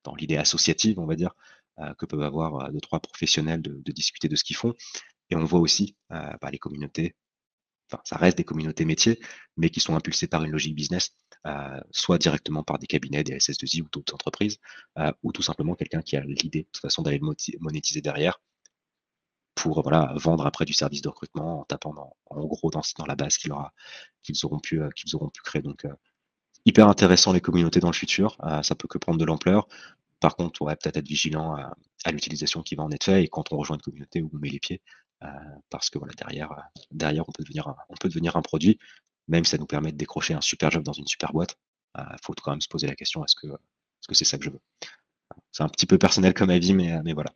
dans 0.04 0.16
l'idée 0.16 0.38
associative, 0.38 1.00
on 1.00 1.06
va 1.06 1.16
dire, 1.16 1.34
euh, 1.80 1.94
que 1.94 2.06
peuvent 2.08 2.24
avoir 2.24 2.62
euh, 2.62 2.72
deux, 2.72 2.82
trois 2.82 3.00
professionnels 3.00 3.62
de, 3.62 3.92
discuter 3.92 4.28
de 4.28 4.36
ce 4.36 4.44
qu'ils 4.44 4.56
font. 4.56 4.74
Et 5.30 5.36
on 5.36 5.46
voit 5.46 5.60
aussi 5.60 5.96
bah, 6.10 6.50
les 6.52 6.58
communautés, 6.58 7.16
ça 8.04 8.18
reste 8.18 8.38
des 8.38 8.44
communautés 8.44 8.86
métiers, 8.86 9.20
mais 9.56 9.70
qui 9.70 9.80
sont 9.80 9.96
impulsées 9.96 10.28
par 10.28 10.44
une 10.44 10.52
logique 10.52 10.76
business, 10.76 11.12
soit 11.92 12.18
directement 12.18 12.64
par 12.64 12.80
des 12.80 12.88
cabinets, 12.88 13.24
des 13.24 13.38
SS2I 13.38 13.82
ou 13.82 13.88
d'autres 13.92 14.14
entreprises, 14.14 14.58
ou 15.24 15.32
tout 15.32 15.42
simplement 15.42 15.76
quelqu'un 15.76 16.02
qui 16.02 16.18
a 16.18 16.22
l'idée 16.22 16.64
de 16.64 16.68
toute 16.72 16.82
façon 16.82 17.02
d'aller 17.02 17.22
monétiser 17.60 18.02
derrière 18.02 18.40
pour 19.58 19.82
voilà, 19.82 20.14
vendre 20.16 20.46
après 20.46 20.66
du 20.66 20.74
service 20.74 21.02
de 21.02 21.10
recrutement 21.10 21.62
en 21.62 21.64
tapant 21.66 22.16
en 22.28 22.46
gros 22.46 22.70
dans, 22.70 22.82
la 23.08 23.16
base 23.16 23.38
qu'ils 23.38 23.52
auront, 24.44 24.60
pu, 24.60 24.82
euh, 24.82 24.90
créer. 25.44 25.62
Donc, 25.62 25.84
euh, 25.86 25.94
hyper 26.66 26.88
intéressant 26.88 27.34
les 27.34 27.42
communautés 27.42 27.80
dans 27.80 27.90
le 27.90 27.96
futur. 27.96 28.38
Euh, 28.44 28.62
ça 28.62 28.76
peut 28.76 28.88
que 28.88 29.00
prendre 29.00 29.18
de 29.18 29.26
l'ampleur. 29.26 29.68
Par 30.20 30.36
contre, 30.36 30.62
on 30.62 30.66
va 30.66 30.76
peut-être 30.76 30.98
être 30.98 31.08
vigilant 31.08 31.56
à, 31.56 32.12
l'utilisation 32.12 32.62
qui 32.62 32.76
va 32.76 32.84
en 32.84 32.92
être 32.92 33.04
fait 33.04 33.24
et 33.24 33.28
quand 33.28 33.52
on 33.52 33.58
rejoint 33.58 33.76
une 33.76 33.82
communauté 33.82 34.22
où 34.22 34.30
on 34.34 34.38
met 34.38 34.50
les 34.50 34.60
pieds, 34.60 34.82
parce 35.70 35.90
que 35.90 35.98
voilà, 35.98 36.14
derrière, 36.14 36.54
derrière 36.92 37.28
on, 37.28 37.32
peut 37.32 37.44
devenir 37.44 37.68
un, 37.68 37.76
on 37.90 37.96
peut 37.96 38.10
devenir 38.10 38.36
un 38.36 38.42
produit, 38.42 38.80
même 39.28 39.46
si 39.46 39.52
ça 39.52 39.58
nous 39.58 39.66
permet 39.66 39.92
de 39.92 39.98
décrocher 39.98 40.34
un 40.34 40.42
super 40.42 40.72
job 40.72 40.84
dans 40.84 40.94
une 40.94 41.08
super 41.08 41.32
boîte. 41.34 41.56
Il 41.98 42.18
faut 42.24 42.34
quand 42.34 42.52
même 42.52 42.62
se 42.62 42.68
poser 42.68 42.88
la 42.88 42.96
question 42.96 43.24
est-ce 43.26 43.36
que 43.36 43.48
est-ce 43.48 44.08
que 44.08 44.14
c'est 44.14 44.26
ça 44.26 44.38
que 44.38 44.44
je 44.46 44.52
veux? 44.52 44.62
C'est 45.52 45.64
un 45.64 45.70
petit 45.70 45.88
peu 45.88 45.98
personnel 45.98 46.34
comme 46.34 46.50
avis, 46.52 46.74
mais, 46.74 47.02
mais 47.04 47.14
voilà. 47.14 47.32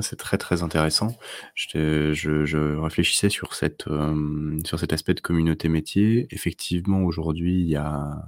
c'est 0.00 0.16
très 0.16 0.38
très 0.38 0.62
intéressant. 0.62 1.16
Je, 1.54 2.12
je, 2.12 2.76
réfléchissais 2.78 3.28
sur, 3.28 3.54
cette, 3.54 3.88
euh, 3.88 4.58
sur 4.64 4.78
cet 4.78 4.92
aspect 4.92 5.14
de 5.14 5.20
communauté 5.20 5.68
métier. 5.68 6.26
Effectivement, 6.30 7.02
aujourd'hui, 7.02 7.60
il 7.60 7.68
y 7.68 7.76
a, 7.76 8.22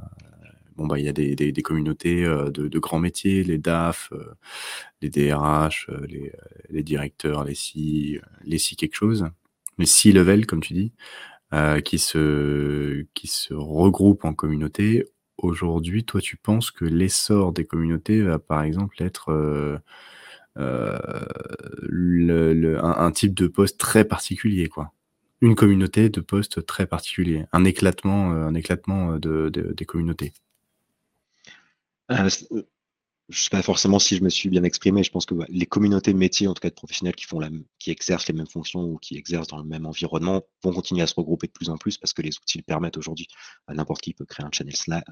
bon, 0.76 0.86
bah, 0.86 0.98
il 0.98 1.04
y 1.04 1.08
a 1.08 1.12
des, 1.12 1.34
des, 1.34 1.62
communautés 1.62 2.24
euh, 2.24 2.50
de, 2.50 2.78
grands 2.78 2.98
métiers, 2.98 3.44
les 3.44 3.58
DAF, 3.58 4.10
euh, 4.12 4.34
les 5.02 5.10
DRH, 5.10 5.88
les, 6.08 6.32
les, 6.70 6.82
directeurs, 6.82 7.44
les 7.44 7.54
si, 7.54 8.18
les 8.44 8.58
si 8.58 8.76
quelque 8.76 8.96
chose, 8.96 9.26
les 9.78 9.86
si 9.86 10.12
level 10.12 10.46
comme 10.46 10.60
tu 10.60 10.74
dis, 10.74 10.92
qui, 11.84 11.98
se, 12.00 13.06
qui 13.14 13.28
se 13.28 13.54
regroupent 13.54 14.24
en 14.24 14.34
communauté. 14.34 15.04
Aujourd'hui, 15.38 16.04
toi, 16.04 16.20
tu 16.20 16.36
penses 16.36 16.72
que 16.72 16.84
l'essor 16.84 17.52
des 17.52 17.64
communautés 17.64 18.22
va 18.22 18.40
par 18.40 18.62
exemple 18.62 19.00
être 19.02 19.80
euh, 20.56 21.24
le, 21.82 22.78
un, 22.82 23.10
type 23.10 23.34
de 23.34 23.48
poste 23.48 23.78
très 23.78 24.04
particulier, 24.04 24.68
quoi. 24.68 24.92
Une 25.40 25.56
communauté 25.56 26.08
de 26.08 26.20
postes 26.20 26.64
très 26.64 26.86
particulier, 26.86 27.44
un 27.52 27.64
éclatement, 27.64 28.32
euh, 28.32 28.46
un 28.46 28.54
éclatement 28.54 29.14
euh, 29.14 29.18
de, 29.18 29.50
des 29.50 29.84
communautés. 29.84 30.32
Je 32.10 32.56
ne 33.28 33.34
sais 33.42 33.50
pas 33.50 33.62
forcément 33.62 33.98
si 33.98 34.16
je 34.16 34.22
me 34.22 34.28
suis 34.28 34.48
bien 34.50 34.64
exprimé. 34.64 35.02
Je 35.02 35.10
pense 35.10 35.24
que 35.24 35.34
les 35.48 35.66
communautés 35.66 36.12
de 36.12 36.18
métiers, 36.18 36.46
en 36.46 36.54
tout 36.54 36.60
cas 36.60 36.68
de 36.68 36.74
professionnels 36.74 37.14
qui 37.14 37.24
font 37.24 37.40
qui 37.78 37.90
exercent 37.90 38.28
les 38.28 38.34
mêmes 38.34 38.46
fonctions 38.46 38.82
ou 38.82 38.98
qui 38.98 39.16
exercent 39.16 39.48
dans 39.48 39.58
le 39.58 39.64
même 39.64 39.86
environnement, 39.86 40.42
vont 40.62 40.72
continuer 40.72 41.02
à 41.02 41.06
se 41.06 41.14
regrouper 41.14 41.46
de 41.46 41.52
plus 41.52 41.70
en 41.70 41.78
plus 41.78 41.96
parce 41.96 42.12
que 42.12 42.22
les 42.22 42.36
outils 42.36 42.58
le 42.58 42.64
permettent 42.64 42.98
aujourd'hui. 42.98 43.28
N'importe 43.68 44.02
qui 44.02 44.12
peut 44.12 44.26
créer 44.26 44.44
un 44.44 44.50
channel 44.52 44.76
Slack, 44.76 45.04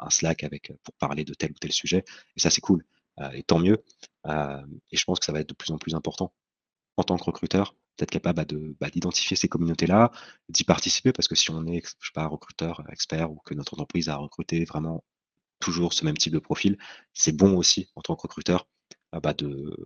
un 0.00 0.10
Slack 0.10 0.44
avec 0.44 0.72
pour 0.82 0.94
parler 0.94 1.24
de 1.24 1.34
tel 1.34 1.50
ou 1.50 1.58
tel 1.60 1.72
sujet, 1.72 2.04
et 2.36 2.40
ça 2.40 2.50
c'est 2.50 2.62
cool. 2.62 2.84
Euh, 3.20 3.30
et 3.30 3.42
tant 3.42 3.58
mieux. 3.58 3.84
Euh, 4.26 4.62
et 4.90 4.96
je 4.96 5.04
pense 5.04 5.20
que 5.20 5.26
ça 5.26 5.32
va 5.32 5.40
être 5.40 5.48
de 5.48 5.54
plus 5.54 5.70
en 5.70 5.78
plus 5.78 5.94
important 5.94 6.32
en 6.96 7.02
tant 7.04 7.16
que 7.16 7.24
recruteur, 7.24 7.74
d'être 7.98 8.10
capable 8.10 8.44
bah, 8.44 8.56
bah, 8.80 8.90
d'identifier 8.90 9.36
ces 9.36 9.48
communautés-là, 9.48 10.10
d'y 10.48 10.64
participer, 10.64 11.12
parce 11.12 11.28
que 11.28 11.34
si 11.34 11.50
on 11.50 11.66
est, 11.66 11.82
je 12.00 12.06
sais 12.06 12.12
pas, 12.14 12.26
recruteur 12.26 12.82
expert 12.90 13.30
ou 13.30 13.36
que 13.44 13.54
notre 13.54 13.74
entreprise 13.74 14.08
a 14.08 14.16
recruté 14.16 14.64
vraiment 14.64 15.04
toujours 15.60 15.92
ce 15.92 16.04
même 16.04 16.16
type 16.16 16.32
de 16.32 16.38
profil, 16.38 16.78
c'est 17.12 17.36
bon 17.36 17.56
aussi 17.56 17.88
en 17.96 18.02
tant 18.02 18.16
que 18.16 18.22
recruteur 18.22 18.66
euh, 19.14 19.20
bah, 19.20 19.32
de, 19.34 19.76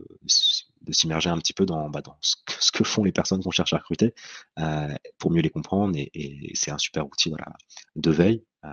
de 0.83 0.93
s'immerger 0.93 1.31
un 1.31 1.39
petit 1.39 1.53
peu 1.53 1.67
dans, 1.67 1.89
bah, 1.91 2.03
ce, 2.21 2.73
que, 2.73 2.85
font 2.85 3.05
les 3.05 3.13
personnes 3.13 3.43
qu'on 3.43 3.51
cherche 3.51 3.73
à 3.73 3.79
recruter 3.79 4.15
euh, 4.59 4.95
pour 5.19 5.31
mieux 5.31 5.43
les 5.43 5.51
comprendre 5.51 5.97
et, 5.97 6.53
c'est 6.55 6.71
un 6.71 6.79
super 6.79 7.07
outil 7.07 7.33
de 7.97 8.11
veille. 8.11 8.45
Euh, 8.65 8.71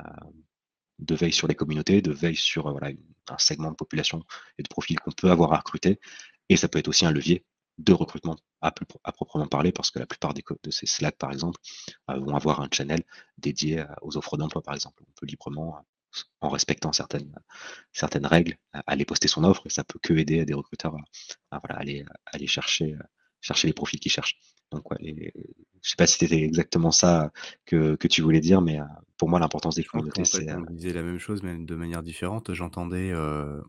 de 0.99 1.13
veille 1.13 1.33
sur 1.33 1.47
les 1.49 1.55
communautés, 1.55 2.01
de 2.01 2.13
veille 2.13 2.37
sur 2.37 2.69
un 2.69 3.37
segment 3.37 3.69
de 3.69 3.75
population 3.75 4.23
et 4.57 4.63
de 4.63 4.67
profil 4.69 4.97
qu'on 4.97 5.11
peut 5.11 5.29
avoir 5.29 5.51
à 5.51 5.57
recruter. 5.57 5.99
Et 6.47 6.55
ça 6.55 6.69
peut 6.69 6.79
être 6.79 6.87
aussi 6.87 7.05
un 7.05 7.11
levier 7.11 7.43
de 7.79 7.91
recrutement 7.91 8.37
à, 8.61 8.71
proprement 9.11 9.45
parler, 9.47 9.73
parce 9.73 9.91
que 9.91 9.99
la 9.99 10.05
plupart 10.05 10.33
de 10.33 10.71
ces 10.71 10.85
Slack, 10.85 11.17
par 11.17 11.33
exemple, 11.33 11.59
vont 12.07 12.33
avoir 12.33 12.61
un 12.61 12.69
channel 12.71 13.03
dédié 13.37 13.83
aux 14.01 14.15
offres 14.15 14.37
d'emploi, 14.37 14.61
par 14.61 14.73
exemple. 14.73 15.03
On 15.05 15.11
peut 15.19 15.25
librement, 15.25 15.85
en 16.41 16.49
respectant 16.49 16.93
certaines, 16.93 17.33
certaines 17.91 18.25
règles, 18.25 18.57
aller 18.87 19.05
poster 19.05 19.27
son 19.27 19.43
offre, 19.43 19.67
ça 19.69 19.83
peut 19.83 19.99
que 20.01 20.13
aider 20.13 20.45
des 20.45 20.53
recruteurs 20.53 20.95
à, 21.51 21.57
aller, 21.57 22.05
aller 22.25 22.47
chercher, 22.47 22.95
les 23.63 23.73
profils 23.73 23.99
qu'ils 23.99 24.11
cherchent. 24.11 24.37
Je 25.85 25.91
sais 25.91 25.95
pas 25.97 26.07
si 26.07 26.17
c'était 26.17 26.41
exactement 26.41 26.89
ça 26.89 27.31
que, 27.67 27.95
que 27.95 28.07
tu 28.07 28.23
voulais 28.23 28.39
dire, 28.39 28.59
mais 28.59 28.79
pour 29.17 29.29
moi, 29.29 29.39
l'importance 29.39 29.75
des 29.75 29.83
communautés, 29.83 30.25
c'est. 30.25 30.51
on 30.51 30.73
disait 30.73 30.93
la 30.93 31.03
même 31.03 31.19
chose, 31.19 31.43
mais 31.43 31.55
de 31.55 31.75
manière 31.75 32.01
différente. 32.01 32.51
J'entendais, 32.53 33.13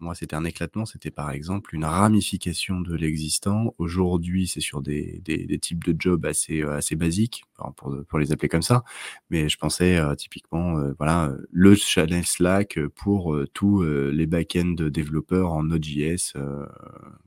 moi, 0.01 0.15
c'était 0.15 0.35
un 0.35 0.45
éclatement, 0.45 0.87
c'était 0.87 1.11
par 1.11 1.31
exemple 1.31 1.75
une 1.75 1.85
ramification 1.85 2.81
de 2.81 2.95
l'existant. 2.95 3.75
Aujourd'hui, 3.77 4.49
c'est 4.49 4.63
sur 4.63 4.81
des, 4.81 5.21
des, 5.25 5.59
types 5.59 5.85
de 5.85 5.95
jobs 5.99 6.25
assez, 6.25 6.63
assez 6.63 6.97
basiques, 6.97 7.45
pour, 7.77 7.95
pour 8.09 8.19
les 8.19 8.33
appeler 8.33 8.49
comme 8.49 8.63
ça. 8.63 8.83
Mais 9.29 9.51
je 9.51 9.59
pensais 9.59 10.01
typiquement, 10.17 10.81
voilà, 10.97 11.35
le 11.53 11.75
channel 11.75 12.25
Slack 12.25 12.81
pour 12.95 13.39
tous 13.53 13.83
les 13.83 14.27
back-end 14.27 14.75
développeurs 14.79 15.53
en 15.53 15.65
Node.js. 15.65 16.33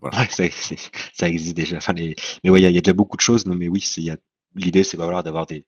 voilà. 0.01 0.27
ça, 0.29 0.45
ça, 1.13 1.29
existe 1.29 1.55
déjà. 1.55 1.77
Enfin, 1.77 1.93
les... 1.93 2.15
Mais 2.43 2.49
oui, 2.49 2.61
il 2.61 2.63
y, 2.63 2.77
a 2.77 2.81
déjà 2.81 2.93
beaucoup 2.93 3.17
de 3.17 3.21
choses. 3.21 3.45
Non, 3.45 3.55
mais 3.55 3.67
oui, 3.67 3.81
l'idée, 4.60 4.84
c'est 4.84 4.97
voilà, 4.97 5.24
d'avoir 5.24 5.45
des. 5.45 5.66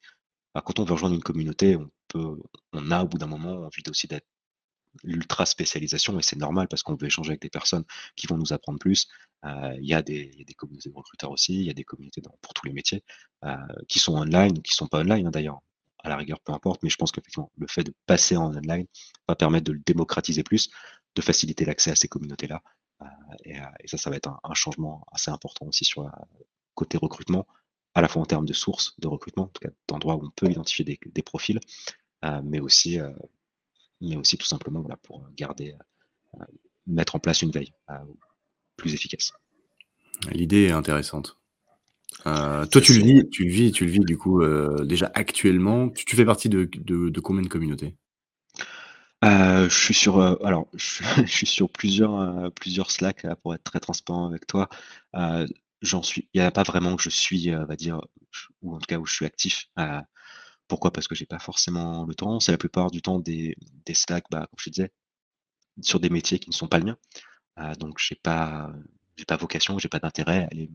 Bah, 0.54 0.62
quand 0.66 0.80
on 0.80 0.84
veut 0.86 0.94
rejoindre 0.94 1.16
une 1.16 1.24
communauté, 1.24 1.76
on 1.78 1.90
peut, 2.08 2.38
on 2.74 2.92
a 2.92 3.04
au 3.04 3.08
bout 3.08 3.18
d'un 3.18 3.28
moment 3.28 3.66
envie 3.66 3.84
aussi 3.90 4.08
d'être 4.08 4.28
l'ultra 5.04 5.46
spécialisation 5.46 6.20
et 6.20 6.22
c'est 6.22 6.38
normal 6.38 6.68
parce 6.68 6.84
qu'on 6.84 6.96
veut 6.96 7.08
échanger 7.08 7.32
avec 7.32 7.42
des 7.42 7.50
personnes 7.50 7.86
qui 8.16 8.28
vont 8.28 8.38
nous 8.38 8.54
apprendre 8.54 8.80
plus. 8.80 9.08
Euh, 9.46 9.76
il 9.80 9.88
y, 9.88 9.94
a 9.94 10.02
des 10.02 10.46
communautés 10.58 10.90
de 10.90 10.96
recruteurs 10.96 11.32
aussi, 11.32 11.56
il 11.56 11.64
y 11.64 11.70
a 11.70 11.74
des 11.74 11.84
communautés 11.84 12.22
pour 12.42 12.54
tous 12.54 12.66
les 12.66 12.74
métiers 12.74 13.04
euh, 13.46 13.56
qui 13.88 14.00
sont 14.00 14.14
online 14.14 14.58
ou 14.58 14.62
qui 14.62 14.74
sont 14.74 14.88
pas 14.88 15.00
online 15.00 15.28
hein, 15.28 15.32
d'ailleurs. 15.32 15.60
À 16.04 16.10
la 16.10 16.18
rigueur, 16.18 16.40
peu 16.40 16.52
importe, 16.52 16.82
mais 16.82 16.90
je 16.90 16.96
pense 16.98 17.12
qu'effectivement, 17.12 17.52
le 17.58 17.68
fait 17.68 17.84
de 17.84 17.94
passer 18.08 18.36
en 18.36 18.56
online 18.56 18.88
va 19.28 19.36
permettre 19.36 19.66
de 19.66 19.72
le 19.74 19.82
démocratiser 19.86 20.42
plus, 20.44 20.72
de 21.16 21.22
faciliter 21.22 21.64
l'accès 21.64 21.92
à 21.92 21.96
ces 21.96 22.08
communautés-là. 22.08 22.62
Euh, 23.04 23.06
et, 23.46 23.88
ça, 23.88 23.98
ça 23.98 24.10
va 24.10 24.16
être 24.16 24.32
un, 24.44 24.54
changement 24.56 25.06
assez 25.12 25.30
important 25.30 25.68
aussi 25.68 25.86
sur 25.86 26.04
le 26.04 26.10
côté 26.74 26.98
recrutement, 26.98 27.46
à 27.94 28.02
la 28.02 28.08
fois 28.08 28.22
en 28.22 28.26
termes 28.26 28.46
de 28.46 28.54
sources 28.54 28.96
de 29.00 29.08
recrutement, 29.08 29.44
en 29.44 29.48
tout 29.48 29.62
cas 29.62 29.74
d'endroits 29.88 30.16
où 30.16 30.26
on 30.26 30.30
peut 30.30 30.50
identifier 30.50 30.86
des, 30.86 31.24
profils, 31.24 31.60
mais 32.44 32.60
aussi 32.60 33.00
mais 34.02 34.16
aussi 34.16 34.38
tout 34.38 34.46
simplement 34.46 34.82
voilà, 34.82 34.98
pour 34.98 35.28
garder, 35.36 35.76
mettre 36.88 37.16
en 37.16 37.20
place 37.20 37.42
une 37.42 37.52
veille 37.52 37.74
plus 38.78 38.94
efficace. 38.94 39.32
L'idée 40.32 40.66
est 40.66 40.72
intéressante. 40.72 41.38
toi, 42.24 42.68
tu 42.68 42.94
le 42.94 43.04
vis, 43.04 43.30
tu 43.30 43.44
le 43.46 43.52
vis, 43.52 43.72
tu 43.72 43.86
le 43.86 43.92
vis 43.92 44.00
du 44.00 44.18
coup 44.18 44.44
déjà 44.84 45.12
actuellement. 45.14 45.90
Tu, 45.90 46.16
fais 46.16 46.26
partie 46.26 46.50
de, 46.50 46.70
combien 47.20 47.44
de 47.44 47.48
communautés? 47.48 47.96
Je 49.24 49.70
suis 49.70 49.94
sur, 49.94 50.20
alors, 50.46 50.68
je, 50.74 51.26
suis 51.28 51.48
sur 51.48 51.70
plusieurs, 51.70 52.52
plusieurs 52.54 52.92
Slack 52.92 53.26
pour 53.44 53.54
être 53.54 53.64
très 53.64 53.80
transparent 53.80 54.28
avec 54.28 54.48
toi. 54.48 54.70
J'en 55.82 56.04
suis, 56.04 56.30
il 56.34 56.42
n'y 56.42 56.46
a 56.46 56.52
pas 56.52 56.64
vraiment 56.64 56.96
que 56.96 57.04
je 57.04 57.10
suis, 57.10 57.54
on 57.56 57.66
va 57.66 57.76
dire, 57.76 58.02
ou 58.62 58.76
en 58.76 58.80
tout 58.80 58.86
cas 58.88 58.98
où 58.98 59.06
je 59.06 59.14
suis 59.14 59.26
actif. 59.26 59.68
Pourquoi? 60.68 60.92
Parce 60.94 61.08
que 61.08 61.16
j'ai 61.16 61.26
pas 61.26 61.40
forcément 61.40 62.06
le 62.06 62.16
temps. 62.16 62.40
C'est 62.40 62.54
la 62.54 62.58
plupart 62.58 62.92
du 62.92 63.02
temps 63.02 63.20
des, 63.20 63.56
des 63.86 63.94
Slack, 63.94 64.26
bah, 64.32 64.48
comme 64.50 64.60
je 64.60 64.70
disais, 64.70 64.92
sur 65.82 66.00
des 66.00 66.10
métiers 66.10 66.40
qui 66.40 66.50
ne 66.50 66.56
sont 66.56 66.68
pas 66.68 66.80
le 66.80 66.86
mien. 66.86 66.98
Euh, 67.60 67.76
donc 67.76 68.00
j'ai 68.00 68.16
pas 68.16 68.72
j'ai 69.22 69.26
pas 69.26 69.38
vocation, 69.38 69.78
j'ai 69.78 69.88
pas 69.88 70.00
d'intérêt 70.00 70.44
à 70.44 70.48
aller, 70.52 70.70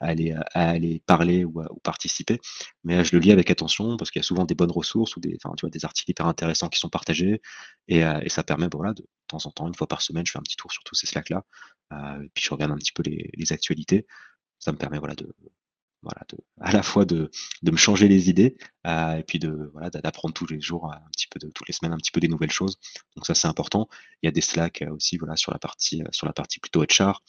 à 0.00 0.06
aller, 0.06 0.34
à 0.54 0.70
aller, 0.70 1.02
parler 1.04 1.44
ou, 1.44 1.62
participer. 1.82 2.40
Mais 2.82 3.04
je 3.04 3.14
le 3.14 3.20
lis 3.20 3.30
avec 3.30 3.50
attention 3.50 3.98
parce 3.98 4.10
qu'il 4.10 4.20
y 4.20 4.24
a 4.24 4.26
souvent 4.26 4.46
des 4.46 4.54
bonnes 4.54 4.70
ressources 4.70 5.16
ou 5.16 5.20
des, 5.20 5.36
enfin, 5.42 5.54
tu 5.56 5.66
vois, 5.66 5.70
des 5.70 5.84
articles 5.84 6.10
hyper 6.10 6.26
intéressants 6.26 6.68
qui 6.70 6.78
sont 6.78 6.88
partagés. 6.88 7.42
Et, 7.88 8.04
euh, 8.04 8.20
ça 8.28 8.42
permet, 8.42 8.68
voilà, 8.72 8.94
de, 8.94 9.04
temps 9.26 9.44
en 9.44 9.50
temps, 9.50 9.68
une 9.68 9.74
fois 9.74 9.86
par 9.86 10.00
semaine, 10.00 10.24
je 10.26 10.32
fais 10.32 10.38
un 10.38 10.42
petit 10.42 10.56
tour 10.56 10.72
sur 10.72 10.82
tous 10.84 10.94
ces 10.94 11.06
Slack-là. 11.06 11.44
Euh, 11.92 12.22
et 12.22 12.30
puis 12.32 12.42
je 12.44 12.50
regarde 12.50 12.72
un 12.72 12.76
petit 12.76 12.92
peu 12.92 13.02
les, 13.02 13.30
les 13.34 13.52
actualités. 13.52 14.06
Ça 14.58 14.72
me 14.72 14.78
permet 14.78 14.98
voilà, 14.98 15.14
de, 15.14 15.34
voilà, 16.02 16.20
à 16.60 16.72
la 16.72 16.82
fois 16.82 17.04
de, 17.04 17.30
de, 17.62 17.70
me 17.72 17.76
changer 17.76 18.06
les 18.06 18.30
idées 18.30 18.56
euh, 18.86 19.16
et 19.16 19.24
puis 19.24 19.38
de 19.40 19.70
voilà 19.72 19.90
d'apprendre 19.90 20.32
tous 20.32 20.46
les 20.46 20.60
jours 20.60 20.92
un 20.92 21.00
petit 21.12 21.26
peu 21.28 21.40
de 21.40 21.50
toutes 21.50 21.66
les 21.66 21.74
semaines 21.74 21.92
un 21.92 21.96
petit 21.96 22.12
peu 22.12 22.20
des 22.20 22.28
nouvelles 22.28 22.52
choses. 22.52 22.78
Donc 23.16 23.26
ça 23.26 23.34
c'est 23.34 23.48
important. 23.48 23.88
Il 24.22 24.26
y 24.26 24.28
a 24.28 24.32
des 24.32 24.40
slacks 24.40 24.82
euh, 24.82 24.90
aussi 24.90 25.16
voilà 25.16 25.36
sur 25.36 25.52
la 25.52 25.58
partie 25.58 26.02
euh, 26.02 26.08
sur 26.12 26.26
la 26.26 26.32
partie 26.32 26.60
plutôt 26.60 26.84
HR 26.84 27.22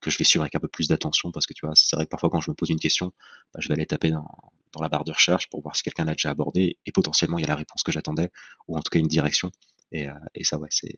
que 0.00 0.10
je 0.10 0.18
vais 0.18 0.24
suivre 0.24 0.42
avec 0.42 0.56
un 0.56 0.58
peu 0.58 0.66
plus 0.66 0.88
d'attention 0.88 1.30
parce 1.30 1.46
que 1.46 1.52
tu 1.52 1.64
vois 1.64 1.76
c'est 1.76 1.94
vrai 1.94 2.04
que 2.06 2.10
parfois 2.10 2.30
quand 2.30 2.40
je 2.40 2.50
me 2.50 2.56
pose 2.56 2.70
une 2.70 2.80
question 2.80 3.12
bah, 3.54 3.60
je 3.62 3.68
vais 3.68 3.74
aller 3.74 3.86
taper 3.86 4.10
dans, 4.10 4.26
dans 4.72 4.82
la 4.82 4.88
barre 4.88 5.04
de 5.04 5.12
recherche 5.12 5.48
pour 5.50 5.62
voir 5.62 5.76
si 5.76 5.84
quelqu'un 5.84 6.04
l'a 6.04 6.14
déjà 6.14 6.30
abordé 6.30 6.78
et 6.84 6.90
potentiellement 6.90 7.38
il 7.38 7.42
y 7.42 7.44
a 7.44 7.48
la 7.48 7.54
réponse 7.54 7.84
que 7.84 7.92
j'attendais 7.92 8.30
ou 8.66 8.76
en 8.76 8.82
tout 8.82 8.90
cas 8.90 8.98
une 8.98 9.06
direction. 9.06 9.52
Et, 9.92 10.08
et 10.34 10.42
ça 10.42 10.58
ouais 10.58 10.68
c'est 10.70 10.96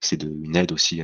c'est 0.00 0.22
une 0.22 0.54
aide 0.54 0.72
aussi 0.72 1.00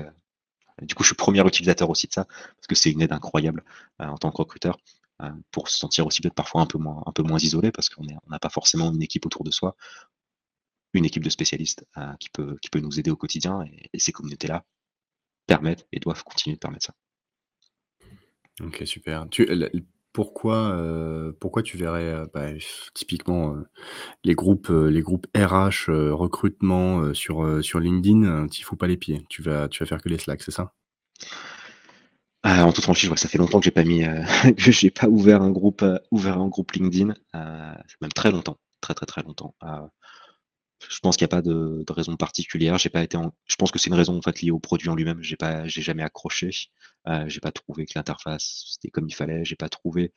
du 0.83 0.95
coup, 0.95 1.03
je 1.03 1.09
suis 1.09 1.17
premier 1.17 1.47
utilisateur 1.47 1.91
aussi 1.91 2.07
de 2.07 2.13
ça, 2.13 2.25
parce 2.25 2.67
que 2.67 2.75
c'est 2.75 2.91
une 2.91 3.03
aide 3.03 3.13
incroyable 3.13 3.65
en 3.99 4.17
tant 4.17 4.31
que 4.31 4.39
recruteur. 4.39 4.79
Euh, 5.23 5.31
pour 5.51 5.69
se 5.69 5.79
sentir 5.79 6.07
aussi 6.07 6.23
peut-être 6.23 6.35
parfois 6.35 6.63
un 6.63 6.67
peu 6.67 6.79
moins, 6.79 7.39
isolé 7.39 7.71
parce 7.73 7.89
qu'on 7.89 8.05
n'a 8.05 8.39
pas 8.39 8.49
forcément 8.49 8.93
une 8.93 9.03
équipe 9.03 9.27
autour 9.27 9.45
de 9.45 9.51
soi, 9.51 9.77
une 10.95 11.05
équipe 11.05 11.25
de 11.25 11.31
spécialistes 11.31 11.85
euh, 11.99 12.13
qui, 12.19 12.31
peut, 12.31 12.81
nous 12.81 12.99
aider 12.99 13.11
au 13.11 13.17
quotidien 13.17 13.63
et, 13.93 13.99
ces 13.99 14.13
communautés-là 14.13 14.65
permettent 15.47 15.87
et 15.93 16.01
doivent 16.01 16.23
continuer 16.25 16.55
de 16.57 16.61
permettre 16.61 16.87
ça. 16.87 16.95
Ok, 18.63 18.83
super. 18.87 19.27
Euh, 20.47 21.33
pourquoi 21.39 21.63
tu 21.63 21.77
verrais 21.77 22.27
bah, 22.33 22.49
typiquement 22.95 23.57
les 24.25 24.35
groupes, 24.35 24.69
RH 24.69 25.91
recrutement 26.13 27.13
sur, 27.15 27.81
LinkedIn, 27.81 28.49
tu 28.49 28.65
fous 28.65 28.77
pas 28.77 28.87
les 28.87 28.97
pieds. 28.97 29.25
Tu 29.29 29.43
vas, 29.43 29.69
tu 29.69 29.83
vas 29.83 29.87
faire 29.87 30.03
que 30.03 30.09
les 30.09 30.19
Slack, 30.19 30.43
c'est 30.43 30.51
ça? 30.51 30.75
Ah, 32.43 32.65
en 32.65 32.73
toute 32.73 32.85
franchise, 32.85 33.09
vois, 33.09 33.17
ça 33.19 33.29
fait 33.29 33.39
longtemps 33.39 33.59
que 33.61 33.65
j'ai 33.65 33.71
pas 33.71 33.85
mis, 33.85 34.05
euh, 34.05 34.23
que 34.57 34.73
j'ai 34.73 34.91
pas 34.91 35.09
ouvert 35.09 35.43
un 35.43 35.51
groupe, 35.51 35.83
euh, 35.83 35.99
ouvert 36.11 36.39
un 36.39 36.49
groupe 36.49 36.73
LinkedIn, 36.73 37.15
euh, 37.35 37.75
même 38.01 38.13
très 38.13 38.31
longtemps, 38.31 38.59
très 38.81 38.95
très 38.95 39.07
très 39.07 39.23
longtemps. 39.23 39.55
Euh, 39.63 39.87
je 40.89 40.99
pense 41.01 41.17
qu'il 41.17 41.27
n'y 41.27 41.31
a 41.31 41.37
pas 41.37 41.43
de, 41.43 41.85
de 41.87 41.93
raison 41.93 42.17
particulière. 42.17 42.79
J'ai 42.79 42.89
pas 42.89 43.03
été. 43.03 43.19
Je 43.47 43.57
pense 43.57 43.71
que 43.71 43.79
c'est 43.79 43.91
une 43.91 43.97
raison 43.97 44.17
en 44.17 44.23
fait 44.23 44.41
liée 44.41 44.51
au 44.51 44.59
produit 44.59 44.89
en 44.89 44.95
lui-même. 44.95 45.23
J'ai 45.23 45.37
pas, 45.37 45.67
j'ai 45.69 45.83
jamais 45.83 46.03
accroché. 46.03 46.51
Euh, 47.07 47.29
j'ai 47.29 47.41
pas 47.41 47.53
trouvé 47.53 47.85
que 47.87 47.93
l'interface 47.97 48.65
c'était 48.73 48.91
comme 48.91 49.07
il 49.09 49.15
fallait. 49.15 49.45
J'ai 49.45 49.57
pas 49.57 49.69
trouvé, 49.69 50.13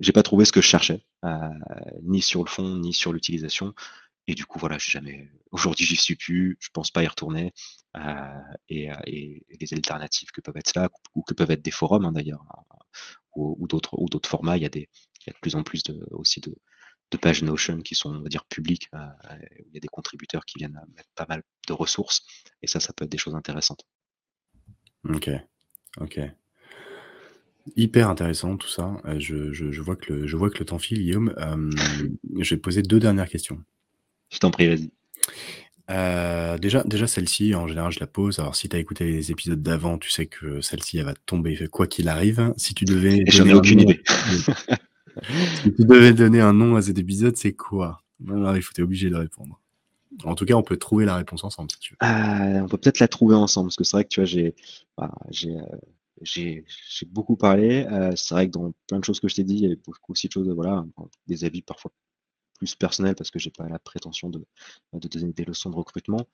j'ai 0.00 0.12
pas 0.12 0.22
trouvé 0.22 0.44
ce 0.44 0.52
que 0.52 0.60
je 0.60 0.66
cherchais, 0.68 1.04
ni 2.02 2.22
sur 2.22 2.44
le 2.44 2.50
fond, 2.50 2.76
ni 2.78 2.92
sur 2.94 3.12
l'utilisation. 3.12 3.74
Et 4.30 4.34
du 4.36 4.46
coup, 4.46 4.60
voilà, 4.60 4.78
j'ai 4.78 4.92
jamais. 4.92 5.28
Aujourd'hui, 5.50 5.84
j'y 5.84 5.96
suis 5.96 6.14
plus. 6.14 6.56
Je 6.60 6.68
pense 6.72 6.92
pas 6.92 7.02
y 7.02 7.06
retourner. 7.08 7.52
Euh, 7.96 8.40
et, 8.68 8.92
euh, 8.92 8.96
et, 9.04 9.44
les 9.60 9.74
alternatives 9.74 10.30
que 10.30 10.40
peuvent 10.40 10.56
être 10.56 10.68
Slack 10.68 10.92
ou 11.16 11.22
que 11.24 11.34
peuvent 11.34 11.50
être 11.50 11.62
des 11.62 11.72
forums 11.72 12.04
hein, 12.04 12.12
d'ailleurs, 12.12 12.44
ou, 13.34 13.66
d'autres 13.66 13.98
ou 13.98 14.08
d'autres 14.08 14.28
formats. 14.28 14.56
Il 14.56 14.62
y 14.62 14.66
a 14.66 14.68
de 14.68 14.86
plus 15.42 15.56
en 15.56 15.64
plus 15.64 15.82
aussi 16.12 16.40
de, 16.40 16.54
pages 17.16 17.42
Notion 17.42 17.78
qui 17.80 17.96
sont, 17.96 18.14
on 18.14 18.22
va 18.22 18.28
dire, 18.28 18.44
publiques. 18.44 18.88
Euh, 18.94 18.98
il 19.66 19.74
y 19.74 19.78
a 19.78 19.80
des 19.80 19.88
contributeurs 19.88 20.44
qui 20.44 20.58
viennent 20.58 20.80
mettre 20.94 21.10
pas 21.16 21.26
mal 21.28 21.42
de 21.66 21.72
ressources. 21.72 22.22
Et 22.62 22.68
ça, 22.68 22.78
ça 22.78 22.92
peut 22.92 23.06
être 23.06 23.10
des 23.10 23.18
choses 23.18 23.34
intéressantes. 23.34 23.84
Ok, 25.08 25.28
ok. 25.96 26.20
Hyper 27.74 28.08
intéressant 28.08 28.56
tout 28.56 28.68
ça. 28.68 29.02
Je, 29.18 29.50
je, 29.52 29.72
je, 29.72 29.80
vois 29.80 29.96
que 29.96 30.12
le, 30.12 30.26
je 30.28 30.62
temps 30.62 30.78
file, 30.78 31.00
Guillaume. 31.00 31.34
Je 32.38 32.54
vais 32.54 32.60
poser 32.60 32.82
deux 32.82 33.00
dernières 33.00 33.28
questions. 33.28 33.64
Je 34.30 34.38
t'en 34.38 34.50
prie, 34.50 34.68
vas-y. 34.68 34.90
Euh, 35.90 36.56
déjà, 36.56 36.84
déjà 36.84 37.06
celle-ci, 37.06 37.54
en 37.54 37.66
général, 37.66 37.90
je 37.90 37.98
la 38.00 38.06
pose. 38.06 38.38
Alors, 38.38 38.54
si 38.54 38.68
tu 38.68 38.76
as 38.76 38.78
écouté 38.78 39.04
les 39.04 39.32
épisodes 39.32 39.60
d'avant, 39.60 39.98
tu 39.98 40.08
sais 40.08 40.26
que 40.26 40.60
celle-ci, 40.60 40.98
elle 40.98 41.04
va 41.04 41.14
tomber 41.26 41.66
quoi 41.68 41.86
qu'il 41.86 42.08
arrive. 42.08 42.54
Si 42.56 42.74
tu 42.74 42.84
devais. 42.84 43.24
J'en 43.26 43.46
ai 43.46 43.54
aucune 43.54 43.80
idée. 43.80 44.00
si 45.62 45.74
tu 45.74 45.84
devais 45.84 46.12
donner 46.12 46.40
un 46.40 46.52
nom 46.52 46.76
à 46.76 46.82
cet 46.82 46.98
épisode, 46.98 47.36
c'est 47.36 47.52
quoi? 47.52 48.02
Alors, 48.28 48.56
il 48.56 48.62
faut, 48.62 48.72
t'es 48.72 48.82
obligé 48.82 49.10
de 49.10 49.16
répondre. 49.16 49.60
En 50.24 50.34
tout 50.34 50.44
cas, 50.44 50.54
on 50.54 50.62
peut 50.62 50.76
trouver 50.76 51.04
la 51.04 51.16
réponse 51.16 51.44
ensemble 51.44 51.70
si 51.70 51.78
tu 51.78 51.94
veux. 51.94 52.08
Euh, 52.08 52.60
on 52.60 52.68
peut 52.68 52.76
peut-être 52.76 53.00
la 53.00 53.08
trouver 53.08 53.34
ensemble, 53.34 53.68
parce 53.68 53.76
que 53.76 53.84
c'est 53.84 53.96
vrai 53.96 54.04
que 54.04 54.10
tu 54.10 54.20
vois, 54.20 54.26
j'ai, 54.26 54.54
bah, 54.96 55.12
j'ai, 55.30 55.56
euh, 55.56 55.64
j'ai, 56.22 56.64
j'ai 56.90 57.06
beaucoup 57.06 57.36
parlé. 57.36 57.86
Euh, 57.90 58.12
c'est 58.16 58.34
vrai 58.34 58.46
que 58.46 58.52
dans 58.52 58.72
plein 58.86 58.98
de 58.98 59.04
choses 59.04 59.18
que 59.18 59.28
je 59.28 59.34
t'ai 59.34 59.44
dit, 59.44 59.54
il 59.54 59.62
y 59.62 59.66
avait 59.66 59.76
beaucoup 59.76 60.12
aussi 60.12 60.28
de 60.28 60.32
choses, 60.32 60.48
voilà, 60.48 60.84
des 61.26 61.44
avis 61.44 61.62
parfois 61.62 61.90
plus 62.60 62.74
personnel 62.74 63.14
parce 63.16 63.30
que 63.30 63.38
j'ai 63.38 63.50
pas 63.50 63.68
la 63.68 63.78
prétention 63.78 64.28
de, 64.28 64.44
de 64.92 65.08
donner 65.08 65.32
des 65.32 65.44
leçons 65.44 65.70
de 65.70 65.76
recrutement. 65.76 66.28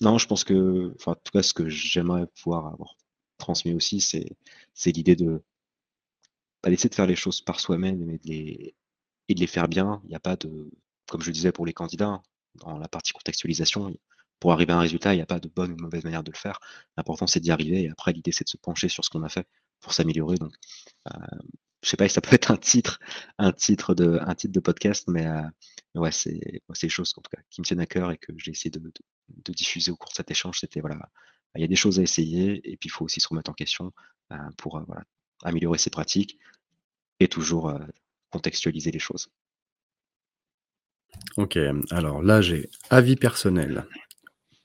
Non, 0.00 0.18
je 0.18 0.26
pense 0.26 0.44
que, 0.44 0.92
enfin, 0.96 1.12
en 1.12 1.14
tout 1.14 1.32
cas, 1.32 1.42
ce 1.42 1.54
que 1.54 1.68
j'aimerais 1.68 2.26
pouvoir 2.26 2.66
avoir 2.66 2.96
transmis 3.38 3.72
aussi, 3.74 4.00
c'est, 4.00 4.36
l'idée 4.86 5.16
de 5.16 5.42
pas 6.60 6.70
d'essayer 6.70 6.90
de 6.90 6.94
faire 6.94 7.06
les 7.06 7.16
choses 7.16 7.40
par 7.40 7.60
soi-même, 7.60 8.04
mais 8.04 8.18
de 8.18 8.26
les, 8.26 8.74
et 9.28 9.34
de 9.34 9.40
les 9.40 9.46
faire 9.46 9.68
bien. 9.68 10.00
Il 10.04 10.10
n'y 10.10 10.14
a 10.14 10.20
pas 10.20 10.36
de, 10.36 10.70
comme 11.08 11.22
je 11.22 11.30
disais 11.30 11.52
pour 11.52 11.66
les 11.66 11.72
candidats, 11.72 12.22
dans 12.56 12.78
la 12.78 12.88
partie 12.88 13.12
contextualisation, 13.12 13.94
pour 14.40 14.52
arriver 14.52 14.72
à 14.72 14.76
un 14.76 14.80
résultat, 14.80 15.14
il 15.14 15.18
n'y 15.18 15.22
a 15.22 15.26
pas 15.26 15.40
de 15.40 15.48
bonne 15.48 15.72
ou 15.72 15.76
mauvaise 15.76 16.04
manière 16.04 16.22
de 16.24 16.32
le 16.32 16.36
faire. 16.36 16.58
L'important, 16.96 17.26
c'est 17.26 17.40
d'y 17.40 17.50
arriver. 17.50 17.84
Et 17.84 17.90
après, 17.90 18.12
l'idée, 18.12 18.32
c'est 18.32 18.44
de 18.44 18.50
se 18.50 18.56
pencher 18.58 18.88
sur 18.88 19.04
ce 19.04 19.10
qu'on 19.10 19.22
a 19.22 19.28
fait 19.28 19.46
pour 19.80 19.92
s'améliorer. 19.94 20.36
Donc, 20.36 20.54
je 21.84 21.90
sais 21.90 21.96
pas 21.96 22.08
si 22.08 22.14
ça 22.14 22.20
peut 22.22 22.34
être 22.34 22.50
un 22.50 22.56
titre, 22.56 22.98
un 23.38 23.52
titre 23.52 23.94
de, 23.94 24.18
un 24.22 24.34
titre 24.34 24.54
de 24.54 24.60
podcast, 24.60 25.06
mais, 25.08 25.26
euh, 25.26 25.42
ouais, 25.94 26.10
c'est, 26.10 26.62
des 26.80 26.88
choses 26.88 27.12
en 27.16 27.20
tout 27.20 27.30
cas 27.30 27.42
qui 27.50 27.60
me 27.60 27.66
tiennent 27.66 27.80
à 27.80 27.86
cœur 27.86 28.10
et 28.10 28.16
que 28.16 28.32
j'ai 28.38 28.52
essayé 28.52 28.70
de, 28.70 28.80
diffuser 29.52 29.90
au 29.90 29.96
cours 29.96 30.10
de 30.10 30.16
cet 30.16 30.30
échange. 30.30 30.60
C'était 30.60 30.80
voilà, 30.80 30.98
il 31.56 31.60
y 31.60 31.64
a 31.64 31.68
des 31.68 31.76
choses 31.76 32.00
à 32.00 32.02
essayer 32.02 32.56
et 32.68 32.76
puis 32.78 32.88
il 32.88 32.90
faut 32.90 33.04
aussi 33.04 33.20
se 33.20 33.28
remettre 33.28 33.50
en 33.50 33.54
question 33.54 33.92
euh, 34.32 34.36
pour 34.56 34.78
euh, 34.78 34.84
améliorer 35.42 35.78
ses 35.78 35.90
pratiques 35.90 36.38
et 37.20 37.28
toujours 37.28 37.72
contextualiser 38.30 38.90
les 38.90 38.98
choses. 38.98 39.28
Ok, 41.36 41.56
alors 41.90 42.22
là 42.22 42.40
j'ai 42.40 42.68
avis 42.90 43.14
personnel 43.14 43.86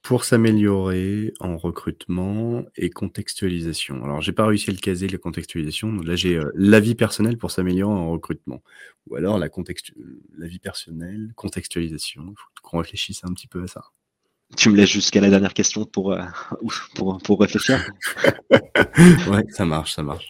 pour 0.10 0.24
s'améliorer 0.24 1.36
en 1.40 1.56
recrutement 1.56 2.64
et 2.76 2.90
contextualisation. 2.90 4.04
Alors 4.04 4.22
j'ai 4.22 4.32
pas 4.32 4.48
réussi 4.48 4.72
à 4.72 4.74
le 4.74 4.80
caser, 4.80 5.08
la 5.08 5.20
contextualisation, 5.20 5.94
donc 5.94 6.04
là 6.04 6.16
j'ai 6.16 6.36
euh, 6.36 6.52
l'avis 6.56 6.96
personnel 6.96 7.38
pour 7.38 7.52
s'améliorer 7.52 7.94
en 7.94 8.10
recrutement. 8.10 8.64
Ou 9.08 9.18
alors 9.18 9.38
la 9.38 9.50
contextu... 9.50 9.94
l'avis 10.36 10.58
personnel, 10.58 11.32
contextualisation. 11.36 12.24
Il 12.24 12.34
faut 12.36 12.48
qu'on 12.64 12.80
réfléchisse 12.80 13.24
un 13.24 13.32
petit 13.34 13.46
peu 13.46 13.62
à 13.62 13.68
ça. 13.68 13.84
Tu 14.58 14.72
me 14.72 14.78
laisses 14.78 14.90
jusqu'à 14.90 15.22
la 15.22 15.30
dernière 15.30 15.54
question 15.54 15.86
pour, 15.86 16.14
euh, 16.14 16.24
pour, 16.96 17.20
pour 17.20 17.40
réfléchir 17.40 17.80
Ouais, 19.30 19.46
ça 19.50 19.66
marche, 19.66 19.94
ça 19.94 20.02
marche. 20.02 20.28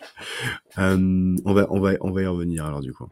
Euh, 0.78 1.38
on, 1.46 1.54
va, 1.54 1.68
on, 1.70 1.80
va, 1.80 1.94
on 2.02 2.12
va 2.12 2.22
y 2.22 2.26
revenir 2.26 2.66
alors 2.66 2.82
du 2.82 2.92
coup 2.92 3.08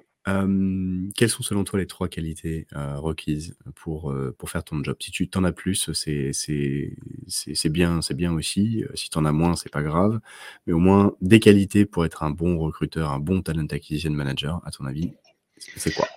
quelles 1.16 1.30
sont 1.30 1.42
selon 1.42 1.64
toi 1.64 1.80
les 1.80 1.88
trois 1.88 2.10
qualités 2.10 2.68
requises 2.74 3.56
pour, 3.76 4.14
pour 4.38 4.50
faire 4.50 4.64
ton 4.64 4.84
job? 4.84 4.98
Si 5.00 5.12
tu 5.12 5.30
t'en 5.30 5.44
as 5.46 5.54
plus, 5.54 5.90
c'est 5.94 7.70
bien 7.70 8.00
bien 8.16 8.34
aussi. 8.34 8.84
Si 8.96 9.10
tu 9.10 9.18
en 9.18 9.26
as 9.26 9.32
moins, 9.32 9.56
c'est 9.56 9.72
pas 9.72 9.84
grave. 9.84 10.20
Mais 10.66 10.74
au 10.74 10.80
moins 10.80 11.16
des 11.22 11.40
qualités 11.40 11.86
pour 11.86 12.06
être 12.06 12.24
un 12.24 12.32
bon 12.32 12.58
recruteur, 12.60 13.12
un 13.12 13.20
bon 13.20 13.42
talent 13.42 13.68
acquisition 13.72 14.12
manager, 14.12 14.62
à 14.66 14.72
ton 14.72 14.86
avis, 14.86 15.14
c'est 15.58 15.94
quoi? 15.94 16.08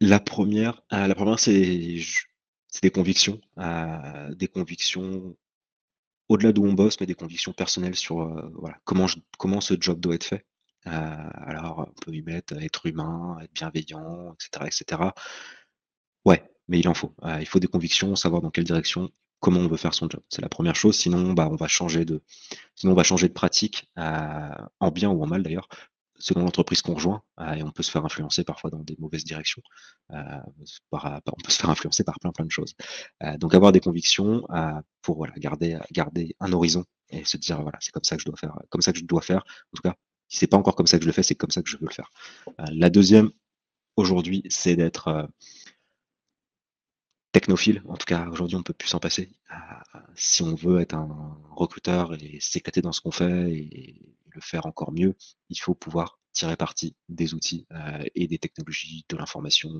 La 0.00 0.18
première, 0.18 0.82
la 0.90 1.14
première 1.14 1.38
c'est 1.38 2.00
des 2.82 2.90
convictions, 2.90 3.40
euh, 3.58 4.34
des 4.34 4.48
convictions 4.48 5.36
au-delà 6.28 6.52
d'où 6.52 6.64
on 6.64 6.72
bosse, 6.72 6.98
mais 6.98 7.06
des 7.06 7.14
convictions 7.14 7.52
personnelles 7.52 7.94
sur, 7.94 8.26
voilà, 8.58 8.78
comment 8.84 9.06
comment 9.38 9.60
ce 9.60 9.74
job 9.78 10.00
doit 10.00 10.14
être 10.16 10.24
fait. 10.24 10.44
Euh, 10.86 11.30
alors, 11.46 11.88
on 11.88 12.00
peut 12.00 12.12
y 12.12 12.22
mettre 12.22 12.54
être 12.54 12.86
humain, 12.86 13.38
être 13.42 13.52
bienveillant, 13.52 14.34
etc., 14.34 14.66
etc. 14.66 15.02
Ouais, 16.24 16.42
mais 16.68 16.78
il 16.80 16.88
en 16.88 16.94
faut. 16.94 17.14
Euh, 17.24 17.38
il 17.40 17.46
faut 17.46 17.58
des 17.60 17.66
convictions, 17.68 18.14
savoir 18.16 18.42
dans 18.42 18.50
quelle 18.50 18.64
direction, 18.64 19.10
comment 19.40 19.60
on 19.60 19.68
veut 19.68 19.76
faire 19.76 19.94
son 19.94 20.08
job. 20.08 20.22
C'est 20.28 20.42
la 20.42 20.48
première 20.48 20.76
chose. 20.76 20.96
Sinon, 20.98 21.32
bah, 21.32 21.48
on 21.50 21.56
va 21.56 21.68
changer 21.68 22.04
de, 22.04 22.22
sinon 22.74 22.92
on 22.92 22.96
va 22.96 23.04
changer 23.04 23.28
de 23.28 23.32
pratique, 23.32 23.88
euh, 23.98 24.50
en 24.80 24.90
bien 24.90 25.10
ou 25.10 25.22
en 25.22 25.26
mal 25.26 25.42
d'ailleurs, 25.42 25.68
selon 26.18 26.44
l'entreprise 26.44 26.82
qu'on 26.82 26.94
rejoint, 26.94 27.22
et 27.56 27.62
on 27.64 27.72
peut 27.72 27.82
se 27.82 27.90
faire 27.90 28.04
influencer 28.04 28.44
parfois 28.44 28.70
dans 28.70 28.78
des 28.84 28.96
mauvaises 29.00 29.24
directions. 29.24 29.62
Par, 30.90 31.20
on 31.26 31.42
peut 31.42 31.50
se 31.50 31.58
faire 31.58 31.70
influencer 31.70 32.04
par 32.04 32.20
plein 32.20 32.30
plein 32.30 32.44
de 32.44 32.50
choses. 32.50 32.74
donc 33.38 33.54
avoir 33.54 33.72
des 33.72 33.80
convictions 33.80 34.46
pour 35.02 35.16
voilà 35.16 35.32
garder 35.38 35.78
garder 35.90 36.36
un 36.38 36.52
horizon 36.52 36.84
et 37.08 37.24
se 37.24 37.36
dire 37.38 37.60
voilà 37.62 37.78
c'est 37.80 37.90
comme 37.90 38.04
ça 38.04 38.16
que 38.16 38.22
je 38.22 38.26
dois 38.26 38.36
faire, 38.36 38.56
comme 38.70 38.82
ça 38.82 38.92
que 38.92 38.98
je 39.00 39.04
dois 39.04 39.22
faire. 39.22 39.38
En 39.38 39.76
tout 39.76 39.82
cas, 39.82 39.96
c'est 40.32 40.46
pas 40.46 40.56
encore 40.56 40.74
comme 40.74 40.86
ça 40.86 40.98
que 40.98 41.04
je 41.04 41.08
le 41.08 41.12
fais, 41.12 41.22
c'est 41.22 41.34
comme 41.34 41.50
ça 41.50 41.62
que 41.62 41.68
je 41.68 41.76
veux 41.76 41.86
le 41.86 41.94
faire. 41.94 42.10
Euh, 42.48 42.64
la 42.72 42.90
deuxième, 42.90 43.30
aujourd'hui, 43.96 44.42
c'est 44.48 44.76
d'être 44.76 45.08
euh, 45.08 45.26
technophile. 47.32 47.82
En 47.86 47.96
tout 47.96 48.06
cas, 48.06 48.26
aujourd'hui, 48.28 48.56
on 48.56 48.60
ne 48.60 48.64
peut 48.64 48.72
plus 48.72 48.88
s'en 48.88 48.98
passer. 48.98 49.30
Euh, 49.50 49.98
si 50.14 50.42
on 50.42 50.54
veut 50.54 50.80
être 50.80 50.94
un 50.94 51.38
recruteur 51.50 52.14
et 52.14 52.38
s'éclater 52.40 52.80
dans 52.80 52.92
ce 52.92 53.00
qu'on 53.02 53.10
fait 53.10 53.52
et 53.52 54.02
le 54.30 54.40
faire 54.40 54.66
encore 54.66 54.92
mieux, 54.92 55.14
il 55.50 55.56
faut 55.60 55.74
pouvoir 55.74 56.18
tirer 56.32 56.56
parti 56.56 56.96
des 57.10 57.34
outils 57.34 57.66
et 58.14 58.26
des 58.26 58.38
technologies 58.38 59.04
de 59.10 59.18
l'information 59.18 59.70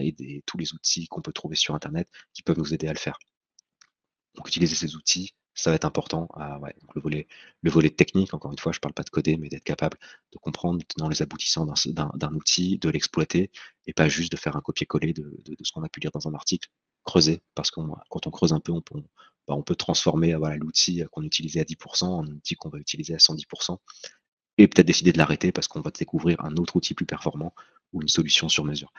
et 0.00 0.42
tous 0.46 0.56
les 0.56 0.72
outils 0.72 1.08
qu'on 1.08 1.20
peut 1.20 1.34
trouver 1.34 1.56
sur 1.56 1.74
Internet 1.74 2.08
qui 2.32 2.42
peuvent 2.42 2.56
nous 2.56 2.72
aider 2.72 2.88
à 2.88 2.94
le 2.94 2.98
faire. 2.98 3.18
Donc 4.34 4.48
utiliser 4.48 4.74
ces 4.74 4.96
outils, 4.96 5.34
ça 5.54 5.70
va 5.70 5.76
être 5.76 5.84
important. 5.84 6.28
Le, 6.94 7.00
volet, 7.00 7.26
le 7.62 7.70
volet 7.70 7.90
technique, 7.90 8.34
encore 8.34 8.52
une 8.52 8.58
fois, 8.58 8.72
je 8.72 8.78
ne 8.78 8.80
parle 8.80 8.94
pas 8.94 9.02
de 9.02 9.10
coder, 9.10 9.36
mais 9.36 9.48
d'être 9.48 9.64
capable 9.64 9.98
de 10.32 10.38
comprendre 10.38 10.82
dans 10.96 11.08
les 11.08 11.22
aboutissants 11.22 11.66
d'un 11.66 12.34
outil, 12.34 12.78
de 12.78 12.88
l'exploiter, 12.88 13.50
et 13.86 13.92
pas 13.92 14.08
juste 14.08 14.32
de 14.32 14.36
faire 14.36 14.56
un 14.56 14.60
copier-coller 14.60 15.12
de, 15.12 15.42
ce 15.62 15.72
qu'on 15.72 15.82
a 15.82 15.88
pu 15.88 16.00
lire 16.00 16.10
dans 16.12 16.28
un 16.28 16.34
article. 16.34 16.68
Creuser, 17.04 17.42
parce 17.54 17.70
que 17.70 17.80
quand 18.10 18.26
on 18.26 18.30
creuse 18.30 18.52
un 18.52 18.60
peu, 18.60 18.72
on 18.72 18.80
peut, 18.80 19.02
bah, 19.48 19.56
transformer 19.76 20.34
voilà, 20.34 20.56
l'outil 20.56 21.02
qu'on 21.10 21.22
utilisait 21.22 21.60
à 21.60 21.64
10% 21.64 22.04
en 22.04 22.26
outil 22.26 22.54
qu'on 22.54 22.68
va 22.68 22.78
utiliser 22.78 23.14
à 23.14 23.18
110%, 23.18 23.78
et 24.58 24.68
peut-être 24.68 24.86
décider 24.86 25.12
de 25.12 25.18
l'arrêter 25.18 25.50
parce 25.52 25.66
qu'on 25.68 25.80
va 25.80 25.90
découvrir 25.90 26.40
un 26.44 26.56
autre 26.56 26.76
outil 26.76 26.94
plus 26.94 27.06
performant 27.06 27.54
ou 27.92 28.02
une 28.02 28.08
solution 28.08 28.48
sur 28.48 28.64
mesure. 28.64 28.92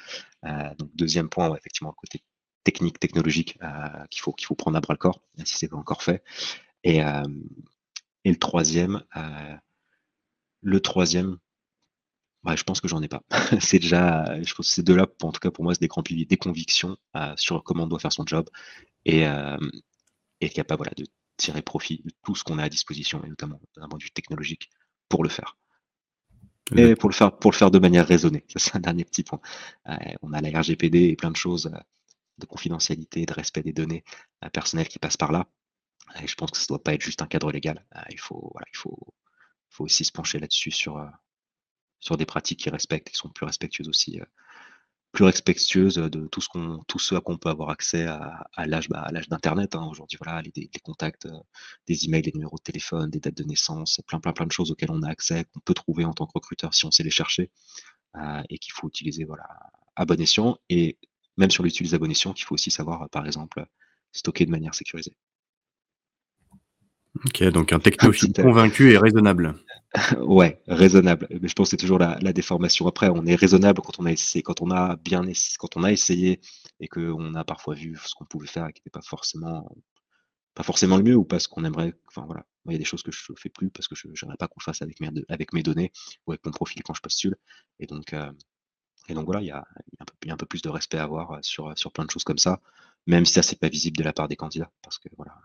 Euh, 0.45 0.73
donc 0.77 0.89
deuxième 0.95 1.29
point, 1.29 1.55
effectivement, 1.55 1.89
le 1.89 1.95
côté 1.95 2.23
technique, 2.63 2.99
technologique 2.99 3.57
euh, 3.63 4.05
qu'il 4.09 4.21
faut, 4.21 4.33
qu'il 4.33 4.47
faut 4.47 4.55
prendre 4.55 4.77
à 4.77 4.81
bras 4.81 4.93
le 4.93 4.97
corps, 4.97 5.21
si 5.43 5.55
c'est 5.57 5.67
pas 5.67 5.77
encore 5.77 6.03
fait. 6.03 6.23
Et, 6.83 7.03
euh, 7.03 7.23
et 8.23 8.31
le 8.31 8.37
troisième, 8.37 9.03
euh, 9.15 9.55
le 10.61 10.79
troisième, 10.79 11.37
bah, 12.43 12.55
je 12.55 12.63
pense 12.63 12.81
que 12.81 12.87
j'en 12.87 13.01
ai 13.01 13.07
pas. 13.07 13.23
c'est 13.59 13.79
déjà, 13.79 14.41
je 14.41 14.53
pense 14.53 14.67
que 14.67 14.73
ces 14.73 14.83
deux-là, 14.83 15.07
en 15.21 15.31
tout 15.31 15.39
cas 15.39 15.51
pour 15.51 15.63
moi, 15.63 15.73
c'est 15.73 15.81
des 15.81 15.87
grands 15.87 16.03
piliers, 16.03 16.25
des 16.25 16.37
convictions 16.37 16.97
sur 17.35 17.63
comment 17.63 17.83
on 17.83 17.87
doit 17.87 17.99
faire 17.99 18.11
son 18.11 18.25
job 18.25 18.49
et, 19.05 19.21
être 19.21 20.53
capable 20.53 20.79
voilà, 20.79 20.91
de 20.97 21.05
tirer 21.37 21.61
profit 21.61 22.01
de 22.03 22.11
tout 22.23 22.35
ce 22.35 22.43
qu'on 22.43 22.57
a 22.59 22.63
à 22.63 22.69
disposition, 22.69 23.23
et 23.23 23.29
notamment 23.29 23.61
d'un 23.77 23.87
point 23.87 23.97
de 23.97 24.03
vue 24.03 24.11
technologique, 24.11 24.69
pour 25.07 25.23
le 25.23 25.29
faire. 25.29 25.57
Et 26.75 26.95
pour 26.95 27.09
le 27.09 27.15
faire, 27.15 27.37
pour 27.37 27.51
le 27.51 27.55
faire 27.55 27.71
de 27.71 27.79
manière 27.79 28.05
raisonnée. 28.05 28.43
Ça, 28.49 28.59
c'est 28.59 28.75
un 28.75 28.79
dernier 28.81 29.05
petit 29.05 29.23
point. 29.23 29.39
on 30.21 30.33
a 30.33 30.41
la 30.41 30.59
RGPD 30.59 30.99
et 30.99 31.15
plein 31.15 31.31
de 31.31 31.37
choses 31.37 31.71
de 32.43 32.47
confidentialité, 32.47 33.25
de 33.25 33.33
respect 33.33 33.63
des 33.63 33.73
données 33.73 34.03
euh, 34.43 34.49
personnelles 34.49 34.87
qui 34.87 34.99
passent 34.99 35.17
par 35.17 35.31
là. 35.31 35.47
Je 36.25 36.35
pense 36.35 36.51
que 36.51 36.57
ça 36.57 36.65
ne 36.65 36.67
doit 36.67 36.83
pas 36.83 36.93
être 36.93 37.01
juste 37.01 37.21
un 37.21 37.27
cadre 37.27 37.51
légal. 37.51 37.85
Euh, 37.95 38.01
il 38.11 38.19
faut, 38.19 38.49
voilà, 38.51 38.67
il 38.71 38.77
faut, 38.77 39.13
faut 39.69 39.85
aussi 39.85 40.05
se 40.05 40.11
pencher 40.11 40.39
là-dessus 40.39 40.71
sur, 40.71 40.97
euh, 40.97 41.07
sur 41.99 42.17
des 42.17 42.25
pratiques 42.25 42.59
qui 42.59 42.69
respectent, 42.69 43.09
qui 43.09 43.15
sont 43.15 43.29
plus 43.29 43.45
respectueuses 43.45 43.87
aussi, 43.87 44.19
plus 45.13 45.23
respectueuses 45.23 45.95
de 45.95 46.27
tout 46.27 46.41
ce 46.41 46.49
qu'on, 46.49 46.83
tout 46.87 46.99
ce 46.99 47.15
à 47.15 47.21
quoi 47.21 47.35
on 47.35 47.37
peut 47.37 47.49
avoir 47.49 47.69
accès 47.69 48.05
à, 48.05 48.65
l'âge, 48.65 48.89
bah, 48.89 49.01
à 49.01 49.11
l'âge 49.11 49.29
d'Internet. 49.29 49.75
Hein. 49.75 49.87
Aujourd'hui, 49.89 50.17
voilà, 50.21 50.41
les, 50.41 50.51
les, 50.55 50.79
contacts, 50.81 51.27
des 51.87 52.05
emails, 52.05 52.23
des 52.23 52.31
numéros 52.33 52.57
de 52.57 52.63
téléphone, 52.63 53.09
des 53.09 53.19
dates 53.19 53.37
de 53.37 53.43
naissance, 53.43 54.01
plein, 54.05 54.19
plein, 54.19 54.33
plein 54.33 54.45
de 54.45 54.51
choses 54.51 54.71
auxquelles 54.71 54.91
on 54.91 55.03
a 55.03 55.09
accès, 55.09 55.45
qu'on 55.45 55.61
peut 55.61 55.73
trouver 55.73 56.03
en 56.03 56.13
tant 56.13 56.25
que 56.25 56.33
recruteur 56.33 56.73
si 56.73 56.85
on 56.85 56.91
sait 56.91 57.03
les 57.03 57.11
chercher, 57.11 57.49
et 58.49 58.57
qu'il 58.59 58.73
faut 58.73 58.89
utiliser, 58.89 59.23
voilà, 59.23 59.45
à 59.95 60.05
bon 60.05 60.19
escient. 60.19 60.57
Et 60.69 60.97
même 61.37 61.51
sur 61.51 61.63
l'utilisation 61.63 62.33
qu'il 62.33 62.45
faut 62.45 62.55
aussi 62.55 62.71
savoir, 62.71 63.09
par 63.09 63.25
exemple, 63.25 63.65
stocker 64.11 64.45
de 64.45 64.51
manière 64.51 64.75
sécurisée. 64.75 65.13
Ok, 67.25 67.43
donc 67.43 67.71
un 67.71 67.79
technophile 67.79 68.33
convaincu 68.33 68.91
et 68.91 68.97
raisonnable. 68.97 69.55
ouais, 70.21 70.61
raisonnable. 70.67 71.27
Mais 71.29 71.47
je 71.47 71.53
pense 71.53 71.67
que 71.67 71.71
c'est 71.71 71.77
toujours 71.77 71.99
la, 71.99 72.33
déformation. 72.33 72.87
Après, 72.87 73.09
on 73.09 73.25
est 73.25 73.35
raisonnable 73.35 73.81
quand 73.81 73.99
on 73.99 74.05
a 74.05 74.11
essayé, 74.11 74.41
quand 74.41 74.61
on 74.61 74.71
a 74.71 74.95
bien 74.95 75.21
quand 75.59 75.77
on 75.77 75.83
a 75.83 75.91
essayé 75.91 76.41
et 76.79 76.87
qu'on 76.87 77.35
a 77.35 77.43
parfois 77.43 77.75
vu 77.75 77.95
ce 78.03 78.15
qu'on 78.15 78.25
pouvait 78.25 78.47
faire 78.47 78.67
et 78.67 78.73
qui 78.73 78.79
n'était 78.79 78.89
pas 78.89 79.03
forcément 79.03 79.69
pas 80.55 80.63
forcément 80.63 80.97
le 80.97 81.03
mieux 81.03 81.15
ou 81.15 81.23
parce 81.23 81.47
qu'on 81.47 81.63
aimerait. 81.65 81.93
Enfin 82.07 82.25
voilà, 82.25 82.45
il 82.65 82.71
y 82.73 82.75
a 82.75 82.79
des 82.79 82.85
choses 82.85 83.03
que 83.03 83.11
je 83.11 83.23
ne 83.31 83.35
fais 83.37 83.49
plus 83.49 83.69
parce 83.69 83.87
que 83.87 83.95
je 83.95 84.07
n'aimerais 84.07 84.37
pas 84.37 84.47
qu'on 84.47 84.59
fasse 84.59 84.81
avec 84.81 84.99
mes, 84.99 85.09
avec 85.29 85.53
mes 85.53 85.63
données 85.63 85.91
ou 86.25 86.31
avec 86.31 86.43
mon 86.45 86.51
profil 86.51 86.81
quand 86.83 86.93
je 86.95 87.01
postule. 87.01 87.35
Et 87.79 87.85
donc, 87.85 88.13
euh, 88.13 88.31
et 89.09 89.13
donc 89.13 89.25
voilà, 89.25 89.41
il 89.41 89.47
y 89.47 89.51
a, 89.51 89.65
un 90.29 90.37
peu, 90.37 90.45
plus 90.45 90.61
de 90.61 90.69
respect 90.69 90.97
à 90.97 91.03
avoir 91.03 91.31
euh, 91.31 91.39
sur, 91.41 91.77
sur 91.77 91.91
plein 91.91 92.05
de 92.05 92.11
choses 92.11 92.23
comme 92.23 92.37
ça, 92.37 92.61
même 93.05 93.25
si 93.25 93.33
ça, 93.33 93.43
c'est 93.43 93.59
pas 93.59 93.69
visible 93.69 93.97
de 93.97 94.03
la 94.03 94.13
part 94.13 94.27
des 94.27 94.35
candidats, 94.35 94.71
parce 94.81 94.97
que 94.97 95.09
voilà, 95.17 95.35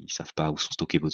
ils 0.00 0.12
savent 0.12 0.34
pas 0.34 0.50
où 0.50 0.58
sont 0.58 0.72
stockées 0.72 0.98
vos, 0.98 1.08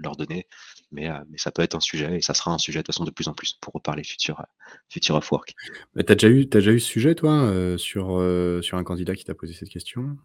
leurs 0.00 0.16
données, 0.16 0.46
mais, 0.92 1.08
euh, 1.08 1.18
mais 1.30 1.38
ça 1.38 1.50
peut 1.50 1.62
être 1.62 1.74
un 1.74 1.80
sujet, 1.80 2.16
et 2.16 2.20
ça 2.20 2.34
sera 2.34 2.52
un 2.52 2.58
sujet 2.58 2.80
de 2.80 2.82
toute 2.82 2.94
façon 2.94 3.04
de 3.04 3.10
plus 3.10 3.28
en 3.28 3.34
plus 3.34 3.54
pour 3.54 3.72
reparler 3.72 4.04
futur, 4.04 4.40
euh, 4.40 4.44
future 4.90 5.14
of 5.14 5.30
work. 5.32 5.54
Tu 5.96 6.00
as, 6.00 6.02
déjà 6.02 6.28
eu, 6.28 6.42
as 6.42 6.46
déjà 6.46 6.72
eu 6.72 6.80
ce 6.80 6.88
sujet, 6.88 7.14
toi, 7.14 7.50
sur, 7.78 8.22
sur 8.62 8.78
un 8.78 8.84
candidat 8.84 9.14
qui 9.14 9.24
t'a 9.24 9.34
posé 9.34 9.54
cette 9.54 9.70
question? 9.70 10.16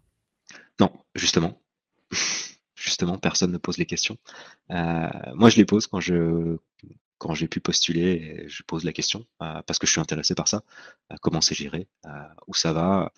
Non, 0.78 0.92
justement. 1.14 1.62
justement, 2.74 3.18
personne 3.18 3.52
ne 3.52 3.58
pose 3.58 3.78
les 3.78 3.86
questions. 3.86 4.18
moi, 4.68 5.48
je 5.48 5.56
les 5.56 5.64
pose 5.64 5.86
quand 5.86 6.00
je, 6.00 6.58
quand 7.20 7.34
j'ai 7.34 7.48
pu 7.48 7.60
postuler, 7.60 8.46
je 8.48 8.62
pose 8.62 8.82
la 8.84 8.94
question 8.94 9.26
euh, 9.42 9.60
parce 9.66 9.78
que 9.78 9.86
je 9.86 9.92
suis 9.92 10.00
intéressé 10.00 10.34
par 10.34 10.48
ça. 10.48 10.62
Euh, 11.12 11.16
comment 11.20 11.42
c'est 11.42 11.54
géré, 11.54 11.86
euh, 12.06 12.10
où 12.46 12.54
ça 12.54 12.72
va, 12.72 13.12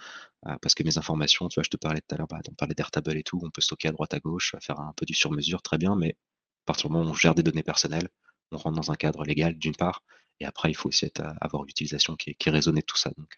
parce 0.61 0.75
que 0.75 0.83
mes 0.83 0.99
informations, 0.99 1.49
tu 1.49 1.61
vois, 1.61 1.63
je 1.63 1.71
te 1.71 1.77
parlais 1.77 2.01
tout 2.01 2.13
à 2.17 2.19
l'heure, 2.19 2.27
bah, 2.27 2.41
on 2.51 2.55
parlait 2.55 2.75
d'Airtable 2.75 3.17
et 3.17 3.23
tout, 3.23 3.39
on 3.45 3.51
peut 3.51 3.61
stocker 3.61 3.87
à 3.89 3.93
droite 3.93 4.13
à 4.13 4.19
gauche, 4.19 4.57
faire 4.61 4.81
un 4.81 4.93
peu 4.97 5.07
du 5.07 5.15
sur-mesure, 5.15 5.63
très 5.63 5.79
bien, 5.79 5.95
mais 5.95 6.11
à 6.11 6.65
partir 6.67 6.89
du 6.89 6.95
moment 6.95 7.09
où 7.09 7.13
on 7.13 7.15
gère 7.15 7.37
des 7.37 7.45
données 7.45 7.63
personnelles, 7.63 8.09
on 8.51 8.57
rentre 8.57 8.77
dans 8.77 8.91
un 8.91 8.97
cadre 8.97 9.25
légal 9.25 9.57
d'une 9.57 9.77
part, 9.77 10.03
et 10.41 10.45
après 10.47 10.69
il 10.69 10.75
faut 10.75 10.89
aussi 10.89 11.09
avoir 11.41 11.63
une 11.63 11.71
utilisation 11.71 12.17
qui 12.17 12.31
est, 12.31 12.35
qui 12.35 12.51
de 12.51 12.81
tout 12.81 12.97
ça. 12.97 13.13
Donc 13.17 13.37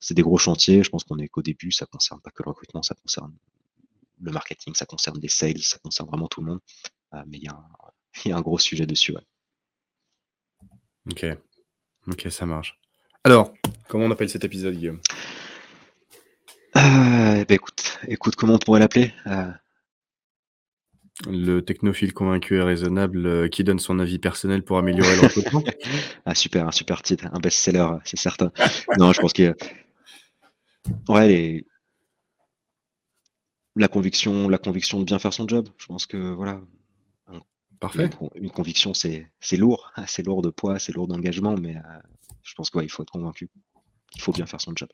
c'est 0.00 0.14
des 0.14 0.22
gros 0.22 0.38
chantiers. 0.38 0.82
Je 0.82 0.88
pense 0.88 1.04
qu'on 1.04 1.18
est 1.18 1.28
qu'au 1.28 1.42
début, 1.42 1.70
ça 1.70 1.84
concerne 1.84 2.22
pas 2.22 2.30
que 2.30 2.42
le 2.42 2.48
recrutement, 2.48 2.82
ça 2.82 2.94
concerne 2.94 3.36
le 4.22 4.32
marketing, 4.32 4.74
ça 4.74 4.86
concerne 4.86 5.20
les 5.20 5.28
sales, 5.28 5.62
ça 5.62 5.78
concerne 5.78 6.08
vraiment 6.08 6.28
tout 6.28 6.40
le 6.40 6.46
monde. 6.46 6.60
mais 7.26 7.36
il 7.38 7.44
y, 7.44 7.48
y, 8.28 8.32
a 8.32 8.36
un 8.36 8.40
gros 8.40 8.58
sujet 8.58 8.86
dessus. 8.86 9.12
Ouais. 9.12 9.22
Ok. 11.10 11.26
Ok, 12.08 12.26
ça 12.30 12.46
marche. 12.46 12.78
Alors, 13.24 13.52
comment 13.88 14.06
on 14.06 14.10
appelle 14.10 14.28
cet 14.28 14.44
épisode, 14.44 14.74
Guillaume? 14.74 15.00
Euh, 16.76 17.36
eh 17.40 17.44
ben 17.44 17.54
écoute, 17.54 17.98
écoute, 18.08 18.34
comment 18.36 18.54
on 18.54 18.58
pourrait 18.58 18.80
l'appeler? 18.80 19.12
Euh, 19.26 19.50
Le 21.26 21.60
technophile 21.60 22.12
convaincu 22.12 22.56
et 22.56 22.62
raisonnable 22.62 23.26
euh, 23.26 23.48
qui 23.48 23.62
donne 23.62 23.78
son 23.78 23.98
avis 23.98 24.18
personnel 24.18 24.64
pour 24.64 24.78
améliorer 24.78 25.14
le 25.16 25.22
recrutement. 25.22 25.62
ah 26.26 26.34
super, 26.34 26.66
un 26.66 26.72
super 26.72 27.02
titre, 27.02 27.26
un 27.32 27.38
best-seller, 27.38 27.88
c'est 28.04 28.18
certain. 28.18 28.50
non, 28.98 29.12
je 29.12 29.20
pense 29.20 29.32
que 29.32 29.54
ouais, 31.08 31.28
les... 31.28 31.66
la 33.76 33.88
conviction, 33.88 34.48
la 34.48 34.58
conviction 34.58 34.98
de 35.00 35.04
bien 35.04 35.18
faire 35.18 35.32
son 35.32 35.46
job. 35.46 35.68
Je 35.76 35.86
pense 35.86 36.06
que 36.06 36.16
voilà. 36.16 36.60
Parfait. 37.82 38.08
Une, 38.36 38.52
conviction, 38.52 38.94
c'est 38.94 39.28
lourd, 39.58 39.92
c'est 40.06 40.24
lourd 40.24 40.40
de 40.40 40.50
poids, 40.50 40.78
c'est 40.78 40.92
lourd 40.92 41.08
d'engagement, 41.08 41.56
mais 41.56 41.76
euh, 41.76 41.80
je 42.44 42.54
pense 42.54 42.70
qu'il 42.70 42.88
faut 42.88 43.02
être 43.02 43.10
convaincu. 43.10 43.50
Il 44.14 44.22
faut 44.22 44.30
bien 44.30 44.46
faire 44.46 44.60
son 44.60 44.72
job. 44.76 44.88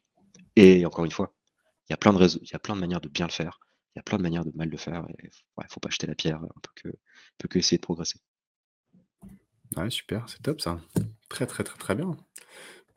Et 0.56 0.86
encore 0.86 1.05
une 1.05 1.10
fois, 1.10 1.35
il 1.86 1.93
y 1.93 1.94
a 1.94 1.98
plein 1.98 2.15
de 2.15 2.27
il 2.27 2.51
y 2.51 2.56
a 2.56 2.59
plein 2.59 2.74
de 2.74 2.81
manières 2.81 3.02
de 3.02 3.10
bien 3.10 3.27
le 3.27 3.32
faire. 3.32 3.60
Il 3.94 3.98
y 3.98 4.01
a 4.01 4.02
plein 4.02 4.16
de 4.16 4.23
manières 4.23 4.47
de 4.47 4.52
mal 4.55 4.70
le 4.70 4.78
faire. 4.78 5.06
Il 5.23 5.28
ne 5.28 5.69
faut 5.69 5.81
pas 5.81 5.90
jeter 5.90 6.06
la 6.06 6.15
pierre. 6.15 6.40
On 6.43 6.60
peut 6.60 6.73
que, 6.77 6.89
peut 7.36 7.48
que 7.48 7.59
essayer 7.59 7.77
de 7.77 7.82
progresser. 7.82 8.19
Ouais, 9.77 9.90
super, 9.90 10.27
c'est 10.31 10.40
top 10.40 10.62
ça. 10.62 10.81
Très, 11.28 11.47
très, 11.47 11.65
très, 11.65 11.77
très 11.77 11.94
bien. 11.94 12.16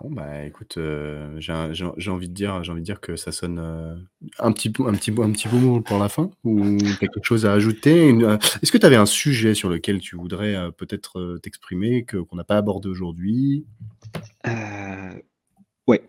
Bon, 0.02 0.10
bah 0.10 0.46
écoute, 0.46 0.78
euh, 0.78 1.40
j'ai 1.40 2.10
envie 2.10 2.28
de 2.28 2.34
dire, 2.34 2.64
j'ai 2.64 2.74
de 2.74 2.80
dire 2.80 3.00
que 3.00 3.16
ça 3.16 3.32
sonne 3.32 3.60
euh, 3.60 3.96
un 4.40 4.52
petit, 4.52 4.74
un 4.80 4.94
petit, 4.94 5.12
un 5.12 5.32
petit 5.32 5.48
mot 5.48 5.80
pour 5.82 6.00
la 6.00 6.10
fin, 6.10 6.32
ou 6.44 6.78
quelque 7.00 7.20
chose 7.22 7.46
à 7.46 7.54
ajouter. 7.54 8.12
Euh, 8.12 8.38
est-ce 8.64 8.72
que 8.72 8.80
tu 8.80 8.86
avais 8.88 8.96
un 8.96 9.06
sujet 9.06 9.54
sur 9.54 9.70
lequel 9.70 10.00
tu 10.00 10.16
voudrais 10.16 10.72
peut-être 10.78 11.38
t'exprimer 11.44 12.04
que 12.04 12.18
qu'on 12.18 12.36
n'a 12.36 12.44
pas 12.44 12.58
abordé 12.58 12.90
aujourd'hui? 12.90 13.68
Ouais, 15.88 16.02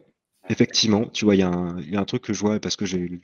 Effectivement, 0.48 1.06
tu 1.06 1.26
vois, 1.26 1.36
il 1.36 1.40
y, 1.40 1.42
a 1.42 1.50
un 1.50 2.04
truc 2.04 2.22
que 2.22 2.32
je 2.32 2.40
vois 2.40 2.58
parce 2.60 2.76
que 2.76 2.86
j'ai 2.86 3.20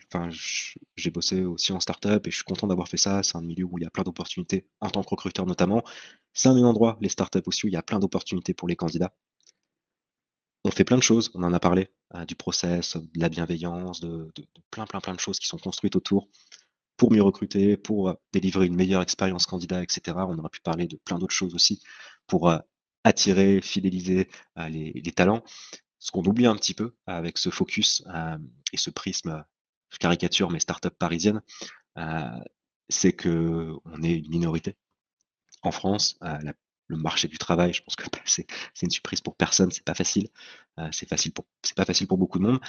j'ai 0.96 1.10
bossé 1.10 1.44
aussi 1.44 1.72
en 1.72 1.80
startup 1.80 2.26
et 2.26 2.30
je 2.30 2.36
suis 2.36 2.44
content 2.44 2.66
d'avoir 2.66 2.88
fait 2.88 2.98
ça. 2.98 3.22
C'est 3.22 3.36
un 3.36 3.42
milieu 3.42 3.64
où 3.64 3.78
il 3.78 3.84
y 3.84 3.86
a 3.86 3.90
plein 3.90 4.04
d'opportunités 4.04 4.66
en 4.80 4.90
tant 4.90 5.02
que 5.02 5.10
recruteur 5.10 5.46
notamment. 5.46 5.82
C'est 6.34 6.48
un 6.48 6.56
endroit, 6.62 6.98
les 7.00 7.08
startups 7.08 7.40
aussi, 7.46 7.64
où 7.64 7.68
il 7.68 7.72
y 7.74 7.76
a 7.76 7.82
plein 7.82 7.98
d'opportunités 7.98 8.54
pour 8.54 8.68
les 8.68 8.76
candidats. 8.76 9.12
On 10.68 10.70
fait 10.70 10.84
plein 10.84 10.98
de 10.98 11.02
choses, 11.02 11.30
on 11.34 11.42
en 11.42 11.52
a 11.52 11.60
parlé, 11.60 11.88
euh, 12.14 12.24
du 12.24 12.34
process, 12.34 12.96
de 12.96 13.20
la 13.20 13.28
bienveillance, 13.28 14.00
de, 14.00 14.30
plein, 14.70 14.86
plein, 14.86 15.00
plein 15.00 15.14
de 15.14 15.20
choses 15.20 15.38
qui 15.38 15.46
sont 15.46 15.58
construites 15.58 15.96
autour 15.96 16.28
pour 16.96 17.12
mieux 17.12 17.22
recruter, 17.22 17.76
pour 17.76 18.10
euh, 18.10 18.14
délivrer 18.32 18.66
une 18.66 18.76
meilleure 18.76 19.02
expérience 19.02 19.46
candidat, 19.46 19.82
etc. 19.82 20.16
On 20.28 20.38
aurait 20.38 20.50
pu 20.50 20.60
parler 20.60 20.86
de 20.86 20.96
plein 20.96 21.18
d'autres 21.18 21.34
choses 21.34 21.54
aussi 21.54 21.82
pour 22.26 22.50
euh, 22.50 22.58
attirer, 23.04 23.60
fidéliser 23.62 24.28
les 24.56 25.12
talents 25.12 25.42
ce 25.98 26.10
qu'on 26.10 26.22
oublie 26.24 26.46
un 26.46 26.56
petit 26.56 26.74
peu 26.74 26.94
avec 27.06 27.38
ce 27.38 27.50
focus 27.50 28.02
euh, 28.14 28.38
et 28.72 28.76
ce 28.76 28.90
prisme, 28.90 29.44
je 29.90 29.98
caricature 29.98 30.50
mais 30.50 30.60
start-up 30.60 30.94
parisienne, 30.98 31.42
euh, 31.96 32.38
c'est 32.88 33.12
que 33.12 33.74
on 33.84 34.02
est 34.02 34.18
une 34.18 34.30
minorité. 34.30 34.76
En 35.62 35.72
France, 35.72 36.16
euh, 36.22 36.38
le 36.88 36.96
marché 36.96 37.28
du 37.28 37.38
travail, 37.38 37.72
je 37.72 37.82
pense 37.82 37.96
que 37.96 38.04
bah, 38.12 38.20
c'est 38.24 38.46
une 38.82 38.90
surprise 38.90 39.20
pour 39.20 39.36
personne, 39.36 39.70
c'est 39.70 39.84
pas 39.84 39.94
facile. 39.94 40.28
c'est 40.92 41.08
facile 41.08 41.32
pour 41.32 41.46
c'est 41.62 41.76
pas 41.76 41.84
facile 41.84 42.06
pour 42.06 42.18
beaucoup 42.18 42.38
de 42.38 42.44
monde. 42.44 42.60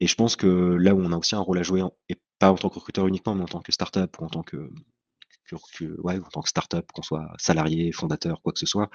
Et 0.00 0.06
je 0.06 0.14
pense 0.14 0.36
que 0.36 0.46
là 0.46 0.94
où 0.94 1.00
on 1.00 1.12
a 1.12 1.16
aussi 1.16 1.34
un 1.34 1.40
rôle 1.40 1.58
à 1.58 1.62
jouer, 1.62 1.82
et 2.08 2.16
pas 2.38 2.50
en 2.52 2.56
tant 2.56 2.68
que 2.68 2.74
recruteur 2.76 3.06
uniquement, 3.06 3.34
mais 3.34 3.42
en 3.42 3.46
tant 3.48 3.60
que 3.60 3.72
start-up 3.72 4.16
ou 4.20 4.24
en 4.24 4.28
tant 4.28 4.42
que, 4.42 4.70
ouais, 6.02 6.18
en 6.18 6.28
tant 6.30 6.42
que 6.42 6.48
start-up, 6.48 6.90
qu'on 6.92 7.02
soit 7.02 7.32
salarié, 7.38 7.92
fondateur, 7.92 8.42
quoi 8.42 8.52
que 8.52 8.58
ce 8.58 8.66
soit, 8.66 8.90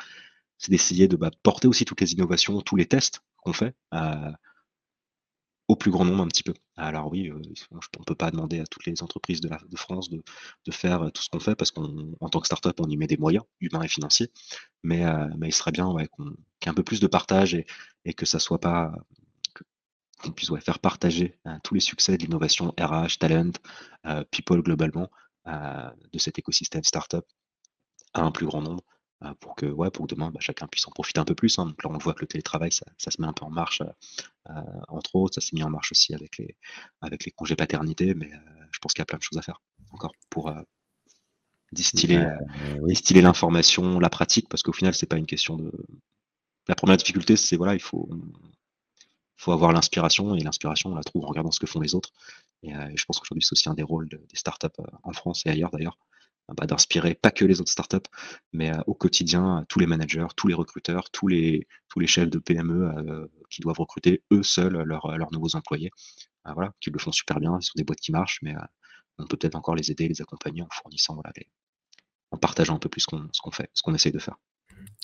c'est 0.58 0.72
d'essayer 0.72 1.08
de 1.08 1.16
bah, 1.16 1.32
porter 1.44 1.68
aussi 1.68 1.86
toutes 1.86 2.02
les 2.02 2.14
innovations, 2.14 2.62
tous 2.62 2.76
les 2.76 2.86
tests 2.88 3.22
qu'on 3.38 3.54
fait 3.54 3.76
euh, 3.94 4.32
au 5.72 5.78
plus 5.78 5.90
grand 5.90 6.04
nombre 6.04 6.22
un 6.22 6.28
petit 6.28 6.44
peu. 6.44 6.54
Alors 6.76 7.10
oui, 7.10 7.30
euh, 7.30 7.42
on 7.72 7.78
ne 7.78 8.06
peut 8.06 8.16
pas 8.16 8.30
demander 8.30 8.60
à 8.60 8.66
toutes 8.66 8.86
les 8.86 9.02
entreprises 9.02 9.40
de, 9.40 9.48
la, 9.48 9.58
de 9.70 9.78
France 9.78 10.10
de, 10.10 10.22
faire 10.70 11.04
euh, 11.04 11.10
tout 11.10 11.22
ce 11.22 11.30
qu'on 11.30 11.40
fait 11.40 11.56
parce 11.56 11.72
qu'en 11.72 12.30
tant 12.30 12.42
que 12.42 12.46
startup, 12.46 12.78
on 12.82 12.90
y 12.90 12.98
met 12.98 13.08
des 13.08 13.16
moyens 13.16 13.46
humains 13.62 13.82
et 13.82 13.88
financiers. 13.88 14.32
Mais, 14.84 15.04
mais 15.38 15.48
il 15.48 15.54
serait 15.54 15.72
bien 15.72 15.88
ouais, 15.88 16.10
qu'il 16.18 16.26
y 16.26 16.66
ait 16.66 16.70
un 16.70 16.74
peu 16.74 16.84
plus 16.84 17.00
de 17.00 17.08
partage 17.08 17.54
et, 17.54 18.14
que 18.14 18.26
ça 18.26 18.40
soit 18.40 18.60
pas 18.60 18.92
qu'on 20.22 20.32
puisse 20.32 20.52
faire 20.60 20.80
partager 20.80 21.38
tous 21.64 21.76
les 21.76 21.80
succès 21.80 22.18
de 22.18 22.24
l'innovation 22.24 22.74
RH, 22.80 23.20
talent, 23.20 23.52
people 24.32 24.62
globalement 24.62 25.10
de 25.46 26.20
cet 26.20 26.38
écosystème 26.38 26.84
startup 26.84 27.26
à 28.14 28.22
un 28.22 28.32
plus 28.32 28.46
grand 28.46 28.62
nombre 28.62 28.84
euh, 28.84 29.01
pour 29.40 29.56
que, 29.56 29.66
ouais, 29.66 29.92
pour 29.92 30.08
demain, 30.08 30.32
bah, 30.32 30.40
chacun 30.40 30.68
puisse 30.68 30.88
en 30.88 30.92
profiter 30.92 31.20
un 31.20 31.26
peu 31.26 31.36
plus. 31.36 31.60
Hein. 31.60 31.68
Donc 31.68 31.84
là, 31.84 31.90
on 31.90 31.98
voit 31.98 32.14
que 32.14 32.22
le 32.22 32.28
télétravail, 32.28 32.72
ça, 32.72 32.86
se 32.98 33.22
met 33.22 33.28
un 33.28 33.34
peu 33.34 33.46
en 33.46 33.50
marche, 33.50 33.82
euh, 33.82 34.50
euh, 34.50 34.82
entre 34.88 35.16
autres. 35.16 35.36
Ça 35.36 35.42
s'est 35.42 35.56
mis 35.56 35.64
en 35.64 35.70
marche 35.70 35.92
aussi 35.92 36.14
avec 36.14 36.38
les, 36.38 36.56
avec 37.02 37.26
les 37.26 37.32
congés 37.32 37.56
paternité, 37.56 38.14
mais 38.14 38.32
je 38.72 38.80
pense 38.80 38.94
qu'il 38.94 39.02
y 39.02 39.04
a 39.04 39.06
plein 39.06 39.20
de 39.20 39.24
choses 39.24 39.38
à 39.38 39.42
faire 39.42 39.62
encore 39.92 40.14
pour 40.30 40.54
distiller, 41.72 42.26
distiller 42.88 43.22
l'information, 43.22 44.00
la 44.00 44.10
pratique, 44.10 44.48
parce 44.50 44.64
qu'au 44.64 44.74
final, 44.74 44.94
c'est 44.96 45.06
pas 45.06 45.18
une 45.18 45.26
question 45.26 45.58
de. 45.58 45.72
La 46.68 46.76
première 46.76 46.98
difficulté, 46.98 47.36
c'est 47.36 47.58
voilà, 47.58 47.74
il 47.74 47.82
faut, 47.82 48.10
faut 49.36 49.52
avoir 49.52 49.74
l'inspiration, 49.74 50.36
et 50.36 50.40
l'inspiration, 50.40 50.92
on 50.92 50.96
la 50.96 51.04
trouve 51.04 51.26
en 51.26 51.28
regardant 51.28 51.52
ce 51.52 51.60
que 51.60 51.68
font 51.68 51.82
les 51.82 51.94
autres. 51.94 52.12
Et, 52.64 52.72
je 52.96 53.06
pense 53.06 53.20
qu'aujourd'hui, 53.20 53.44
c'est 53.44 53.54
aussi 53.54 53.70
un 53.70 53.74
des 53.74 53.84
rôles 53.84 54.08
des 54.08 54.20
startups 54.36 54.68
en 55.04 55.14
France 55.14 55.46
et 55.46 55.50
ailleurs 55.50 55.72
d'ailleurs, 55.72 55.98
bah, 56.50 56.66
d'inspirer 56.66 57.16
pas 57.16 57.32
que 57.32 57.46
les 57.46 57.62
autres 57.62 57.72
startups, 57.72 58.10
mais 58.54 58.72
au 58.88 58.94
quotidien, 58.94 59.66
tous 59.70 59.80
les 59.80 59.88
managers, 59.88 60.28
tous 60.36 60.48
les 60.48 60.54
recruteurs, 60.54 61.10
tous 61.12 61.28
les, 61.28 61.68
tous 61.90 62.06
chefs 62.08 62.30
de 62.30 62.40
PME 62.40 63.30
qui 63.50 63.62
doivent 63.62 63.80
recruter 63.80 64.24
eux 64.32 64.44
seuls 64.44 64.82
leurs, 64.84 65.32
nouveaux 65.32 65.56
employés. 65.56 65.92
Euh, 66.48 66.54
voilà, 66.54 66.74
qui 66.80 66.90
le 66.90 67.00
font 67.00 67.12
super 67.12 67.40
bien, 67.40 67.58
ils 67.60 67.64
sont 67.64 67.74
des 67.76 67.84
boîtes 67.84 68.00
qui 68.00 68.12
marchent, 68.12 68.40
mais 68.42 68.56
on 69.20 69.28
peut 69.28 69.38
peut-être 69.38 69.56
encore 69.56 69.76
les 69.76 69.92
aider, 69.92 70.08
les 70.08 70.22
accompagner 70.22 70.64
en 70.64 70.68
fournissant, 70.72 71.14
voilà, 71.14 71.32
en 72.32 72.38
partageant 72.38 72.76
un 72.76 72.80
peu 72.80 72.90
plus 72.90 73.02
ce 73.02 73.42
qu'on 73.42 73.52
fait, 73.52 73.70
ce 73.74 73.82
qu'on 73.82 73.94
essaye 73.94 74.12
de 74.12 74.20
faire. 74.20 74.38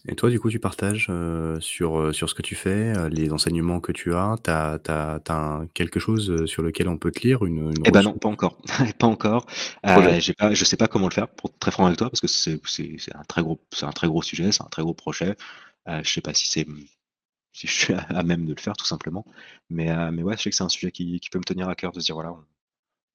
Et 0.10 0.15
toi, 0.15 0.30
du 0.30 0.39
coup, 0.39 0.49
tu 0.49 0.60
partages 0.60 1.07
euh, 1.10 1.60
sur, 1.60 1.99
euh, 1.99 2.14
sur 2.14 2.30
ce 2.30 2.35
que 2.35 2.41
tu 2.41 2.56
fais, 2.56 2.95
euh, 2.95 3.10
les 3.10 3.34
enseignements 3.34 3.81
que 3.81 3.91
tu 3.91 4.14
as. 4.14 4.38
Tu 4.44 4.49
as, 4.49 5.65
quelque 5.73 5.99
chose 5.99 6.45
sur 6.45 6.64
lequel 6.64 6.88
on 6.88 6.98
peut 6.98 7.11
te 7.11 7.19
lire 7.19 7.44
une, 7.45 7.73
Eh 7.84 7.91
ben 7.91 8.03
non, 8.03 8.14
pas 8.14 8.30
encore. 8.30 8.57
pas 8.99 9.07
encore. 9.07 9.45
j'ai 10.19 10.34
pas, 10.34 10.53
je 10.53 10.65
sais 10.65 10.77
pas 10.77 10.88
comment 10.88 11.10
le 11.10 11.14
faire, 11.14 11.27
pour 11.27 11.49
être 11.49 11.60
très 11.60 11.72
franc 11.72 11.85
avec 11.88 11.98
toi, 11.98 12.10
parce 12.10 12.22
que 12.22 12.27
c'est 12.27 12.60
un, 13.14 13.23
très 13.27 13.41
gros, 13.41 13.60
un 13.81 13.91
très 13.91 14.07
gros 14.07 14.22
sujet, 14.22 14.52
c'est 14.52 14.64
un 14.64 14.69
très 14.69 14.81
gros 14.81 14.94
projet. 14.94 15.35
je 15.88 16.10
sais 16.10 16.22
pas 16.22 16.34
si 16.34 16.48
c'est 16.48 16.65
si 17.52 17.68
je 17.68 17.73
suis 17.73 17.94
à, 18.10 18.23
même 18.23 18.45
de 18.45 18.53
le 18.53 18.61
faire, 18.61 18.77
tout 18.77 18.85
simplement. 18.85 19.26
Mais, 19.69 19.89
mais 20.11 20.23
ouais, 20.23 20.38
je 20.38 20.44
sais 20.44 20.49
que 20.52 20.56
c'est 20.56 20.64
un 20.64 20.69
sujet 20.69 20.91
qui, 20.91 21.19
qui, 21.19 21.30
peut 21.30 21.39
me 21.39 21.44
tenir 21.44 21.68
à 21.68 21.76
cœur 21.76 21.91
de 21.91 21.99
se 21.99 22.06
dire, 22.06 22.15
voilà, 22.15 22.34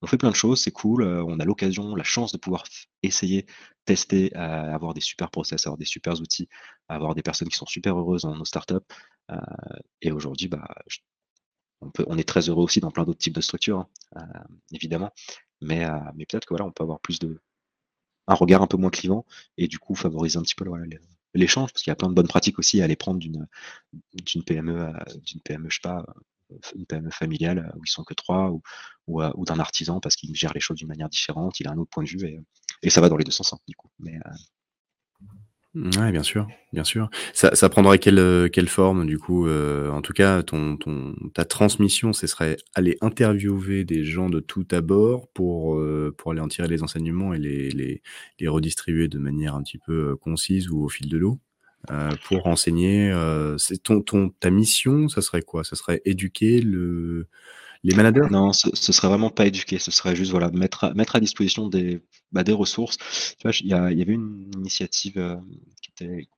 on 0.02 0.06
fait 0.08 0.18
plein 0.18 0.30
de 0.30 0.36
choses, 0.36 0.60
c'est 0.60 0.72
cool. 0.72 1.04
Euh, 1.04 1.24
on 1.26 1.38
a 1.38 1.44
l'occasion, 1.44 1.94
la 1.94 2.04
chance 2.04 2.32
de 2.32 2.38
pouvoir 2.38 2.64
essayer, 3.02 3.46
tester, 3.84 4.36
euh, 4.36 4.74
avoir 4.74 4.94
des 4.94 5.00
super 5.00 5.30
process, 5.30 5.66
avoir 5.66 5.78
des 5.78 5.84
super 5.84 6.20
outils, 6.20 6.48
avoir 6.88 7.14
des 7.14 7.22
personnes 7.22 7.48
qui 7.48 7.56
sont 7.56 7.66
super 7.66 7.96
heureuses 7.96 8.22
dans 8.22 8.34
nos 8.34 8.44
startups. 8.44 8.74
Euh, 9.30 9.36
et 10.02 10.10
aujourd'hui, 10.10 10.48
bah, 10.48 10.68
on, 11.80 12.18
est 12.18 12.28
très 12.28 12.48
heureux 12.48 12.64
aussi 12.64 12.80
dans 12.80 12.90
plein 12.90 13.04
d'autres 13.04 13.20
types 13.20 13.34
de 13.34 13.40
structures, 13.40 13.86
hein, 14.16 14.26
évidemment. 14.72 15.10
Mais, 15.60 15.86
peut-être 16.28 16.46
que 16.46 16.54
voilà, 16.54 16.64
on 16.64 16.72
peut 16.72 16.82
avoir 16.82 17.00
plus 17.00 17.18
de 17.20 17.40
un 18.28 18.34
regard 18.34 18.62
un 18.62 18.68
peu 18.68 18.76
moins 18.76 18.90
clivant 18.90 19.26
et 19.56 19.66
du 19.66 19.80
coup 19.80 19.96
favoriser 19.96 20.38
un 20.38 20.42
petit 20.42 20.54
peu 20.54 20.64
l'échange 21.34 21.72
parce 21.72 21.82
qu'il 21.82 21.90
y 21.90 21.92
a 21.92 21.96
plein 21.96 22.08
de 22.08 22.14
bonnes 22.14 22.28
pratiques 22.28 22.58
aussi 22.60 22.80
à 22.80 22.84
aller 22.84 22.94
prendre 22.94 23.18
d'une 23.18 23.48
PME 24.44 24.92
d'une 25.24 25.40
PME 25.40 25.68
je 25.68 25.74
sais 25.74 25.80
pas 25.82 26.04
une 26.74 26.86
PME 26.86 27.10
familiale 27.10 27.72
où 27.76 27.82
ils 27.84 27.90
sont 27.90 28.04
que 28.04 28.14
trois 28.14 28.50
ou, 28.50 28.62
ou, 29.06 29.22
euh, 29.22 29.30
d'un 29.38 29.58
artisan 29.58 30.00
parce 30.00 30.16
qu'il 30.16 30.34
gère 30.34 30.52
les 30.54 30.60
choses 30.60 30.78
d'une 30.78 30.88
manière 30.88 31.08
différente, 31.08 31.60
il 31.60 31.68
a 31.68 31.72
un 31.72 31.78
autre 31.78 31.90
point 31.90 32.04
de 32.04 32.08
vue 32.08 32.38
et, 32.82 32.90
ça 32.90 33.00
va 33.00 33.08
dans 33.08 33.16
les 33.16 33.24
deux 33.24 33.32
sens 33.32 33.52
hein, 33.52 33.58
du 33.68 33.74
coup. 33.74 33.88
Mais, 33.98 34.16
euh, 34.16 34.30
Ouais, 35.74 36.12
bien 36.12 36.22
sûr, 36.22 36.46
bien 36.74 36.84
sûr. 36.84 37.08
Ça, 37.32 37.68
prendrait 37.70 37.98
quelle, 37.98 38.18
euh, 38.18 38.50
quelle 38.50 38.68
forme, 38.68 39.06
du 39.06 39.18
coup 39.18 39.48
En 39.48 40.02
tout 40.02 40.12
cas, 40.12 40.42
ton, 40.42 40.76
ta 41.32 41.46
transmission, 41.46 42.12
ce 42.12 42.26
serait 42.26 42.58
aller 42.74 42.98
interviewer 43.00 43.84
des 43.84 44.04
gens 44.04 44.28
de 44.28 44.40
tout 44.40 44.66
abord 44.70 45.28
pour, 45.32 45.80
pour 46.18 46.30
aller 46.32 46.42
en 46.42 46.48
tirer 46.48 46.68
les 46.68 46.82
enseignements 46.82 47.32
et 47.32 47.38
les, 47.38 48.02
redistribuer 48.46 49.08
de 49.08 49.18
manière 49.18 49.54
un 49.54 49.62
petit 49.62 49.78
peu 49.78 50.14
concise 50.16 50.68
ou 50.68 50.84
au 50.84 50.90
fil 50.90 51.08
de 51.08 51.16
l'eau? 51.16 51.40
euh, 51.40 51.51
pour 52.24 52.46
enseigner. 52.46 53.10
Euh, 53.10 53.58
c'est 53.58 53.82
ton, 53.82 54.02
ton, 54.02 54.30
ta 54.30 54.50
mission, 54.50 55.08
ça 55.08 55.22
serait 55.22 55.42
quoi? 55.42 55.64
Ça 55.64 55.76
serait 55.76 56.00
éduquer 56.04 56.60
le, 56.60 57.28
les 57.82 57.94
managers? 57.94 58.28
Non, 58.30 58.52
ce, 58.52 58.68
ce, 58.74 58.92
serait 58.92 59.08
vraiment 59.08 59.30
pas 59.30 59.46
éduquer. 59.46 59.78
Ce 59.78 59.90
serait 59.90 60.14
juste 60.16 60.30
voilà 60.30 60.50
mettre 60.50 60.84
à, 60.84 60.94
mettre 60.94 61.16
à 61.16 61.20
disposition 61.20 61.68
des, 61.68 62.02
bah, 62.30 62.44
des 62.44 62.52
ressources. 62.52 62.98
Tu 63.38 63.42
vois, 63.48 63.52
il 63.60 63.66
y, 63.66 63.70
y, 63.98 64.02
avait 64.02 64.12
une 64.12 64.50
initiative 64.56 65.18
euh, 65.18 65.36
qui, 65.82 65.90
était, 65.90 66.28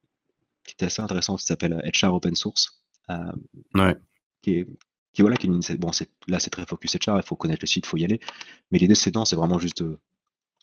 qui 0.65 0.73
était 0.73 0.87
assez 0.87 1.03
intéressante 1.03 1.41
qui 1.41 1.47
s'appelle 1.47 1.83
HR 2.03 2.15
Open 2.15 2.35
Source. 2.35 2.83
ouais. 3.09 3.97
Qui 4.43 4.59
est, 4.59 4.66
qui 5.15 5.23
voilà 5.23 5.37
qui 5.37 5.47
est 5.47 5.77
bon 5.79 5.91
là 6.27 6.41
c'est 6.41 6.51
très 6.51 6.66
focus 6.66 6.97
HR 6.97 7.16
il 7.16 7.23
faut 7.23 7.37
connaître 7.37 7.62
le 7.62 7.69
site 7.69 7.87
il 7.87 7.89
faut 7.89 7.97
y 7.97 8.05
aller 8.05 8.19
mais 8.71 8.79
l'idée 8.79 8.97
c'est 8.97 9.15
non 9.15 9.25
c'est 9.25 9.37
vraiment 9.37 9.61
juste 9.61 9.83
de, 9.83 9.99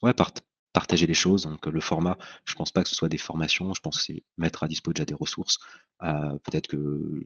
ouais 0.03 0.13
part, 0.13 0.31
partager 0.73 1.07
les 1.07 1.13
choses. 1.13 1.43
Donc 1.43 1.65
le 1.65 1.81
format, 1.81 2.17
je 2.45 2.55
pense 2.55 2.71
pas 2.71 2.83
que 2.83 2.89
ce 2.89 2.95
soit 2.95 3.09
des 3.09 3.17
formations, 3.17 3.73
je 3.73 3.81
pense 3.81 3.97
que 3.97 4.03
c'est 4.03 4.23
mettre 4.37 4.63
à 4.63 4.67
disposition 4.67 5.03
déjà 5.03 5.05
des 5.05 5.13
ressources. 5.13 5.59
Euh, 6.03 6.37
peut-être 6.43 6.67
que 6.67 7.23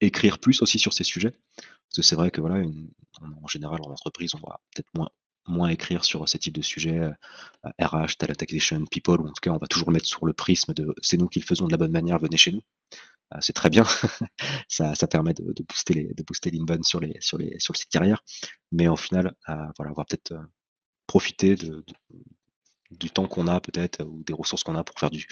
écrire 0.00 0.38
plus 0.38 0.62
aussi 0.62 0.78
sur 0.78 0.92
ces 0.92 1.04
sujets. 1.04 1.32
Parce 1.56 1.96
que 1.96 2.02
c'est 2.02 2.16
vrai 2.16 2.30
que 2.30 2.40
voilà, 2.40 2.66
en 3.42 3.46
général 3.48 3.80
en 3.82 3.90
entreprise, 3.90 4.34
on 4.34 4.46
va 4.46 4.60
peut-être 4.74 4.88
moins 4.94 5.10
moins 5.48 5.68
écrire 5.68 6.04
sur 6.04 6.28
ces 6.28 6.40
types 6.40 6.56
de 6.56 6.62
sujets, 6.62 7.08
RH, 7.80 8.16
talent 8.18 8.34
acquisition, 8.40 8.84
people, 8.86 9.20
ou 9.20 9.28
en 9.28 9.32
tout 9.32 9.40
cas, 9.40 9.52
on 9.52 9.58
va 9.58 9.68
toujours 9.68 9.90
le 9.90 9.94
mettre 9.94 10.06
sur 10.06 10.26
le 10.26 10.32
prisme 10.32 10.74
de 10.74 10.92
c'est 11.02 11.16
nous 11.16 11.28
qui 11.28 11.38
le 11.38 11.44
faisons 11.44 11.66
de 11.66 11.70
la 11.70 11.76
bonne 11.76 11.92
manière, 11.92 12.18
venez 12.18 12.36
chez 12.36 12.50
nous. 12.50 12.62
c'est 13.38 13.52
très 13.52 13.70
bien, 13.70 13.84
ça, 14.68 14.94
permet 15.08 15.34
de, 15.34 15.44
booster 15.62 16.12
de 16.16 16.22
booster 16.24 16.50
l'inbound 16.50 16.84
sur, 16.84 16.98
les, 16.98 17.16
sur, 17.20 17.38
les, 17.38 17.60
sur 17.60 17.72
le 17.74 17.78
site 17.78 17.90
carrière, 17.90 18.24
mais 18.72 18.88
au 18.88 18.96
final, 18.96 19.34
voilà, 19.46 19.92
on 19.92 19.94
va 19.94 20.04
peut-être 20.04 20.34
profiter 21.06 21.54
de, 21.54 21.84
du 22.90 23.10
temps 23.10 23.26
qu'on 23.26 23.46
a 23.46 23.60
peut-être 23.60 24.04
ou 24.04 24.22
des 24.24 24.32
ressources 24.32 24.62
qu'on 24.62 24.76
a 24.76 24.84
pour 24.84 24.98
faire 24.98 25.10
du 25.10 25.26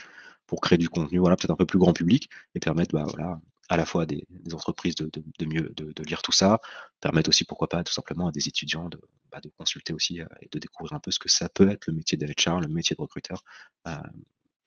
pour 0.47 0.60
créer 0.60 0.78
du 0.78 0.89
contenu, 0.89 1.18
voilà, 1.18 1.36
peut-être 1.36 1.52
un 1.52 1.56
peu 1.56 1.66
plus 1.66 1.78
grand 1.78 1.93
public 1.93 2.28
et 2.55 2.60
permettre 2.60 2.94
bah, 2.94 3.05
voilà, 3.09 3.40
à 3.68 3.76
la 3.76 3.86
fois 3.86 4.06
des, 4.06 4.26
des 4.28 4.55
entreprises 4.55 4.94
de, 4.94 5.10
mieux 5.47 5.72
de, 5.74 6.02
lire 6.05 6.22
tout 6.22 6.32
ça, 6.32 6.60
permettre 7.01 7.31
aussi 7.31 7.44
pourquoi 7.44 7.68
pas 7.68 7.82
tout 7.82 7.93
simplement 7.93 8.28
à 8.28 8.32
des 8.32 8.48
étudiants 8.48 8.89
de, 8.89 9.01
bah, 9.31 9.40
consulter 9.56 9.93
aussi 9.93 10.20
euh, 10.20 10.26
et 10.43 10.48
de 10.51 10.59
découvrir 10.59 10.93
un 10.93 11.01
peu 11.01 11.10
ce 11.10 11.18
que 11.18 11.31
ça 11.31 11.48
peut 11.48 11.70
être 11.70 11.86
le 11.86 11.94
métier 11.94 12.18
d'HR, 12.18 12.60
le 12.60 12.68
métier 12.68 12.94
de 12.94 13.01
recruteur 13.01 13.43
euh, 13.89 13.97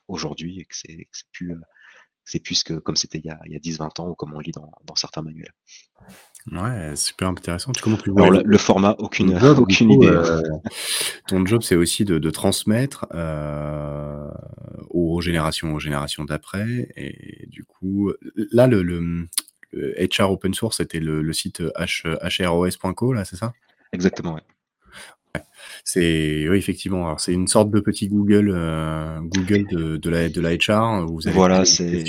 aujourd'hui 0.08 0.62
et 0.62 0.66
que 0.66 0.76
c'est 0.76 1.08
plus 1.32 1.52
euh, 1.52 1.62
c'est 2.28 2.40
plus 2.40 2.62
que 2.64 2.74
comme 2.74 2.98
c'était 2.98 3.20
il 3.20 3.26
y 3.26 3.30
a, 3.30 3.40
a 3.40 3.60
10-20 3.60 4.02
ans 4.02 4.10
ou 4.10 4.16
comme 4.16 4.34
on 4.34 4.40
lit 4.40 4.52
dans, 4.52 4.70
dans 4.84 4.96
certains 4.96 5.22
manuels. 5.22 5.54
Ouais, 6.52 6.96
super 6.96 7.30
intéressant. 7.30 7.72
Tu, 7.72 7.82
comment 7.82 7.98
tu 7.98 8.12
Alors, 8.12 8.32
le, 8.32 8.58
format, 8.58 8.96
aucune, 9.00 9.38
aucune 9.58 9.92
idée. 9.92 10.08
Euh, 10.08 10.42
ton 11.28 11.46
job, 11.46 11.62
c'est 11.62 11.76
aussi 11.76 12.04
de, 12.04 12.20
de 12.20 12.30
transmettre 12.30 13.06
euh, 13.14 14.30
aux 14.90 15.22
générations, 15.22 15.74
aux 15.74 15.80
générations 15.80 16.26
d'après. 16.26 16.90
Et 16.98 17.48
du 17.48 17.64
coup, 17.64 18.12
là, 18.52 18.68
le, 18.68 18.84
le, 18.84 19.28
HR 19.74 20.32
Open 20.32 20.54
Source, 20.54 20.78
c'était 20.78 21.00
le, 21.00 21.32
site 21.34 21.62
hros.co, 21.62 23.14
là, 23.14 23.26
c'est 23.26 23.38
ça? 23.38 23.54
Exactement, 23.94 24.36
ouais. 24.36 24.44
C'est 25.84 26.48
oui, 26.50 26.58
effectivement. 26.58 27.18
c'est 27.18 27.34
une 27.34 27.48
sorte 27.48 27.72
de 27.72 27.80
petit 27.80 28.08
Google, 28.08 28.52
euh, 28.54 29.20
Google 29.22 29.66
de, 29.68 29.98
de, 29.98 30.10
la 30.10 30.30
de 30.30 30.42
la 30.42 30.56
HR. 30.56 31.06
Où 31.10 31.16
vous 31.16 31.28
avez 31.28 31.36
voilà, 31.36 31.66
c'est 31.66 32.04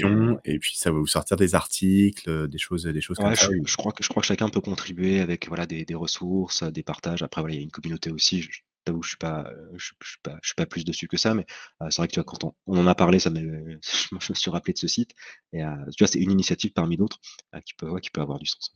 et 0.44 0.58
puis 0.58 0.76
ça 0.76 0.90
va 0.90 0.98
vous 0.98 1.06
sortir 1.06 1.36
des 1.36 1.54
articles, 1.54 2.48
des 2.48 2.58
choses, 2.58 2.84
des 2.84 3.00
choses 3.00 3.18
comme 3.18 3.34
ça. 3.34 3.48
Je, 3.64 3.76
crois 3.76 3.92
que 3.92 4.02
je 4.02 4.08
crois 4.08 4.20
que 4.22 4.26
chacun 4.26 4.48
peut 4.48 4.60
contribuer 4.60 5.20
avec 5.20 5.48
voilà 5.48 5.66
des, 5.66 5.84
des 5.84 5.94
ressources, 5.94 6.62
des 6.62 6.82
partages. 6.82 7.22
Après 7.22 7.40
voilà, 7.40 7.54
il 7.54 7.58
y 7.58 7.60
a 7.60 7.64
une 7.64 7.70
communauté 7.70 8.10
aussi. 8.10 8.42
Je, 8.42 8.50
t'avoue, 8.84 9.02
je 9.02 9.08
suis 9.10 9.18
pas, 9.18 9.50
je, 9.76 9.84
suis 9.84 10.18
pas, 10.22 10.38
je 10.42 10.48
suis 10.48 10.54
pas 10.54 10.66
plus 10.66 10.84
dessus 10.84 11.08
que 11.08 11.16
ça, 11.16 11.34
mais 11.34 11.46
euh, 11.82 11.90
c'est 11.90 11.98
vrai 11.98 12.08
que 12.08 12.14
tu 12.14 12.20
vois, 12.20 12.24
quand 12.24 12.44
on, 12.44 12.54
on, 12.66 12.78
en 12.78 12.86
a 12.86 12.94
parlé, 12.94 13.18
ça 13.18 13.30
je 13.34 14.14
me 14.14 14.34
suis 14.34 14.50
rappelé 14.50 14.72
de 14.72 14.78
ce 14.78 14.88
site. 14.88 15.14
Et 15.52 15.62
euh, 15.62 15.74
tu 15.96 16.02
vois, 16.02 16.08
c'est 16.08 16.20
une 16.20 16.32
initiative 16.32 16.72
parmi 16.72 16.96
d'autres 16.96 17.18
qui 17.64 17.74
peut, 17.74 17.88
ouais, 17.88 18.00
qui 18.00 18.10
peut 18.10 18.20
avoir 18.20 18.38
du 18.38 18.46
sens, 18.46 18.74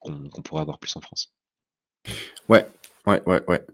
qu'on 0.00 0.42
pourrait 0.42 0.62
avoir 0.62 0.78
plus 0.78 0.94
en 0.96 1.00
France. 1.00 1.32
Ouais, 2.48 2.66
Ouais, 3.06 3.22
ouais, 3.26 3.42
ouais. 3.48 3.64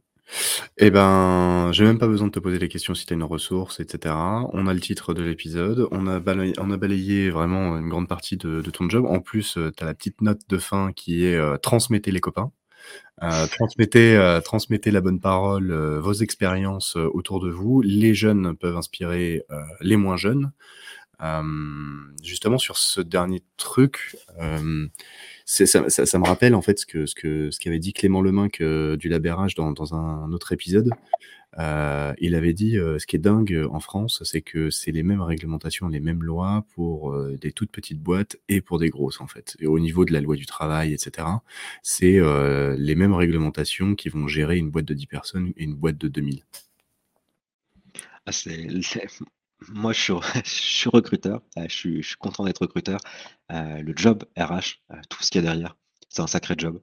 Eh 0.79 0.91
ben, 0.91 1.71
j'ai 1.73 1.85
même 1.85 1.99
pas 1.99 2.07
besoin 2.07 2.29
de 2.29 2.33
te 2.33 2.39
poser 2.39 2.59
les 2.59 2.69
questions 2.69 2.95
si 2.95 3.07
tu 3.07 3.13
as 3.13 3.17
une 3.17 3.23
ressource, 3.23 3.81
etc. 3.81 4.15
On 4.53 4.67
a 4.67 4.75
le 4.75 4.81
titre 4.81 5.15
de 5.15 5.23
l'épisode, 5.23 5.89
on 5.91 6.07
a 6.07 6.21
balayé, 6.21 7.31
vraiment 7.31 7.77
une 7.79 7.89
grande 7.89 8.09
partie 8.09 8.37
de, 8.37 8.63
ton 8.63 8.89
job. 8.89 9.05
En 9.07 9.21
plus, 9.21 9.57
euh, 9.59 9.71
tu 9.77 9.83
as 9.85 9.87
la 9.87 9.95
petite 9.95 10.21
note 10.23 10.41
de 10.49 10.59
fin 10.59 10.93
qui 10.93 11.27
est 11.27 11.37
euh, 11.37 11.57
transmettez 11.59 12.11
les 12.11 12.21
copains. 12.21 12.51
Euh, 13.23 13.47
transmettez, 13.47 14.41
transmettez 14.45 14.91
la 14.91 15.01
bonne 15.01 15.21
parole, 15.21 15.73
vos 15.73 16.15
expériences 16.15 16.97
autour 16.97 17.41
de 17.41 17.51
vous. 17.51 17.81
Les 17.83 18.15
jeunes 18.15 18.57
peuvent 18.57 18.77
inspirer 18.77 19.45
les 19.81 19.97
moins 19.97 20.17
jeunes. 20.17 20.53
justement, 22.23 22.59
sur 22.59 22.79
ce 22.79 23.01
dernier 23.01 23.43
truc, 23.57 24.17
ça, 25.45 26.19
me 26.19 26.27
rappelle 26.27 26.55
en 26.55 26.63
fait 26.63 26.79
ce 26.79 26.87
que 26.87 27.07
ce 27.07 27.15
que 27.15 27.51
ce 27.51 27.59
qu'avait 27.59 27.79
dit 27.79 27.93
Clément 27.93 28.21
Lemain 28.21 28.49
que 28.49 28.97
du 28.97 29.09
labérage 29.09 29.55
dans, 29.55 29.95
un 29.95 30.33
autre 30.33 30.53
épisode. 30.53 30.91
Euh, 31.59 32.15
il 32.19 32.35
avait 32.35 32.55
dit 32.55 32.79
euh, 32.79 32.99
ce 32.99 33.07
qui 33.07 33.17
est 33.17 33.19
dingue 33.19 33.67
en 33.71 33.81
France, 33.81 34.23
c'est 34.25 34.41
que 34.41 34.71
c'est 34.71 34.91
les 34.91 35.03
mêmes 35.03 35.21
réglementations, 35.21 35.89
les 35.89 36.01
mêmes 36.01 36.23
lois 36.23 36.65
pour 36.75 37.13
euh, 37.13 37.37
des 37.39 37.53
toutes 37.53 37.71
petites 37.71 38.01
boîtes 38.01 38.37
et 38.49 38.63
pour 38.63 38.79
des 38.79 38.89
grosses 38.89 39.21
en 39.21 39.27
fait. 39.27 39.57
Et 39.61 39.67
au 39.67 39.79
niveau 39.79 40.05
de 40.05 40.13
la 40.13 40.21
loi 40.21 40.37
du 40.37 40.47
travail, 40.47 40.95
etc., 40.95 41.29
c'est 41.83 42.19
euh, 42.19 42.75
les 42.79 42.95
mêmes 42.95 43.13
réglementations 43.13 43.95
qui 43.95 44.09
vont 44.09 44.29
gérer 44.29 44.57
une 44.57 44.71
boîte 44.71 44.87
de 44.87 44.95
10 44.95 45.07
personnes 45.07 45.53
et 45.57 45.65
une 45.65 45.75
boîte 45.75 45.99
de 45.99 46.09
2000. 46.09 46.43
Ah, 48.25 48.33
c'est 48.33 48.69
moi, 49.69 49.93
je 49.93 50.01
suis, 50.45 50.89
recruteur, 50.89 51.43
euh, 51.59 51.67
je 51.69 51.75
suis, 51.75 52.15
content 52.19 52.45
d'être 52.45 52.63
recruteur. 52.63 53.01
Euh, 53.51 53.83
le 53.83 53.93
job 53.97 54.25
RH, 54.37 54.81
euh, 54.91 54.97
tout 55.09 55.23
ce 55.23 55.31
qu'il 55.31 55.43
y 55.43 55.47
a 55.47 55.51
derrière, 55.51 55.77
c'est 56.09 56.23
un 56.23 56.27
sacré 56.27 56.55
job. 56.59 56.83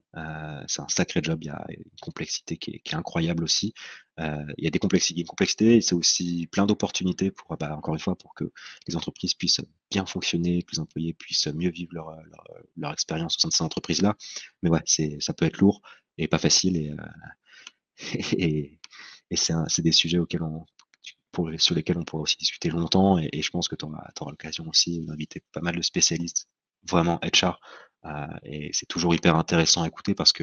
c'est 0.67 0.81
un 0.81 0.87
sacré 0.87 1.21
job. 1.23 1.39
Il 1.43 1.47
y 1.47 1.49
a 1.51 1.63
une 1.69 1.83
complexité 2.01 2.57
qui 2.57 2.71
est, 2.71 2.93
incroyable 2.95 3.43
aussi. 3.43 3.75
il 4.17 4.63
y 4.63 4.65
a 4.65 4.71
des 4.71 4.79
complexités, 4.79 5.21
une 5.21 5.27
complexité 5.27 5.81
c'est 5.81 5.93
aussi 5.93 6.47
plein 6.47 6.65
d'opportunités 6.65 7.29
pour, 7.29 7.55
bah, 7.57 7.75
encore 7.77 7.93
une 7.93 7.99
fois, 7.99 8.15
pour 8.15 8.33
que 8.33 8.45
les 8.87 8.95
entreprises 8.95 9.35
puissent 9.35 9.61
bien 9.91 10.07
fonctionner, 10.07 10.63
que 10.63 10.71
les 10.71 10.79
employés 10.79 11.13
puissent 11.13 11.45
mieux 11.47 11.69
vivre 11.69 11.91
leur, 12.75 12.91
expérience 12.91 13.37
au 13.37 13.39
sein 13.39 13.49
de 13.49 13.53
ces 13.53 13.63
entreprises-là. 13.63 14.15
Mais 14.63 14.69
ouais, 14.71 14.81
c'est, 14.85 15.17
ça 15.19 15.33
peut 15.33 15.45
être 15.45 15.59
lourd 15.59 15.83
et 16.17 16.27
pas 16.27 16.39
facile 16.39 16.75
et, 16.77 16.91
et, 19.29 19.35
c'est 19.35 19.83
des 19.83 19.91
sujets 19.91 20.17
auxquels 20.17 20.41
on, 20.41 20.65
sur 21.57 21.75
lesquels 21.75 21.97
on 21.97 22.03
pourra 22.03 22.23
aussi 22.23 22.37
discuter 22.37 22.69
longtemps. 22.69 23.17
Et, 23.17 23.41
je 23.41 23.49
pense 23.49 23.67
que 23.67 23.75
tu 23.75 23.85
auras, 23.85 24.31
l'occasion 24.31 24.67
aussi 24.67 25.01
d'inviter 25.01 25.41
pas 25.51 25.61
mal 25.61 25.75
de 25.75 25.81
spécialistes, 25.81 26.47
vraiment 26.87 27.19
HR. 27.23 27.59
Euh, 28.05 28.27
et 28.43 28.69
c'est 28.73 28.85
toujours 28.85 29.13
hyper 29.13 29.35
intéressant 29.35 29.83
à 29.83 29.87
écouter 29.87 30.15
parce 30.15 30.33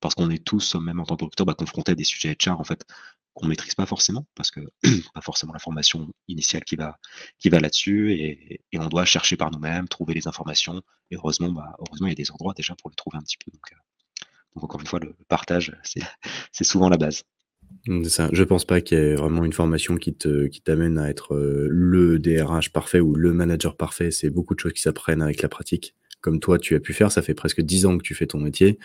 parce 0.00 0.14
qu'on 0.14 0.30
est 0.30 0.44
tous, 0.44 0.76
même 0.76 1.00
en 1.00 1.04
tant 1.04 1.14
que 1.14 1.20
producteur, 1.20 1.46
bah, 1.46 1.54
confrontés 1.54 1.92
à 1.92 1.94
des 1.96 2.04
sujets 2.04 2.36
HR 2.40 2.60
en 2.60 2.64
fait 2.64 2.84
qu'on 3.34 3.48
maîtrise 3.48 3.74
pas 3.74 3.86
forcément 3.86 4.26
parce 4.34 4.50
que 4.50 4.60
pas 5.14 5.20
forcément 5.20 5.52
la 5.52 5.58
formation 5.58 6.08
initiale 6.28 6.64
qui 6.64 6.76
va 6.76 6.98
qui 7.38 7.50
va 7.50 7.60
là-dessus 7.60 8.12
et, 8.12 8.62
on 8.78 8.88
doit 8.88 9.04
chercher 9.04 9.36
par 9.36 9.50
nous-mêmes, 9.50 9.88
trouver 9.88 10.14
les 10.14 10.28
informations. 10.28 10.82
Et 11.10 11.16
heureusement, 11.16 11.50
bah, 11.50 11.74
heureusement 11.80 12.06
il 12.08 12.10
y 12.10 12.12
a 12.12 12.16
des 12.16 12.30
endroits 12.30 12.54
déjà 12.54 12.74
pour 12.76 12.90
les 12.90 12.96
trouver 12.96 13.18
un 13.18 13.22
petit 13.22 13.36
peu. 13.38 13.50
Donc, 13.52 13.72
euh, 13.72 13.76
encore 14.62 14.80
une 14.80 14.86
fois, 14.86 15.00
le 15.00 15.16
partage, 15.28 15.76
c'est 16.52 16.64
souvent 16.64 16.88
la 16.88 16.96
base. 16.96 17.24
Ça. 18.04 18.28
Je 18.32 18.42
pense 18.42 18.64
pas 18.64 18.80
qu'il 18.80 18.98
y 18.98 19.00
ait 19.00 19.14
vraiment 19.14 19.44
une 19.44 19.52
formation 19.52 19.96
qui 19.96 20.12
te 20.12 20.46
qui 20.46 20.60
t'amène 20.60 20.98
à 20.98 21.08
être 21.08 21.34
euh, 21.34 21.68
le 21.70 22.18
DRH 22.18 22.72
parfait 22.72 22.98
ou 22.98 23.14
le 23.14 23.32
manager 23.32 23.76
parfait. 23.76 24.10
C'est 24.10 24.30
beaucoup 24.30 24.54
de 24.54 24.60
choses 24.60 24.72
qui 24.72 24.82
s'apprennent 24.82 25.22
avec 25.22 25.40
la 25.40 25.48
pratique. 25.48 25.94
Comme 26.20 26.40
toi, 26.40 26.58
tu 26.58 26.74
as 26.74 26.80
pu 26.80 26.92
faire, 26.92 27.12
ça 27.12 27.22
fait 27.22 27.34
presque 27.34 27.60
dix 27.60 27.86
ans 27.86 27.96
que 27.96 28.02
tu 28.02 28.14
fais 28.14 28.26
ton 28.26 28.40
métier. 28.40 28.78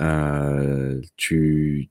Euh, 0.00 1.00
tu, 1.18 1.90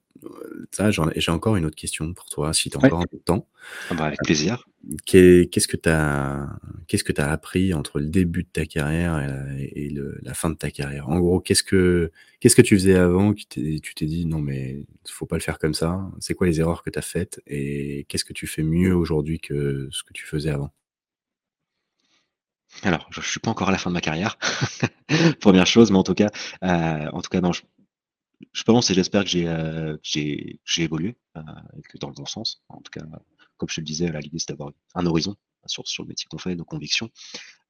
ça, 0.72 0.90
j'ai 0.92 1.32
encore 1.32 1.56
une 1.56 1.66
autre 1.66 1.76
question 1.76 2.14
pour 2.14 2.26
toi, 2.26 2.54
si 2.54 2.70
tu 2.70 2.78
as 2.78 2.86
encore 2.86 3.02
un 3.02 3.06
peu 3.06 3.18
de 3.18 3.24
temps. 3.24 3.48
Ah 3.90 3.96
bah, 3.96 4.06
avec 4.06 4.20
plaisir. 4.24 4.68
Qu'est-ce 5.06 5.68
que 5.68 5.78
tu 5.78 5.90
as, 5.90 6.48
qu'est-ce 6.88 7.04
que 7.04 7.20
as 7.20 7.32
appris 7.32 7.74
entre 7.74 8.00
le 8.00 8.08
début 8.08 8.44
de 8.44 8.50
ta 8.52 8.66
carrière 8.66 9.20
et, 9.58 9.94
la, 10.22 10.34
fin 10.34 10.50
de 10.50 10.56
ta 10.56 10.72
carrière? 10.72 11.10
En 11.10 11.20
gros, 11.20 11.40
qu'est-ce 11.40 11.64
que, 11.64 12.12
qu'est-ce 12.40 12.56
que 12.56 12.62
tu 12.62 12.76
faisais 12.76 12.96
avant 12.96 13.34
que 13.34 13.42
tu 13.50 13.96
t'es 13.96 14.06
dit 14.06 14.26
non, 14.26 14.40
mais 14.40 14.86
il 15.06 15.12
faut 15.12 15.26
pas 15.26 15.38
le 15.38 15.42
faire 15.42 15.60
comme 15.60 15.74
ça 15.74 16.00
C'est 16.20 16.34
quoi 16.34 16.48
les 16.48 16.60
erreurs 16.60 16.84
que 16.84 16.90
tu 16.90 17.00
as 17.00 17.04
faites 17.04 17.42
Et 17.48 18.06
qu'est-ce 18.10 18.26
que 18.26 18.34
tu 18.34 18.48
fais 18.48 18.64
mieux 18.64 18.96
aujourd'hui 18.96 19.40
que 19.40 19.90
ce 19.92 20.04
que 20.04 20.14
tu 20.14 20.26
faisais 20.26 20.52
avant? 20.52 20.72
Alors, 22.84 23.08
je, 23.10 23.20
ne 23.20 23.26
suis 23.26 23.40
pas 23.40 23.52
encore 23.52 23.70
à 23.70 23.72
la 23.72 23.78
fin 23.78 23.90
de 23.90 23.94
ma 23.94 24.02
carrière, 24.02 24.38
première 25.40 25.66
chose, 25.66 25.92
mais 25.92 25.98
en 25.98 26.04
tout 26.04 26.14
cas, 26.14 26.30
euh, 26.64 27.10
en 27.12 27.22
tout 27.22 27.30
cas, 27.30 27.42
non, 27.42 27.52
je, 27.54 27.62
je 28.52 28.64
pense 28.64 28.90
et 28.90 28.94
j'espère 28.94 29.24
que 29.24 29.30
j'ai 29.30 29.48
euh, 29.48 29.98
évolué 30.78 31.18
euh, 31.38 31.42
que 31.90 31.98
dans 31.98 32.10
le 32.10 32.14
bon 32.14 32.26
sens. 32.26 32.64
En 32.70 32.82
tout 32.82 32.92
cas, 32.92 33.06
comme 33.58 33.70
je 33.70 33.82
le 33.82 33.86
disais, 33.86 34.12
l'idée 34.22 34.40
c'est 34.40 34.50
d'avoir 34.50 34.72
un 34.94 35.06
horizon 35.06 35.36
sur, 35.68 35.88
sur 35.88 36.04
le 36.04 36.10
métier 36.10 36.28
qu'on 36.30 36.38
fait, 36.38 36.56
nos 36.56 36.66
convictions. 36.66 37.10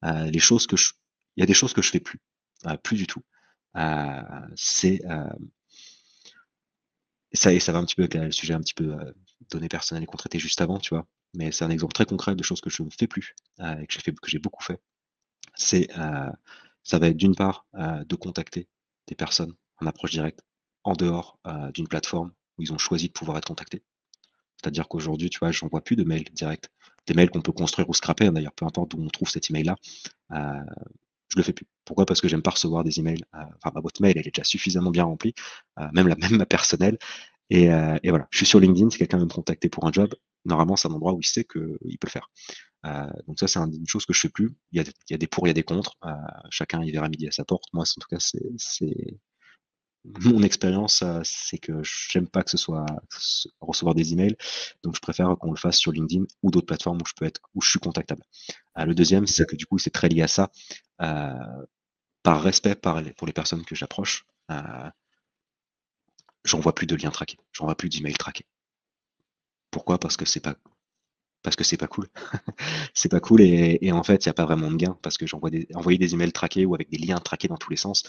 Euh, 0.04 0.30
les 0.30 0.38
choses 0.38 0.66
que 0.66 0.76
je, 0.76 0.92
il 1.36 1.40
y 1.40 1.42
a 1.42 1.46
des 1.46 1.54
choses 1.54 1.72
que 1.72 1.82
je 1.82 1.90
fais 1.90 2.00
plus, 2.00 2.20
euh, 2.66 2.76
plus 2.76 2.96
du 2.96 3.06
tout. 3.06 3.22
Euh, 3.76 4.22
c'est 4.54 5.02
ça 7.32 7.52
et 7.52 7.60
ça 7.60 7.72
va 7.72 7.78
un 7.80 7.84
petit 7.84 7.96
peu 7.96 8.04
avec 8.04 8.14
le 8.14 8.30
sujet 8.30 8.54
un 8.54 8.60
petit 8.60 8.72
peu 8.72 8.96
données 9.50 9.68
personnelles 9.68 10.06
qu'on 10.06 10.16
traitait 10.16 10.38
juste 10.38 10.60
avant, 10.62 10.78
tu 10.78 10.94
vois. 10.94 11.06
Mais 11.34 11.52
c'est 11.52 11.64
un 11.64 11.70
exemple 11.70 11.92
très 11.92 12.06
concret 12.06 12.34
de 12.34 12.42
choses 12.42 12.62
que 12.62 12.70
je 12.70 12.82
ne 12.82 12.88
fais 12.90 13.06
plus 13.06 13.34
et 13.60 13.86
que 13.86 13.92
j'ai 13.92 14.00
fait, 14.00 14.18
que 14.18 14.30
j'ai 14.30 14.38
beaucoup 14.38 14.64
fait. 14.64 14.80
C'est 15.54 15.88
ça 16.82 16.98
va 16.98 17.08
être 17.08 17.16
d'une 17.16 17.34
part 17.34 17.66
de 17.74 18.16
contacter 18.16 18.68
des 19.06 19.14
personnes 19.14 19.54
en 19.80 19.86
approche 19.86 20.12
directe 20.12 20.40
en 20.86 20.94
dehors 20.94 21.38
euh, 21.46 21.70
d'une 21.72 21.88
plateforme 21.88 22.32
où 22.56 22.62
ils 22.62 22.72
ont 22.72 22.78
choisi 22.78 23.08
de 23.08 23.12
pouvoir 23.12 23.36
être 23.38 23.48
contactés. 23.48 23.82
C'est-à-dire 24.56 24.88
qu'aujourd'hui, 24.88 25.28
tu 25.28 25.38
vois, 25.40 25.50
j'envoie 25.50 25.82
plus 25.82 25.96
de 25.96 26.04
mails 26.04 26.24
directs. 26.32 26.68
Des 27.06 27.14
mails 27.14 27.28
qu'on 27.28 27.42
peut 27.42 27.52
construire 27.52 27.88
ou 27.90 27.94
scraper, 27.94 28.26
hein, 28.26 28.32
d'ailleurs, 28.32 28.52
peu 28.52 28.64
importe 28.64 28.92
d'où 28.92 29.02
on 29.02 29.08
trouve 29.08 29.28
cet 29.28 29.50
email-là, 29.50 29.76
euh, 30.32 30.64
je 31.28 31.36
le 31.36 31.42
fais 31.42 31.52
plus. 31.52 31.66
Pourquoi? 31.84 32.06
Parce 32.06 32.20
que 32.20 32.28
j'aime 32.28 32.42
pas 32.42 32.52
recevoir 32.52 32.84
des 32.84 32.98
emails. 32.98 33.22
Euh, 33.34 33.38
enfin, 33.38 33.72
ma 33.74 33.80
boîte 33.80 34.00
mail, 34.00 34.16
elle 34.16 34.26
est 34.26 34.34
déjà 34.34 34.44
suffisamment 34.44 34.90
bien 34.90 35.04
remplie, 35.04 35.34
même 35.92 36.08
la 36.08 36.16
même 36.30 36.36
ma 36.36 36.46
personnelle. 36.46 36.98
Et, 37.50 37.64
et, 37.66 38.10
voilà, 38.10 38.26
je 38.30 38.38
suis 38.38 38.46
sur 38.46 38.58
LinkedIn. 38.58 38.90
Si 38.90 38.98
quelqu'un 38.98 39.18
veut 39.18 39.24
me 39.24 39.30
contacter 39.30 39.68
pour 39.68 39.86
un 39.86 39.92
job, 39.92 40.14
normalement, 40.44 40.76
c'est 40.76 40.88
un 40.88 40.92
endroit 40.92 41.12
où 41.12 41.20
il 41.20 41.26
sait 41.26 41.44
qu'il 41.44 41.98
peut 42.00 42.06
le 42.06 42.10
faire. 42.10 42.30
donc 43.26 43.38
ça, 43.38 43.46
c'est 43.46 43.60
une 43.60 43.86
chose 43.86 44.04
que 44.06 44.12
je 44.12 44.20
fais 44.20 44.28
plus. 44.28 44.56
Il 44.72 44.78
y 44.78 44.80
a, 44.80 44.84
il 44.84 45.12
y 45.12 45.14
a 45.14 45.18
des 45.18 45.28
pour, 45.28 45.46
il 45.46 45.50
y 45.50 45.52
a 45.52 45.54
des 45.54 45.62
contre. 45.62 45.96
chacun 46.50 46.82
y 46.82 46.90
verra 46.90 47.08
midi 47.08 47.28
à 47.28 47.30
sa 47.30 47.44
porte. 47.44 47.64
Moi, 47.72 47.84
en 47.84 48.00
tout 48.00 48.08
cas, 48.08 48.18
c'est 48.18 49.20
mon 50.20 50.42
expérience, 50.42 51.02
euh, 51.02 51.20
c'est 51.24 51.58
que 51.58 51.82
j'aime 51.82 52.28
pas 52.28 52.42
que 52.42 52.50
ce 52.50 52.56
soit 52.56 52.86
recevoir 53.60 53.94
des 53.94 54.12
emails, 54.12 54.36
donc 54.82 54.94
je 54.96 55.00
préfère 55.00 55.36
qu'on 55.38 55.50
le 55.50 55.56
fasse 55.56 55.78
sur 55.78 55.92
LinkedIn 55.92 56.24
ou 56.42 56.50
d'autres 56.50 56.66
plateformes 56.66 56.98
où 56.98 57.06
je 57.06 57.14
peux 57.14 57.24
être, 57.24 57.40
où 57.54 57.62
je 57.62 57.70
suis 57.70 57.78
contactable. 57.78 58.22
Euh, 58.78 58.84
le 58.84 58.94
deuxième, 58.94 59.26
c'est 59.26 59.46
que 59.46 59.56
du 59.56 59.66
coup, 59.66 59.78
c'est 59.78 59.90
très 59.90 60.08
lié 60.08 60.22
à 60.22 60.28
ça. 60.28 60.50
par 62.22 62.42
respect 62.42 62.74
par 62.74 63.02
pour 63.16 63.26
les 63.26 63.32
personnes 63.32 63.64
que 63.64 63.74
j'approche, 63.74 64.26
j'envoie 66.44 66.74
plus 66.74 66.86
de 66.86 66.96
liens 66.96 67.10
traqués, 67.10 67.38
j'envoie 67.52 67.76
plus 67.76 67.88
d'emails 67.88 68.14
traqués. 68.14 68.46
Pourquoi? 69.70 69.98
Parce 69.98 70.16
que 70.16 70.24
c'est 70.24 70.40
pas 70.40 70.56
parce 71.46 71.54
que 71.54 71.62
c'est 71.62 71.76
pas 71.76 71.86
cool. 71.86 72.08
c'est 72.94 73.08
pas 73.08 73.20
cool 73.20 73.40
et, 73.40 73.92
en 73.92 74.02
fait, 74.02 74.24
il 74.24 74.28
n'y 74.28 74.30
a 74.30 74.34
pas 74.34 74.44
vraiment 74.44 74.68
de 74.68 74.76
gain 74.76 74.98
parce 75.00 75.16
que 75.16 75.28
j'envoie 75.28 75.50
des, 75.50 75.68
envoyer 75.74 75.96
des 75.96 76.12
emails 76.12 76.32
traqués 76.32 76.66
ou 76.66 76.74
avec 76.74 76.90
des 76.90 76.98
liens 76.98 77.18
traqués 77.18 77.46
dans 77.46 77.56
tous 77.56 77.70
les 77.70 77.76
sens. 77.76 78.02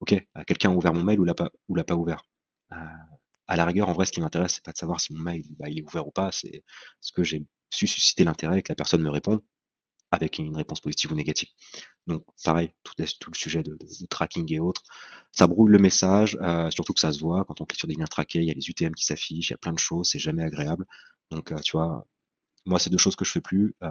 Ok, 0.00 0.12
euh, 0.12 0.44
quelqu'un 0.46 0.70
a 0.70 0.74
ouvert 0.74 0.94
mon 0.94 1.02
mail 1.04 1.20
ou 1.20 1.24
l'a 1.24 1.34
pas, 1.34 1.50
ou 1.68 1.74
l'a 1.74 1.84
pas 1.84 1.94
ouvert? 1.96 2.22
Euh, 2.72 2.76
à 3.48 3.56
la 3.56 3.64
rigueur, 3.64 3.88
en 3.88 3.92
vrai, 3.92 4.06
ce 4.06 4.12
qui 4.12 4.20
m'intéresse, 4.20 4.54
c'est 4.56 4.64
pas 4.64 4.72
de 4.72 4.78
savoir 4.78 5.00
si 5.00 5.12
mon 5.14 5.20
mail 5.20 5.44
bah, 5.58 5.68
il 5.68 5.78
est 5.78 5.82
ouvert 5.82 6.06
ou 6.06 6.10
pas, 6.10 6.32
c'est 6.32 6.64
ce 7.00 7.12
que 7.12 7.22
j'ai 7.24 7.44
su 7.70 7.86
susciter 7.86 8.24
l'intérêt 8.24 8.62
que 8.62 8.72
la 8.72 8.76
personne 8.76 9.02
me 9.02 9.10
répond 9.10 9.40
avec 10.12 10.38
une 10.38 10.56
réponse 10.56 10.80
positive 10.80 11.12
ou 11.12 11.14
négative. 11.16 11.48
Donc, 12.06 12.24
pareil, 12.44 12.72
tout, 12.84 12.94
tout 13.20 13.30
le 13.30 13.36
sujet 13.36 13.62
de, 13.62 13.76
tracking 14.08 14.52
et 14.52 14.60
autres, 14.60 14.82
ça 15.32 15.46
brouille 15.46 15.72
le 15.72 15.78
message, 15.78 16.38
euh, 16.42 16.70
surtout 16.70 16.92
que 16.92 17.00
ça 17.00 17.12
se 17.12 17.20
voit. 17.20 17.44
Quand 17.44 17.60
on 17.60 17.64
clique 17.64 17.78
sur 17.80 17.88
des 17.88 17.94
liens 17.94 18.06
traqués, 18.06 18.40
il 18.40 18.46
y 18.46 18.50
a 18.50 18.54
les 18.54 18.68
UTM 18.70 18.94
qui 18.94 19.04
s'affichent, 19.04 19.50
il 19.50 19.52
y 19.52 19.54
a 19.54 19.58
plein 19.58 19.72
de 19.72 19.78
choses, 19.78 20.10
c'est 20.10 20.18
jamais 20.20 20.44
agréable. 20.44 20.86
Donc, 21.30 21.52
tu 21.62 21.72
vois, 21.72 22.06
moi, 22.66 22.78
c'est 22.78 22.90
deux 22.90 22.98
choses 22.98 23.16
que 23.16 23.24
je 23.24 23.32
fais 23.32 23.40
plus 23.40 23.74
euh, 23.82 23.90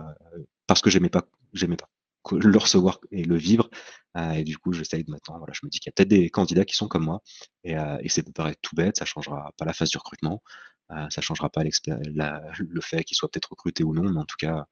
parce 0.68 0.82
que 0.82 0.90
j'aimais 0.90 1.10
pas, 1.10 1.26
j'aimais 1.53 1.77
pas 1.77 1.90
le 2.32 2.58
recevoir 2.58 3.00
et 3.12 3.24
le 3.24 3.36
vivre. 3.36 3.70
Euh, 4.18 4.32
et 4.32 4.44
du 4.44 4.58
coup, 4.58 4.72
j'essaye 4.74 5.04
maintenant, 5.08 5.38
voilà, 5.38 5.54
je 5.54 5.66
me 5.66 5.70
dis 5.70 5.80
qu'il 5.80 5.90
y 5.90 5.92
a 5.92 5.94
peut-être 5.94 6.10
des 6.10 6.30
candidats 6.30 6.66
qui 6.66 6.76
sont 6.76 6.88
comme 6.88 7.06
moi. 7.06 7.22
Et, 7.64 7.78
euh, 7.78 7.98
et 8.02 8.10
c'est 8.10 8.24
paraît 8.34 8.56
tout 8.62 8.76
bête, 8.76 8.98
ça 8.98 9.06
changera 9.06 9.52
pas 9.58 9.66
la 9.66 9.74
phase 9.74 9.90
du 9.90 9.98
recrutement, 9.98 10.42
euh, 10.92 11.08
ça 11.10 11.22
changera 11.22 11.50
pas 11.50 11.64
le 11.64 12.82
fait 12.82 13.04
qu'il 13.04 13.18
soit 13.18 13.30
peut-être 13.30 13.50
recruté 13.52 13.84
ou 13.84 13.94
non, 13.94 14.10
mais 14.10 14.20
en 14.20 14.26
tout 14.26 14.38
cas, 14.38 14.66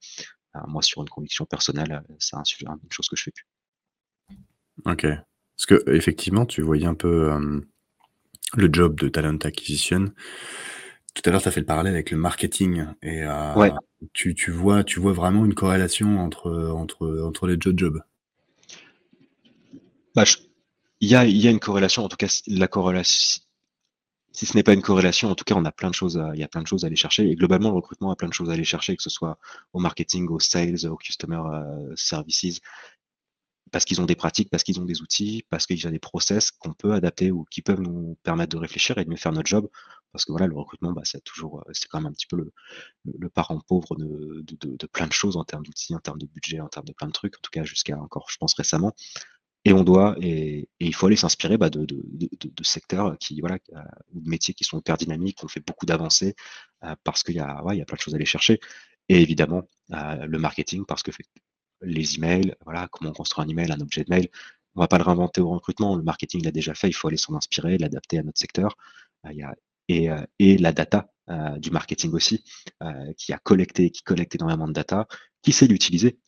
moi, 0.68 0.84
sur 0.84 1.02
une 1.02 1.10
conviction 1.10 1.46
personnelle, 1.46 2.04
c'est 2.20 2.36
un, 2.36 2.44
une 2.68 2.92
chose 2.92 3.08
que 3.10 3.16
je 3.16 3.24
fais 3.24 3.32
plus. 3.32 3.48
Ok. 4.86 5.08
Parce 5.58 5.66
que 5.66 5.90
effectivement, 5.92 6.46
tu 6.46 6.62
voyais 6.62 6.86
un 6.86 6.94
peu 6.94 7.32
le 8.56 8.70
job 8.72 9.00
de 9.00 9.10
talent 9.10 9.38
acquisition 9.44 10.14
tout 11.14 11.22
à 11.26 11.32
l'heure, 11.32 11.42
tu 11.42 11.48
as 11.48 11.52
fait 11.52 11.60
le 11.60 11.66
parallèle 11.66 11.94
avec 11.94 12.12
le 12.12 12.18
marketing 12.18 12.86
et 13.02 13.24
euh, 13.24 13.70
tu, 14.14 14.34
tu, 14.36 14.52
vois, 14.52 14.84
tu 14.84 15.00
vois 15.00 15.14
vraiment 15.14 15.46
une 15.46 15.54
corrélation 15.54 16.20
entre, 16.20 16.52
entre, 16.72 17.22
entre 17.24 17.48
les 17.48 17.58
deux 17.58 17.74
jobs. 17.76 18.02
Bah, 20.16 20.24
il, 21.00 21.10
y 21.10 21.16
a, 21.16 21.26
il 21.26 21.38
y 21.38 21.48
a 21.48 21.52
une 21.52 21.60
corrélation, 21.60 22.04
en 22.04 22.10
tout 22.10 22.18
cas, 22.18 22.42
la 22.48 22.68
corrélation, 22.68 23.42
si 24.34 24.48
ce 24.48 24.58
n'est 24.58 24.64
pas 24.64 24.74
une 24.74 24.82
corrélation, 24.82 25.30
en 25.30 25.36
tout 25.36 25.44
cas, 25.44 25.54
on 25.56 25.64
a 25.64 25.72
plein 25.72 25.90
de 25.90 25.96
choses, 25.96 26.20
il 26.34 26.40
y 26.40 26.44
a 26.44 26.48
plein 26.48 26.64
de 26.64 26.68
choses 26.68 26.84
à 26.84 26.88
aller 26.88 26.96
chercher. 26.96 27.30
Et 27.30 27.36
globalement, 27.36 27.70
le 27.70 27.76
recrutement 27.76 28.12
a 28.12 28.16
plein 28.16 28.28
de 28.28 28.34
choses 28.34 28.50
à 28.50 28.54
aller 28.54 28.64
chercher, 28.64 28.96
que 28.96 29.04
ce 29.04 29.12
soit 29.12 29.38
au 29.74 29.80
marketing, 29.80 30.28
au 30.30 30.40
sales, 30.40 30.88
au 30.88 30.98
customer 30.98 31.42
euh, 31.54 31.94
services 31.96 32.60
parce 33.74 33.86
qu'ils 33.86 34.00
ont 34.02 34.06
des 34.06 34.16
pratiques, 34.16 34.52
parce 34.52 34.64
qu'ils 34.64 34.80
ont 34.80 34.86
des 34.86 35.02
outils, 35.02 35.46
parce 35.50 35.66
qu'il 35.66 35.84
y 35.84 35.88
a 35.88 35.90
des 35.90 35.98
process 35.98 36.52
qu'on 36.52 36.74
peut 36.74 36.94
adapter 36.94 37.32
ou 37.32 37.44
qui 37.50 37.64
peuvent 37.64 37.82
nous 37.82 38.16
permettre 38.22 38.52
de 38.56 38.58
réfléchir 38.58 39.00
et 39.00 39.04
de 39.04 39.10
mieux 39.10 39.18
faire 39.18 39.32
notre 39.32 39.48
job. 39.48 39.68
Parce 40.12 40.26
que 40.26 40.32
voilà, 40.32 40.46
le 40.46 40.56
recrutement, 40.56 40.92
bah, 40.94 41.02
c'est 41.06 41.24
toujours, 41.24 41.62
euh, 41.62 41.72
c'est 41.74 41.88
quand 41.88 42.00
même 42.00 42.12
un 42.12 42.14
petit 42.14 42.28
peu 42.28 42.38
le, 42.38 43.30
parent 43.30 43.60
pauvre 43.68 43.96
de, 43.96 44.88
plein 44.92 45.08
de 45.08 45.12
choses 45.12 45.38
en 45.38 45.44
termes 45.44 45.64
d'outils, 45.64 45.96
en 45.96 46.00
termes 46.00 46.20
de 46.20 46.28
budget, 46.28 46.60
en 46.60 46.68
termes 46.68 46.86
de 46.86 46.94
plein 46.94 47.08
de 47.08 47.14
trucs, 47.14 47.36
en 47.36 47.40
tout 47.42 47.50
cas 47.52 47.64
jusqu'à 47.64 47.98
encore, 47.98 48.28
je 48.30 48.38
pense, 48.38 48.54
récemment. 48.54 48.94
Et 49.66 49.74
on 49.74 49.84
doit, 49.84 50.16
et, 50.22 50.70
il 50.80 50.94
faut 50.94 51.08
aller 51.08 51.16
s'inspirer 51.16 51.58
bah, 51.58 51.72
de, 51.72 51.88
secteurs 52.62 53.18
qui, 53.18 53.40
voilà, 53.42 53.58
euh, 53.76 53.80
ou 54.14 54.22
de 54.22 54.30
métiers 54.30 54.54
qui 54.54 54.66
sont 54.66 54.78
hyper 54.78 54.98
dynamiques, 54.98 55.44
ont 55.44 55.48
fait 55.48 55.66
beaucoup 55.66 55.88
d'avancées, 55.88 56.36
euh, 56.84 56.96
parce 57.04 57.24
qu'il 57.24 57.36
y, 57.36 57.40
a, 57.40 57.64
ouais, 57.64 57.76
y 57.78 57.82
a 57.82 57.86
plein 57.86 57.96
de 57.96 58.02
choses 58.02 58.14
à 58.14 58.18
aller 58.18 58.26
chercher. 58.26 58.60
Et 59.10 59.20
évidemment, 59.22 59.64
le 59.90 60.38
marketing, 60.38 60.86
parce 60.86 61.04
que 61.04 61.12
les 61.84 62.16
emails, 62.16 62.56
voilà, 62.64 62.88
comment 62.92 63.12
on 63.12 63.14
construit 63.14 63.46
un 63.46 63.48
email, 63.48 63.72
un 63.72 63.80
objet 63.80 64.04
de 64.04 64.10
mail. 64.10 64.30
On 64.76 64.82
va 64.82 64.88
pas 64.88 64.98
le 64.98 65.04
réinventer 65.04 65.42
au 65.42 65.50
recrutement, 65.50 65.96
le 65.96 66.04
marketing 66.04 66.44
l'a 66.44 66.52
déjà 66.52 66.74
fait, 66.74 66.90
il 66.90 66.94
faut 66.94 67.08
aller 67.08 67.18
s'en 67.18 67.36
inspirer, 67.36 67.78
l'adapter 67.78 68.20
à 68.20 68.24
notre 68.24 68.40
secteur. 68.40 68.76
Euh, 69.26 69.30
euh, 69.92 70.26
et, 70.40 70.58
la 70.58 70.72
data 70.72 71.12
euh, 71.30 71.58
du 71.60 71.72
marketing 71.72 72.12
aussi, 72.14 72.44
qui 73.18 73.34
a 73.34 73.38
collecté, 73.38 73.92
qui 73.92 74.04
collecte 74.04 74.36
énormément 74.36 74.68
de 74.68 74.74
data, 74.74 75.08
qui 75.42 75.52
sait 75.52 75.68
l'utiliser. 75.68 76.20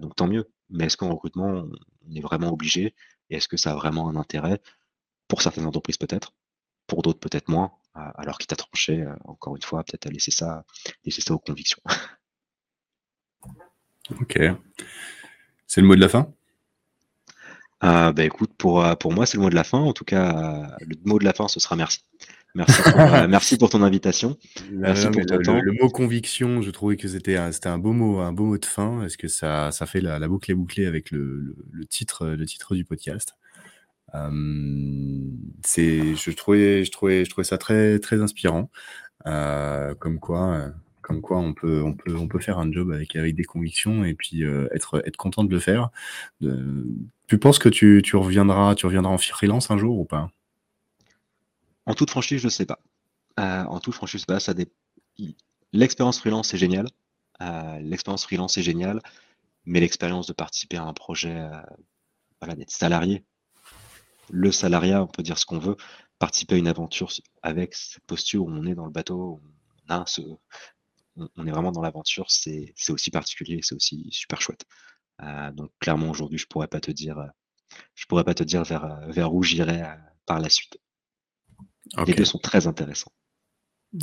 donc 0.00 0.16
tant 0.16 0.26
mieux. 0.26 0.50
Mais 0.70 0.86
est-ce 0.86 0.96
qu'en 0.96 1.10
recrutement, 1.10 1.64
on 2.08 2.14
est 2.14 2.20
vraiment 2.20 2.50
obligé? 2.52 2.94
Et 3.30 3.36
est-ce 3.36 3.48
que 3.48 3.56
ça 3.56 3.72
a 3.72 3.74
vraiment 3.74 4.08
un 4.08 4.16
intérêt? 4.16 4.60
Pour 5.28 5.42
certaines 5.42 5.66
entreprises 5.66 5.98
peut-être, 5.98 6.34
pour 6.86 7.02
d'autres 7.02 7.20
peut-être 7.20 7.48
moins. 7.48 7.72
alors 7.94 8.38
quitte 8.38 8.52
à 8.52 8.56
trancher, 8.56 9.06
encore 9.24 9.56
une 9.56 9.62
fois, 9.62 9.84
peut-être 9.84 10.06
à 10.06 10.10
laisser 10.10 10.30
ça, 10.30 10.64
laisser 11.04 11.22
ça 11.22 11.34
aux 11.34 11.38
convictions. 11.38 11.82
Ok. 14.10 14.38
C'est 15.66 15.80
le 15.80 15.86
mot 15.86 15.96
de 15.96 16.00
la 16.00 16.08
fin? 16.08 16.32
Euh, 17.84 18.12
bah, 18.12 18.24
écoute, 18.24 18.50
pour, 18.56 18.84
euh, 18.84 18.94
pour 18.94 19.12
moi, 19.12 19.26
c'est 19.26 19.36
le 19.36 19.42
mot 19.42 19.50
de 19.50 19.54
la 19.54 19.64
fin. 19.64 19.78
En 19.78 19.92
tout 19.92 20.04
cas, 20.04 20.36
euh, 20.36 20.84
le 20.86 20.96
mot 21.04 21.18
de 21.18 21.24
la 21.24 21.32
fin, 21.32 21.48
ce 21.48 21.58
sera 21.60 21.76
merci. 21.76 22.04
Merci 22.54 22.82
pour, 22.82 22.94
merci 23.28 23.58
pour 23.58 23.70
ton 23.70 23.82
invitation. 23.82 24.36
Merci 24.70 25.06
pour 25.08 25.24
ton 25.24 25.36
le, 25.36 25.44
temps. 25.44 25.60
Le, 25.60 25.72
mot 25.72 25.88
conviction, 25.88 26.62
je 26.62 26.70
trouvais 26.70 26.96
que 26.96 27.08
c'était 27.08 27.36
un, 27.36 27.50
un 27.64 27.78
beau 27.78 27.92
mot, 27.92 28.20
un 28.20 28.32
beau 28.32 28.44
mot 28.44 28.58
de 28.58 28.64
fin. 28.64 29.02
Est-ce 29.04 29.16
que 29.16 29.28
ça, 29.28 29.72
ça 29.72 29.86
fait 29.86 30.00
la, 30.00 30.18
la 30.18 30.28
boucle 30.28 30.50
est 30.50 30.54
bouclée 30.54 30.86
avec 30.86 31.10
le, 31.10 31.56
le, 31.70 31.84
titre, 31.86 32.26
le 32.26 32.46
titre 32.46 32.74
du 32.74 32.84
podcast? 32.84 33.34
C'est, 35.64 36.14
je 36.14 36.30
trouvais, 36.32 36.84
je 36.84 36.90
trouvais, 36.90 37.24
je 37.24 37.30
trouvais 37.30 37.46
ça 37.46 37.56
très, 37.56 37.98
très 37.98 38.20
inspirant. 38.20 38.70
comme 39.24 40.20
quoi, 40.20 40.72
comme 41.02 41.20
quoi 41.20 41.38
on 41.38 41.52
peut, 41.52 41.82
on 41.82 41.94
peut, 41.94 42.16
on 42.16 42.28
peut 42.28 42.38
faire 42.38 42.58
un 42.58 42.70
job 42.72 42.90
avec, 42.92 43.16
avec 43.16 43.34
des 43.34 43.44
convictions 43.44 44.04
et 44.04 44.14
puis 44.14 44.44
euh, 44.44 44.68
être, 44.72 45.02
être 45.04 45.16
content 45.16 45.44
de 45.44 45.50
le 45.50 45.58
faire. 45.58 45.90
tu 46.40 47.38
penses 47.38 47.58
que 47.58 47.68
tu, 47.68 48.00
tu, 48.04 48.16
reviendras, 48.16 48.74
tu 48.74 48.86
reviendras 48.86 49.12
en 49.12 49.18
freelance 49.18 49.70
un 49.70 49.78
jour 49.78 49.98
ou 49.98 50.04
pas? 50.04 50.30
En 51.86 51.94
toute 51.94 52.10
franchise, 52.10 52.40
je 52.40 52.46
ne 52.46 52.50
sais 52.50 52.66
pas. 52.66 52.78
Euh, 53.40 53.64
en 53.64 53.80
toute 53.80 53.94
franchise, 53.94 54.24
pas. 54.24 54.40
Ça 54.40 54.54
L'expérience 55.72 56.20
freelance 56.20 56.54
est 56.54 56.58
géniale. 56.58 56.86
Euh, 57.40 57.78
l'expérience 57.80 58.24
freelance 58.24 58.56
est 58.56 58.62
géniale, 58.62 59.00
mais 59.64 59.80
l'expérience 59.80 60.26
de 60.26 60.32
participer 60.32 60.76
à 60.76 60.84
un 60.84 60.92
projet, 60.92 61.48
voilà, 62.40 62.54
d'être 62.54 62.70
salarié, 62.70 63.24
le 64.30 64.52
salariat, 64.52 65.02
on 65.02 65.06
peut 65.06 65.22
dire 65.22 65.38
ce 65.38 65.46
qu'on 65.46 65.58
veut, 65.58 65.76
participer 66.18 66.54
à 66.54 66.58
une 66.58 66.68
aventure 66.68 67.10
avec 67.42 67.74
cette 67.74 68.04
posture 68.04 68.44
où 68.44 68.50
on 68.50 68.64
est 68.64 68.74
dans 68.74 68.86
le 68.86 68.92
bateau, 68.92 69.40
on 69.88 69.92
a 69.92 70.04
ce, 70.06 70.22
on, 71.16 71.46
est 71.46 71.50
vraiment 71.50 71.72
dans 71.72 71.82
l'aventure, 71.82 72.26
c'est 72.30 72.74
aussi 72.88 73.10
particulier, 73.10 73.60
c'est 73.62 73.74
aussi 73.74 74.08
super 74.10 74.40
chouette. 74.40 74.64
Euh, 75.22 75.52
donc 75.52 75.70
clairement 75.78 76.10
aujourd'hui, 76.10 76.38
je 76.38 76.46
pourrais 76.46 76.68
pas 76.68 76.80
te 76.80 76.90
dire, 76.90 77.18
euh, 77.18 77.26
je 77.94 78.06
pourrais 78.06 78.24
pas 78.24 78.34
te 78.34 78.42
dire 78.42 78.64
vers, 78.64 78.84
euh, 78.84 79.10
vers 79.10 79.34
où 79.34 79.42
j'irai 79.42 79.82
par 80.26 80.40
la 80.40 80.48
suite. 80.48 80.78
Les 82.06 82.14
deux 82.14 82.24
sont 82.24 82.38
très 82.38 82.66
intéressants. 82.66 83.12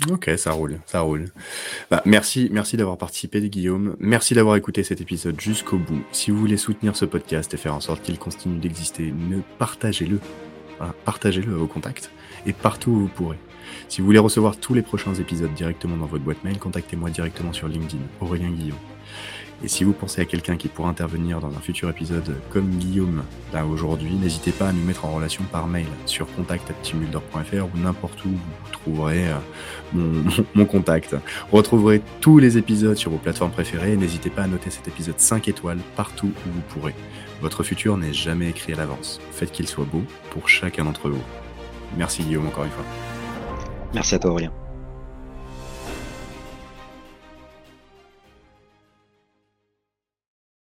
Ok, 0.07 0.29
ça 0.37 0.51
roule, 0.51 0.79
ça 0.85 0.99
roule. 0.99 1.33
Bah, 1.89 2.03
merci, 2.05 2.49
merci 2.51 2.77
d'avoir 2.77 2.99
participé, 2.99 3.49
Guillaume. 3.49 3.95
Merci 3.99 4.35
d'avoir 4.35 4.55
écouté 4.55 4.83
cet 4.83 5.01
épisode 5.01 5.41
jusqu'au 5.41 5.79
bout. 5.79 6.03
Si 6.11 6.29
vous 6.29 6.37
voulez 6.37 6.57
soutenir 6.57 6.95
ce 6.95 7.05
podcast 7.05 7.51
et 7.55 7.57
faire 7.57 7.73
en 7.73 7.79
sorte 7.79 8.03
qu'il 8.03 8.19
continue 8.19 8.59
d'exister, 8.59 9.11
ne 9.11 9.41
partagez-le. 9.57 10.19
partagez-le 11.05 11.53
à 11.53 11.57
vos 11.57 11.67
contacts 11.67 12.11
et 12.45 12.53
partout 12.53 12.91
où 12.91 12.99
vous 12.99 13.07
pourrez. 13.07 13.39
Si 13.87 14.01
vous 14.01 14.05
voulez 14.05 14.19
recevoir 14.19 14.57
tous 14.57 14.73
les 14.73 14.81
prochains 14.81 15.13
épisodes 15.15 15.53
directement 15.53 15.97
dans 15.97 16.05
votre 16.05 16.23
boîte 16.23 16.43
mail, 16.43 16.59
contactez-moi 16.59 17.09
directement 17.09 17.53
sur 17.53 17.67
LinkedIn, 17.67 18.03
Aurélien 18.21 18.49
Guillaume. 18.49 18.77
Et 19.63 19.67
si 19.67 19.83
vous 19.83 19.91
pensez 19.91 20.21
à 20.21 20.25
quelqu'un 20.25 20.55
qui 20.55 20.69
pourrait 20.69 20.89
intervenir 20.89 21.41
dans 21.41 21.49
un 21.49 21.59
futur 21.59 21.89
épisode 21.89 22.33
comme 22.49 22.69
Guillaume 22.69 23.23
là 23.51 23.65
aujourd'hui, 23.65 24.13
n'hésitez 24.13 24.51
pas 24.51 24.69
à 24.69 24.71
nous 24.71 24.83
mettre 24.85 25.03
en 25.03 25.13
relation 25.13 25.43
par 25.51 25.67
mail 25.67 25.87
sur 26.05 26.33
contact.timulder.fr 26.33 27.65
ou 27.75 27.77
n'importe 27.77 28.23
où 28.23 28.29
vous 28.29 28.71
trouverez 28.71 29.27
euh, 29.27 30.23
mon, 30.55 30.65
contact. 30.65 31.13
Vous 31.51 31.57
retrouverez 31.57 32.01
tous 32.21 32.39
les 32.39 32.57
épisodes 32.57 32.95
sur 32.95 33.11
vos 33.11 33.17
plateformes 33.17 33.51
préférées 33.51 33.93
et 33.93 33.97
n'hésitez 33.97 34.29
pas 34.29 34.43
à 34.43 34.47
noter 34.47 34.69
cet 34.69 34.87
épisode 34.87 35.19
5 35.19 35.49
étoiles 35.49 35.79
partout 35.97 36.31
où 36.47 36.51
vous 36.51 36.61
pourrez. 36.69 36.95
Votre 37.41 37.63
futur 37.63 37.97
n'est 37.97 38.13
jamais 38.13 38.49
écrit 38.49 38.73
à 38.73 38.77
l'avance. 38.77 39.19
Faites 39.31 39.51
qu'il 39.51 39.67
soit 39.67 39.85
beau 39.85 40.03
pour 40.31 40.47
chacun 40.47 40.85
d'entre 40.85 41.09
vous. 41.09 41.23
Merci 41.97 42.23
Guillaume 42.23 42.47
encore 42.47 42.63
une 42.63 42.71
fois. 42.71 42.85
Merci 43.93 44.15
à 44.15 44.19
toi 44.19 44.31
Aurélien. 44.31 44.51